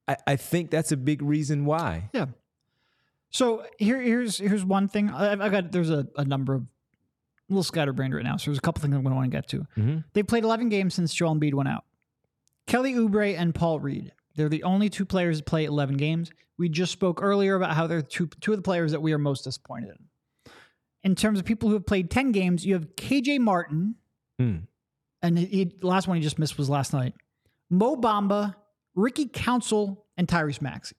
I, 0.07 0.17
I 0.25 0.35
think 0.35 0.71
that's 0.71 0.91
a 0.91 0.97
big 0.97 1.21
reason 1.21 1.65
why. 1.65 2.09
Yeah. 2.11 2.25
So 3.29 3.65
here, 3.77 4.01
here's 4.01 4.39
here's 4.39 4.65
one 4.65 4.87
thing. 4.87 5.11
I've, 5.11 5.41
I've 5.41 5.51
got 5.51 5.71
there's 5.71 5.91
a, 5.91 6.07
a 6.15 6.25
number 6.25 6.55
of 6.55 6.61
a 6.61 6.65
little 7.49 7.63
scatterbrained 7.63 8.15
right 8.15 8.23
now. 8.23 8.37
So 8.37 8.49
there's 8.49 8.57
a 8.57 8.61
couple 8.61 8.81
things 8.81 8.95
I'm 8.95 9.03
going 9.03 9.11
to 9.11 9.15
want 9.15 9.31
to 9.31 9.37
get 9.37 9.47
to. 9.49 9.59
Mm-hmm. 9.77 9.97
They 10.13 10.23
played 10.23 10.43
11 10.43 10.69
games 10.69 10.95
since 10.95 11.13
Joel 11.13 11.35
Embiid 11.35 11.53
went 11.53 11.69
out. 11.69 11.85
Kelly 12.65 12.93
Oubre 12.93 13.37
and 13.37 13.53
Paul 13.53 13.79
Reed. 13.79 14.11
They're 14.37 14.47
the 14.49 14.63
only 14.63 14.89
two 14.89 15.03
players 15.05 15.39
to 15.39 15.43
play 15.43 15.65
11 15.65 15.97
games. 15.97 16.31
We 16.57 16.69
just 16.69 16.91
spoke 16.93 17.21
earlier 17.21 17.55
about 17.55 17.73
how 17.75 17.87
they're 17.87 18.01
two 18.01 18.27
two 18.39 18.53
of 18.53 18.57
the 18.57 18.63
players 18.63 18.91
that 18.93 19.01
we 19.01 19.11
are 19.13 19.17
most 19.17 19.43
disappointed 19.43 19.89
in. 19.89 20.51
In 21.03 21.15
terms 21.15 21.39
of 21.39 21.45
people 21.45 21.67
who 21.69 21.73
have 21.75 21.85
played 21.85 22.09
10 22.09 22.31
games, 22.31 22.65
you 22.65 22.73
have 22.75 22.95
KJ 22.95 23.39
Martin, 23.39 23.95
Mm. 24.39 24.67
and 25.21 25.37
he, 25.39 25.45
he- 25.47 25.71
last 25.81 26.07
one 26.07 26.17
he 26.17 26.23
just 26.23 26.37
missed 26.39 26.57
was 26.57 26.69
last 26.69 26.93
night. 26.93 27.13
Mo 27.69 27.95
Bamba, 27.97 28.55
Ricky 28.95 29.25
Council 29.27 30.05
and 30.15 30.27
Tyrese 30.27 30.61
Maxey. 30.61 30.95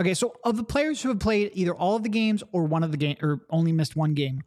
Okay, 0.00 0.14
so 0.14 0.34
of 0.44 0.56
the 0.56 0.64
players 0.64 1.02
who 1.02 1.08
have 1.08 1.18
played 1.20 1.50
either 1.54 1.74
all 1.74 1.96
of 1.96 2.02
the 2.02 2.08
games 2.08 2.42
or 2.52 2.64
one 2.64 2.82
of 2.84 2.90
the 2.92 2.96
game 2.96 3.16
or 3.22 3.40
only 3.50 3.72
missed 3.72 3.96
one 3.96 4.14
game, 4.14 4.42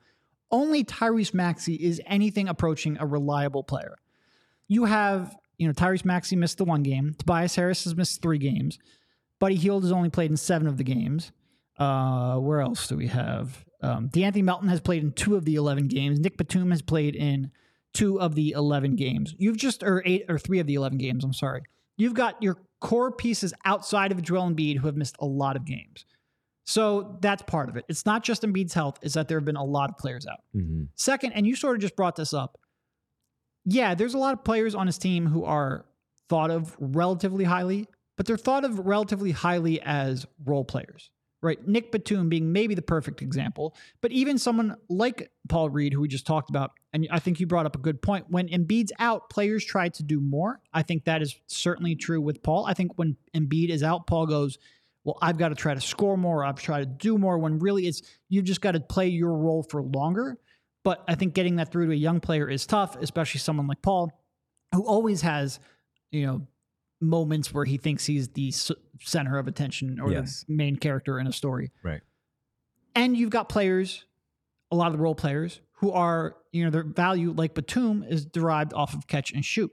only 0.51 0.83
Tyrese 0.83 1.33
Maxey 1.33 1.75
is 1.75 2.01
anything 2.05 2.47
approaching 2.47 2.97
a 2.99 3.05
reliable 3.05 3.63
player. 3.63 3.95
You 4.67 4.85
have, 4.85 5.35
you 5.59 5.67
know, 5.67 5.73
Tyrese 5.73 6.05
Maxey 6.05 6.35
missed 6.35 6.57
the 6.57 6.65
one 6.65 6.81
game. 6.81 7.13
Tobias 7.19 7.55
Harris 7.55 7.83
has 7.83 7.95
missed 7.95 8.21
three 8.21 8.39
games. 8.39 8.79
Buddy 9.39 9.55
Hield 9.55 9.83
has 9.83 9.91
only 9.91 10.09
played 10.09 10.31
in 10.31 10.37
seven 10.37 10.67
of 10.67 10.77
the 10.77 10.83
games. 10.83 11.31
Uh, 11.77 12.37
where 12.37 12.61
else 12.61 12.87
do 12.87 12.97
we 12.97 13.07
have? 13.07 13.65
Um, 13.81 14.09
De'Anthony 14.09 14.43
Melton 14.43 14.69
has 14.69 14.81
played 14.81 15.03
in 15.03 15.11
two 15.11 15.35
of 15.35 15.45
the 15.45 15.55
11 15.55 15.87
games. 15.87 16.19
Nick 16.19 16.37
Batum 16.37 16.71
has 16.71 16.81
played 16.81 17.15
in 17.15 17.51
two 17.93 18.19
of 18.19 18.35
the 18.35 18.51
11 18.51 18.95
games. 18.95 19.35
You've 19.37 19.57
just, 19.57 19.83
or 19.83 20.01
eight, 20.05 20.25
or 20.29 20.39
three 20.39 20.59
of 20.59 20.67
the 20.67 20.75
11 20.75 20.97
games, 20.97 21.23
I'm 21.23 21.33
sorry. 21.33 21.61
You've 21.97 22.13
got 22.13 22.41
your 22.41 22.57
core 22.79 23.11
pieces 23.11 23.53
outside 23.65 24.11
of 24.11 24.21
Joel 24.21 24.49
Embiid 24.49 24.77
who 24.77 24.87
have 24.87 24.95
missed 24.95 25.17
a 25.19 25.25
lot 25.25 25.55
of 25.55 25.65
games. 25.65 26.05
So 26.65 27.17
that's 27.21 27.41
part 27.43 27.67
of 27.67 27.77
it. 27.77 27.85
It's 27.89 28.05
not 28.05 28.23
just 28.23 28.43
Embiid's 28.43 28.73
health, 28.73 28.99
it's 29.01 29.15
that 29.15 29.27
there 29.27 29.39
have 29.39 29.45
been 29.45 29.55
a 29.55 29.63
lot 29.63 29.89
of 29.89 29.97
players 29.97 30.25
out. 30.25 30.39
Mm-hmm. 30.55 30.83
Second, 30.95 31.33
and 31.33 31.45
you 31.45 31.55
sort 31.55 31.75
of 31.75 31.81
just 31.81 31.95
brought 31.95 32.15
this 32.15 32.33
up. 32.33 32.59
Yeah, 33.71 33.93
there's 33.93 34.15
a 34.15 34.17
lot 34.17 34.33
of 34.33 34.43
players 34.43 34.73
on 34.73 34.87
his 34.87 34.97
team 34.97 35.27
who 35.27 35.43
are 35.45 35.85
thought 36.27 36.49
of 36.49 36.75
relatively 36.79 37.43
highly, 37.43 37.87
but 38.17 38.25
they're 38.25 38.35
thought 38.35 38.65
of 38.65 38.79
relatively 38.79 39.29
highly 39.29 39.79
as 39.81 40.25
role 40.43 40.65
players, 40.65 41.11
right? 41.43 41.67
Nick 41.67 41.91
Batum 41.91 42.29
being 42.29 42.51
maybe 42.51 42.73
the 42.73 42.81
perfect 42.81 43.21
example, 43.21 43.75
but 44.01 44.11
even 44.11 44.39
someone 44.39 44.75
like 44.89 45.29
Paul 45.49 45.69
Reed, 45.69 45.93
who 45.93 46.01
we 46.01 46.07
just 46.07 46.25
talked 46.25 46.49
about, 46.49 46.71
and 46.93 47.07
I 47.11 47.19
think 47.19 47.39
you 47.39 47.45
brought 47.45 47.67
up 47.67 47.75
a 47.75 47.79
good 47.79 48.01
point. 48.01 48.25
When 48.29 48.47
Embiid's 48.47 48.91
out, 48.97 49.29
players 49.29 49.63
try 49.63 49.89
to 49.89 50.03
do 50.03 50.19
more. 50.19 50.59
I 50.73 50.81
think 50.81 51.05
that 51.05 51.21
is 51.21 51.35
certainly 51.45 51.95
true 51.95 52.21
with 52.21 52.41
Paul. 52.41 52.65
I 52.65 52.73
think 52.73 52.93
when 52.95 53.17
Embiid 53.35 53.69
is 53.69 53.83
out, 53.83 54.07
Paul 54.07 54.25
goes, 54.25 54.57
well, 55.03 55.19
I've 55.21 55.37
got 55.37 55.49
to 55.49 55.55
try 55.55 55.75
to 55.75 55.81
score 55.81 56.17
more. 56.17 56.43
I've 56.43 56.59
tried 56.59 56.79
to 56.79 56.85
do 56.87 57.19
more 57.19 57.37
when 57.37 57.59
really 57.59 57.87
it's 57.87 58.01
you've 58.29 58.45
just 58.45 58.61
got 58.61 58.71
to 58.71 58.79
play 58.79 59.09
your 59.09 59.33
role 59.33 59.61
for 59.61 59.83
longer. 59.83 60.39
But 60.89 61.03
I 61.07 61.13
think 61.13 61.35
getting 61.35 61.57
that 61.57 61.71
through 61.71 61.85
to 61.85 61.91
a 61.91 61.95
young 61.95 62.19
player 62.19 62.49
is 62.49 62.65
tough, 62.65 62.95
especially 62.95 63.41
someone 63.41 63.67
like 63.67 63.79
Paul, 63.83 64.11
who 64.73 64.81
always 64.81 65.21
has, 65.21 65.59
you 66.09 66.25
know, 66.25 66.47
moments 66.99 67.53
where 67.53 67.63
he 67.63 67.77
thinks 67.77 68.07
he's 68.07 68.29
the 68.29 68.51
center 68.99 69.37
of 69.37 69.47
attention 69.47 69.99
or 69.99 70.11
Yes. 70.11 70.45
the 70.47 70.55
main 70.55 70.77
character 70.77 71.19
in 71.19 71.27
a 71.27 71.31
story. 71.31 71.69
Right. 71.83 72.01
And 72.95 73.15
you've 73.15 73.29
got 73.29 73.49
players, 73.49 74.05
a 74.71 74.75
lot 74.75 74.87
of 74.87 74.93
the 74.93 74.97
role 74.97 75.13
players, 75.13 75.61
who 75.73 75.91
are, 75.91 76.37
you 76.51 76.63
know, 76.63 76.71
their 76.71 76.85
value, 76.85 77.33
like 77.33 77.53
Batum, 77.53 78.01
is 78.01 78.25
derived 78.25 78.73
off 78.73 78.95
of 78.95 79.05
catch 79.05 79.31
and 79.31 79.45
shoot. 79.45 79.71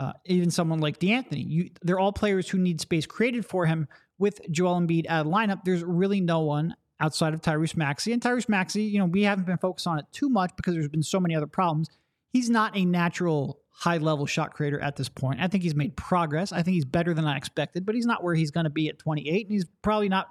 Uh, 0.00 0.14
even 0.24 0.50
someone 0.50 0.80
like 0.80 0.98
De'Anthony, 0.98 1.48
you, 1.48 1.70
they're 1.82 2.00
all 2.00 2.12
players 2.12 2.48
who 2.48 2.58
need 2.58 2.80
space 2.80 3.06
created 3.06 3.46
for 3.46 3.66
him. 3.66 3.86
With 4.18 4.40
Joel 4.50 4.80
Embiid 4.80 5.06
out 5.06 5.26
of 5.26 5.32
lineup, 5.32 5.62
there's 5.64 5.84
really 5.84 6.20
no 6.20 6.40
one 6.40 6.74
outside 7.00 7.34
of 7.34 7.42
Tyrese 7.42 7.76
Maxey. 7.76 8.12
And 8.12 8.22
Tyrese 8.22 8.48
Maxey, 8.48 8.84
you 8.84 8.98
know, 8.98 9.06
we 9.06 9.22
haven't 9.22 9.46
been 9.46 9.58
focused 9.58 9.86
on 9.86 9.98
it 9.98 10.06
too 10.12 10.28
much 10.28 10.50
because 10.56 10.74
there's 10.74 10.88
been 10.88 11.02
so 11.02 11.20
many 11.20 11.34
other 11.34 11.46
problems. 11.46 11.88
He's 12.32 12.50
not 12.50 12.76
a 12.76 12.84
natural 12.84 13.60
high 13.70 13.98
level 13.98 14.24
shot 14.24 14.54
creator 14.54 14.80
at 14.80 14.96
this 14.96 15.08
point. 15.08 15.40
I 15.40 15.48
think 15.48 15.62
he's 15.62 15.74
made 15.74 15.96
progress. 15.96 16.52
I 16.52 16.62
think 16.62 16.74
he's 16.74 16.86
better 16.86 17.12
than 17.12 17.26
I 17.26 17.36
expected, 17.36 17.84
but 17.84 17.94
he's 17.94 18.06
not 18.06 18.24
where 18.24 18.34
he's 18.34 18.50
going 18.50 18.64
to 18.64 18.70
be 18.70 18.88
at 18.88 18.98
28. 18.98 19.46
And 19.46 19.52
he's 19.52 19.66
probably 19.82 20.08
not, 20.08 20.28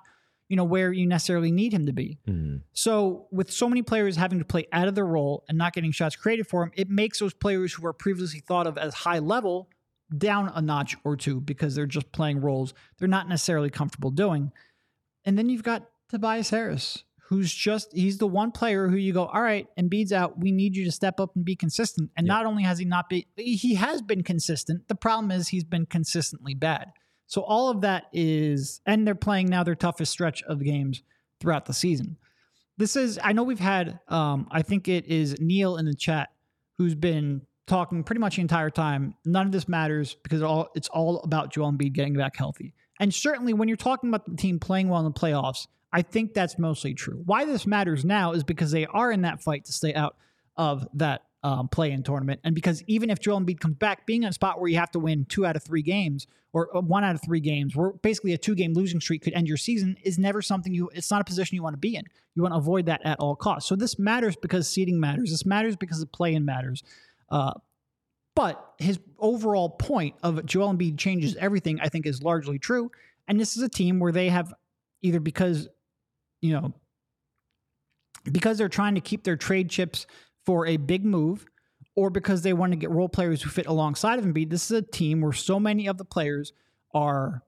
you 0.49 0.55
know, 0.55 0.63
where 0.63 0.91
you 0.91 1.05
necessarily 1.05 1.51
need 1.51 1.71
him 1.71 1.85
to 1.85 1.93
be. 1.93 2.17
Mm-hmm. 2.27 2.57
So, 2.73 3.27
with 3.31 3.51
so 3.51 3.69
many 3.69 3.83
players 3.83 4.15
having 4.15 4.39
to 4.39 4.45
play 4.45 4.67
out 4.71 4.87
of 4.87 4.95
their 4.95 5.05
role 5.05 5.43
and 5.47 5.57
not 5.57 5.73
getting 5.73 5.91
shots 5.91 6.15
created 6.15 6.47
for 6.47 6.63
them, 6.63 6.71
it 6.75 6.89
makes 6.89 7.19
those 7.19 7.33
players 7.33 7.73
who 7.73 7.83
were 7.83 7.93
previously 7.93 8.39
thought 8.39 8.65
of 8.65 8.77
as 8.77 8.93
high 8.93 9.19
level 9.19 9.69
down 10.15 10.51
a 10.53 10.61
notch 10.61 10.95
or 11.03 11.15
two 11.15 11.41
because 11.41 11.75
they're 11.75 11.87
just 11.87 12.11
playing 12.11 12.39
roles 12.39 12.75
they're 12.99 13.07
not 13.07 13.27
necessarily 13.27 13.69
comfortable 13.69 14.11
doing. 14.11 14.51
And 15.25 15.37
then 15.37 15.49
you've 15.49 15.63
got 15.63 15.87
Tobias 16.09 16.49
Harris, 16.49 17.03
who's 17.29 17.53
just, 17.53 17.91
he's 17.93 18.17
the 18.17 18.27
one 18.27 18.51
player 18.51 18.87
who 18.87 18.95
you 18.95 19.13
go, 19.13 19.25
all 19.25 19.41
right, 19.41 19.67
Embiid's 19.79 20.13
out. 20.13 20.39
We 20.39 20.51
need 20.51 20.75
you 20.75 20.85
to 20.85 20.91
step 20.91 21.19
up 21.19 21.35
and 21.35 21.43
be 21.43 21.55
consistent. 21.55 22.11
And 22.15 22.27
not 22.27 22.45
only 22.45 22.63
has 22.63 22.77
he 22.77 22.85
not 22.85 23.09
been, 23.09 23.23
he 23.35 23.75
has 23.75 24.01
been 24.01 24.23
consistent. 24.23 24.87
The 24.87 24.95
problem 24.95 25.31
is 25.31 25.47
he's 25.47 25.63
been 25.63 25.85
consistently 25.85 26.53
bad. 26.53 26.91
So 27.27 27.41
all 27.41 27.69
of 27.69 27.81
that 27.81 28.05
is, 28.13 28.81
and 28.85 29.07
they're 29.07 29.15
playing 29.15 29.47
now 29.47 29.63
their 29.63 29.75
toughest 29.75 30.11
stretch 30.11 30.43
of 30.43 30.63
games 30.63 31.01
throughout 31.39 31.65
the 31.65 31.73
season. 31.73 32.17
This 32.77 32.95
is, 32.95 33.19
I 33.23 33.33
know 33.33 33.43
we've 33.43 33.59
had, 33.59 33.99
um, 34.07 34.47
I 34.51 34.61
think 34.61 34.87
it 34.87 35.05
is 35.07 35.39
Neil 35.39 35.77
in 35.77 35.85
the 35.85 35.95
chat 35.95 36.29
who's 36.77 36.93
been 36.93 37.41
talking 37.67 38.03
pretty 38.03 38.19
much 38.19 38.35
the 38.35 38.41
entire 38.41 38.69
time. 38.69 39.15
None 39.25 39.47
of 39.47 39.51
this 39.51 39.67
matters 39.67 40.15
because 40.21 40.41
it 40.41 40.45
all 40.45 40.69
it's 40.75 40.89
all 40.89 41.21
about 41.21 41.51
Joel 41.51 41.71
Embiid 41.71 41.93
getting 41.93 42.13
back 42.13 42.35
healthy. 42.35 42.73
And 42.99 43.13
certainly 43.13 43.53
when 43.53 43.67
you're 43.67 43.77
talking 43.77 44.09
about 44.09 44.25
the 44.25 44.35
team 44.35 44.59
playing 44.59 44.89
well 44.89 44.99
in 44.99 45.05
the 45.05 45.19
playoffs, 45.19 45.67
I 45.95 46.01
think 46.01 46.33
that's 46.33 46.59
mostly 46.59 46.93
true. 46.93 47.21
Why 47.25 47.45
this 47.45 47.65
matters 47.65 48.03
now 48.03 48.33
is 48.33 48.43
because 48.43 48.71
they 48.71 48.85
are 48.85 49.13
in 49.13 49.21
that 49.21 49.41
fight 49.41 49.63
to 49.65 49.71
stay 49.71 49.93
out 49.93 50.17
of 50.57 50.85
that 50.95 51.23
um, 51.41 51.69
play-in 51.69 52.03
tournament, 52.03 52.41
and 52.43 52.53
because 52.53 52.83
even 52.85 53.09
if 53.09 53.19
Joel 53.21 53.39
Embiid 53.39 53.61
comes 53.61 53.77
back, 53.77 54.05
being 54.05 54.23
in 54.23 54.29
a 54.29 54.33
spot 54.33 54.59
where 54.59 54.69
you 54.69 54.77
have 54.77 54.91
to 54.91 54.99
win 54.99 55.23
two 55.29 55.45
out 55.45 55.55
of 55.55 55.63
three 55.63 55.81
games 55.81 56.27
or 56.51 56.75
uh, 56.75 56.81
one 56.81 57.05
out 57.05 57.15
of 57.15 57.21
three 57.21 57.39
games, 57.39 57.77
where 57.77 57.93
basically 57.93 58.33
a 58.33 58.37
two-game 58.37 58.73
losing 58.73 58.99
streak 58.99 59.21
could 59.21 59.31
end 59.33 59.47
your 59.47 59.55
season, 59.55 59.95
is 60.03 60.17
never 60.17 60.41
something 60.41 60.73
you. 60.73 60.89
It's 60.93 61.09
not 61.09 61.21
a 61.21 61.23
position 61.23 61.55
you 61.55 61.63
want 61.63 61.75
to 61.75 61.79
be 61.79 61.95
in. 61.95 62.03
You 62.33 62.41
want 62.41 62.53
to 62.53 62.57
avoid 62.57 62.87
that 62.87 62.99
at 63.05 63.17
all 63.21 63.37
costs. 63.37 63.69
So 63.69 63.77
this 63.77 63.97
matters 63.97 64.35
because 64.35 64.67
seeding 64.67 64.99
matters. 64.99 65.31
This 65.31 65.45
matters 65.45 65.77
because 65.77 66.01
the 66.01 66.07
play-in 66.07 66.43
matters. 66.43 66.83
Uh, 67.29 67.53
but 68.35 68.73
his 68.79 68.99
overall 69.17 69.69
point 69.69 70.15
of 70.23 70.45
Joel 70.45 70.73
Embiid 70.73 70.97
changes 70.97 71.37
everything, 71.37 71.79
I 71.79 71.87
think, 71.87 72.05
is 72.05 72.21
largely 72.21 72.59
true. 72.59 72.91
And 73.29 73.39
this 73.39 73.55
is 73.55 73.63
a 73.63 73.69
team 73.69 73.99
where 73.99 74.11
they 74.11 74.27
have 74.27 74.53
either 75.01 75.21
because, 75.21 75.69
you 76.45 76.53
know, 76.53 76.73
because 78.31 78.57
they're 78.57 78.69
trying 78.69 78.95
to 78.95 79.01
keep 79.01 79.23
their 79.23 79.35
trade 79.35 79.69
chips 79.69 80.05
for 80.45 80.67
a 80.67 80.77
big 80.77 81.03
move, 81.03 81.45
or 81.95 82.09
because 82.09 82.43
they 82.43 82.53
want 82.53 82.71
to 82.71 82.75
get 82.75 82.91
role 82.91 83.09
players 83.09 83.41
who 83.41 83.49
fit 83.49 83.65
alongside 83.65 84.19
of 84.19 84.25
Embiid. 84.25 84.49
This 84.49 84.69
is 84.69 84.77
a 84.77 84.81
team 84.81 85.21
where 85.21 85.33
so 85.33 85.59
many 85.59 85.87
of 85.87 85.97
the 85.97 86.05
players 86.05 86.53
are 86.93 87.41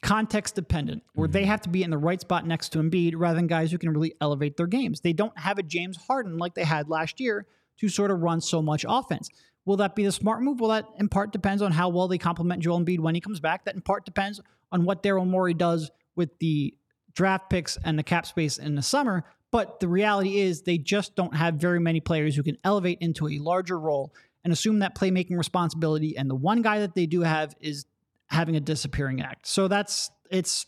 context 0.00 0.54
dependent, 0.54 1.02
where 1.14 1.28
they 1.28 1.42
mm-hmm. 1.42 1.50
have 1.50 1.60
to 1.62 1.68
be 1.68 1.82
in 1.82 1.90
the 1.90 1.98
right 1.98 2.20
spot 2.20 2.46
next 2.46 2.70
to 2.70 2.78
Embiid 2.78 3.14
rather 3.16 3.36
than 3.36 3.46
guys 3.46 3.70
who 3.70 3.78
can 3.78 3.90
really 3.90 4.14
elevate 4.20 4.56
their 4.56 4.66
games. 4.66 5.00
They 5.00 5.12
don't 5.12 5.36
have 5.38 5.58
a 5.58 5.62
James 5.62 5.96
Harden 5.96 6.38
like 6.38 6.54
they 6.54 6.64
had 6.64 6.88
last 6.88 7.20
year 7.20 7.46
to 7.78 7.88
sort 7.88 8.10
of 8.10 8.20
run 8.20 8.40
so 8.40 8.62
much 8.62 8.86
offense. 8.88 9.28
Will 9.64 9.76
that 9.76 9.94
be 9.94 10.04
the 10.04 10.12
smart 10.12 10.42
move? 10.42 10.60
Well, 10.60 10.70
that 10.70 10.86
in 10.98 11.08
part 11.08 11.32
depends 11.32 11.62
on 11.62 11.72
how 11.72 11.88
well 11.88 12.08
they 12.08 12.18
complement 12.18 12.62
Joel 12.62 12.80
Embiid 12.80 13.00
when 13.00 13.14
he 13.14 13.20
comes 13.20 13.38
back. 13.38 13.64
That 13.64 13.74
in 13.74 13.82
part 13.82 14.04
depends 14.04 14.40
on 14.72 14.84
what 14.84 15.02
Daryl 15.02 15.26
Morey 15.26 15.54
does 15.54 15.90
with 16.16 16.30
the 16.40 16.74
draft 17.14 17.50
picks 17.50 17.76
and 17.84 17.98
the 17.98 18.02
cap 18.02 18.26
space 18.26 18.58
in 18.58 18.74
the 18.74 18.82
summer. 18.82 19.24
But 19.50 19.80
the 19.80 19.88
reality 19.88 20.38
is 20.38 20.62
they 20.62 20.78
just 20.78 21.14
don't 21.14 21.36
have 21.36 21.54
very 21.56 21.78
many 21.78 22.00
players 22.00 22.34
who 22.34 22.42
can 22.42 22.56
elevate 22.64 22.98
into 23.00 23.28
a 23.28 23.38
larger 23.38 23.78
role 23.78 24.14
and 24.44 24.52
assume 24.52 24.78
that 24.78 24.96
playmaking 24.96 25.36
responsibility. 25.36 26.16
And 26.16 26.28
the 26.30 26.34
one 26.34 26.62
guy 26.62 26.80
that 26.80 26.94
they 26.94 27.06
do 27.06 27.20
have 27.20 27.54
is 27.60 27.84
having 28.28 28.56
a 28.56 28.60
disappearing 28.60 29.20
act. 29.20 29.46
So 29.46 29.68
that's 29.68 30.10
it's 30.30 30.66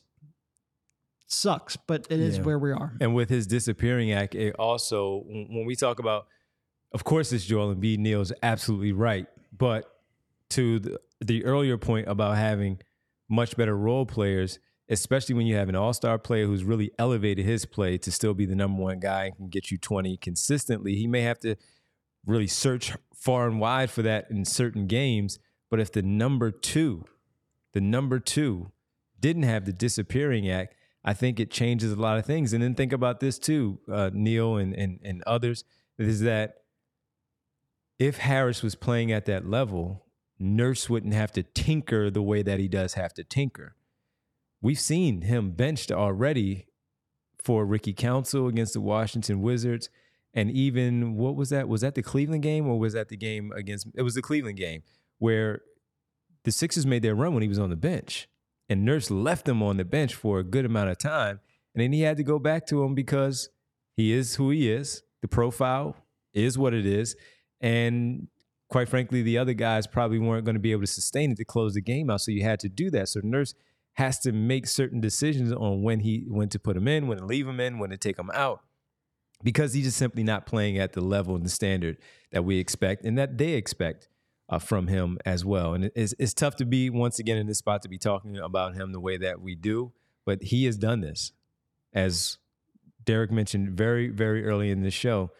sucks, 1.26 1.76
but 1.76 2.06
it 2.10 2.20
is 2.20 2.36
Yeah. 2.38 2.44
where 2.44 2.58
we 2.58 2.72
are. 2.72 2.94
And 3.00 3.14
with 3.14 3.30
his 3.30 3.46
disappearing 3.46 4.12
act, 4.12 4.34
it 4.34 4.54
also 4.56 5.24
when 5.26 5.64
we 5.64 5.74
talk 5.74 5.98
about, 5.98 6.26
of 6.92 7.04
course, 7.04 7.32
it's 7.32 7.44
Joel 7.44 7.74
Embiid. 7.74 7.98
Neil's 7.98 8.32
absolutely 8.42 8.92
right, 8.92 9.26
but 9.56 9.90
to 10.50 10.78
the, 10.78 11.00
the 11.20 11.44
earlier 11.44 11.78
point 11.78 12.06
about 12.08 12.36
having 12.36 12.80
much 13.28 13.56
better 13.56 13.76
role 13.76 14.04
players, 14.06 14.58
especially 14.94 15.34
when 15.34 15.46
you 15.46 15.56
have 15.56 15.68
an 15.68 15.76
all-star 15.76 16.18
player 16.18 16.46
who's 16.46 16.64
really 16.64 16.90
elevated 16.98 17.44
his 17.44 17.66
play 17.66 17.98
to 17.98 18.10
still 18.10 18.34
be 18.34 18.46
the 18.46 18.54
number 18.54 18.82
one 18.82 18.98
guy 18.98 19.26
and 19.26 19.36
can 19.36 19.48
get 19.48 19.70
you 19.70 19.76
20 19.76 20.16
consistently, 20.16 20.94
he 20.94 21.06
may 21.06 21.20
have 21.20 21.38
to 21.40 21.56
really 22.24 22.46
search 22.46 22.92
far 23.14 23.46
and 23.46 23.60
wide 23.60 23.90
for 23.90 24.02
that 24.02 24.30
in 24.30 24.44
certain 24.44 24.86
games. 24.86 25.38
But 25.70 25.80
if 25.80 25.92
the 25.92 26.02
number 26.02 26.50
two, 26.50 27.04
the 27.72 27.80
number 27.80 28.18
two 28.18 28.72
didn't 29.20 29.42
have 29.42 29.66
the 29.66 29.72
disappearing 29.72 30.48
act, 30.48 30.74
I 31.04 31.12
think 31.12 31.38
it 31.38 31.50
changes 31.50 31.92
a 31.92 31.96
lot 31.96 32.18
of 32.18 32.24
things. 32.24 32.52
And 32.52 32.62
then 32.62 32.74
think 32.74 32.92
about 32.92 33.20
this 33.20 33.38
too, 33.38 33.78
uh, 33.92 34.10
Neil 34.12 34.56
and, 34.56 34.74
and 34.74 35.00
and 35.04 35.22
others, 35.26 35.64
is 35.98 36.20
that 36.22 36.56
if 37.98 38.18
Harris 38.18 38.62
was 38.62 38.74
playing 38.74 39.12
at 39.12 39.26
that 39.26 39.48
level, 39.48 40.04
Nurse 40.38 40.88
wouldn't 40.90 41.14
have 41.14 41.32
to 41.32 41.42
tinker 41.42 42.10
the 42.10 42.22
way 42.22 42.42
that 42.42 42.58
he 42.58 42.68
does 42.68 42.94
have 42.94 43.14
to 43.14 43.24
tinker. 43.24 43.76
We've 44.64 44.80
seen 44.80 45.20
him 45.20 45.50
benched 45.50 45.92
already 45.92 46.68
for 47.36 47.66
Ricky 47.66 47.92
Council 47.92 48.48
against 48.48 48.72
the 48.72 48.80
Washington 48.80 49.42
Wizards. 49.42 49.90
And 50.32 50.50
even 50.50 51.16
what 51.16 51.36
was 51.36 51.50
that? 51.50 51.68
Was 51.68 51.82
that 51.82 51.94
the 51.94 52.02
Cleveland 52.02 52.44
game 52.44 52.66
or 52.66 52.78
was 52.78 52.94
that 52.94 53.10
the 53.10 53.16
game 53.18 53.52
against 53.54 53.88
it 53.94 54.00
was 54.00 54.14
the 54.14 54.22
Cleveland 54.22 54.56
game 54.56 54.82
where 55.18 55.60
the 56.44 56.50
Sixers 56.50 56.86
made 56.86 57.02
their 57.02 57.14
run 57.14 57.34
when 57.34 57.42
he 57.42 57.48
was 57.48 57.58
on 57.58 57.68
the 57.68 57.76
bench. 57.76 58.26
And 58.70 58.86
Nurse 58.86 59.10
left 59.10 59.46
him 59.46 59.62
on 59.62 59.76
the 59.76 59.84
bench 59.84 60.14
for 60.14 60.38
a 60.38 60.42
good 60.42 60.64
amount 60.64 60.88
of 60.88 60.96
time. 60.96 61.40
And 61.74 61.82
then 61.82 61.92
he 61.92 62.00
had 62.00 62.16
to 62.16 62.22
go 62.22 62.38
back 62.38 62.66
to 62.68 62.82
him 62.82 62.94
because 62.94 63.50
he 63.98 64.12
is 64.12 64.36
who 64.36 64.48
he 64.48 64.72
is. 64.72 65.02
The 65.20 65.28
profile 65.28 65.94
is 66.32 66.56
what 66.56 66.72
it 66.72 66.86
is. 66.86 67.16
And 67.60 68.28
quite 68.70 68.88
frankly, 68.88 69.20
the 69.20 69.36
other 69.36 69.52
guys 69.52 69.86
probably 69.86 70.18
weren't 70.18 70.46
going 70.46 70.56
to 70.56 70.58
be 70.58 70.72
able 70.72 70.84
to 70.84 70.86
sustain 70.86 71.32
it 71.32 71.36
to 71.36 71.44
close 71.44 71.74
the 71.74 71.82
game 71.82 72.08
out. 72.08 72.22
So 72.22 72.30
you 72.30 72.44
had 72.44 72.60
to 72.60 72.70
do 72.70 72.90
that. 72.92 73.10
So 73.10 73.20
Nurse 73.22 73.54
has 73.94 74.18
to 74.20 74.32
make 74.32 74.66
certain 74.66 75.00
decisions 75.00 75.52
on 75.52 75.82
when 75.82 76.00
he 76.00 76.24
when 76.28 76.48
to 76.48 76.58
put 76.58 76.76
him 76.76 76.88
in, 76.88 77.06
when 77.06 77.18
to 77.18 77.24
leave 77.24 77.46
him 77.46 77.60
in, 77.60 77.78
when 77.78 77.90
to 77.90 77.96
take 77.96 78.18
him 78.18 78.30
out, 78.34 78.60
because 79.42 79.72
he's 79.72 79.84
just 79.84 79.96
simply 79.96 80.22
not 80.22 80.46
playing 80.46 80.78
at 80.78 80.92
the 80.92 81.00
level 81.00 81.36
and 81.36 81.44
the 81.44 81.50
standard 81.50 81.96
that 82.32 82.44
we 82.44 82.58
expect 82.58 83.04
and 83.04 83.16
that 83.16 83.38
they 83.38 83.52
expect 83.52 84.08
uh, 84.48 84.58
from 84.58 84.88
him 84.88 85.18
as 85.24 85.44
well. 85.44 85.74
And 85.74 85.90
it's, 85.94 86.14
it's 86.18 86.34
tough 86.34 86.56
to 86.56 86.64
be 86.64 86.90
once 86.90 87.18
again 87.18 87.38
in 87.38 87.46
this 87.46 87.58
spot 87.58 87.82
to 87.82 87.88
be 87.88 87.98
talking 87.98 88.36
about 88.36 88.74
him 88.74 88.92
the 88.92 89.00
way 89.00 89.16
that 89.16 89.40
we 89.40 89.54
do, 89.54 89.92
but 90.26 90.42
he 90.42 90.64
has 90.64 90.76
done 90.76 91.00
this, 91.00 91.32
as 91.92 92.38
Derek 93.04 93.30
mentioned 93.30 93.76
very 93.76 94.08
very 94.08 94.44
early 94.44 94.70
in 94.70 94.82
the 94.82 94.90
show. 94.90 95.30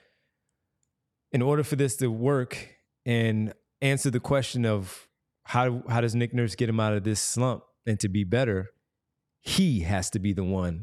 In 1.33 1.43
order 1.43 1.65
for 1.65 1.75
this 1.75 1.97
to 1.97 2.07
work 2.07 2.77
and 3.05 3.53
answer 3.83 4.11
the 4.11 4.21
question 4.21 4.65
of 4.65 5.09
how 5.43 5.83
how 5.89 6.01
does 6.01 6.15
Nick 6.15 6.33
Nurse 6.33 6.55
get 6.55 6.69
him 6.69 6.79
out 6.79 6.93
of 6.93 7.03
this 7.03 7.21
slump 7.21 7.65
and 7.87 7.99
to 8.01 8.09
be 8.09 8.25
better, 8.25 8.71
he 9.41 9.81
has 9.81 10.11
to 10.11 10.19
be 10.19 10.33
the 10.33 10.45
one 10.45 10.83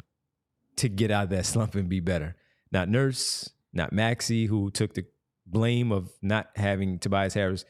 to 0.78 0.89
get 0.89 1.12
out 1.12 1.26
of 1.26 1.30
that 1.32 1.45
slump 1.45 1.76
and 1.76 1.89
be 1.89 1.99
better. 1.99 2.36
Not 2.72 2.89
Nurse, 2.89 3.49
not 3.74 3.91
Maxey, 3.91 4.45
who 4.45 4.72
took 4.72 4.93
the 4.93 5.06
blame 5.45 5.91
of 5.91 6.12
not 6.22 6.49
having 6.56 6.99
Tobias 6.99 7.34
Harris 7.34 7.66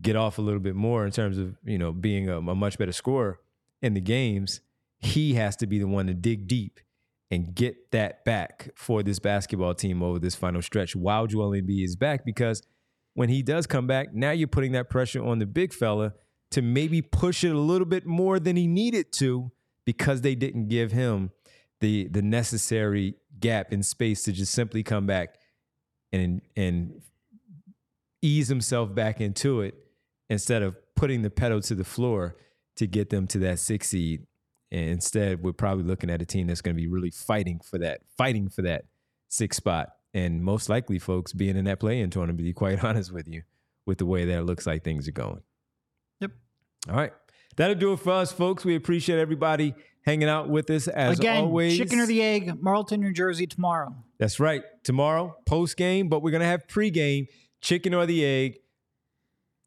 get 0.00 0.16
off 0.16 0.38
a 0.38 0.42
little 0.42 0.60
bit 0.60 0.74
more 0.74 1.04
in 1.04 1.12
terms 1.12 1.38
of 1.38 1.56
you 1.64 1.78
know 1.78 1.92
being 1.92 2.28
a, 2.28 2.38
a 2.38 2.54
much 2.54 2.78
better 2.78 2.92
scorer 2.92 3.40
in 3.80 3.94
the 3.94 4.00
games. 4.00 4.60
He 4.98 5.34
has 5.34 5.56
to 5.56 5.66
be 5.66 5.78
the 5.78 5.86
one 5.86 6.06
to 6.06 6.14
dig 6.14 6.48
deep 6.48 6.80
and 7.30 7.54
get 7.54 7.90
that 7.92 8.24
back 8.24 8.70
for 8.74 9.02
this 9.02 9.18
basketball 9.18 9.74
team 9.74 10.02
over 10.02 10.18
this 10.18 10.34
final 10.34 10.62
stretch 10.62 10.96
while 10.96 11.26
Joel 11.26 11.50
Embiid 11.50 11.84
is 11.84 11.96
back 11.96 12.24
because 12.24 12.62
when 13.14 13.28
he 13.28 13.42
does 13.42 13.66
come 13.66 13.86
back, 13.86 14.14
now 14.14 14.30
you're 14.30 14.48
putting 14.48 14.72
that 14.72 14.90
pressure 14.90 15.24
on 15.24 15.38
the 15.38 15.46
big 15.46 15.72
fella 15.72 16.14
to 16.50 16.62
maybe 16.62 17.02
push 17.02 17.44
it 17.44 17.54
a 17.54 17.58
little 17.58 17.86
bit 17.86 18.06
more 18.06 18.38
than 18.38 18.56
he 18.56 18.66
needed 18.66 19.12
to 19.12 19.50
because 19.84 20.20
they 20.20 20.34
didn't 20.34 20.68
give 20.68 20.92
him 20.92 21.30
the 21.80 22.08
the 22.08 22.22
necessary 22.22 23.14
gap 23.40 23.72
in 23.72 23.82
space 23.82 24.22
to 24.22 24.32
just 24.32 24.52
simply 24.52 24.82
come 24.82 25.06
back 25.06 25.36
and 26.12 26.40
and 26.56 27.02
ease 28.22 28.48
himself 28.48 28.94
back 28.94 29.20
into 29.20 29.60
it 29.60 29.74
instead 30.30 30.62
of 30.62 30.76
putting 30.94 31.22
the 31.22 31.30
pedal 31.30 31.60
to 31.60 31.74
the 31.74 31.84
floor 31.84 32.36
to 32.76 32.86
get 32.86 33.10
them 33.10 33.26
to 33.28 33.38
that 33.38 33.58
six 33.58 33.88
seed. 33.88 34.26
And 34.70 34.88
instead, 34.88 35.42
we're 35.42 35.52
probably 35.52 35.84
looking 35.84 36.10
at 36.10 36.22
a 36.22 36.24
team 36.24 36.46
that's 36.46 36.60
going 36.60 36.74
to 36.74 36.80
be 36.80 36.88
really 36.88 37.10
fighting 37.10 37.60
for 37.60 37.78
that, 37.78 38.00
fighting 38.16 38.48
for 38.48 38.62
that 38.62 38.86
six 39.28 39.56
spot. 39.56 39.90
And 40.14 40.42
most 40.42 40.68
likely, 40.68 40.98
folks, 40.98 41.32
being 41.32 41.56
in 41.56 41.66
that 41.66 41.80
play-in 41.80 42.10
tournament, 42.10 42.38
to 42.38 42.44
be 42.44 42.52
quite 42.52 42.82
honest 42.84 43.12
with 43.12 43.28
you, 43.28 43.42
with 43.86 43.98
the 43.98 44.06
way 44.06 44.24
that 44.24 44.38
it 44.38 44.42
looks 44.44 44.66
like 44.66 44.82
things 44.82 45.06
are 45.06 45.12
going. 45.12 45.42
Yep. 46.20 46.30
All 46.88 46.96
right. 46.96 47.12
That'll 47.56 47.76
do 47.76 47.92
it 47.92 48.00
for 48.00 48.12
us, 48.12 48.32
folks. 48.32 48.64
We 48.64 48.74
appreciate 48.74 49.18
everybody 49.18 49.74
hanging 50.02 50.28
out 50.28 50.48
with 50.48 50.68
us 50.70 50.88
as 50.88 51.18
Again, 51.18 51.44
always. 51.44 51.78
chicken 51.78 52.00
or 52.00 52.06
the 52.06 52.22
egg, 52.22 52.60
Marlton, 52.60 53.00
New 53.00 53.12
Jersey 53.12 53.46
tomorrow. 53.46 53.94
That's 54.18 54.38
right. 54.40 54.62
Tomorrow, 54.82 55.36
post 55.46 55.76
game, 55.76 56.08
but 56.08 56.22
we're 56.22 56.30
going 56.30 56.40
to 56.40 56.46
have 56.46 56.68
pre-game, 56.68 57.26
chicken 57.60 57.94
or 57.94 58.06
the 58.06 58.24
egg, 58.24 58.58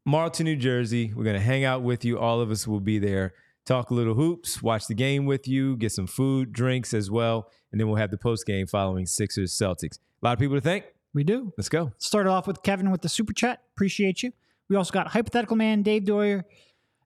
Marlton, 0.06 0.45
New 0.45 0.56
Jersey. 0.56 1.14
We're 1.16 1.24
going 1.24 1.36
to 1.36 1.41
hang 1.41 1.64
out 1.64 1.82
with 1.82 2.06
you. 2.06 2.20
All 2.20 2.39
of 2.39 2.52
us 2.52 2.68
will 2.68 2.80
be 2.80 3.00
there, 3.00 3.34
talk 3.66 3.89
a 3.89 3.93
little 3.93 4.14
hoops, 4.14 4.62
watch 4.62 4.88
the 4.88 4.93
game 4.93 5.26
with 5.26 5.48
you, 5.48 5.76
get 5.78 5.91
some 5.91 6.08
food, 6.08 6.54
drinks 6.54 6.93
as 6.93 7.10
well. 7.10 7.50
And 7.72 7.80
then 7.82 7.88
we'll 7.88 7.98
have 7.98 8.12
the 8.12 8.18
post 8.18 8.45
game 8.45 8.68
following 8.68 9.06
Sixers 9.06 9.52
Celtics. 9.54 9.98
A 10.22 10.26
lot 10.26 10.34
of 10.34 10.39
people 10.39 10.56
to 10.56 10.62
thank. 10.62 10.86
We 11.14 11.24
do. 11.24 11.52
Let's 11.58 11.70
go. 11.70 11.93
Started 11.98 12.30
off 12.30 12.48
with 12.48 12.62
Kevin 12.64 12.91
with 12.91 13.02
the 13.02 13.10
super 13.10 13.34
chat. 13.34 13.62
Appreciate 13.74 14.24
you. 14.24 14.34
We 14.70 14.76
also 14.76 14.91
got 14.91 15.07
Hypothetical 15.09 15.55
Man, 15.55 15.82
Dave 15.82 16.05
Doyer, 16.05 16.45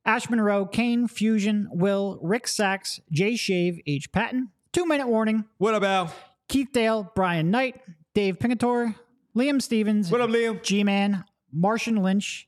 Ash 0.05 0.29
Monroe, 0.29 0.65
Kane, 0.65 1.07
Fusion, 1.07 1.69
Will, 1.71 2.19
Rick 2.21 2.47
Sachs, 2.47 2.99
Jay 3.11 3.35
Shave, 3.35 3.79
H. 3.85 4.11
Patton. 4.11 4.49
Two 4.73 4.85
minute 4.85 5.07
warning. 5.07 5.45
What 5.57 5.73
up, 5.75 5.83
Al? 5.83 6.13
Keith 6.47 6.69
Dale, 6.73 7.11
Brian 7.15 7.51
Knight, 7.51 7.79
Dave 8.13 8.39
Pingator, 8.39 8.95
Liam 9.35 9.61
Stevens, 9.61 10.11
What 10.11 10.21
up, 10.21 10.29
Liam? 10.29 10.61
G 10.63 10.83
Man, 10.83 11.23
Martian 11.53 11.97
Lynch, 11.97 12.47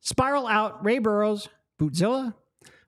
Spiral 0.00 0.46
Out, 0.46 0.84
Ray 0.84 0.98
Burrows, 0.98 1.48
Bootzilla, 1.78 2.34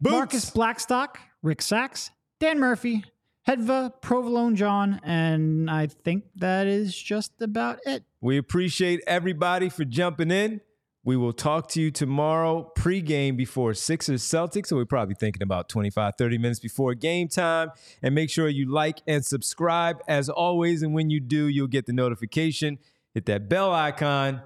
Boots. 0.00 0.12
Marcus 0.12 0.50
Blackstock, 0.50 1.18
Rick 1.42 1.60
Sachs, 1.60 2.10
Dan 2.40 2.60
Murphy, 2.60 3.04
Hedva, 3.48 3.92
Provolone 4.00 4.54
John, 4.56 5.00
and 5.02 5.70
I 5.70 5.86
think 5.88 6.24
that 6.36 6.66
is 6.66 6.96
just 6.96 7.32
about 7.42 7.80
it. 7.84 8.04
We 8.20 8.38
appreciate 8.38 9.00
everybody 9.06 9.68
for 9.68 9.84
jumping 9.84 10.30
in. 10.30 10.60
We 11.06 11.18
will 11.18 11.34
talk 11.34 11.68
to 11.70 11.82
you 11.82 11.90
tomorrow 11.90 12.72
pregame 12.74 13.36
before 13.36 13.74
Sixers 13.74 14.22
Celtics. 14.22 14.68
So 14.68 14.76
we're 14.76 14.86
probably 14.86 15.14
thinking 15.14 15.42
about 15.42 15.68
25, 15.68 16.14
30 16.16 16.38
minutes 16.38 16.60
before 16.60 16.94
game 16.94 17.28
time. 17.28 17.70
And 18.02 18.14
make 18.14 18.30
sure 18.30 18.48
you 18.48 18.72
like 18.72 19.02
and 19.06 19.24
subscribe 19.24 19.98
as 20.08 20.30
always. 20.30 20.82
And 20.82 20.94
when 20.94 21.10
you 21.10 21.20
do, 21.20 21.48
you'll 21.48 21.66
get 21.66 21.84
the 21.84 21.92
notification. 21.92 22.78
Hit 23.12 23.26
that 23.26 23.50
bell 23.50 23.70
icon 23.70 24.40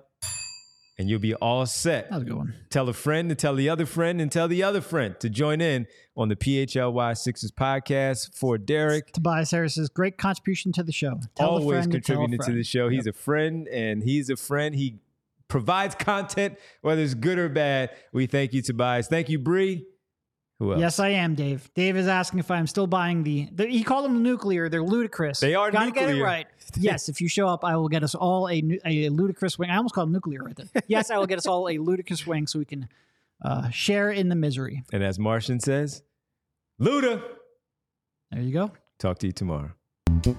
and 0.99 1.09
you'll 1.09 1.21
be 1.21 1.35
all 1.35 1.65
set. 1.65 2.11
That 2.11 2.17
was 2.17 2.23
a 2.25 2.27
good 2.27 2.37
one. 2.37 2.55
Tell 2.71 2.89
a 2.89 2.93
friend 2.93 3.29
to 3.29 3.37
tell 3.37 3.55
the 3.55 3.69
other 3.69 3.87
friend 3.87 4.21
and 4.21 4.31
tell 4.31 4.49
the 4.49 4.65
other 4.65 4.81
friend 4.81 5.19
to 5.21 5.31
join 5.31 5.61
in 5.61 5.87
on 6.17 6.29
the 6.29 6.35
PHLY 6.37 7.17
Sixers 7.17 7.53
podcast 7.53 8.35
for 8.35 8.59
Derek. 8.59 9.13
Tobias 9.13 9.53
Harris's 9.53 9.89
great 9.89 10.19
contribution 10.19 10.73
to 10.73 10.83
the 10.83 10.91
show. 10.91 11.21
Tell 11.37 11.51
a 11.51 11.53
always 11.53 11.85
friend 11.85 11.93
to 11.93 12.01
contributing 12.01 12.41
to 12.45 12.53
the 12.53 12.65
show. 12.65 12.89
He's 12.89 13.07
a 13.07 13.13
friend 13.13 13.69
and 13.69 14.03
he's 14.03 14.29
a 14.29 14.37
friend. 14.37 14.75
He 14.75 14.97
provides 15.49 15.95
content, 15.95 16.59
whether 16.83 17.03
it's 17.03 17.15
good 17.15 17.39
or 17.39 17.49
bad. 17.49 17.91
We 18.13 18.27
thank 18.27 18.53
you, 18.53 18.63
Tobias. 18.63 19.09
Thank 19.09 19.29
you, 19.29 19.39
Bree. 19.39 19.87
Who 20.59 20.73
else? 20.73 20.81
Yes, 20.81 20.99
I 20.99 21.11
am, 21.11 21.37
Dave. 21.37 21.71
Dave 21.75 21.97
is 21.97 22.09
asking 22.09 22.41
if 22.41 22.51
I'm 22.51 22.67
still 22.67 22.89
buying 22.89 23.23
the. 23.23 23.49
the 23.53 23.67
he 23.67 23.85
called 23.85 24.05
them 24.05 24.23
nuclear. 24.23 24.69
They're 24.69 24.83
ludicrous. 24.83 25.39
They 25.39 25.55
are 25.55 25.71
Gotta 25.71 25.93
get 25.93 26.11
it 26.11 26.21
right. 26.21 26.47
yes, 26.77 27.09
if 27.09 27.21
you 27.21 27.29
show 27.29 27.47
up, 27.47 27.65
I 27.65 27.77
will 27.77 27.89
get 27.89 28.03
us 28.03 28.15
all 28.15 28.49
a 28.49 28.63
a 28.85 29.09
ludicrous 29.09 29.59
wing. 29.59 29.71
I 29.71 29.77
almost 29.77 29.95
called 29.95 30.09
them 30.09 30.15
nuclear 30.15 30.43
right 30.43 30.57
there. 30.57 30.83
Yes, 30.89 31.11
I 31.11 31.19
will 31.19 31.27
get 31.27 31.39
us 31.39 31.47
all 31.47 31.69
a 31.69 31.79
ludicrous 31.79 32.27
wing 32.27 32.49
so 32.49 32.59
we 32.59 32.65
can 32.65 32.89
uh, 33.45 33.71
share 33.71 34.11
in 34.11 34.29
the 34.29 34.35
misery. 34.35 34.83
And 34.93 35.05
as 35.05 35.19
Martian 35.19 35.61
says, 35.61 36.03
Luda. 36.81 37.23
There 38.33 38.43
you 38.43 38.53
go. 38.53 38.73
Talk 38.99 39.21
to 39.21 39.27
you 39.27 39.33
tomorrow. 39.33 39.71
We 40.25 40.35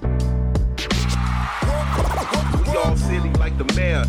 all 2.75 2.97
silly 2.97 3.31
like 3.33 3.57
the 3.57 3.73
mayor. 3.75 4.03